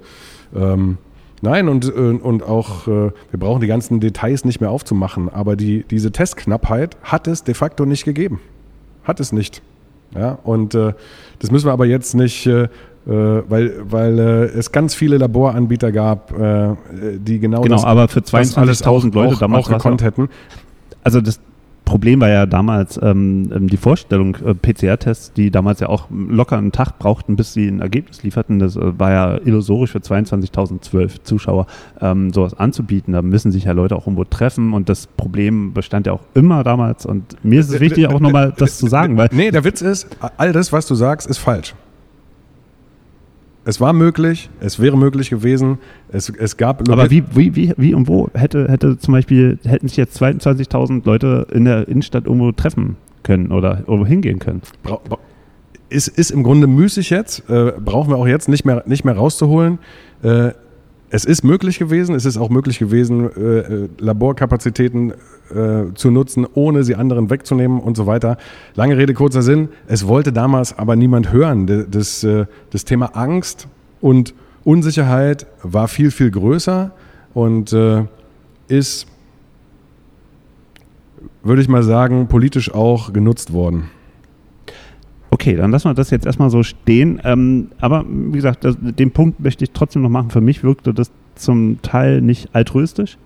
ähm, 0.55 0.97
Nein, 1.41 1.69
und, 1.69 1.85
äh, 1.85 1.91
und 1.91 2.43
auch, 2.43 2.87
äh, 2.87 3.11
wir 3.31 3.39
brauchen 3.39 3.61
die 3.61 3.67
ganzen 3.67 3.99
Details 3.99 4.45
nicht 4.45 4.61
mehr 4.61 4.71
aufzumachen, 4.71 5.29
aber 5.29 5.55
die, 5.55 5.85
diese 5.89 6.11
Testknappheit 6.11 6.97
hat 7.03 7.27
es 7.27 7.43
de 7.43 7.53
facto 7.53 7.85
nicht 7.85 8.05
gegeben. 8.05 8.39
Hat 9.03 9.19
es 9.19 9.31
nicht. 9.31 9.61
Ja, 10.15 10.39
und 10.43 10.75
äh, 10.75 10.93
das 11.39 11.51
müssen 11.51 11.67
wir 11.67 11.73
aber 11.73 11.85
jetzt 11.85 12.15
nicht, 12.15 12.47
äh, 12.47 12.67
weil, 13.05 13.73
weil 13.83 14.19
äh, 14.19 14.45
es 14.45 14.71
ganz 14.71 14.95
viele 14.95 15.17
Laboranbieter 15.17 15.91
gab, 15.91 16.31
äh, 16.37 16.75
die 17.17 17.39
genau, 17.39 17.61
genau 17.61 17.75
das, 17.75 17.85
aber 17.85 18.07
für 18.07 18.19
22.000 18.19 19.13
Leute 19.13 19.35
auch, 19.35 19.39
damals 19.39 19.67
auch 19.67 19.71
gekonnt 19.71 20.03
hätten. 20.03 20.29
Also 21.03 21.21
das, 21.21 21.39
Problem 21.89 22.21
war 22.21 22.29
ja 22.29 22.45
damals 22.45 22.99
ähm, 23.01 23.51
ähm 23.51 23.67
die 23.67 23.77
Vorstellung, 23.77 24.37
äh, 24.45 24.53
PCR-Tests, 24.53 25.33
die 25.33 25.49
damals 25.49 25.79
ja 25.79 25.89
auch 25.89 26.07
locker 26.11 26.55
einen 26.55 26.71
Tag 26.71 26.99
brauchten, 26.99 27.35
bis 27.35 27.53
sie 27.53 27.67
ein 27.67 27.81
Ergebnis 27.81 28.21
lieferten. 28.21 28.59
Das 28.59 28.75
äh, 28.75 28.99
war 28.99 29.11
ja 29.11 29.37
illusorisch 29.43 29.91
für 29.91 29.97
22.012 29.97 31.23
Zuschauer, 31.23 31.65
ähm, 31.99 32.31
sowas 32.31 32.53
anzubieten. 32.53 33.13
Da 33.13 33.23
müssen 33.23 33.51
sich 33.51 33.63
ja 33.63 33.71
Leute 33.71 33.95
auch 33.95 34.05
irgendwo 34.05 34.23
treffen 34.23 34.73
und 34.73 34.87
das 34.87 35.07
Problem 35.07 35.73
bestand 35.73 36.05
ja 36.05 36.13
auch 36.13 36.21
immer 36.35 36.63
damals. 36.63 37.07
Und 37.07 37.43
mir 37.43 37.59
ist 37.59 37.73
es 37.73 37.79
wichtig, 37.79 38.07
auch 38.07 38.19
nochmal 38.19 38.53
das 38.55 38.77
zu 38.77 38.87
sagen. 38.87 39.17
Weil 39.17 39.29
nee, 39.31 39.49
der 39.49 39.63
Witz 39.63 39.81
ist, 39.81 40.07
all 40.37 40.53
das, 40.53 40.71
was 40.71 40.85
du 40.85 40.93
sagst, 40.93 41.27
ist 41.27 41.39
falsch. 41.39 41.73
Es 43.69 43.79
war 43.79 43.93
möglich, 43.93 44.49
es 44.61 44.79
wäre 44.79 44.97
möglich 44.97 45.29
gewesen. 45.29 45.77
Es, 46.11 46.27
es 46.27 46.57
gab. 46.57 46.89
Aber 46.89 47.11
wie, 47.11 47.23
wie, 47.35 47.55
wie, 47.55 47.71
wie 47.77 47.93
und 47.93 48.07
wo 48.07 48.27
hätte, 48.33 48.67
hätte 48.67 48.97
zum 48.97 49.11
Beispiel, 49.11 49.59
hätten 49.63 49.87
sich 49.87 49.95
jetzt 49.95 50.19
22.000 50.19 51.05
Leute 51.05 51.45
in 51.51 51.65
der 51.65 51.87
Innenstadt 51.87 52.25
irgendwo 52.25 52.51
treffen 52.51 52.97
können 53.21 53.51
oder 53.51 53.83
irgendwo 53.85 54.07
hingehen 54.07 54.39
können? 54.39 54.63
Bra 54.81 54.99
ist, 55.89 56.07
ist 56.07 56.31
im 56.31 56.41
Grunde 56.41 56.65
müßig 56.65 57.11
jetzt, 57.11 57.47
äh, 57.47 57.73
brauchen 57.79 58.09
wir 58.09 58.17
auch 58.17 58.25
jetzt 58.25 58.49
nicht 58.49 58.65
mehr, 58.65 58.81
nicht 58.87 59.05
mehr 59.05 59.15
rauszuholen. 59.15 59.77
Äh, 60.23 60.49
es 61.09 61.25
ist 61.25 61.43
möglich 61.43 61.79
gewesen, 61.79 62.13
es 62.15 62.25
ist 62.25 62.37
auch 62.37 62.49
möglich 62.49 62.79
gewesen, 62.79 63.29
äh, 63.35 63.59
äh, 63.59 63.89
Laborkapazitäten 63.97 65.11
äh, 65.49 65.93
zu 65.95 66.11
nutzen, 66.11 66.45
ohne 66.53 66.83
sie 66.83 66.95
anderen 66.95 67.29
wegzunehmen 67.29 67.79
und 67.79 67.97
so 67.97 68.05
weiter. 68.05 68.37
Lange 68.75 68.97
Rede, 68.97 69.13
kurzer 69.13 69.41
Sinn. 69.41 69.69
Es 69.87 70.07
wollte 70.07 70.31
damals 70.31 70.77
aber 70.77 70.95
niemand 70.95 71.31
hören. 71.31 71.87
Das, 71.89 72.23
äh, 72.23 72.45
das 72.69 72.85
Thema 72.85 73.15
Angst 73.15 73.67
und 74.01 74.33
Unsicherheit 74.63 75.47
war 75.63 75.87
viel, 75.87 76.11
viel 76.11 76.29
größer 76.29 76.91
und 77.33 77.73
äh, 77.73 78.03
ist, 78.67 79.07
würde 81.41 81.61
ich 81.61 81.67
mal 81.67 81.83
sagen, 81.83 82.27
politisch 82.27 82.71
auch 82.73 83.13
genutzt 83.13 83.51
worden. 83.51 83.89
Okay, 85.31 85.55
dann 85.55 85.71
lassen 85.71 85.89
wir 85.89 85.93
das 85.93 86.09
jetzt 86.09 86.25
erstmal 86.25 86.49
so 86.49 86.63
stehen. 86.63 87.21
Ähm, 87.23 87.69
aber 87.79 88.03
wie 88.07 88.37
gesagt, 88.37 88.63
das, 88.63 88.77
den 88.79 89.11
Punkt 89.11 89.39
möchte 89.39 89.63
ich 89.63 89.71
trotzdem 89.71 90.01
noch 90.01 90.09
machen. 90.09 90.31
Für 90.31 90.41
mich 90.41 90.63
wirkte 90.63 90.93
das 90.93 91.11
zum 91.35 91.81
Teil 91.81 92.21
nicht 92.21 92.49
altruistisch, 92.53 93.17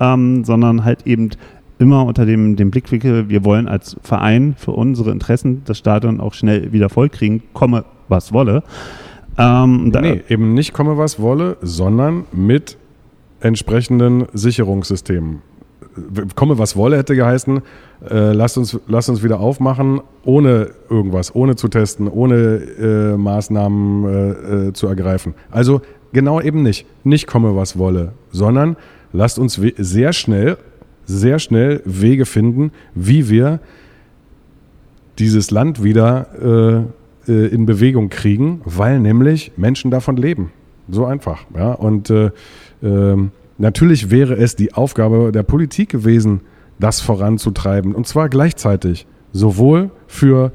ähm, 0.00 0.44
sondern 0.44 0.84
halt 0.84 1.06
eben 1.06 1.30
immer 1.78 2.04
unter 2.04 2.26
dem, 2.26 2.56
dem 2.56 2.70
Blickwinkel, 2.70 3.28
wir 3.28 3.44
wollen 3.44 3.68
als 3.68 3.96
Verein 4.02 4.54
für 4.56 4.72
unsere 4.72 5.10
Interessen 5.10 5.62
das 5.64 5.78
Stadion 5.78 6.20
auch 6.20 6.34
schnell 6.34 6.72
wieder 6.72 6.88
vollkriegen, 6.88 7.42
komme 7.52 7.84
was 8.08 8.32
wolle. 8.32 8.62
Ähm, 9.38 9.88
nee, 9.88 10.20
eben 10.28 10.54
nicht 10.54 10.72
komme 10.72 10.98
was 10.98 11.18
wolle, 11.20 11.56
sondern 11.62 12.24
mit 12.32 12.76
entsprechenden 13.40 14.26
Sicherungssystemen 14.32 15.42
komme 16.34 16.58
was 16.58 16.76
wolle, 16.76 16.96
hätte 16.96 17.14
geheißen, 17.14 17.62
äh, 18.08 18.32
lasst, 18.32 18.58
uns, 18.58 18.78
lasst 18.86 19.08
uns 19.08 19.22
wieder 19.22 19.40
aufmachen, 19.40 20.00
ohne 20.24 20.70
irgendwas, 20.90 21.34
ohne 21.34 21.56
zu 21.56 21.68
testen, 21.68 22.08
ohne 22.08 22.36
äh, 22.36 23.16
Maßnahmen 23.16 24.04
äh, 24.04 24.68
äh 24.68 24.72
zu 24.72 24.86
ergreifen. 24.86 25.34
Also 25.50 25.82
genau 26.12 26.40
eben 26.40 26.62
nicht. 26.62 26.86
Nicht 27.04 27.26
komme 27.26 27.56
was 27.56 27.78
wolle, 27.78 28.12
sondern 28.30 28.76
lasst 29.12 29.38
uns 29.38 29.60
sehr 29.76 30.12
schnell, 30.12 30.56
sehr 31.04 31.38
schnell 31.38 31.82
Wege 31.84 32.26
finden, 32.26 32.72
wie 32.94 33.28
wir 33.28 33.60
dieses 35.18 35.50
Land 35.50 35.82
wieder 35.82 36.86
äh, 37.26 37.30
äh, 37.32 37.46
in 37.48 37.66
Bewegung 37.66 38.08
kriegen, 38.08 38.60
weil 38.64 39.00
nämlich 39.00 39.52
Menschen 39.56 39.90
davon 39.90 40.16
leben. 40.16 40.52
So 40.88 41.06
einfach. 41.06 41.44
Ja? 41.54 41.72
Und 41.72 42.12
ähm, 42.82 43.30
Natürlich 43.62 44.10
wäre 44.10 44.34
es 44.34 44.56
die 44.56 44.74
Aufgabe 44.74 45.30
der 45.30 45.44
Politik 45.44 45.88
gewesen, 45.88 46.40
das 46.80 47.00
voranzutreiben. 47.00 47.94
Und 47.94 48.08
zwar 48.08 48.28
gleichzeitig. 48.28 49.06
Sowohl 49.32 49.92
für 50.08 50.50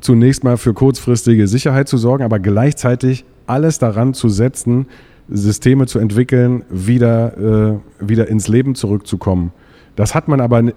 zunächst 0.00 0.44
mal 0.44 0.56
für 0.56 0.72
kurzfristige 0.72 1.46
Sicherheit 1.46 1.88
zu 1.88 1.98
sorgen, 1.98 2.24
aber 2.24 2.38
gleichzeitig 2.38 3.26
alles 3.46 3.78
daran 3.78 4.14
zu 4.14 4.30
setzen, 4.30 4.86
Systeme 5.28 5.84
zu 5.84 5.98
entwickeln, 5.98 6.64
wieder, 6.70 7.80
äh, 8.00 8.08
wieder 8.08 8.28
ins 8.28 8.48
Leben 8.48 8.74
zurückzukommen. 8.74 9.52
Das 9.94 10.14
hat 10.14 10.26
man 10.26 10.40
aber 10.40 10.72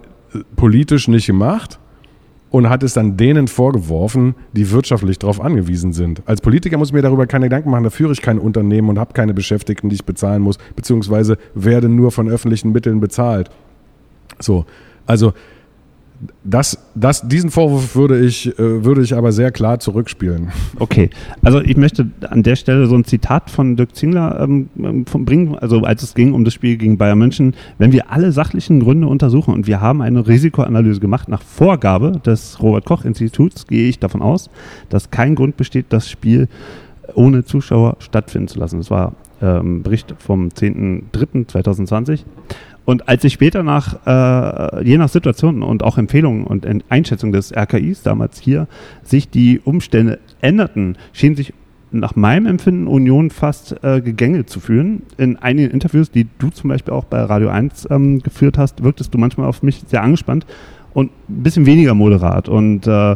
politisch 0.58 1.08
nicht 1.08 1.28
gemacht 1.28 1.80
und 2.52 2.70
hat 2.70 2.84
es 2.84 2.94
dann 2.94 3.18
denen 3.18 3.48
vorgeworfen, 3.48 4.36
die 4.54 4.70
wirtschaftlich 4.72 5.18
darauf 5.18 5.42
angewiesen 5.42 5.94
sind. 5.94 6.22
Als 6.26 6.42
Politiker 6.42 6.78
muss 6.78 6.90
ich 6.90 6.94
mir 6.94 7.02
darüber 7.02 7.26
keine 7.26 7.46
Gedanken 7.46 7.72
machen, 7.72 7.86
da 7.86 7.90
führe 7.90 8.12
ich 8.12 8.22
kein 8.22 8.38
Unternehmen 8.38 8.90
und 8.90 9.00
habe 9.00 9.14
keine 9.14 9.34
Beschäftigten, 9.34 9.90
die 9.90 9.96
ich 9.96 10.06
bezahlen 10.06 10.42
muss, 10.44 10.58
beziehungsweise 10.76 11.38
werde 11.56 11.90
nur 11.90 12.12
von 12.12 12.30
öffentlichen 12.30 12.72
Mitteln 12.72 13.00
bezahlt. 13.00 13.50
So, 14.40 14.66
also 15.06 15.34
das, 16.44 16.78
das, 16.96 17.28
diesen 17.28 17.50
Vorwurf 17.50 17.96
würde 17.96 18.20
ich, 18.20 18.48
äh, 18.60 18.84
würde 18.84 19.02
ich 19.02 19.16
aber 19.16 19.32
sehr 19.32 19.52
klar 19.52 19.80
zurückspielen. 19.80 20.52
Okay, 20.80 21.10
also 21.42 21.62
ich 21.62 21.78
möchte 21.78 22.10
an 22.30 22.44
der 22.44 22.56
Stelle 22.56 22.86
so 22.88 22.96
ein 22.96 23.06
Zitat 23.06 23.50
von 23.50 23.76
Dirk 23.76 23.96
Zingler 23.96 24.40
ähm, 24.42 24.70
ähm 24.78 25.04
bringen, 25.04 25.58
also 25.58 25.82
als 25.82 26.04
es 26.04 26.14
ging 26.14 26.34
um 26.34 26.46
das 26.46 26.54
Spiel 26.54 26.78
gegen 26.78 26.98
Bayern 26.98 27.18
München, 27.18 27.56
wenn 27.78 27.92
wir 27.92 28.12
alle 28.12 28.32
sachlichen 28.32 28.80
Gründe 28.80 29.08
untersuchen 29.08 29.54
und 29.54 29.68
wir 29.68 29.82
haben 29.82 30.02
eine 30.02 30.28
Risikoanalyse 30.28 31.00
gemacht 31.00 31.28
nach 31.30 31.42
Vorgabe 31.42 32.22
des 32.26 32.62
Robert 32.62 32.86
Koch 32.86 33.06
Instituts, 33.06 33.68
gehe 33.68 33.88
ich 33.88 34.00
davon 34.00 34.22
aus, 34.22 34.50
dass 34.90 35.12
kein 35.12 35.36
Grund 35.36 35.58
besteht, 35.58 35.88
das 35.90 36.10
Spiel 36.10 36.48
ohne 37.16 37.44
Zuschauer 37.44 37.98
stattfinden 38.00 38.48
zu 38.48 38.60
lassen. 38.60 38.78
Das 38.78 38.92
war 38.92 39.14
ähm, 39.42 39.84
Bericht 39.84 40.14
vom 40.20 40.50
10.03.2020. 40.50 42.22
Und 42.86 43.08
als 43.08 43.24
ich 43.24 43.34
später 43.34 43.64
nach, 43.64 44.06
äh, 44.06 44.84
je 44.84 44.98
nach 44.98 45.10
Situation 45.10 45.62
und 45.64 45.84
auch 45.84 45.98
Empfehlungen 45.98 46.46
und 46.46 46.68
Einschätzung 46.90 47.32
des 47.32 47.56
RKIs 47.56 48.04
damals 48.04 48.40
hier 48.40 48.68
sich 49.04 49.30
die 49.30 49.60
Umstände 49.64 50.20
änderten, 50.42 50.98
schien 51.14 51.36
sich 51.36 51.54
nach 51.92 52.16
meinem 52.16 52.46
Empfinden 52.46 52.88
Union 52.88 53.30
fast 53.30 53.84
äh, 53.84 54.02
gegängelt 54.02 54.50
zu 54.50 54.60
fühlen. 54.60 55.04
In 55.18 55.38
einigen 55.38 55.72
Interviews, 55.72 56.10
die 56.10 56.28
du 56.40 56.50
zum 56.50 56.70
Beispiel 56.70 56.94
auch 56.94 57.04
bei 57.04 57.22
Radio 57.22 57.50
1 57.50 57.88
ähm, 57.92 58.20
geführt 58.20 58.58
hast, 58.58 58.84
wirktest 58.84 59.14
du 59.14 59.18
manchmal 59.18 59.48
auf 59.48 59.62
mich 59.62 59.84
sehr 59.88 60.02
angespannt 60.02 60.46
und 60.94 61.12
ein 61.30 61.44
bisschen 61.44 61.66
weniger 61.66 61.94
moderat. 61.94 62.50
Und 62.50 62.88
äh, 62.88 63.16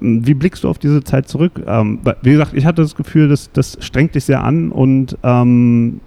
wie 0.00 0.34
blickst 0.34 0.64
du 0.64 0.68
auf 0.68 0.78
diese 0.78 1.02
Zeit 1.02 1.28
zurück? 1.28 1.62
Ähm, 1.66 2.00
wie 2.22 2.32
gesagt, 2.32 2.54
ich 2.54 2.66
hatte 2.66 2.82
das 2.82 2.94
Gefühl, 2.94 3.28
das, 3.28 3.50
das 3.52 3.78
strengt 3.80 4.14
dich 4.14 4.24
sehr 4.24 4.44
an 4.44 4.70
und 4.70 5.16
ähm, 5.22 6.00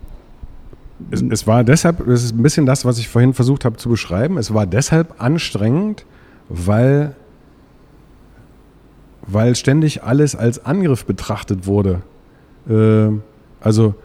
es, 1.11 1.21
es, 1.21 1.47
war 1.47 1.63
deshalb, 1.63 2.05
das 2.05 2.23
ist 2.23 2.33
ein 2.35 2.43
bisschen 2.43 2.65
das, 2.65 2.85
was 2.85 2.97
ich 2.97 3.07
vorhin 3.07 3.33
versucht 3.33 3.65
habe 3.65 3.77
zu 3.77 3.89
beschreiben, 3.89 4.37
es 4.37 4.53
war 4.53 4.65
deshalb 4.65 5.21
anstrengend, 5.21 6.05
weil, 6.49 7.15
weil 9.25 9.55
ständig 9.55 10.03
alles 10.03 10.35
als 10.35 10.65
Angriff 10.65 11.05
betrachtet 11.05 11.65
wurde. 11.65 12.01
Äh, 12.69 13.09
also 13.61 13.95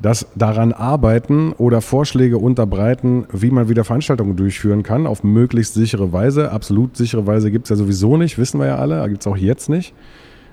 das 0.00 0.26
daran 0.34 0.72
arbeiten 0.72 1.52
oder 1.52 1.80
Vorschläge 1.80 2.38
unterbreiten, 2.38 3.26
wie 3.32 3.50
man 3.50 3.68
wieder 3.68 3.84
Veranstaltungen 3.84 4.36
durchführen 4.36 4.82
kann, 4.82 5.06
auf 5.06 5.22
möglichst 5.22 5.74
sichere 5.74 6.12
Weise. 6.12 6.50
Absolut 6.50 6.96
sichere 6.96 7.26
Weise 7.26 7.52
gibt 7.52 7.66
es 7.66 7.70
ja 7.70 7.76
sowieso 7.76 8.16
nicht, 8.16 8.36
wissen 8.36 8.58
wir 8.58 8.66
ja 8.66 8.76
alle, 8.78 9.08
gibt 9.08 9.20
es 9.20 9.26
auch 9.28 9.36
jetzt 9.36 9.68
nicht. 9.68 9.94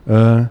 Äh, 0.06 0.46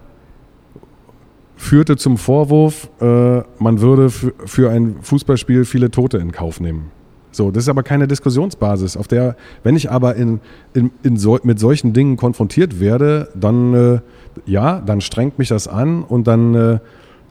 führte 1.59 1.96
zum 1.96 2.16
Vorwurf, 2.16 2.88
äh, 3.00 3.42
man 3.59 3.80
würde 3.80 4.09
für 4.11 4.70
ein 4.70 4.96
Fußballspiel 5.02 5.64
viele 5.64 5.90
Tote 5.90 6.16
in 6.18 6.32
Kauf 6.32 6.61
nehmen. 6.61 6.92
So, 7.30 7.50
das 7.50 7.64
ist 7.64 7.68
aber 7.68 7.82
keine 7.82 8.09
Diskussionsbasis, 8.09 8.96
auf 8.96 9.06
der, 9.06 9.36
wenn 9.62 9.76
ich 9.76 9.90
aber 9.90 10.14
in, 10.16 10.40
in, 10.72 10.90
in 11.02 11.16
so, 11.16 11.38
mit 11.42 11.59
solchen 11.59 11.92
Dingen 11.92 12.16
konfrontiert 12.16 12.80
werde, 12.80 13.28
dann 13.34 13.74
äh, 13.74 14.00
ja, 14.46 14.80
dann 14.80 15.00
strengt 15.00 15.38
mich 15.38 15.48
das 15.48 15.68
an 15.68 16.02
und 16.04 16.26
dann, 16.26 16.54
äh, 16.54 16.78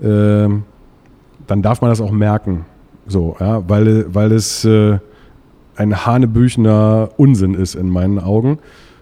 ähm, 0.03 0.63
dann 1.47 1.61
darf 1.61 1.81
man 1.81 1.89
das 1.89 2.01
auch 2.01 2.11
merken. 2.11 2.65
So, 3.07 3.37
ja, 3.39 3.67
weil, 3.67 4.13
weil 4.13 4.33
es 4.33 4.65
äh, 4.65 4.99
ein 5.77 6.05
hanebüchener 6.05 7.09
Unsinn 7.17 7.53
ist 7.53 7.75
in 7.75 7.89
meinen 7.89 8.19
Augen. 8.19 8.59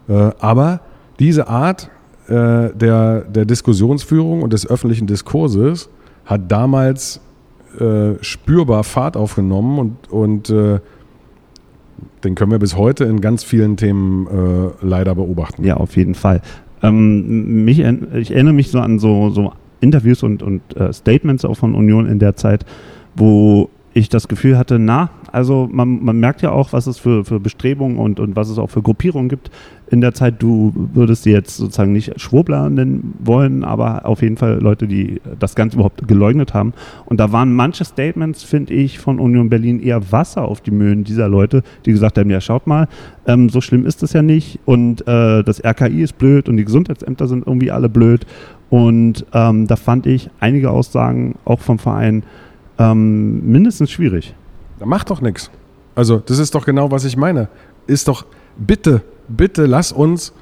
Äh, 0.07 0.31
aber 0.39 0.81
diese 1.19 1.47
Art 1.47 1.89
äh, 2.27 2.73
der, 2.73 3.21
der 3.21 3.45
Diskussionsführung 3.45 4.41
und 4.41 4.53
des 4.53 4.67
öffentlichen 4.67 5.07
Diskurses 5.07 5.89
hat 6.25 6.51
damals 6.51 7.21
äh, 7.79 8.15
spürbar 8.21 8.83
Fahrt 8.83 9.17
aufgenommen 9.17 9.79
und, 9.79 10.11
und 10.11 10.49
äh, 10.49 10.79
den 12.23 12.35
können 12.35 12.51
wir 12.51 12.59
bis 12.59 12.75
heute 12.75 13.03
in 13.05 13.21
ganz 13.21 13.43
vielen 13.43 13.77
Themen 13.77 14.27
äh, 14.27 14.85
leider 14.85 15.15
beobachten. 15.15 15.63
Ja, 15.63 15.77
auf 15.77 15.95
jeden 15.95 16.15
Fall. 16.15 16.41
Ähm, 16.81 17.63
mich, 17.65 17.79
ich 17.79 18.31
erinnere 18.31 18.53
mich 18.53 18.71
so 18.71 18.79
an 18.79 18.99
so, 18.99 19.29
so 19.29 19.53
Interviews 19.81 20.23
und, 20.23 20.41
und 20.41 20.61
äh, 20.75 20.91
Statements 20.93 21.45
auch 21.45 21.55
von 21.55 21.75
Union 21.75 22.07
in 22.07 22.19
der 22.19 22.35
Zeit, 22.35 22.65
wo 23.15 23.69
ich 23.93 24.09
das 24.09 24.27
Gefühl 24.27 24.57
hatte, 24.57 24.79
na, 24.79 25.09
also 25.35 25.67
man, 25.69 26.01
man 26.01 26.17
merkt 26.17 26.41
ja 26.41 26.51
auch, 26.51 26.71
was 26.71 26.87
es 26.87 26.97
für, 26.97 27.25
für 27.25 27.41
Bestrebungen 27.41 27.97
und, 27.97 28.21
und 28.21 28.37
was 28.37 28.47
es 28.47 28.57
auch 28.57 28.69
für 28.69 28.81
Gruppierungen 28.81 29.27
gibt 29.27 29.51
in 29.91 29.99
der 29.99 30.13
Zeit. 30.13 30.41
Du 30.41 30.71
würdest 30.93 31.23
sie 31.23 31.31
jetzt 31.31 31.57
sozusagen 31.57 31.91
nicht 31.91 32.21
Schwurbler 32.21 32.69
nennen 32.69 33.15
wollen, 33.19 33.65
aber 33.65 34.05
auf 34.05 34.21
jeden 34.21 34.37
Fall 34.37 34.59
Leute, 34.61 34.87
die 34.87 35.19
das 35.37 35.55
Ganze 35.55 35.75
überhaupt 35.75 36.07
geleugnet 36.07 36.53
haben. 36.53 36.71
Und 37.03 37.19
da 37.19 37.33
waren 37.33 37.53
manche 37.53 37.83
Statements, 37.83 38.43
finde 38.43 38.73
ich, 38.75 38.97
von 38.97 39.19
Union 39.19 39.49
Berlin 39.49 39.81
eher 39.81 40.09
Wasser 40.09 40.45
auf 40.45 40.61
die 40.61 40.71
Mühlen 40.71 41.03
dieser 41.03 41.27
Leute, 41.27 41.63
die 41.85 41.91
gesagt 41.91 42.17
haben, 42.17 42.29
ja 42.29 42.39
schaut 42.39 42.65
mal, 42.65 42.87
ähm, 43.27 43.49
so 43.49 43.59
schlimm 43.59 43.85
ist 43.85 44.03
es 44.03 44.13
ja 44.13 44.21
nicht 44.21 44.59
und 44.63 45.05
äh, 45.05 45.43
das 45.43 45.61
RKI 45.61 46.01
ist 46.01 46.17
blöd 46.17 46.47
und 46.47 46.55
die 46.55 46.63
Gesundheitsämter 46.65 47.27
sind 47.27 47.45
irgendwie 47.45 47.71
alle 47.71 47.89
blöd. 47.89 48.25
Und 48.69 49.25
ähm, 49.33 49.67
da 49.67 49.75
fand 49.75 50.07
ich 50.07 50.29
einige 50.39 50.71
Aussagen 50.71 51.35
auch 51.43 51.59
vom 51.59 51.77
Verein, 51.77 52.23
ähm, 52.79 53.45
mindestens 53.51 53.91
schwierig. 53.91 54.33
Da 54.79 54.85
macht 54.85 55.09
doch 55.09 55.21
nichts. 55.21 55.49
Also, 55.95 56.17
das 56.17 56.39
ist 56.39 56.55
doch 56.55 56.65
genau, 56.65 56.91
was 56.91 57.05
ich 57.05 57.17
meine. 57.17 57.47
Ist 57.87 58.07
doch, 58.07 58.25
bitte, 58.57 59.01
bitte 59.27 59.65
lass 59.65 59.91
uns 59.91 60.33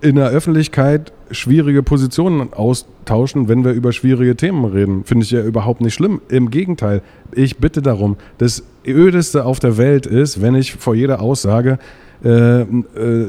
in 0.00 0.16
der 0.16 0.28
Öffentlichkeit 0.28 1.12
schwierige 1.30 1.82
Positionen 1.82 2.52
austauschen, 2.52 3.48
wenn 3.48 3.64
wir 3.64 3.72
über 3.72 3.92
schwierige 3.92 4.36
Themen 4.36 4.64
reden. 4.64 5.04
Finde 5.04 5.24
ich 5.24 5.30
ja 5.30 5.42
überhaupt 5.42 5.80
nicht 5.80 5.94
schlimm. 5.94 6.20
Im 6.28 6.50
Gegenteil, 6.50 7.02
ich 7.32 7.58
bitte 7.58 7.82
darum. 7.82 8.16
Das 8.38 8.62
Ödeste 8.86 9.44
auf 9.44 9.58
der 9.58 9.76
Welt 9.76 10.06
ist, 10.06 10.40
wenn 10.40 10.54
ich 10.54 10.74
vor 10.76 10.94
jeder 10.94 11.20
Aussage 11.20 11.78
äh, 12.24 12.62
äh, 12.62 12.66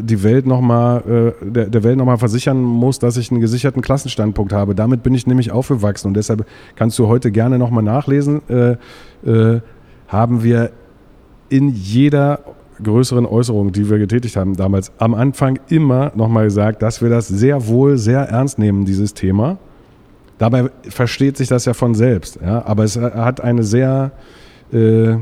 die 0.01 0.23
Welt 0.23 0.47
noch 0.47 0.61
mal, 0.61 1.33
äh, 1.41 1.45
der, 1.45 1.65
der 1.67 1.83
Welt 1.83 1.97
nochmal 1.97 2.17
versichern 2.17 2.61
muss, 2.61 2.97
dass 2.99 3.17
ich 3.17 3.31
einen 3.31 3.41
gesicherten 3.41 3.81
Klassenstandpunkt 3.81 4.53
habe. 4.53 4.73
Damit 4.73 5.03
bin 5.03 5.13
ich 5.13 5.27
nämlich 5.27 5.51
aufgewachsen 5.51 6.07
und 6.07 6.13
deshalb 6.15 6.45
kannst 6.75 6.97
du 6.97 7.07
heute 7.07 7.31
gerne 7.31 7.59
nochmal 7.59 7.83
nachlesen. 7.83 8.41
Haben 10.09 10.43
wir 10.43 10.71
in 11.49 11.69
jeder 11.69 12.41
größeren 12.83 13.25
Äußerung, 13.25 13.71
die 13.71 13.89
wir 13.89 13.97
getätigt 13.97 14.35
haben 14.35 14.55
damals, 14.55 14.91
am 14.97 15.13
Anfang 15.13 15.59
immer 15.69 16.11
nochmal 16.15 16.45
gesagt, 16.45 16.81
dass 16.81 17.01
wir 17.01 17.09
das 17.09 17.27
sehr 17.27 17.67
wohl 17.67 17.97
sehr 17.97 18.21
ernst 18.21 18.59
nehmen, 18.59 18.85
dieses 18.85 19.13
Thema. 19.13 19.57
Dabei 20.37 20.69
versteht 20.87 21.37
sich 21.37 21.49
das 21.49 21.65
ja 21.65 21.73
von 21.73 21.95
selbst. 21.95 22.39
Ja? 22.41 22.65
Aber 22.65 22.83
es 22.83 22.97
hat 22.97 23.41
eine 23.41 23.63
sehr 23.63 24.11
äh, 24.71 25.15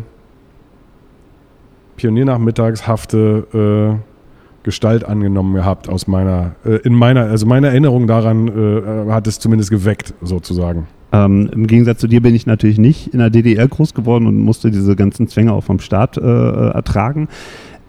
Pioniernachmittagshafte 1.95 3.97
äh, 3.97 4.63
Gestalt 4.63 5.05
angenommen 5.05 5.55
gehabt 5.55 5.89
aus 5.89 6.07
meiner, 6.07 6.55
äh, 6.65 6.75
in 6.83 6.93
meiner, 6.93 7.21
also 7.21 7.45
meine 7.45 7.67
Erinnerung 7.67 8.05
daran 8.05 8.47
äh, 8.47 9.11
hat 9.11 9.25
es 9.25 9.39
zumindest 9.39 9.71
geweckt, 9.71 10.13
sozusagen. 10.21 10.88
Ähm, 11.18 11.49
Im 11.51 11.68
Gegensatz 11.68 11.99
zu 11.99 12.07
dir 12.07 12.22
bin 12.22 12.36
ich 12.36 12.45
natürlich 12.45 12.78
nicht 12.78 13.13
in 13.13 13.20
der 13.20 13.30
DDR 13.30 13.68
groß 13.68 13.93
geworden 13.93 14.28
und 14.28 14.38
musste 14.38 14.70
diese 14.70 14.95
ganzen 14.95 15.28
Zwänge 15.28 15.53
auch 15.53 15.63
vom 15.63 15.80
Staat 15.80 16.18
äh, 16.18 16.22
ertragen. 16.22 17.28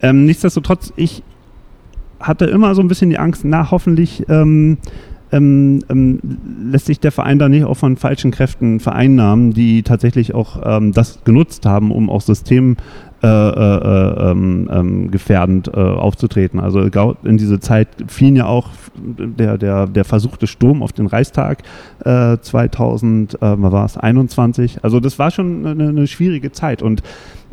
Ähm, 0.00 0.24
nichtsdestotrotz, 0.24 0.92
ich 0.96 1.22
hatte 2.20 2.46
immer 2.46 2.74
so 2.74 2.82
ein 2.82 2.88
bisschen 2.88 3.10
die 3.10 3.18
Angst, 3.18 3.42
na, 3.44 3.70
hoffentlich 3.70 4.24
ähm, 4.28 4.78
ähm, 5.30 5.80
ähm, 5.90 6.20
lässt 6.70 6.86
sich 6.86 7.00
der 7.00 7.12
Verein 7.12 7.38
da 7.38 7.48
nicht 7.48 7.64
auch 7.64 7.76
von 7.76 7.96
falschen 7.96 8.30
Kräften 8.30 8.80
vereinnahmen, 8.80 9.52
die 9.52 9.82
tatsächlich 9.82 10.34
auch 10.34 10.60
ähm, 10.64 10.92
das 10.92 11.22
genutzt 11.24 11.66
haben, 11.66 11.90
um 11.90 12.08
auch 12.08 12.22
System 12.22 12.76
äh, 13.22 13.26
äh, 13.26 14.30
ähm, 14.30 14.68
ähm, 14.70 15.10
gefährdend 15.10 15.68
äh, 15.68 15.72
aufzutreten. 15.72 16.60
Also 16.60 16.80
in 17.24 17.36
diese 17.36 17.58
Zeit 17.58 17.88
fielen 18.06 18.36
ja 18.36 18.46
auch 18.46 18.70
der, 18.96 19.58
der, 19.58 19.86
der 19.86 20.04
versuchte 20.04 20.46
Sturm 20.46 20.82
auf 20.84 20.92
den 20.92 21.06
Reichstag 21.06 21.62
2000, 22.04 23.34
äh, 23.34 23.36
äh, 23.44 23.62
war 23.62 23.84
es, 23.84 23.96
21. 23.96 24.84
Also 24.84 25.00
das 25.00 25.18
war 25.18 25.32
schon 25.32 25.66
eine, 25.66 25.88
eine 25.88 26.06
schwierige 26.06 26.52
Zeit 26.52 26.80
und 26.80 27.02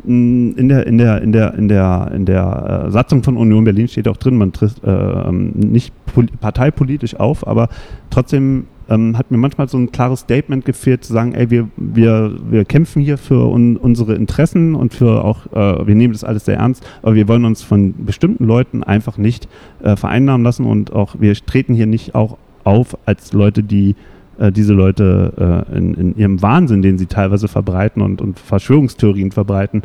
in 0.04 0.68
der, 0.68 0.86
in 0.86 0.98
der, 0.98 1.20
in 1.20 1.32
der, 1.32 1.54
in 1.54 1.66
der, 1.66 2.12
in 2.14 2.26
der 2.26 2.84
äh, 2.86 2.90
Satzung 2.92 3.24
von 3.24 3.36
Union 3.36 3.64
Berlin 3.64 3.88
steht 3.88 4.06
auch 4.06 4.16
drin, 4.16 4.36
man 4.36 4.52
tritt 4.52 4.84
äh, 4.84 4.90
ähm, 4.90 5.50
nicht 5.56 5.92
parteipolitisch 6.40 7.16
auf, 7.16 7.44
aber 7.44 7.68
trotzdem 8.10 8.66
ähm, 8.88 9.16
hat 9.18 9.30
mir 9.30 9.36
manchmal 9.36 9.68
so 9.68 9.78
ein 9.78 9.92
klares 9.92 10.20
Statement 10.20 10.64
gefehlt, 10.64 11.04
zu 11.04 11.12
sagen, 11.12 11.34
ey, 11.34 11.50
wir, 11.50 11.68
wir, 11.76 12.36
wir 12.48 12.64
kämpfen 12.64 13.02
hier 13.02 13.18
für 13.18 13.46
un, 13.50 13.76
unsere 13.76 14.14
Interessen 14.14 14.74
und 14.74 14.94
für 14.94 15.24
auch, 15.24 15.46
äh, 15.52 15.86
wir 15.86 15.94
nehmen 15.94 16.12
das 16.12 16.24
alles 16.24 16.44
sehr 16.44 16.56
ernst, 16.56 16.86
aber 17.02 17.14
wir 17.14 17.28
wollen 17.28 17.44
uns 17.44 17.62
von 17.62 17.94
bestimmten 18.04 18.44
Leuten 18.44 18.82
einfach 18.82 19.18
nicht 19.18 19.48
äh, 19.82 19.96
vereinnahmen 19.96 20.44
lassen 20.44 20.66
und 20.66 20.92
auch, 20.92 21.16
wir 21.18 21.34
treten 21.34 21.74
hier 21.74 21.86
nicht 21.86 22.14
auch 22.14 22.38
auf 22.64 22.96
als 23.06 23.32
Leute, 23.32 23.62
die 23.62 23.94
äh, 24.38 24.52
diese 24.52 24.72
Leute 24.72 25.64
äh, 25.70 25.76
in, 25.76 25.94
in, 25.94 26.16
ihrem 26.16 26.42
Wahnsinn, 26.42 26.82
den 26.82 26.98
sie 26.98 27.06
teilweise 27.06 27.48
verbreiten 27.48 28.02
und, 28.02 28.20
und 28.20 28.38
Verschwörungstheorien 28.38 29.32
verbreiten, 29.32 29.82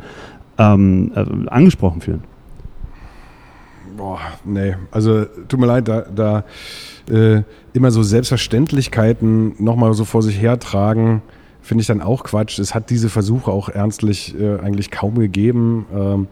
ähm, 0.57 1.11
äh, 1.15 1.25
angesprochen 1.47 2.01
fühlen. 2.01 2.23
Boah, 4.01 4.19
nee, 4.43 4.75
also 4.89 5.25
tut 5.47 5.59
mir 5.59 5.67
leid, 5.67 5.87
da, 5.87 6.01
da 6.01 6.43
äh, 7.07 7.43
immer 7.71 7.91
so 7.91 8.01
Selbstverständlichkeiten 8.01 9.63
nochmal 9.63 9.93
so 9.93 10.05
vor 10.05 10.23
sich 10.23 10.41
hertragen, 10.41 11.21
finde 11.61 11.83
ich 11.83 11.87
dann 11.87 12.01
auch 12.01 12.23
Quatsch. 12.23 12.57
Es 12.57 12.73
hat 12.73 12.89
diese 12.89 13.09
Versuche 13.09 13.51
auch 13.51 13.69
ernstlich 13.69 14.33
äh, 14.39 14.57
eigentlich 14.57 14.89
kaum 14.89 15.19
gegeben. 15.19 15.85
Ähm, 15.93 16.27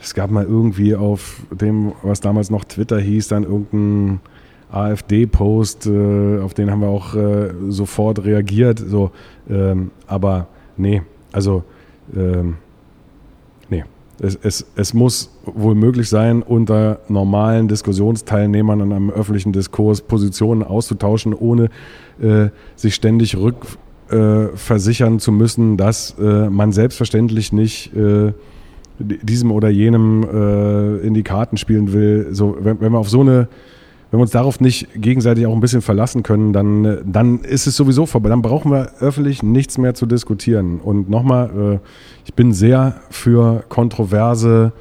es 0.00 0.14
gab 0.14 0.30
mal 0.30 0.46
irgendwie 0.46 0.94
auf 0.94 1.42
dem, 1.50 1.92
was 2.02 2.22
damals 2.22 2.48
noch 2.48 2.64
Twitter 2.64 2.98
hieß, 2.98 3.28
dann 3.28 3.42
irgendein 3.42 4.20
AfD-Post, 4.70 5.88
äh, 5.88 6.40
auf 6.40 6.54
den 6.54 6.70
haben 6.70 6.80
wir 6.80 6.88
auch 6.88 7.14
äh, 7.14 7.50
sofort 7.68 8.24
reagiert. 8.24 8.78
So, 8.78 9.10
ähm, 9.50 9.90
aber 10.06 10.46
nee, 10.78 11.02
also 11.30 11.62
ähm, 12.16 12.56
nee. 13.68 13.84
Es, 14.18 14.38
es, 14.42 14.66
es 14.76 14.94
muss 14.94 15.31
wohl 15.44 15.74
möglich 15.74 16.08
sein, 16.08 16.42
unter 16.42 17.00
normalen 17.08 17.68
Diskussionsteilnehmern 17.68 18.80
in 18.80 18.92
einem 18.92 19.10
öffentlichen 19.10 19.52
Diskurs 19.52 20.00
Positionen 20.00 20.62
auszutauschen, 20.62 21.34
ohne 21.34 21.68
äh, 22.20 22.48
sich 22.76 22.94
ständig 22.94 23.36
rückversichern 23.36 25.18
zu 25.18 25.32
müssen, 25.32 25.76
dass 25.76 26.16
äh, 26.18 26.48
man 26.50 26.72
selbstverständlich 26.72 27.52
nicht 27.52 27.94
äh, 27.94 28.32
diesem 28.98 29.50
oder 29.50 29.68
jenem 29.68 30.22
äh, 30.22 30.96
in 30.98 31.14
die 31.14 31.22
Karten 31.22 31.56
spielen 31.56 31.92
will. 31.92 32.28
So, 32.32 32.56
wenn, 32.60 32.80
wenn 32.80 32.92
wir 32.92 32.98
auf 32.98 33.10
so 33.10 33.20
eine 33.20 33.48
wenn 34.12 34.18
wir 34.18 34.24
uns 34.24 34.32
darauf 34.32 34.60
nicht 34.60 34.88
gegenseitig 34.94 35.46
auch 35.46 35.54
ein 35.54 35.60
bisschen 35.60 35.80
verlassen 35.80 36.22
können, 36.22 36.52
dann, 36.52 36.98
dann 37.10 37.38
ist 37.38 37.66
es 37.66 37.76
sowieso 37.76 38.04
vorbei. 38.04 38.28
Dann 38.28 38.42
brauchen 38.42 38.70
wir 38.70 38.90
öffentlich 39.00 39.42
nichts 39.42 39.78
mehr 39.78 39.94
zu 39.94 40.04
diskutieren. 40.04 40.80
Und 40.80 41.08
nochmal, 41.08 41.78
äh, 41.80 41.86
ich 42.26 42.34
bin 42.34 42.52
sehr 42.52 43.00
für 43.08 43.64
kontroverse, 43.70 44.72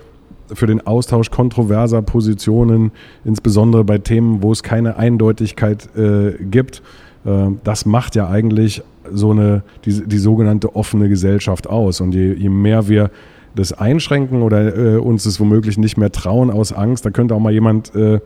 für 0.53 0.67
den 0.67 0.85
Austausch 0.85 1.31
kontroverser 1.31 2.01
Positionen, 2.01 2.91
insbesondere 3.25 3.83
bei 3.83 3.97
Themen, 3.97 4.43
wo 4.43 4.51
es 4.51 4.63
keine 4.63 4.97
Eindeutigkeit 4.97 5.89
äh, 5.95 6.33
gibt. 6.43 6.81
Äh, 7.25 7.47
das 7.63 7.85
macht 7.85 8.15
ja 8.15 8.29
eigentlich 8.29 8.81
so 9.11 9.31
eine, 9.31 9.63
die, 9.85 10.07
die 10.07 10.17
sogenannte 10.17 10.75
offene 10.75 11.09
Gesellschaft 11.09 11.67
aus. 11.67 12.01
Und 12.01 12.13
je, 12.13 12.33
je 12.33 12.49
mehr 12.49 12.87
wir 12.87 13.11
das 13.55 13.73
einschränken 13.73 14.41
oder 14.41 14.75
äh, 14.75 14.97
uns 14.97 15.25
es 15.25 15.39
womöglich 15.39 15.77
nicht 15.77 15.97
mehr 15.97 16.11
trauen 16.11 16.49
aus 16.49 16.71
Angst, 16.71 17.05
da 17.05 17.09
könnte 17.09 17.35
auch 17.35 17.39
mal 17.39 17.51
jemand 17.51 17.93
äh, 17.95 18.19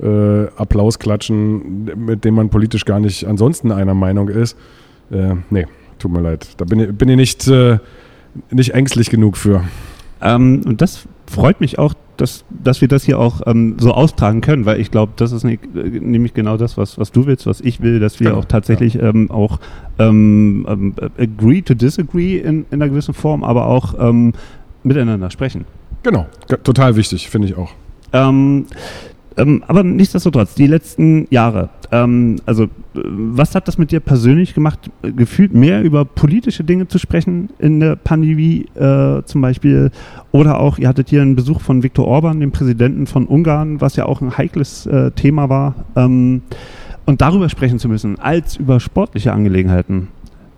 äh, 0.00 0.48
Applaus 0.56 0.98
klatschen, 0.98 2.06
mit 2.06 2.24
dem 2.24 2.34
man 2.34 2.48
politisch 2.48 2.84
gar 2.84 3.00
nicht 3.00 3.26
ansonsten 3.26 3.72
einer 3.72 3.94
Meinung 3.94 4.28
ist. 4.28 4.56
Äh, 5.10 5.34
nee, 5.50 5.66
tut 5.98 6.12
mir 6.12 6.20
leid. 6.20 6.48
Da 6.56 6.64
bin 6.64 6.80
ich, 6.80 6.92
bin 6.92 7.08
ich 7.08 7.16
nicht, 7.16 7.48
äh, 7.48 7.78
nicht 8.50 8.74
ängstlich 8.74 9.10
genug 9.10 9.36
für. 9.36 9.64
Ähm, 10.20 10.62
und 10.64 10.80
das 10.80 11.06
freut 11.32 11.60
mich 11.60 11.78
auch, 11.78 11.94
dass, 12.16 12.44
dass 12.50 12.80
wir 12.80 12.88
das 12.88 13.04
hier 13.04 13.18
auch 13.18 13.40
ähm, 13.46 13.76
so 13.78 13.92
austragen 13.92 14.40
können, 14.40 14.66
weil 14.66 14.80
ich 14.80 14.90
glaube, 14.90 15.12
das 15.16 15.32
ist 15.32 15.44
äh, 15.44 15.58
nämlich 15.74 16.34
genau 16.34 16.56
das, 16.56 16.76
was, 16.76 16.98
was 16.98 17.10
du 17.10 17.26
willst, 17.26 17.46
was 17.46 17.60
ich 17.60 17.80
will, 17.80 17.98
dass 17.98 18.20
wir 18.20 18.28
genau, 18.28 18.40
auch 18.40 18.44
tatsächlich 18.44 18.94
ja. 18.94 19.08
ähm, 19.08 19.30
auch 19.30 19.58
ähm, 19.98 20.66
ähm, 20.68 20.94
agree 21.18 21.62
to 21.62 21.74
disagree 21.74 22.38
in, 22.38 22.66
in 22.70 22.82
einer 22.82 22.88
gewissen 22.88 23.14
Form, 23.14 23.42
aber 23.42 23.66
auch 23.66 23.94
ähm, 23.98 24.34
miteinander 24.84 25.30
sprechen. 25.30 25.64
Genau, 26.02 26.26
total 26.64 26.96
wichtig, 26.96 27.30
finde 27.30 27.48
ich 27.48 27.56
auch. 27.56 27.70
Ähm, 28.12 28.66
ähm, 29.36 29.62
aber 29.66 29.82
nichtsdestotrotz, 29.82 30.54
die 30.54 30.66
letzten 30.66 31.26
Jahre, 31.30 31.70
ähm, 31.90 32.36
also 32.46 32.68
was 32.94 33.54
hat 33.54 33.68
das 33.68 33.78
mit 33.78 33.90
dir 33.90 34.00
persönlich 34.00 34.54
gemacht, 34.54 34.90
gefühlt 35.02 35.54
mehr 35.54 35.82
über 35.82 36.04
politische 36.04 36.64
Dinge 36.64 36.88
zu 36.88 36.98
sprechen 36.98 37.50
in 37.58 37.80
der 37.80 37.96
Pandemie 37.96 38.66
äh, 38.74 39.22
zum 39.24 39.40
Beispiel? 39.40 39.90
Oder 40.30 40.60
auch, 40.60 40.78
ihr 40.78 40.88
hattet 40.88 41.08
hier 41.08 41.22
einen 41.22 41.36
Besuch 41.36 41.60
von 41.60 41.82
Viktor 41.82 42.06
Orban, 42.06 42.40
dem 42.40 42.52
Präsidenten 42.52 43.06
von 43.06 43.26
Ungarn, 43.26 43.80
was 43.80 43.96
ja 43.96 44.06
auch 44.06 44.20
ein 44.20 44.36
heikles 44.36 44.86
äh, 44.86 45.10
Thema 45.12 45.48
war. 45.48 45.74
Ähm, 45.96 46.42
und 47.04 47.20
darüber 47.20 47.48
sprechen 47.48 47.78
zu 47.78 47.88
müssen, 47.88 48.18
als 48.18 48.56
über 48.56 48.78
sportliche 48.78 49.32
Angelegenheiten. 49.32 50.08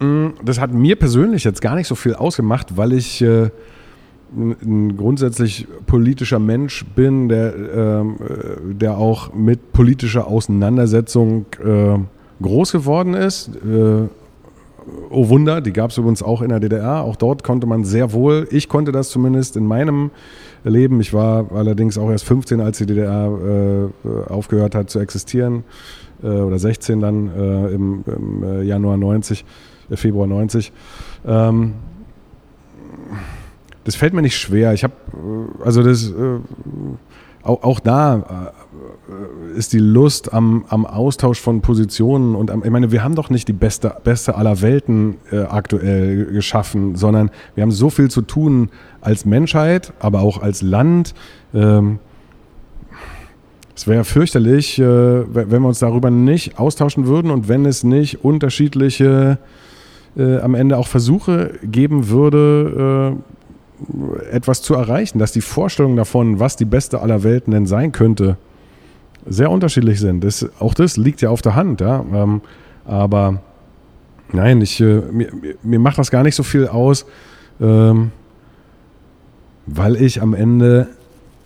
Mm, 0.01 0.29
das 0.45 0.61
hat 0.61 0.75
mir 0.75 0.97
persönlich 0.97 1.45
jetzt 1.45 1.63
gar 1.63 1.75
nicht 1.75 1.87
so 1.87 1.95
viel 1.95 2.15
ausgemacht, 2.15 2.77
weil 2.77 2.93
ich... 2.93 3.23
Äh 3.23 3.51
ein 4.37 4.97
grundsätzlich 4.97 5.67
politischer 5.87 6.39
Mensch 6.39 6.85
bin, 6.95 7.29
der, 7.29 7.55
äh, 7.55 8.05
der 8.73 8.99
auch 8.99 9.33
mit 9.35 9.73
politischer 9.73 10.27
Auseinandersetzung 10.27 11.47
äh, 11.65 11.99
groß 12.43 12.73
geworden 12.73 13.15
ist. 13.15 13.51
Äh, 13.57 14.09
oh 15.11 15.29
Wunder, 15.29 15.61
die 15.61 15.73
gab 15.73 15.91
es 15.91 15.99
übrigens 15.99 16.23
auch 16.23 16.43
in 16.43 16.49
der 16.49 16.61
DDR. 16.61 17.03
Auch 17.03 17.17
dort 17.17 17.43
konnte 17.43 17.67
man 17.67 17.85
sehr 17.85 18.13
wohl, 18.13 18.47
ich 18.51 18.69
konnte 18.69 18.93
das 18.93 19.11
zumindest 19.11 19.57
in 19.57 19.67
meinem 19.67 20.11
Leben. 20.65 21.01
Ich 21.01 21.13
war 21.13 21.53
allerdings 21.53 21.99
auch 21.99 22.11
erst 22.11 22.25
15, 22.25 22.61
als 22.61 22.79
die 22.79 22.87
DDR 22.87 23.91
äh, 24.05 24.33
aufgehört 24.33 24.75
hat 24.75 24.91
zu 24.91 24.99
existieren. 24.99 25.65
Äh, 26.23 26.29
oder 26.29 26.59
16 26.59 27.01
dann 27.01 27.29
äh, 27.29 27.69
im, 27.69 28.05
im, 28.07 28.63
Januar 28.63 28.97
90, 28.97 29.45
Februar 29.91 30.27
90. 30.27 30.73
Ähm, 31.27 31.75
das 33.85 33.95
fällt 33.97 34.15
mir 34.15 34.23
nicht 34.23 34.37
schwer. 34.37 34.73
Ich 34.73 34.83
habe, 34.85 34.95
äh, 35.13 35.65
also 35.65 35.83
das, 35.83 36.11
äh, 36.11 36.13
auch, 37.43 37.63
auch 37.63 37.81
da 37.81 38.53
äh, 38.53 39.59
ist 39.59 39.73
die 39.73 39.79
Lust 39.79 40.33
am, 40.33 40.65
am 40.69 40.87
Austausch 40.87 41.39
von 41.39 41.61
Positionen 41.61 42.35
und 42.35 42.51
am, 42.51 42.65
ich 42.65 42.71
meine, 42.71 42.91
wir 42.91 43.05
haben 43.05 43.15
doch 43.15 43.31
nicht 43.31 43.47
die 43.49 43.53
beste, 43.53 43.95
beste 44.03 44.35
aller 44.37 44.63
Welten 44.63 45.17
äh, 45.31 45.41
aktuell 45.41 46.27
geschaffen, 46.27 46.97
sondern 46.97 47.31
wir 47.55 47.63
haben 47.63 47.71
so 47.71 47.91
viel 47.91 48.11
zu 48.11 48.23
tun 48.23 48.71
als 49.03 49.27
Menschheit, 49.27 49.93
aber 50.01 50.21
auch 50.23 50.41
als 50.41 50.63
Land. 50.63 51.15
Ähm, 51.53 51.99
es 53.77 53.87
wäre 53.87 54.05
fürchterlich, 54.05 54.79
äh, 54.79 54.85
wenn 54.85 55.63
wir 55.63 55.69
uns 55.69 55.81
darüber 55.81 56.11
nicht 56.11 56.59
austauschen 56.59 57.07
würden 57.07 57.31
und 57.31 57.49
wenn 57.49 57.67
es 57.67 57.85
nicht 57.85 58.25
unterschiedliche 58.25 59.39
äh, 60.17 60.39
am 60.39 60.55
Ende 60.55 60.79
auch 60.79 60.87
Versuche 60.87 61.59
geben 61.63 62.09
würde, 62.09 63.19
etwas 64.31 64.63
zu 64.63 64.75
erreichen, 64.75 65.19
dass 65.19 65.33
die 65.33 65.41
Vorstellungen 65.41 65.97
davon, 65.97 66.41
was 66.41 66.57
die 66.57 66.65
beste 66.65 67.01
aller 67.01 67.23
Welten 67.23 67.53
denn 67.53 67.67
sein 67.67 67.93
könnte, 67.93 68.37
sehr 69.27 69.51
unterschiedlich 69.51 70.01
sind. 70.01 70.23
Das, 70.23 70.47
auch 70.59 70.75
das 70.75 70.97
liegt 70.97 71.23
ja 71.23 71.31
auf 71.31 71.43
der 71.43 71.55
Hand, 71.55 71.81
ja. 71.81 72.05
Ähm, 72.13 72.41
aber 72.85 73.41
nein, 74.33 74.61
ich, 74.61 74.81
äh, 74.81 75.01
mir, 75.13 75.29
mir, 75.63 75.79
macht 75.79 75.99
das 75.99 76.11
gar 76.11 76.23
nicht 76.23 76.35
so 76.35 76.43
viel 76.43 76.69
aus, 76.69 77.07
ähm, 77.61 78.13
weil 79.67 79.97
ich 79.97 80.21
am 80.21 80.35
Ende 80.35 80.89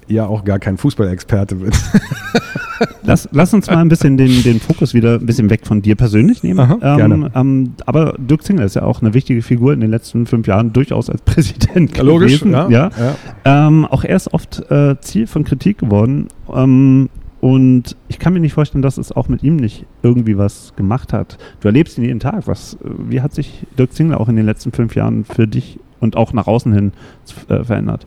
ja 0.09 0.27
auch 0.27 0.45
gar 0.45 0.59
kein 0.59 0.77
Fußballexperte 0.77 1.57
bin. 1.57 1.71
lass, 3.03 3.29
lass 3.33 3.55
uns 3.55 3.69
mal 3.69 3.79
ein 3.79 3.89
bisschen 3.89 4.17
den, 4.17 4.43
den 4.43 4.61
Fokus 4.61 4.95
wieder 4.95 5.15
ein 5.15 5.27
bisschen 5.27 5.51
weg 5.51 5.67
von 5.67 5.83
dir 5.83 5.97
persönlich 5.97 6.43
nehmen. 6.43 6.61
Aha, 6.61 6.79
ähm, 6.81 6.97
gerne. 6.97 7.31
Ähm, 7.35 7.75
aber 7.87 8.15
Dirk 8.19 8.43
Zingler 8.43 8.65
ist 8.65 8.75
ja 8.75 8.83
auch 8.83 9.01
eine 9.01 9.15
wichtige 9.15 9.43
Figur 9.43 9.73
in 9.73 9.81
den 9.81 9.91
letzten 9.91 10.27
fünf 10.27 10.47
Jahren, 10.47 10.73
durchaus 10.73 11.11
als 11.11 11.23
Präsident 11.23 11.97
ja, 11.97 12.03
Logisch, 12.03 12.41
gewesen. 12.41 12.53
Ja, 12.53 12.69
ja. 12.69 12.91
ja. 13.45 13.67
Ähm, 13.67 13.85
auch 13.85 14.05
er 14.05 14.17
ist 14.17 14.33
oft 14.33 14.71
äh, 14.71 14.99
Ziel 15.01 15.27
von 15.27 15.45
Kritik 15.45 15.79
geworden. 15.79 16.29
Ähm, 16.53 17.09
und 17.41 17.97
ich 18.09 18.19
kann 18.19 18.33
mir 18.33 18.41
nicht 18.41 18.55
vorstellen, 18.55 18.83
dass 18.83 18.99
es 18.99 19.13
auch 19.13 19.29
mit 19.29 19.45
ihm 19.45 19.57
nicht 19.57 19.87
irgendwie 20.03 20.37
was 20.37 20.75
gemacht 20.75 21.13
hat. 21.13 21.39
Du 21.61 21.69
erlebst 21.69 21.97
ihn 21.97 22.05
jeden 22.05 22.21
Tag. 22.21 22.47
Was, 22.47 22.77
wie 22.83 23.21
hat 23.21 23.33
sich 23.33 23.65
Dirk 23.79 23.93
Zingler 23.93 24.21
auch 24.21 24.29
in 24.29 24.37
den 24.37 24.47
letzten 24.47 24.73
fünf 24.73 24.97
Jahren 24.97 25.25
für 25.25 25.47
dich 25.47 25.79
und 26.01 26.17
auch 26.17 26.33
nach 26.33 26.49
außen 26.49 26.73
hin 26.73 26.93
äh, 27.49 27.63
verändert? 27.63 28.07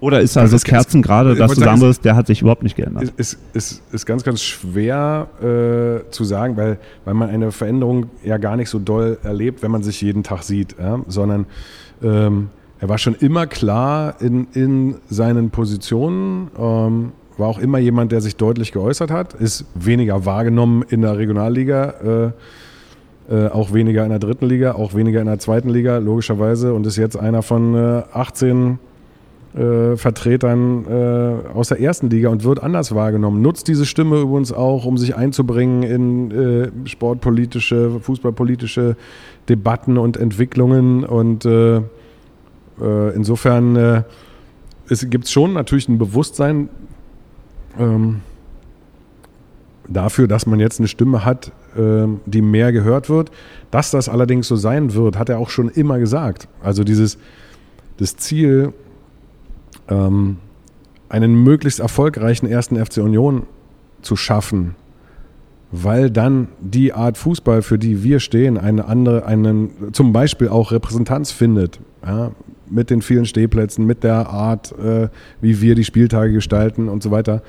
Oder 0.00 0.20
ist 0.20 0.36
also, 0.36 0.56
also 0.56 0.64
Kerzen 0.64 1.00
gerade, 1.00 1.34
dass 1.34 1.54
du 1.54 1.60
sagen 1.60 1.80
wirst, 1.80 2.04
der 2.04 2.16
hat 2.16 2.26
sich 2.26 2.42
überhaupt 2.42 2.62
nicht 2.62 2.76
geändert? 2.76 3.12
Ist, 3.16 3.38
ist, 3.54 3.82
ist 3.92 4.06
ganz, 4.06 4.24
ganz 4.24 4.42
schwer 4.42 5.28
äh, 5.40 6.10
zu 6.10 6.24
sagen, 6.24 6.56
weil, 6.56 6.78
weil 7.04 7.14
man 7.14 7.30
eine 7.30 7.50
Veränderung 7.50 8.06
ja 8.22 8.36
gar 8.36 8.56
nicht 8.56 8.68
so 8.68 8.78
doll 8.78 9.18
erlebt, 9.22 9.62
wenn 9.62 9.70
man 9.70 9.82
sich 9.82 10.02
jeden 10.02 10.22
Tag 10.22 10.42
sieht, 10.42 10.76
ja? 10.78 11.00
sondern 11.08 11.46
ähm, 12.02 12.50
er 12.78 12.88
war 12.90 12.98
schon 12.98 13.14
immer 13.14 13.46
klar 13.46 14.16
in, 14.20 14.48
in 14.52 14.96
seinen 15.08 15.50
Positionen, 15.50 16.50
ähm, 16.58 17.12
war 17.38 17.48
auch 17.48 17.58
immer 17.58 17.78
jemand, 17.78 18.12
der 18.12 18.20
sich 18.20 18.36
deutlich 18.36 18.72
geäußert 18.72 19.10
hat, 19.10 19.34
ist 19.34 19.64
weniger 19.74 20.26
wahrgenommen 20.26 20.84
in 20.88 21.02
der 21.02 21.16
Regionalliga. 21.16 21.94
Äh, 22.04 22.32
äh, 23.28 23.48
auch 23.48 23.72
weniger 23.72 24.04
in 24.04 24.10
der 24.10 24.20
dritten 24.20 24.46
Liga, 24.46 24.76
auch 24.76 24.94
weniger 24.94 25.20
in 25.20 25.26
der 25.26 25.40
zweiten 25.40 25.68
Liga, 25.68 25.98
logischerweise, 25.98 26.72
und 26.74 26.86
ist 26.86 26.96
jetzt 26.96 27.16
einer 27.16 27.42
von 27.42 27.74
äh, 27.74 28.02
18 28.12 28.78
äh, 29.56 29.96
Vertretern 29.96 30.84
äh, 30.86 31.48
aus 31.54 31.68
der 31.68 31.80
ersten 31.80 32.10
Liga 32.10 32.28
und 32.28 32.44
wird 32.44 32.62
anders 32.62 32.94
wahrgenommen. 32.94 33.40
Nutzt 33.40 33.68
diese 33.68 33.86
Stimme 33.86 34.20
übrigens 34.20 34.52
auch, 34.52 34.84
um 34.84 34.98
sich 34.98 35.16
einzubringen 35.16 35.82
in 35.82 36.30
äh, 36.30 36.88
sportpolitische, 36.88 37.98
fußballpolitische 38.00 38.96
Debatten 39.48 39.96
und 39.96 40.18
Entwicklungen. 40.18 41.04
Und 41.04 41.46
äh, 41.46 41.76
äh, 41.76 43.14
insofern 43.14 43.76
äh, 43.76 44.02
gibt 45.08 45.24
es 45.24 45.32
schon 45.32 45.54
natürlich 45.54 45.88
ein 45.88 45.98
Bewusstsein 45.98 46.68
ähm, 47.78 48.20
dafür, 49.88 50.28
dass 50.28 50.46
man 50.46 50.60
jetzt 50.60 50.80
eine 50.80 50.88
Stimme 50.88 51.24
hat, 51.24 51.52
ähm, 51.78 52.20
die 52.26 52.42
mehr 52.42 52.72
gehört 52.72 53.08
wird. 53.08 53.30
Dass 53.70 53.90
das 53.90 54.10
allerdings 54.10 54.48
so 54.48 54.56
sein 54.56 54.92
wird, 54.92 55.18
hat 55.18 55.30
er 55.30 55.38
auch 55.38 55.48
schon 55.48 55.70
immer 55.70 55.98
gesagt. 55.98 56.48
Also 56.62 56.84
dieses 56.84 57.16
das 57.96 58.16
Ziel, 58.16 58.74
ähm, 59.88 60.38
einen 61.08 61.42
möglichst 61.42 61.80
erfolgreichen 61.80 62.46
ersten 62.46 62.84
FC 62.84 62.98
Union 62.98 63.44
zu 64.02 64.16
schaffen, 64.16 64.74
weil 65.70 66.10
dann 66.10 66.48
die 66.60 66.92
Art 66.92 67.18
Fußball, 67.18 67.62
für 67.62 67.78
die 67.78 68.02
wir 68.02 68.20
stehen, 68.20 68.58
eine 68.58 68.86
andere, 68.86 69.26
einen, 69.26 69.92
zum 69.92 70.12
Beispiel 70.12 70.48
auch 70.48 70.72
Repräsentanz 70.72 71.32
findet. 71.32 71.80
Ja, 72.04 72.32
mit 72.68 72.90
den 72.90 73.02
vielen 73.02 73.26
Stehplätzen, 73.26 73.86
mit 73.86 74.04
der 74.04 74.28
Art, 74.28 74.72
äh, 74.78 75.08
wie 75.40 75.60
wir 75.60 75.74
die 75.74 75.84
Spieltage 75.84 76.32
gestalten 76.32 76.88
und 76.88 77.02
so 77.02 77.10
weiter. 77.10 77.42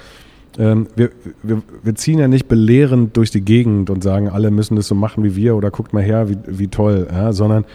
Ähm, 0.58 0.88
wir, 0.96 1.12
wir, 1.44 1.62
wir, 1.84 1.96
ziehen 1.96 2.20
ja 2.20 2.28
nicht 2.28 2.48
belehrend 2.48 3.16
durch 3.18 3.32
die 3.32 3.42
Gegend 3.42 3.90
und 3.90 4.04
sagen, 4.04 4.30
alle 4.30 4.50
müssen 4.50 4.76
das 4.76 4.88
so 4.88 4.96
machen 4.96 5.24
wie 5.24 5.36
wir 5.36 5.56
oder 5.56 5.70
guckt 5.70 5.94
mal 5.94 6.04
her, 6.04 6.30
wie, 6.30 6.38
wie 6.48 6.68
toll, 6.68 7.08
ja, 7.12 7.32
sondern 7.32 7.66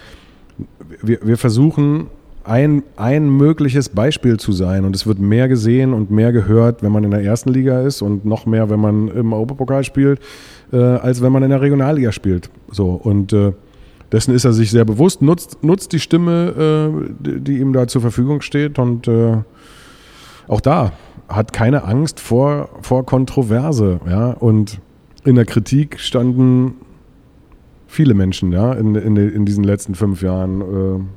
wir, 1.02 1.20
wir 1.22 1.36
versuchen 1.36 2.08
ein, 2.44 2.82
ein 2.96 3.28
mögliches 3.28 3.88
Beispiel 3.88 4.38
zu 4.38 4.52
sein 4.52 4.84
und 4.84 4.96
es 4.96 5.06
wird 5.06 5.18
mehr 5.18 5.48
gesehen 5.48 5.92
und 5.92 6.10
mehr 6.10 6.32
gehört, 6.32 6.82
wenn 6.82 6.92
man 6.92 7.04
in 7.04 7.10
der 7.10 7.22
ersten 7.22 7.50
Liga 7.50 7.80
ist 7.82 8.02
und 8.02 8.24
noch 8.24 8.46
mehr, 8.46 8.70
wenn 8.70 8.80
man 8.80 9.08
im 9.08 9.32
Europapokal 9.32 9.84
spielt, 9.84 10.20
äh, 10.72 10.76
als 10.76 11.22
wenn 11.22 11.32
man 11.32 11.42
in 11.42 11.50
der 11.50 11.60
Regionalliga 11.60 12.12
spielt. 12.12 12.50
So 12.70 12.90
und 12.90 13.32
äh, 13.32 13.52
dessen 14.10 14.34
ist 14.34 14.44
er 14.44 14.52
sich 14.52 14.70
sehr 14.70 14.84
bewusst, 14.84 15.22
nutzt, 15.22 15.62
nutzt 15.62 15.92
die 15.92 16.00
Stimme, 16.00 17.12
äh, 17.22 17.38
die, 17.40 17.58
ihm 17.58 17.72
da 17.72 17.86
zur 17.86 18.00
Verfügung 18.00 18.40
steht 18.40 18.78
und 18.78 19.08
äh, 19.08 19.36
auch 20.48 20.60
da 20.60 20.92
hat 21.28 21.52
keine 21.52 21.84
Angst 21.84 22.20
vor, 22.20 22.68
vor 22.82 23.06
Kontroverse. 23.06 24.00
Ja? 24.06 24.32
Und 24.32 24.80
in 25.24 25.36
der 25.36 25.44
Kritik 25.44 25.98
standen 26.00 26.74
viele 27.86 28.14
Menschen 28.14 28.52
ja, 28.52 28.72
in, 28.72 28.94
in, 28.94 29.16
in 29.16 29.44
diesen 29.44 29.64
letzten 29.64 29.94
fünf 29.94 30.22
Jahren. 30.22 31.08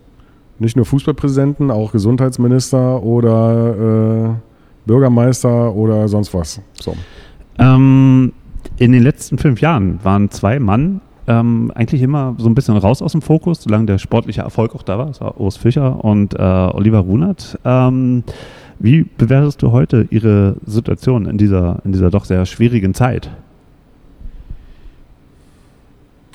Nicht 0.59 0.75
nur 0.75 0.85
Fußballpräsidenten, 0.85 1.69
auch 1.69 1.91
Gesundheitsminister 1.91 3.03
oder 3.03 4.35
äh, 4.35 4.87
Bürgermeister 4.87 5.73
oder 5.73 6.07
sonst 6.07 6.33
was. 6.33 6.61
So. 6.79 6.95
Ähm, 7.59 8.33
in 8.77 8.91
den 8.91 9.03
letzten 9.03 9.37
fünf 9.37 9.61
Jahren 9.61 9.99
waren 10.03 10.29
zwei 10.29 10.59
Mann 10.59 11.01
ähm, 11.27 11.71
eigentlich 11.73 12.01
immer 12.01 12.35
so 12.37 12.47
ein 12.47 12.55
bisschen 12.55 12.77
raus 12.77 13.01
aus 13.01 13.13
dem 13.13 13.21
Fokus, 13.21 13.63
solange 13.63 13.85
der 13.85 13.97
sportliche 13.97 14.41
Erfolg 14.41 14.75
auch 14.75 14.83
da 14.83 14.97
war. 14.97 15.07
Das 15.07 15.21
war 15.21 15.39
Urs 15.39 15.57
Fischer 15.57 16.03
und 16.03 16.33
äh, 16.33 16.37
Oliver 16.37 16.99
Runert. 16.99 17.59
Ähm, 17.65 18.23
wie 18.79 19.03
bewertest 19.03 19.61
du 19.61 19.71
heute 19.71 20.07
Ihre 20.09 20.57
Situation 20.65 21.25
in 21.25 21.37
dieser, 21.37 21.79
in 21.85 21.93
dieser 21.93 22.11
doch 22.11 22.25
sehr 22.25 22.45
schwierigen 22.45 22.93
Zeit? 22.93 23.29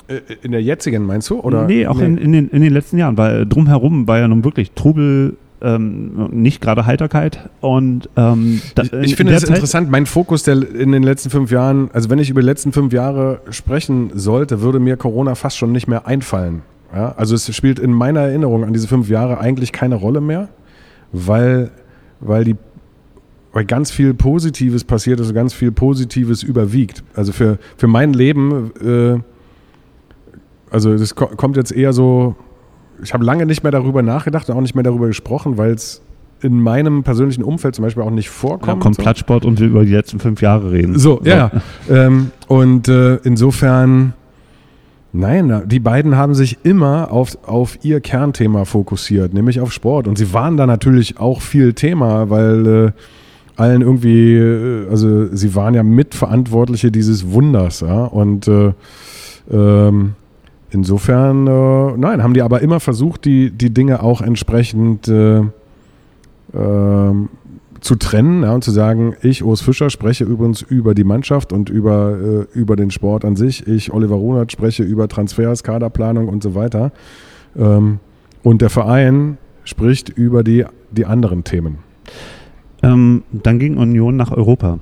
in 0.41 0.51
der 0.51 0.61
jetzigen 0.61 1.05
meinst 1.05 1.29
du? 1.29 1.39
Oder? 1.39 1.65
Nee, 1.67 1.87
auch 1.87 1.97
nee. 1.97 2.05
In, 2.05 2.17
in, 2.17 2.31
den, 2.31 2.49
in 2.49 2.61
den 2.61 2.73
letzten 2.73 2.97
Jahren, 2.97 3.17
weil 3.17 3.45
drumherum 3.45 4.07
war 4.07 4.19
ja 4.19 4.27
nun 4.27 4.43
wirklich 4.43 4.71
Trubel, 4.71 5.37
ähm, 5.61 6.29
nicht 6.31 6.61
gerade 6.61 6.85
Heiterkeit. 6.85 7.49
Und 7.59 8.09
ähm, 8.15 8.61
da, 8.75 8.83
ich, 8.83 8.93
ich 8.93 9.15
finde 9.15 9.33
es 9.33 9.43
interessant. 9.43 9.89
Mein 9.89 10.05
Fokus 10.05 10.43
der, 10.43 10.55
in 10.73 10.91
den 10.91 11.03
letzten 11.03 11.29
fünf 11.29 11.51
Jahren, 11.51 11.89
also 11.93 12.09
wenn 12.09 12.19
ich 12.19 12.29
über 12.29 12.41
die 12.41 12.47
letzten 12.47 12.71
fünf 12.71 12.93
Jahre 12.93 13.41
sprechen 13.49 14.11
sollte, 14.13 14.61
würde 14.61 14.79
mir 14.79 14.97
Corona 14.97 15.35
fast 15.35 15.57
schon 15.57 15.71
nicht 15.71 15.87
mehr 15.87 16.07
einfallen. 16.07 16.63
Ja? 16.93 17.13
Also 17.15 17.35
es 17.35 17.55
spielt 17.55 17.79
in 17.79 17.93
meiner 17.93 18.21
Erinnerung 18.21 18.63
an 18.63 18.73
diese 18.73 18.87
fünf 18.87 19.09
Jahre 19.09 19.39
eigentlich 19.39 19.71
keine 19.71 19.95
Rolle 19.95 20.21
mehr, 20.21 20.49
weil 21.11 21.71
weil 22.19 22.43
die 22.43 22.55
weil 23.53 23.65
ganz 23.65 23.91
viel 23.91 24.13
Positives 24.13 24.83
passiert 24.83 25.19
ist 25.19 25.29
und 25.29 25.33
ganz 25.35 25.53
viel 25.53 25.71
Positives 25.71 26.43
überwiegt. 26.43 27.03
Also 27.13 27.31
für, 27.31 27.57
für 27.77 27.87
mein 27.87 28.13
Leben, 28.13 28.71
äh, 28.81 29.19
also 30.71 30.97
das 30.97 31.15
kommt 31.15 31.57
jetzt 31.57 31.71
eher 31.71 31.93
so, 31.93 32.35
ich 33.03 33.13
habe 33.13 33.23
lange 33.23 33.45
nicht 33.45 33.63
mehr 33.63 33.71
darüber 33.71 34.01
nachgedacht 34.01 34.49
und 34.49 34.55
auch 34.55 34.61
nicht 34.61 34.75
mehr 34.75 34.83
darüber 34.83 35.07
gesprochen, 35.07 35.57
weil 35.57 35.71
es 35.71 36.01
in 36.41 36.59
meinem 36.59 37.03
persönlichen 37.03 37.43
Umfeld 37.43 37.75
zum 37.75 37.83
Beispiel 37.83 38.03
auch 38.03 38.09
nicht 38.09 38.29
vorkommt. 38.29 38.81
Da 38.81 38.83
kommt 38.83 38.97
Plattsport 38.97 39.45
und 39.45 39.59
wir 39.59 39.67
über 39.67 39.85
die 39.85 39.91
letzten 39.91 40.19
fünf 40.19 40.41
Jahre 40.41 40.71
reden. 40.71 40.97
So, 40.97 41.19
so. 41.23 41.29
ja. 41.29 41.51
ähm, 41.89 42.31
und 42.47 42.87
äh, 42.87 43.17
insofern 43.17 44.13
Nein, 45.13 45.63
die 45.65 45.81
beiden 45.81 46.15
haben 46.15 46.33
sich 46.33 46.59
immer 46.63 47.11
auf, 47.11 47.37
auf 47.45 47.77
ihr 47.83 47.99
Kernthema 47.99 48.63
fokussiert, 48.63 49.33
nämlich 49.33 49.59
auf 49.59 49.73
Sport. 49.73 50.07
Und 50.07 50.17
sie 50.17 50.33
waren 50.33 50.55
da 50.55 50.65
natürlich 50.65 51.19
auch 51.19 51.41
viel 51.41 51.73
Thema, 51.73 52.29
weil 52.29 52.67
äh, 52.67 52.91
allen 53.57 53.81
irgendwie, 53.81 54.35
äh, 54.35 54.89
also 54.89 55.27
sie 55.35 55.53
waren 55.53 55.73
ja 55.73 55.83
Mitverantwortliche 55.83 56.91
dieses 56.91 57.29
Wunders. 57.29 57.81
Ja? 57.81 58.05
Und 58.05 58.47
äh, 58.47 58.71
ähm, 59.51 60.13
insofern, 60.71 61.47
äh, 61.47 61.97
nein, 61.97 62.23
haben 62.23 62.33
die 62.33 62.41
aber 62.41 62.61
immer 62.61 62.79
versucht, 62.79 63.25
die, 63.25 63.51
die 63.51 63.73
Dinge 63.73 64.01
auch 64.01 64.21
entsprechend 64.21 65.07
äh, 65.07 65.43
ähm, 66.53 67.29
zu 67.81 67.95
trennen 67.95 68.43
ja, 68.43 68.53
und 68.53 68.63
zu 68.63 68.71
sagen, 68.71 69.15
ich, 69.21 69.43
Urs 69.43 69.61
Fischer, 69.61 69.89
spreche 69.89 70.23
übrigens 70.23 70.61
über 70.61 70.93
die 70.93 71.03
Mannschaft 71.03 71.51
und 71.51 71.69
über, 71.69 72.47
äh, 72.53 72.57
über 72.57 72.75
den 72.75 72.91
Sport 72.91 73.25
an 73.25 73.35
sich. 73.35 73.67
Ich, 73.67 73.91
Oliver 73.91 74.15
Runert, 74.15 74.51
spreche 74.51 74.83
über 74.83 75.07
Transfers, 75.07 75.63
Kaderplanung 75.63 76.27
und 76.27 76.43
so 76.43 76.53
weiter. 76.55 76.91
Ähm, 77.57 77.99
und 78.43 78.61
der 78.61 78.69
Verein 78.69 79.37
spricht 79.63 80.09
über 80.09 80.43
die, 80.43 80.65
die 80.91 81.05
anderen 81.05 81.43
Themen. 81.43 81.79
Ähm, 82.83 83.23
dann 83.31 83.59
ging 83.59 83.77
Union 83.77 84.15
nach 84.15 84.31
Europa. 84.31 84.79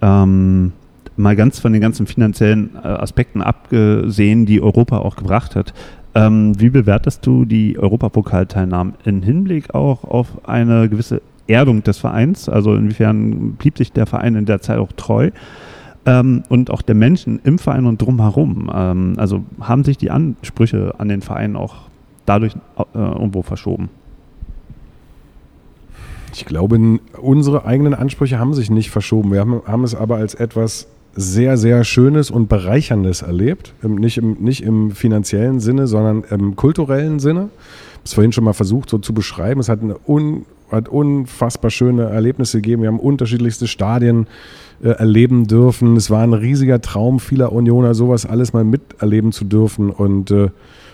Ähm, 0.00 0.72
mal 1.16 1.36
ganz 1.36 1.58
von 1.58 1.72
den 1.72 1.82
ganzen 1.82 2.06
finanziellen 2.06 2.70
äh, 2.76 2.86
Aspekten 2.86 3.42
abgesehen, 3.42 4.46
die 4.46 4.62
Europa 4.62 4.98
auch 4.98 5.16
gebracht 5.16 5.56
hat. 5.56 5.74
Ähm, 6.14 6.60
wie 6.60 6.68
bewertest 6.68 7.26
du 7.26 7.44
die 7.44 7.78
Europapokalteilnahmen 7.78 8.94
im 9.04 9.22
Hinblick 9.22 9.74
auch 9.74 10.04
auf 10.04 10.46
eine 10.46 10.88
gewisse 10.88 11.22
Erdung 11.46 11.82
des 11.82 11.98
Vereins. 11.98 12.48
Also 12.48 12.74
inwiefern 12.74 13.52
blieb 13.52 13.78
sich 13.78 13.92
der 13.92 14.06
Verein 14.06 14.34
in 14.34 14.46
der 14.46 14.60
Zeit 14.60 14.78
auch 14.78 14.92
treu. 14.92 15.30
Ähm, 16.04 16.42
und 16.48 16.70
auch 16.70 16.82
der 16.82 16.96
Menschen 16.96 17.40
im 17.44 17.58
Verein 17.58 17.86
und 17.86 18.02
drumherum. 18.02 18.70
Ähm, 18.74 19.14
also 19.18 19.44
haben 19.60 19.84
sich 19.84 19.98
die 19.98 20.10
Ansprüche 20.10 20.94
an 20.98 21.08
den 21.08 21.22
Verein 21.22 21.54
auch 21.54 21.82
dadurch 22.26 22.54
äh, 22.76 22.98
irgendwo 22.98 23.42
verschoben? 23.42 23.88
Ich 26.34 26.44
glaube, 26.44 26.98
unsere 27.20 27.66
eigenen 27.66 27.94
Ansprüche 27.94 28.38
haben 28.38 28.54
sich 28.54 28.70
nicht 28.70 28.90
verschoben. 28.90 29.30
Wir 29.30 29.40
haben, 29.40 29.62
haben 29.66 29.84
es 29.84 29.94
aber 29.94 30.16
als 30.16 30.34
etwas 30.34 30.88
sehr, 31.14 31.56
sehr 31.56 31.84
Schönes 31.84 32.30
und 32.30 32.48
Bereicherndes 32.48 33.22
erlebt. 33.22 33.74
Nicht 33.82 34.18
im, 34.18 34.36
nicht 34.40 34.62
im 34.62 34.92
finanziellen 34.92 35.60
Sinne, 35.60 35.86
sondern 35.86 36.24
im 36.30 36.56
kulturellen 36.56 37.20
Sinne. 37.20 37.50
Ich 37.50 37.94
habe 37.94 38.04
es 38.04 38.14
vorhin 38.14 38.32
schon 38.32 38.44
mal 38.44 38.52
versucht, 38.52 38.90
so 38.90 38.98
zu 38.98 39.12
beschreiben. 39.12 39.60
Es 39.60 39.68
hat 39.68 39.82
eine 39.82 39.96
un, 40.06 40.46
hat 40.70 40.88
unfassbar 40.88 41.70
schöne 41.70 42.04
Erlebnisse 42.04 42.58
gegeben. 42.58 42.82
Wir 42.82 42.88
haben 42.88 42.98
unterschiedlichste 42.98 43.66
Stadien 43.66 44.26
äh, 44.82 44.88
erleben 44.88 45.46
dürfen. 45.46 45.96
Es 45.96 46.10
war 46.10 46.22
ein 46.22 46.32
riesiger 46.32 46.80
Traum 46.80 47.20
vieler 47.20 47.52
Unioner, 47.52 47.94
sowas 47.94 48.26
alles 48.26 48.52
mal 48.52 48.64
miterleben 48.64 49.32
zu 49.32 49.44
dürfen. 49.44 49.90
Und, 49.90 50.30
äh, 50.30 50.48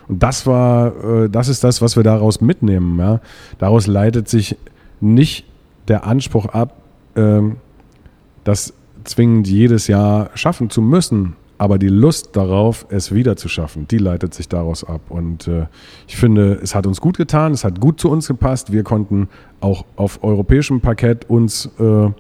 und 0.09 0.23
das 0.23 0.47
war, 0.47 0.93
äh, 1.05 1.31
das 1.31 1.49
ist 1.49 1.63
das, 1.63 1.81
was 1.81 1.97
wir 1.97 2.03
daraus 2.03 2.41
mitnehmen. 2.41 2.99
Ja? 2.99 3.21
Daraus 3.59 3.87
leitet 3.87 4.29
sich 4.29 4.57
nicht 5.01 5.45
der 5.87 6.05
Anspruch 6.07 6.47
ab, 6.47 6.83
ähm, 7.15 7.57
das 8.45 8.75
zwingend 9.09 9.49
jedes 9.49 9.87
Jahr 9.87 10.31
schaffen 10.35 10.71
zu 10.71 10.83
müssen, 10.83 11.37
aber 11.59 11.79
die 11.79 11.89
Lust 11.89 12.37
darauf, 12.37 12.87
es 12.89 13.13
wieder 13.13 13.37
zu 13.37 13.49
schaffen, 13.49 13.89
die 13.89 13.99
leitet 13.99 14.33
sich 14.33 14.49
daraus 14.49 14.85
ab. 14.85 15.01
Und 15.09 15.49
äh, 15.49 15.67
ich 16.07 16.17
finde, 16.17 16.59
es 16.63 16.75
hat 16.75 16.87
uns 16.87 17.01
gut 17.01 17.19
getan, 17.19 17.53
es 17.53 17.65
hat 17.65 17.81
gut 17.81 18.01
zu 18.01 18.11
uns 18.11 18.29
gepasst. 18.29 18.73
Wir 18.73 18.85
konnten 18.85 19.29
auch 19.61 19.85
auf 19.97 20.23
europäischem 20.23 20.81
Parkett 20.81 21.29
uns, 21.29 21.69
äh, 21.81 22.11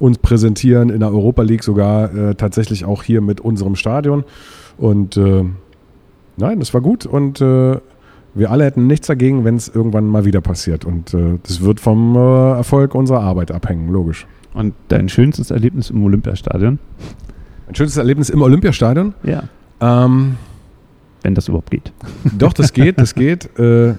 uns 0.00 0.18
präsentieren, 0.18 0.90
in 0.90 1.00
der 1.00 1.10
Europa 1.10 1.42
League 1.42 1.62
sogar 1.62 2.12
äh, 2.12 2.34
tatsächlich 2.34 2.84
auch 2.84 3.04
hier 3.04 3.20
mit 3.20 3.40
unserem 3.40 3.76
Stadion. 3.76 4.24
Und 4.76 5.16
äh, 5.16 5.44
nein, 6.36 6.58
das 6.58 6.74
war 6.74 6.80
gut 6.80 7.06
und 7.06 7.40
äh, 7.40 7.78
wir 8.34 8.50
alle 8.50 8.64
hätten 8.64 8.86
nichts 8.86 9.06
dagegen, 9.06 9.44
wenn 9.44 9.56
es 9.56 9.68
irgendwann 9.68 10.06
mal 10.06 10.24
wieder 10.24 10.40
passiert. 10.40 10.84
Und 10.84 11.16
das 11.42 11.62
wird 11.62 11.80
vom 11.80 12.14
Erfolg 12.14 12.94
unserer 12.94 13.20
Arbeit 13.20 13.50
abhängen, 13.50 13.90
logisch. 13.90 14.26
Und 14.54 14.74
dein 14.88 15.08
schönstes 15.08 15.50
Erlebnis 15.50 15.90
im 15.90 16.02
Olympiastadion? 16.02 16.78
Ein 17.68 17.74
schönes 17.74 17.96
Erlebnis 17.96 18.30
im 18.30 18.42
Olympiastadion? 18.42 19.14
Ja. 19.22 19.44
Ähm, 19.80 20.36
Wenn 21.22 21.34
das 21.34 21.48
überhaupt 21.48 21.70
geht. 21.70 21.92
Doch, 22.38 22.52
das 22.52 22.72
geht, 22.72 22.98
das 22.98 23.14
geht. 23.14 23.48
Äh, 23.58 23.94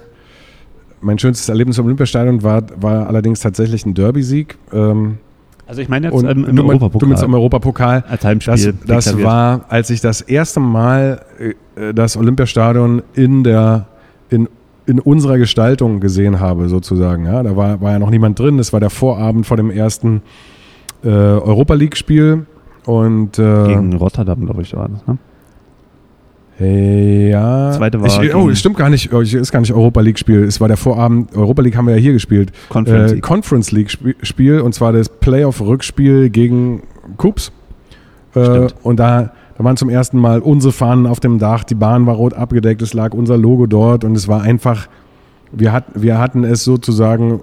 mein 1.02 1.18
schönstes 1.18 1.48
Erlebnis 1.48 1.78
im 1.78 1.86
Olympiastadion 1.86 2.44
war, 2.44 2.64
war 2.76 3.08
allerdings 3.08 3.40
tatsächlich 3.40 3.86
ein 3.86 3.94
Derby-Sieg. 3.94 4.58
Ähm, 4.74 5.20
also 5.66 5.82
ich 5.82 5.88
meine 5.88 6.08
jetzt 6.08 6.24
ähm, 6.24 6.46
im 6.46 6.56
du, 6.56 6.64
Europapokal. 6.64 7.00
Du 7.00 7.06
meinst 7.06 7.24
im 7.24 7.34
Europapokal. 7.34 8.04
Als 8.10 8.26
Heimspiel. 8.26 8.74
Das, 8.86 9.06
das 9.06 9.24
war, 9.24 9.66
als 9.70 9.92
ich 9.92 10.02
das 10.02 10.22
erste 10.22 10.60
Mal 10.60 11.22
äh, 11.38 11.94
das 11.94 12.18
Olympiastadion 12.18 13.04
in 13.14 13.44
der 13.44 13.88
in, 14.30 14.50
in 14.90 15.00
unserer 15.00 15.38
Gestaltung 15.38 16.00
gesehen 16.00 16.40
habe, 16.40 16.68
sozusagen. 16.68 17.26
Ja, 17.26 17.44
da 17.44 17.56
war, 17.56 17.80
war 17.80 17.92
ja 17.92 18.00
noch 18.00 18.10
niemand 18.10 18.40
drin. 18.40 18.58
Das 18.58 18.74
war 18.74 18.80
der 18.80 18.90
Vorabend 18.90 19.46
vor 19.46 19.56
dem 19.56 19.70
ersten 19.70 20.22
äh, 21.04 21.08
Europa 21.08 21.76
League-Spiel. 21.76 22.46
Und, 22.86 23.38
äh, 23.38 23.68
Gegen 23.68 23.94
Rotterdam, 23.94 24.46
glaube 24.46 24.64
ich, 24.64 24.76
war 24.76 24.90
das, 24.90 25.06
ne? 25.06 25.18
Ja. 26.60 27.72
Zweite 27.72 28.02
war 28.02 28.24
ich, 28.24 28.36
oh, 28.36 28.54
stimmt 28.54 28.76
gar 28.76 28.90
nicht. 28.90 29.14
Oh, 29.14 29.22
ist 29.22 29.52
gar 29.52 29.62
nicht 29.62 29.72
Europa 29.72 30.02
League 30.02 30.20
Spiel. 30.20 30.44
Es 30.44 30.60
war 30.60 30.68
der 30.68 30.76
Vorabend. 30.76 31.34
Europa 31.34 31.62
League 31.62 31.78
haben 31.78 31.88
wir 31.88 31.96
ja 31.96 32.02
hier 32.02 32.12
gespielt. 32.12 32.52
Conference, 32.68 33.12
äh, 33.12 33.16
League. 33.16 33.24
Conference 33.24 33.72
League 33.72 33.98
Spiel 34.24 34.60
und 34.60 34.74
zwar 34.74 34.92
das 34.92 35.08
Playoff 35.08 35.62
Rückspiel 35.62 36.30
gegen 36.30 36.84
Coops. 37.16 37.54
Äh, 38.36 38.68
und 38.84 39.00
da, 39.00 39.32
da 39.60 39.64
waren 39.64 39.78
zum 39.78 39.90
ersten 39.90 40.18
Mal 40.18 40.40
unsere 40.40 40.74
Fahnen 40.74 41.06
auf 41.06 41.20
dem 41.20 41.38
Dach. 41.38 41.64
Die 41.64 41.76
Bahn 41.76 42.08
war 42.08 42.16
rot 42.16 42.34
abgedeckt. 42.34 42.82
Es 42.82 42.94
lag 42.94 43.14
unser 43.14 43.38
Logo 43.38 43.68
dort 43.68 44.04
und 44.04 44.16
es 44.16 44.28
war 44.28 44.42
einfach 44.42 44.88
wir, 45.52 45.74
hat, 45.74 45.86
wir 45.96 46.18
hatten 46.18 46.44
es 46.44 46.64
sozusagen 46.64 47.42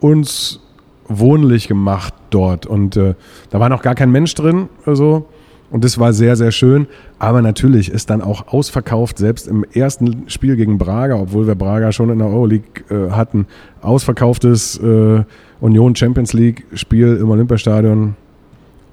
uns 0.00 0.60
wohnlich 1.08 1.68
gemacht 1.68 2.14
dort. 2.30 2.66
Und 2.66 2.96
äh, 2.96 3.14
da 3.50 3.60
war 3.60 3.68
noch 3.68 3.82
gar 3.82 3.94
kein 3.94 4.10
Mensch 4.10 4.34
drin. 4.34 4.68
So. 4.86 5.26
Und 5.70 5.84
das 5.84 5.98
war 5.98 6.12
sehr, 6.12 6.36
sehr 6.36 6.50
schön. 6.50 6.86
Aber 7.18 7.42
natürlich 7.42 7.90
ist 7.90 8.10
dann 8.10 8.22
auch 8.22 8.48
ausverkauft, 8.48 9.18
selbst 9.18 9.46
im 9.46 9.64
ersten 9.72 10.28
Spiel 10.28 10.56
gegen 10.56 10.78
Braga, 10.78 11.16
obwohl 11.16 11.46
wir 11.46 11.54
Braga 11.54 11.92
schon 11.92 12.10
in 12.10 12.18
der 12.18 12.28
Euroleague 12.28 12.84
äh, 12.90 13.10
hatten, 13.12 13.46
ausverkauftes 13.82 14.78
äh, 14.78 15.24
Union 15.60 15.94
Champions 15.94 16.32
League 16.32 16.66
Spiel 16.74 17.16
im 17.16 17.30
Olympiastadion 17.30 18.16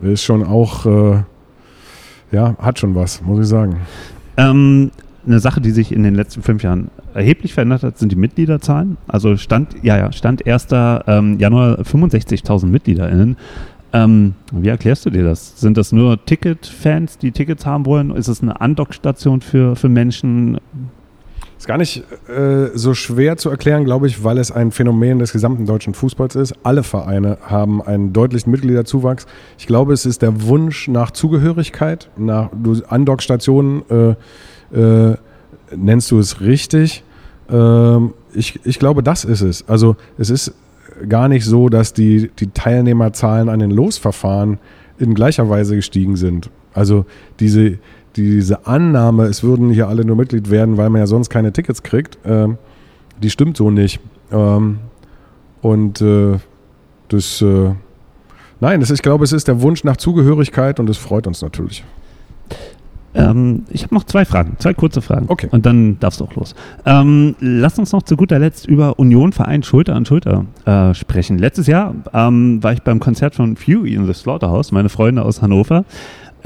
ist 0.02 0.24
schon 0.24 0.44
auch, 0.44 0.86
äh, 0.86 1.24
ja, 2.32 2.56
hat 2.60 2.80
schon 2.80 2.96
was, 2.96 3.22
muss 3.22 3.40
ich 3.40 3.48
sagen. 3.48 3.78
Ähm, 4.38 4.92
eine 5.26 5.40
Sache, 5.40 5.62
die 5.62 5.72
sich 5.72 5.92
in 5.92 6.04
den 6.04 6.16
letzten 6.16 6.42
fünf 6.42 6.64
Jahren 6.64 6.90
erheblich 7.14 7.54
verändert 7.54 7.84
hat, 7.84 7.98
sind 7.98 8.12
die 8.12 8.16
Mitgliederzahlen. 8.16 8.98
Also 9.08 9.36
stand, 9.38 9.76
ja, 9.84 9.98
ja, 9.98 10.12
stand 10.12 10.46
1. 10.46 10.68
Ähm, 10.72 11.38
Januar 11.40 11.80
65.000 11.80 12.66
MitgliederInnen. 12.68 13.38
Ähm, 13.94 14.34
wie 14.52 14.68
erklärst 14.68 15.06
du 15.06 15.10
dir 15.10 15.24
das? 15.24 15.60
Sind 15.60 15.78
das 15.78 15.92
nur 15.92 16.24
Ticket-Fans, 16.24 17.18
die 17.18 17.32
Tickets 17.32 17.66
haben 17.66 17.86
wollen? 17.86 18.12
Ist 18.12 18.28
es 18.28 18.42
eine 18.42 18.60
Andockstation 18.60 19.42
für, 19.42 19.76
für 19.76 19.90
Menschen? 19.90 20.60
Ist 21.58 21.68
gar 21.68 21.78
nicht 21.78 22.04
äh, 22.30 22.68
so 22.76 22.94
schwer 22.94 23.38
zu 23.38 23.50
erklären, 23.50 23.84
glaube 23.84 24.06
ich, 24.08 24.24
weil 24.24 24.38
es 24.38 24.52
ein 24.52 24.72
Phänomen 24.72 25.18
des 25.18 25.32
gesamten 25.34 25.66
deutschen 25.66 25.96
Fußballs 25.96 26.36
ist. 26.36 26.54
Alle 26.62 26.84
Vereine 26.84 27.40
haben 27.42 27.82
einen 27.82 28.14
deutlichen 28.14 28.52
Mitgliederzuwachs. 28.52 29.26
Ich 29.58 29.66
glaube, 29.66 29.94
es 29.94 30.06
ist 30.06 30.22
der 30.22 30.44
Wunsch 30.44 30.88
nach 30.88 31.10
Zugehörigkeit, 31.12 32.10
nach 32.16 32.50
Andockstationen. 32.90 33.84
Äh, 33.90 34.80
äh, 34.80 35.18
nennst 35.76 36.12
du 36.12 36.20
es 36.20 36.42
richtig? 36.42 37.04
Ähm, 37.50 38.14
ich, 38.34 38.60
ich 38.64 38.78
glaube, 38.78 39.02
das 39.02 39.26
ist 39.26 39.42
es. 39.42 39.68
Also 39.68 39.96
es 40.18 40.30
ist 40.30 40.54
gar 41.10 41.28
nicht 41.28 41.46
so, 41.46 41.70
dass 41.70 41.94
die, 41.94 42.30
die 42.40 42.52
Teilnehmerzahlen 42.52 43.50
an 43.50 43.60
den 43.60 43.72
Losverfahren 43.72 44.60
in 45.00 45.14
gleicher 45.14 45.50
Weise 45.50 45.76
gestiegen 45.76 46.16
sind. 46.16 46.50
Also 46.74 47.06
diese, 47.40 47.80
diese 48.18 48.66
Annahme, 48.66 49.26
es 49.26 49.44
würden 49.44 49.70
hier 49.70 49.88
alle 49.88 50.04
nur 50.04 50.16
Mitglied 50.16 50.50
werden, 50.50 50.78
weil 50.78 50.90
man 50.90 51.00
ja 51.00 51.08
sonst 51.08 51.30
keine 51.30 51.54
Tickets 51.54 51.84
kriegt, 51.84 52.18
äh, 52.26 52.48
die 53.22 53.30
stimmt 53.30 53.56
so 53.56 53.72
nicht. 53.72 54.00
Ähm, 54.32 54.80
und 55.62 56.02
äh, 56.02 56.40
das, 57.08 57.42
äh, 57.42 57.72
nein, 58.60 58.80
das, 58.80 58.90
ich 58.90 59.02
glaube, 59.02 59.24
es 59.24 59.32
ist 59.32 59.48
der 59.48 59.62
Wunsch 59.62 59.84
nach 59.84 59.98
Zugehörigkeit 59.98 60.80
und 60.80 60.88
das 60.88 60.98
freut 60.98 61.28
uns 61.28 61.42
natürlich. 61.42 61.84
Ähm, 63.18 63.66
ich 63.70 63.84
habe 63.84 63.96
noch 63.96 64.04
zwei 64.04 64.26
Fragen, 64.26 64.56
zwei 64.60 64.74
kurze 64.74 65.02
Fragen. 65.02 65.26
Okay. 65.30 65.48
Und 65.52 65.66
dann 65.66 66.00
darfst 66.00 66.20
du 66.20 66.26
auch 66.26 66.36
los. 66.36 66.54
Ähm, 66.86 67.36
lass 67.40 67.80
uns 67.80 67.92
noch 67.92 68.04
zu 68.04 68.16
guter 68.16 68.38
Letzt 68.38 68.68
über 68.68 69.00
Union 69.00 69.32
Verein 69.32 69.64
Schulter 69.64 69.96
an 69.96 70.06
Schulter 70.06 70.46
äh, 70.66 70.94
sprechen. 70.94 71.40
Letztes 71.40 71.68
Jahr 71.68 71.96
ähm, 72.14 72.62
war 72.62 72.74
ich 72.74 72.84
beim 72.84 73.00
Konzert 73.00 73.36
von 73.36 73.56
Fury 73.56 73.96
in 73.96 74.06
the 74.06 74.14
Slaughterhouse, 74.14 74.72
meine 74.72 74.90
Freunde 74.90 75.24
aus 75.24 75.42
Hannover. 75.42 75.84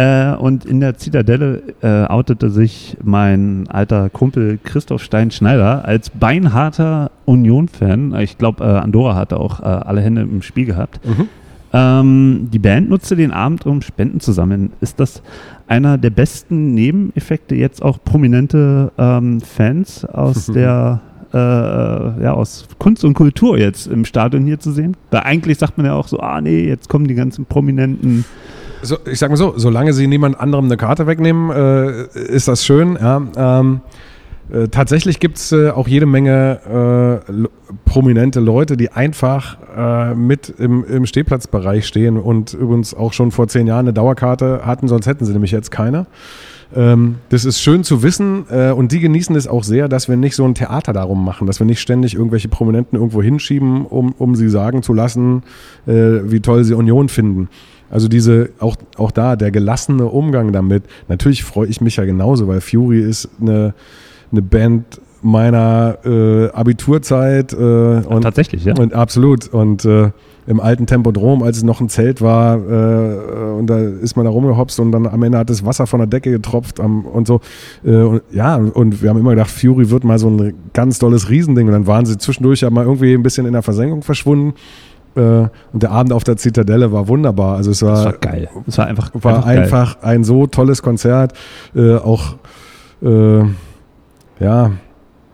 Äh, 0.02 0.36
und 0.36 0.66
in 0.66 0.80
der 0.80 0.98
Zitadelle 0.98 1.62
äh, 1.82 2.06
outete 2.06 2.50
sich 2.50 2.98
mein 3.04 3.68
alter 3.70 4.10
Kumpel 4.10 4.58
Christoph 4.64 5.04
Stein-Schneider 5.04 5.86
als 5.86 6.10
beinharter 6.10 7.12
Union-Fan. 7.26 8.16
Ich 8.20 8.40
glaube, 8.40 8.64
äh, 8.64 8.68
Andorra 8.68 9.16
hatte 9.16 9.40
auch 9.40 9.60
äh, 9.60 9.64
alle 9.64 10.02
Hände 10.02 10.22
im 10.22 10.42
Spiel 10.42 10.66
gehabt. 10.66 11.00
Mhm. 11.06 11.28
Ähm, 11.72 12.50
die 12.52 12.58
Band 12.58 12.90
nutzte 12.90 13.16
den 13.16 13.32
Abend, 13.32 13.68
um 13.68 13.84
Spenden 13.84 14.20
zu 14.22 14.32
sammeln. 14.32 14.72
Ist 14.82 15.00
das 15.00 15.22
einer 15.68 16.00
der 16.00 16.10
besten 16.10 16.74
Nebeneffekte, 16.74 17.54
jetzt 17.54 17.84
auch 17.84 18.00
prominente 18.04 18.92
ähm, 18.98 19.40
Fans 19.40 20.04
aus 20.06 20.48
der 20.54 21.02
äh, 21.32 21.38
ja, 21.38 22.34
aus 22.34 22.68
Kunst 22.80 23.06
und 23.06 23.14
Kultur 23.14 23.58
jetzt 23.60 23.86
im 23.86 24.06
Stadion 24.06 24.46
hier 24.46 24.60
zu 24.60 24.72
sehen? 24.72 24.98
Weil 25.12 25.22
eigentlich 25.22 25.60
sagt 25.60 25.78
man 25.78 25.86
ja 25.86 25.94
auch 25.94 26.08
so, 26.08 26.20
ah 26.20 26.42
nee, 26.42 26.68
jetzt 26.68 26.90
kommen 26.90 27.08
die 27.08 27.16
ganzen 27.16 27.46
prominenten 27.46 28.26
so, 28.82 28.98
ich 29.06 29.20
sag 29.20 29.30
mal 29.30 29.38
so, 29.38 29.54
solange 29.58 29.94
sie 29.94 30.08
niemand 30.08 30.40
anderem 30.40 30.66
eine 30.66 30.78
Karte 30.78 31.08
wegnehmen, 31.08 31.52
äh, 31.52 32.04
ist 32.16 32.48
das 32.48 32.66
schön. 32.66 32.98
Ja. 33.00 33.22
Ähm, 33.36 33.82
äh, 34.52 34.68
tatsächlich 34.68 35.20
gibt 35.20 35.38
es 35.38 35.52
äh, 35.52 35.70
auch 35.70 35.88
jede 35.88 36.06
Menge 36.06 37.22
äh, 37.28 37.48
prominente 37.86 38.40
Leute, 38.40 38.76
die 38.76 38.92
einfach 38.92 39.58
äh, 39.76 40.16
mit 40.16 40.50
im, 40.58 40.84
im 40.84 41.06
Stehplatzbereich 41.06 41.88
stehen 41.88 42.18
und 42.18 42.54
übrigens 42.54 42.94
auch 42.94 43.14
schon 43.14 43.32
vor 43.32 43.48
zehn 43.48 43.68
Jahren 43.68 43.86
eine 43.86 43.94
Dauerkarte 43.94 44.62
hatten, 44.66 44.88
sonst 44.88 45.08
hätten 45.08 45.26
sie 45.26 45.32
nämlich 45.32 45.52
jetzt 45.52 45.72
keine. 45.72 46.06
Ähm, 46.76 47.18
das 47.30 47.46
ist 47.46 47.62
schön 47.62 47.84
zu 47.84 48.04
wissen 48.04 48.46
äh, 48.50 48.72
und 48.72 48.92
die 48.92 49.00
genießen 49.00 49.36
es 49.36 49.48
auch 49.48 49.64
sehr, 49.64 49.88
dass 49.88 50.10
wir 50.10 50.18
nicht 50.18 50.36
so 50.36 50.46
ein 50.46 50.56
Theater 50.56 50.94
darum 50.94 51.24
machen, 51.24 51.48
dass 51.48 51.60
wir 51.60 51.66
nicht 51.66 51.82
ständig 51.82 52.16
irgendwelche 52.16 52.48
Prominenten 52.48 52.98
irgendwo 52.98 53.22
hinschieben, 53.22 53.86
um, 53.86 54.14
um 54.18 54.36
sie 54.36 54.50
sagen 54.50 54.84
zu 54.84 54.94
lassen, 54.94 55.44
äh, 55.86 55.92
wie 56.24 56.40
toll 56.40 56.64
sie 56.64 56.74
Union 56.74 57.10
finden. 57.10 57.50
Also 57.92 58.08
diese, 58.08 58.50
auch, 58.60 58.78
auch 58.98 59.12
da, 59.12 59.36
der 59.36 59.52
gelassene 59.52 60.06
Umgang 60.06 60.52
damit. 60.52 60.84
Natürlich 61.08 61.44
freue 61.44 61.68
ich 61.68 61.82
mich 61.82 61.98
ja 61.98 62.06
genauso, 62.06 62.48
weil 62.48 62.62
Fury 62.62 63.02
ist 63.02 63.30
eine 63.40 63.74
eine 64.32 64.42
Band 64.42 65.02
meiner 65.22 65.98
äh, 66.04 66.50
Abiturzeit. 66.50 67.54
Äh, 67.54 67.56
und, 67.58 68.22
tatsächlich, 68.22 68.66
ja. 68.66 68.74
Und 68.78 68.94
absolut. 68.94 69.48
Und 69.50 69.86
äh, 69.86 70.10
im 70.48 70.60
alten 70.60 70.88
Tempodrom, 70.88 71.44
als 71.44 71.58
es 71.58 71.64
noch 71.64 71.80
ein 71.80 71.90
Zelt 71.90 72.22
war, 72.22 72.58
äh, 72.58 73.60
und 73.60 73.68
da 73.68 73.78
ist 73.78 74.16
man 74.16 74.26
da 74.26 74.32
rumgehopst 74.32 74.80
und 74.80 74.92
dann 74.92 75.06
am 75.06 75.22
Ende 75.22 75.38
hat 75.38 75.52
das 75.52 75.64
Wasser 75.64 75.86
von 75.86 76.00
der 76.00 76.08
Decke 76.08 76.32
getropft 76.32 76.80
um, 76.80 77.06
und 77.06 77.28
so. 77.28 77.42
Äh, 77.86 77.92
und, 77.92 78.22
ja, 78.32 78.56
und 78.56 79.04
wir 79.04 79.10
haben 79.12 79.20
immer 79.20 79.32
gedacht, 79.32 79.52
Fury 79.52 79.92
wird 79.92 80.04
mal 80.04 80.18
so 80.18 80.30
ein 80.30 80.54
ganz 80.74 80.98
tolles 80.98 81.30
Riesending. 81.30 81.68
Und 81.68 81.74
dann 81.74 81.88
waren 81.88 82.06
sie 82.06 82.18
zwischendurch 82.18 82.62
ja 82.62 82.72
mal 82.72 82.86
irgendwie 82.86 83.14
ein 83.14 83.22
bisschen 83.22 83.46
in 83.46 83.54
der 83.54 83.62
Versenkung 83.62 84.02
verschwunden. 84.02 84.56
Äh, 85.16 85.48
und 85.74 85.84
der 85.84 85.92
Abend 85.92 86.14
auf 86.14 86.24
der 86.24 86.38
Zitadelle 86.38 86.92
war 86.92 87.08
wunderbar. 87.08 87.58
Also 87.58 87.72
es 87.72 87.82
war, 87.82 87.96
das 87.96 88.06
war 88.06 88.14
geil. 88.14 88.50
Es 88.68 88.78
war 88.78 88.88
einfach, 88.88 89.12
war 89.14 89.46
einfach, 89.46 89.96
einfach 89.96 90.04
ein 90.04 90.24
so 90.24 90.48
tolles 90.48 90.82
Konzert. 90.82 91.34
auch 91.76 92.36
ja. 94.40 94.72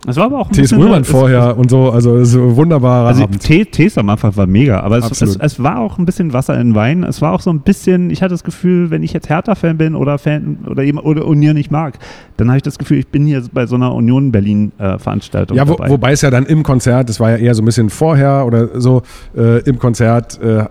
Es 0.06 0.16
war 0.16 0.26
aber 0.26 0.40
auch 0.40 0.48
ein 0.48 0.54
T.S. 0.54 0.74
Röhrmann 0.74 1.04
vorher 1.04 1.52
es, 1.52 1.58
und 1.58 1.72
so, 1.72 1.90
also 1.90 2.24
so 2.24 2.56
wunderbarer 2.56 3.08
also 3.08 3.24
Abend. 3.24 3.42
Tees 3.42 3.98
am 3.98 4.10
Anfang 4.10 4.36
war 4.38 4.46
mega, 4.46 4.80
aber 4.82 4.98
es, 5.00 5.22
es, 5.22 5.36
es, 5.36 5.64
war 5.64 5.80
auch 5.80 5.98
ein 5.98 6.06
bisschen 6.06 6.34
Wasser 6.34 6.60
in 6.60 6.76
Wein. 6.76 7.04
Es 7.04 7.22
war 7.22 7.34
auch 7.34 7.42
so 7.42 7.50
ein 7.50 7.62
bisschen, 7.62 8.12
ich 8.12 8.22
hatte 8.22 8.34
das 8.34 8.44
Gefühl, 8.44 8.92
wenn 8.92 9.02
ich 9.02 9.12
jetzt 9.12 9.28
Hertha-Fan 9.28 9.78
bin 9.78 9.96
oder 9.96 10.18
Fan 10.20 10.60
oder, 10.68 10.84
oder 11.04 11.26
Union 11.26 11.56
nicht 11.56 11.72
mag, 11.72 11.98
dann 12.38 12.48
habe 12.50 12.58
ich 12.58 12.64
das 12.64 12.78
Gefühl, 12.78 13.00
ich 13.00 13.08
bin 13.08 13.26
hier 13.26 13.44
bei 13.52 13.66
so 13.66 13.76
einer 13.76 13.94
Union 13.94 14.32
Berlin-Veranstaltung. 14.32 15.58
Äh, 15.58 15.60
ja, 15.60 15.68
wo, 15.68 15.78
wobei 15.78 16.12
es 16.12 16.22
ja 16.22 16.30
dann 16.30 16.46
im 16.46 16.62
Konzert, 16.62 17.10
das 17.10 17.20
war 17.20 17.32
ja 17.32 17.38
eher 17.38 17.56
so 17.56 17.64
ein 17.64 17.66
bisschen 17.66 17.90
vorher 17.90 18.46
oder 18.46 18.80
so, 18.80 19.02
äh, 19.36 19.62
im 19.64 19.80
Konzert 19.80 20.40
äh, 20.42 20.60
äh 20.60 20.68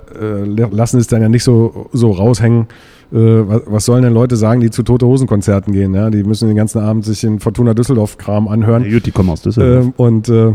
lassen 0.71 0.99
es 0.99 1.09
dann 1.09 1.21
ja 1.21 1.29
nicht 1.29 1.45
so, 1.45 1.89
so 1.93 2.13
raushängen 2.13 2.69
was, 3.11 3.85
sollen 3.85 4.03
denn 4.03 4.13
Leute 4.13 4.37
sagen, 4.37 4.61
die 4.61 4.71
zu 4.71 4.83
Tote 4.83 5.07
Hosen 5.07 5.27
Konzerten 5.27 5.73
gehen? 5.73 5.95
Ja? 5.95 6.11
Die 6.11 6.25
müssen 6.25 6.49
den 6.49 6.57
ganzen 6.57 6.81
Abend 6.81 7.05
sich 7.05 7.21
den 7.21 7.41
Fortuna 7.41 7.75
Düsseldorf 7.75 8.19
Kram 8.19 8.49
anhören. 8.49 8.85
Ja, 8.85 8.95
gut, 8.95 9.07
die 9.07 9.13
kommen 9.13 9.31
aus 9.31 9.43
Düsseldorf. 9.43 9.87
Ähm, 9.87 9.95
und 9.97 10.29
äh, 10.29 10.53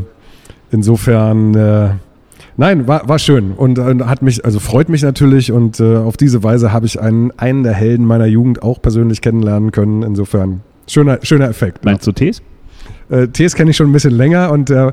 insofern, 0.72 1.56
äh, 1.56 1.90
nein, 2.58 2.88
war, 2.88 3.08
war 3.08 3.20
schön 3.20 3.52
und 3.52 3.80
hat 3.80 4.22
mich, 4.22 4.44
also 4.44 4.60
freut 4.60 4.90
mich 4.90 5.02
natürlich 5.02 5.52
und 5.52 5.80
äh, 5.80 5.98
auf 5.98 6.18
diese 6.18 6.44
Weise 6.44 6.74
habe 6.74 6.86
ich 6.86 7.00
einen, 7.00 7.32
einen 7.38 7.64
der 7.64 7.74
Helden 7.74 8.06
meiner 8.06 8.26
Jugend 8.26 8.64
auch 8.64 8.82
persönlich 8.82 9.22
kennenlernen 9.22 9.72
können. 9.72 10.04
Insofern 10.04 10.62
schöner, 10.88 11.20
schöner 11.24 11.50
Effekt. 11.50 11.86
Meinst 11.86 12.06
du 12.06 12.12
Tees? 12.12 12.42
Äh, 13.12 13.28
Tees 13.28 13.56
kenne 13.56 13.72
ich 13.72 13.78
schon 13.78 13.90
ein 13.90 13.94
bisschen 13.94 14.14
länger 14.14 14.52
und 14.52 14.70
äh, 14.70 14.92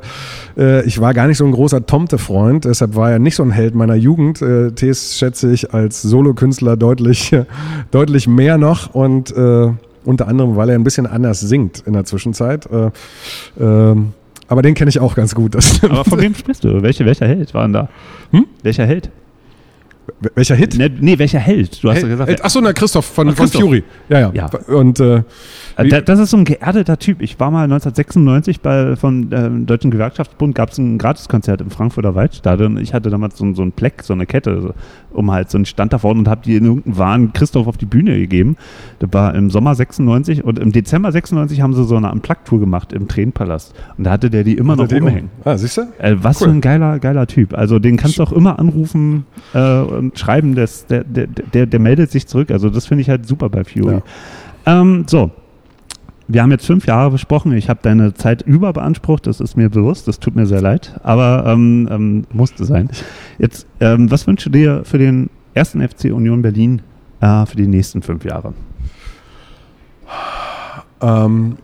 äh, 0.57 0.85
ich 0.85 1.01
war 1.01 1.15
gar 1.15 1.27
nicht 1.27 1.39
so 1.39 1.47
ein 1.47 1.53
großer 1.53 1.86
Tomte-Freund, 1.86 2.65
deshalb 2.65 2.97
war 2.97 3.11
er 3.11 3.19
nicht 3.19 3.36
so 3.36 3.43
ein 3.43 3.51
Held 3.51 3.74
meiner 3.74 3.95
Jugend. 3.95 4.43
Äh, 4.43 4.73
Tees 4.73 5.16
schätze 5.16 5.53
ich 5.53 5.73
als 5.73 6.03
Solokünstler 6.03 6.77
deutlich, 6.77 7.35
deutlich 7.90 8.27
mehr 8.27 8.59
noch 8.59 8.95
und 8.95 9.35
äh, 9.36 9.70
unter 10.05 10.28
anderem, 10.28 10.57
weil 10.57 10.70
er 10.70 10.74
ein 10.74 10.85
bisschen 10.85 11.07
anders 11.07 11.40
singt 11.40 11.82
in 11.86 11.93
der 11.93 12.05
Zwischenzeit. 12.05 12.66
Äh, 12.66 12.90
ähm, 13.61 14.12
aber 14.49 14.62
den 14.62 14.74
kenne 14.74 14.89
ich 14.89 14.99
auch 14.99 15.15
ganz 15.15 15.35
gut. 15.35 15.55
aber 15.82 16.05
von 16.05 16.19
wem 16.20 16.35
sprichst 16.35 16.65
du? 16.65 16.82
Welche, 16.82 17.05
welcher 17.05 17.28
Held 17.28 17.53
waren 17.55 17.73
da? 17.73 17.89
Hm? 18.31 18.47
Welcher 18.62 18.86
Held? 18.86 19.11
Welcher 20.35 20.55
Hit? 20.55 20.76
Nee, 20.76 20.90
nee, 21.01 21.18
welcher 21.18 21.39
Held? 21.39 21.82
Du 21.82 21.90
hast 21.90 21.98
Held, 21.98 22.09
gesagt. 22.09 22.44
Achso, 22.44 22.60
na 22.60 22.72
Christoph 22.72 23.05
von, 23.05 23.28
Ach, 23.28 23.35
von 23.35 23.48
Fury. 23.48 23.85
Ja, 24.09 24.20
ja. 24.20 24.30
ja. 24.35 24.51
Und 24.68 25.01
äh, 25.01 25.22
äh 25.76 26.02
das 26.02 26.18
ist 26.18 26.30
so 26.30 26.36
ein 26.36 26.44
geerdeter 26.44 26.98
Typ. 26.98 27.20
Ich 27.22 27.39
war 27.39 27.51
mal 27.51 27.64
1996 27.64 28.60
bei 28.60 28.97
vom 28.97 29.32
äh, 29.32 29.48
Deutschen 29.64 29.90
Gewerkschaftsbund 29.90 30.55
gab 30.55 30.70
es 30.70 30.78
ein 30.78 30.98
Gratiskonzert 30.98 31.60
im 31.60 31.70
Frankfurter 31.70 32.14
Waldstadion. 32.14 32.78
Ich 32.78 32.94
hatte 32.94 33.10
damals 33.10 33.36
so, 33.39 33.52
so 33.55 33.62
ein 33.62 33.72
Pleck, 33.72 34.02
so 34.02 34.12
eine 34.12 34.26
Kette, 34.26 34.60
so, 34.60 34.74
um 35.10 35.30
halt 35.30 35.51
so 35.51 35.59
einen 35.59 35.66
Stand 35.66 35.93
da 35.93 35.98
vorne 35.98 36.20
und 36.20 36.28
habe 36.28 36.43
die 36.44 36.56
in 36.56 36.64
irgendeinem 36.64 36.98
Wahn 36.98 37.32
Christoph 37.32 37.66
auf 37.66 37.76
die 37.76 37.86
Bühne 37.86 38.18
gegeben. 38.18 38.56
Das 38.98 39.12
war 39.12 39.35
im 39.35 39.51
Sommer 39.51 39.74
96 39.74 40.44
und 40.44 40.59
im 40.59 40.72
Dezember 40.72 41.12
96 41.12 41.60
haben 41.60 41.74
sie 41.74 41.85
so 41.85 41.97
eine 41.97 42.10
Unplugged-Tour 42.12 42.60
gemacht 42.60 42.93
im 42.93 43.09
Tränenpalast. 43.09 43.74
Und 43.97 44.05
da 44.05 44.10
hatte 44.10 44.30
der 44.30 44.44
die 44.44 44.55
immer 44.55 44.76
noch 44.76 44.90
rumhängen. 44.90 45.30
Um. 45.44 45.52
Ah, 45.52 45.59
siehst 45.59 45.76
du? 45.76 45.82
Äh, 45.98 46.16
was 46.20 46.40
cool. 46.40 46.48
für 46.48 46.55
ein 46.55 46.60
geiler, 46.60 46.98
geiler 46.98 47.26
Typ. 47.26 47.55
Also 47.55 47.78
den 47.78 47.97
kannst 47.97 48.18
du 48.18 48.22
auch 48.22 48.32
immer 48.32 48.59
anrufen 48.59 49.26
äh, 49.55 49.59
und 49.99 50.19
schreiben, 50.19 50.55
das, 50.55 50.87
der, 50.87 51.05
der, 51.05 51.27
der, 51.27 51.66
der 51.66 51.81
meldet 51.81 52.11
sich 52.11 52.27
zurück. 52.27 52.51
Also 52.51 52.70
das 52.70 52.87
finde 52.87 53.03
ich 53.03 53.11
halt 53.11 53.27
super 53.27 53.49
bei 53.49 53.65
Fury. 53.65 54.01
Ja. 54.66 54.81
Ähm, 54.81 55.05
so, 55.07 55.31
wir 56.29 56.43
haben 56.43 56.51
jetzt 56.51 56.66
fünf 56.66 56.87
Jahre 56.87 57.11
besprochen. 57.11 57.53
Ich 57.53 57.69
habe 57.69 57.81
deine 57.83 58.15
Zeit 58.15 58.43
überbeansprucht, 58.43 59.27
das 59.27 59.41
ist 59.41 59.57
mir 59.57 59.70
bewusst, 59.70 60.07
das 60.09 60.20
tut 60.20 60.37
mir 60.37 60.47
sehr 60.47 60.61
leid, 60.61 61.01
aber 61.03 61.45
ähm, 61.47 61.89
ähm, 61.91 62.25
musste 62.33 62.65
sein. 62.65 62.91
Jetzt, 63.39 63.66
ähm, 63.81 64.11
was 64.11 64.27
wünschst 64.27 64.47
du 64.47 64.51
dir 64.51 64.83
für 64.85 64.99
den 64.99 65.31
ersten 65.55 65.87
FC 65.87 66.05
Union 66.12 66.43
Berlin 66.43 66.83
äh, 67.20 67.47
für 67.47 67.57
die 67.57 67.66
nächsten 67.66 68.03
fünf 68.03 68.25
Jahre? 68.25 68.53
Ähm, 71.01 71.57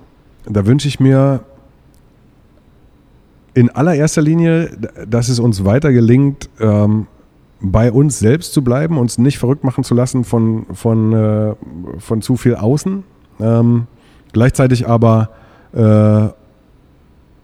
da 0.46 0.66
wünsche 0.66 0.88
ich 0.88 0.98
mir 0.98 1.40
in 3.54 3.70
allererster 3.70 4.22
Linie, 4.22 4.70
dass 5.06 5.28
es 5.28 5.38
uns 5.38 5.64
weiter 5.64 5.92
gelingt, 5.92 6.48
ähm, 6.58 7.06
bei 7.64 7.90
uns 7.90 8.18
selbst 8.18 8.52
zu 8.52 8.62
bleiben, 8.62 8.98
uns 8.98 9.18
nicht 9.18 9.38
verrückt 9.38 9.64
machen 9.64 9.84
zu 9.84 9.94
lassen 9.94 10.24
von, 10.24 10.66
von, 10.72 11.12
äh, 11.12 11.54
von 11.98 12.20
zu 12.20 12.36
viel 12.36 12.56
Außen. 12.56 13.04
Ähm, 13.40 13.86
gleichzeitig 14.32 14.86
aber 14.86 15.30
äh, 15.72 16.28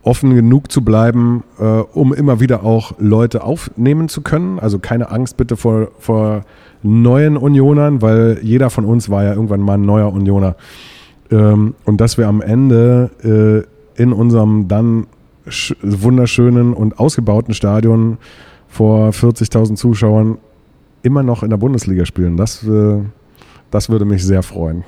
offen 0.03 0.35
genug 0.35 0.71
zu 0.71 0.83
bleiben, 0.83 1.43
äh, 1.59 1.65
um 1.65 2.13
immer 2.13 2.41
wieder 2.41 2.65
auch 2.65 2.93
Leute 2.99 3.43
aufnehmen 3.45 4.09
zu 4.09 4.21
können. 4.21 4.59
Also 4.59 4.79
keine 4.79 5.11
Angst 5.11 5.37
bitte 5.37 5.57
vor, 5.57 5.89
vor 5.99 6.45
neuen 6.83 7.37
Unionern, 7.37 8.03
weil 8.03 8.39
jeder 8.43 8.71
von 8.71 8.85
uns 8.85 9.09
war 9.09 9.25
ja 9.25 9.33
irgendwann 9.33 9.61
mal 9.61 9.75
ein 9.75 9.85
neuer 9.85 10.13
Unioner. 10.13 10.55
Ähm, 11.31 11.75
und 11.85 12.01
dass 12.01 12.19
wir 12.19 12.29
am 12.29 12.43
Ende 12.43 13.67
äh, 13.97 14.03
in 14.03 14.13
unserem 14.13 14.69
dann 14.69 15.07
wunderschönen 15.83 16.75
und 16.75 16.99
ausgebauten 16.99 17.55
Stadion 17.55 18.19
vor 18.71 19.11
40.000 19.11 19.75
Zuschauern 19.75 20.39
immer 21.03 21.23
noch 21.23 21.43
in 21.43 21.51
der 21.51 21.57
Bundesliga 21.57 22.07
spielen. 22.07 22.37
Das, 22.37 22.67
äh, 22.67 23.03
das 23.71 23.91
würde 23.91 24.05
mich 24.05 24.25
sehr 24.25 24.43
freuen. 24.43 24.85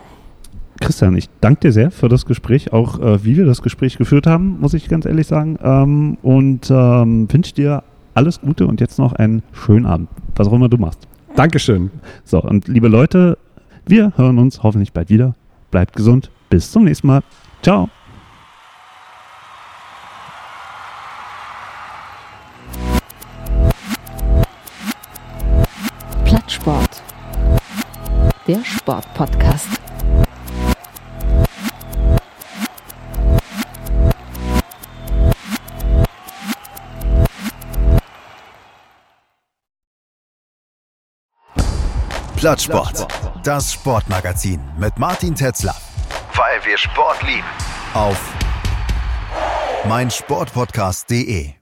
Christian, 0.81 1.17
ich 1.17 1.29
danke 1.41 1.61
dir 1.61 1.73
sehr 1.73 1.91
für 1.91 2.09
das 2.09 2.27
Gespräch, 2.27 2.73
auch 2.73 2.99
äh, 2.99 3.25
wie 3.25 3.37
wir 3.37 3.45
das 3.45 3.63
Gespräch 3.63 3.99
geführt 3.99 4.27
haben, 4.27 4.59
muss 4.61 4.75
ich 4.75 4.89
ganz 4.89 5.05
ehrlich 5.05 5.27
sagen. 5.27 5.59
Ähm, 5.63 6.17
und 6.23 6.71
ähm, 6.71 7.29
wünsche 7.31 7.55
dir 7.55 7.83
alles 8.15 8.41
Gute 8.41 8.67
und 8.67 8.81
jetzt 8.81 8.99
noch 8.99 9.13
einen 9.13 9.43
schönen 9.53 9.87
Abend, 9.87 10.09
was 10.37 10.49
auch 10.49 10.53
immer 10.53 10.69
du 10.69 10.79
machst. 10.79 11.07
Dankeschön. 11.37 11.91
So, 12.25 12.43
und 12.43 12.69
liebe 12.69 12.89
Leute, 12.89 13.39
wir 13.87 14.13
hören 14.17 14.39
uns 14.39 14.63
hoffentlich 14.63 14.93
bald 14.93 15.09
wieder. 15.09 15.35
Bleibt 15.71 15.97
gesund. 15.97 16.31
Bis 16.51 16.71
zum 16.71 16.85
nächsten 16.85 17.07
Mal. 17.07 17.23
Ciao. 17.63 17.89
Plattsport. 26.63 27.03
Der 28.47 28.65
Sportpodcast. 28.65 29.69
Plattsport. 42.37 43.09
Das 43.43 43.73
Sportmagazin 43.73 44.61
mit 44.79 44.97
Martin 44.99 45.35
Tetzler. 45.35 45.75
Weil 46.35 46.65
wir 46.65 46.79
Sport 46.79 47.23
lieben. 47.25 47.43
Auf 47.95 48.21
meinsportpodcast.de. 49.89 51.62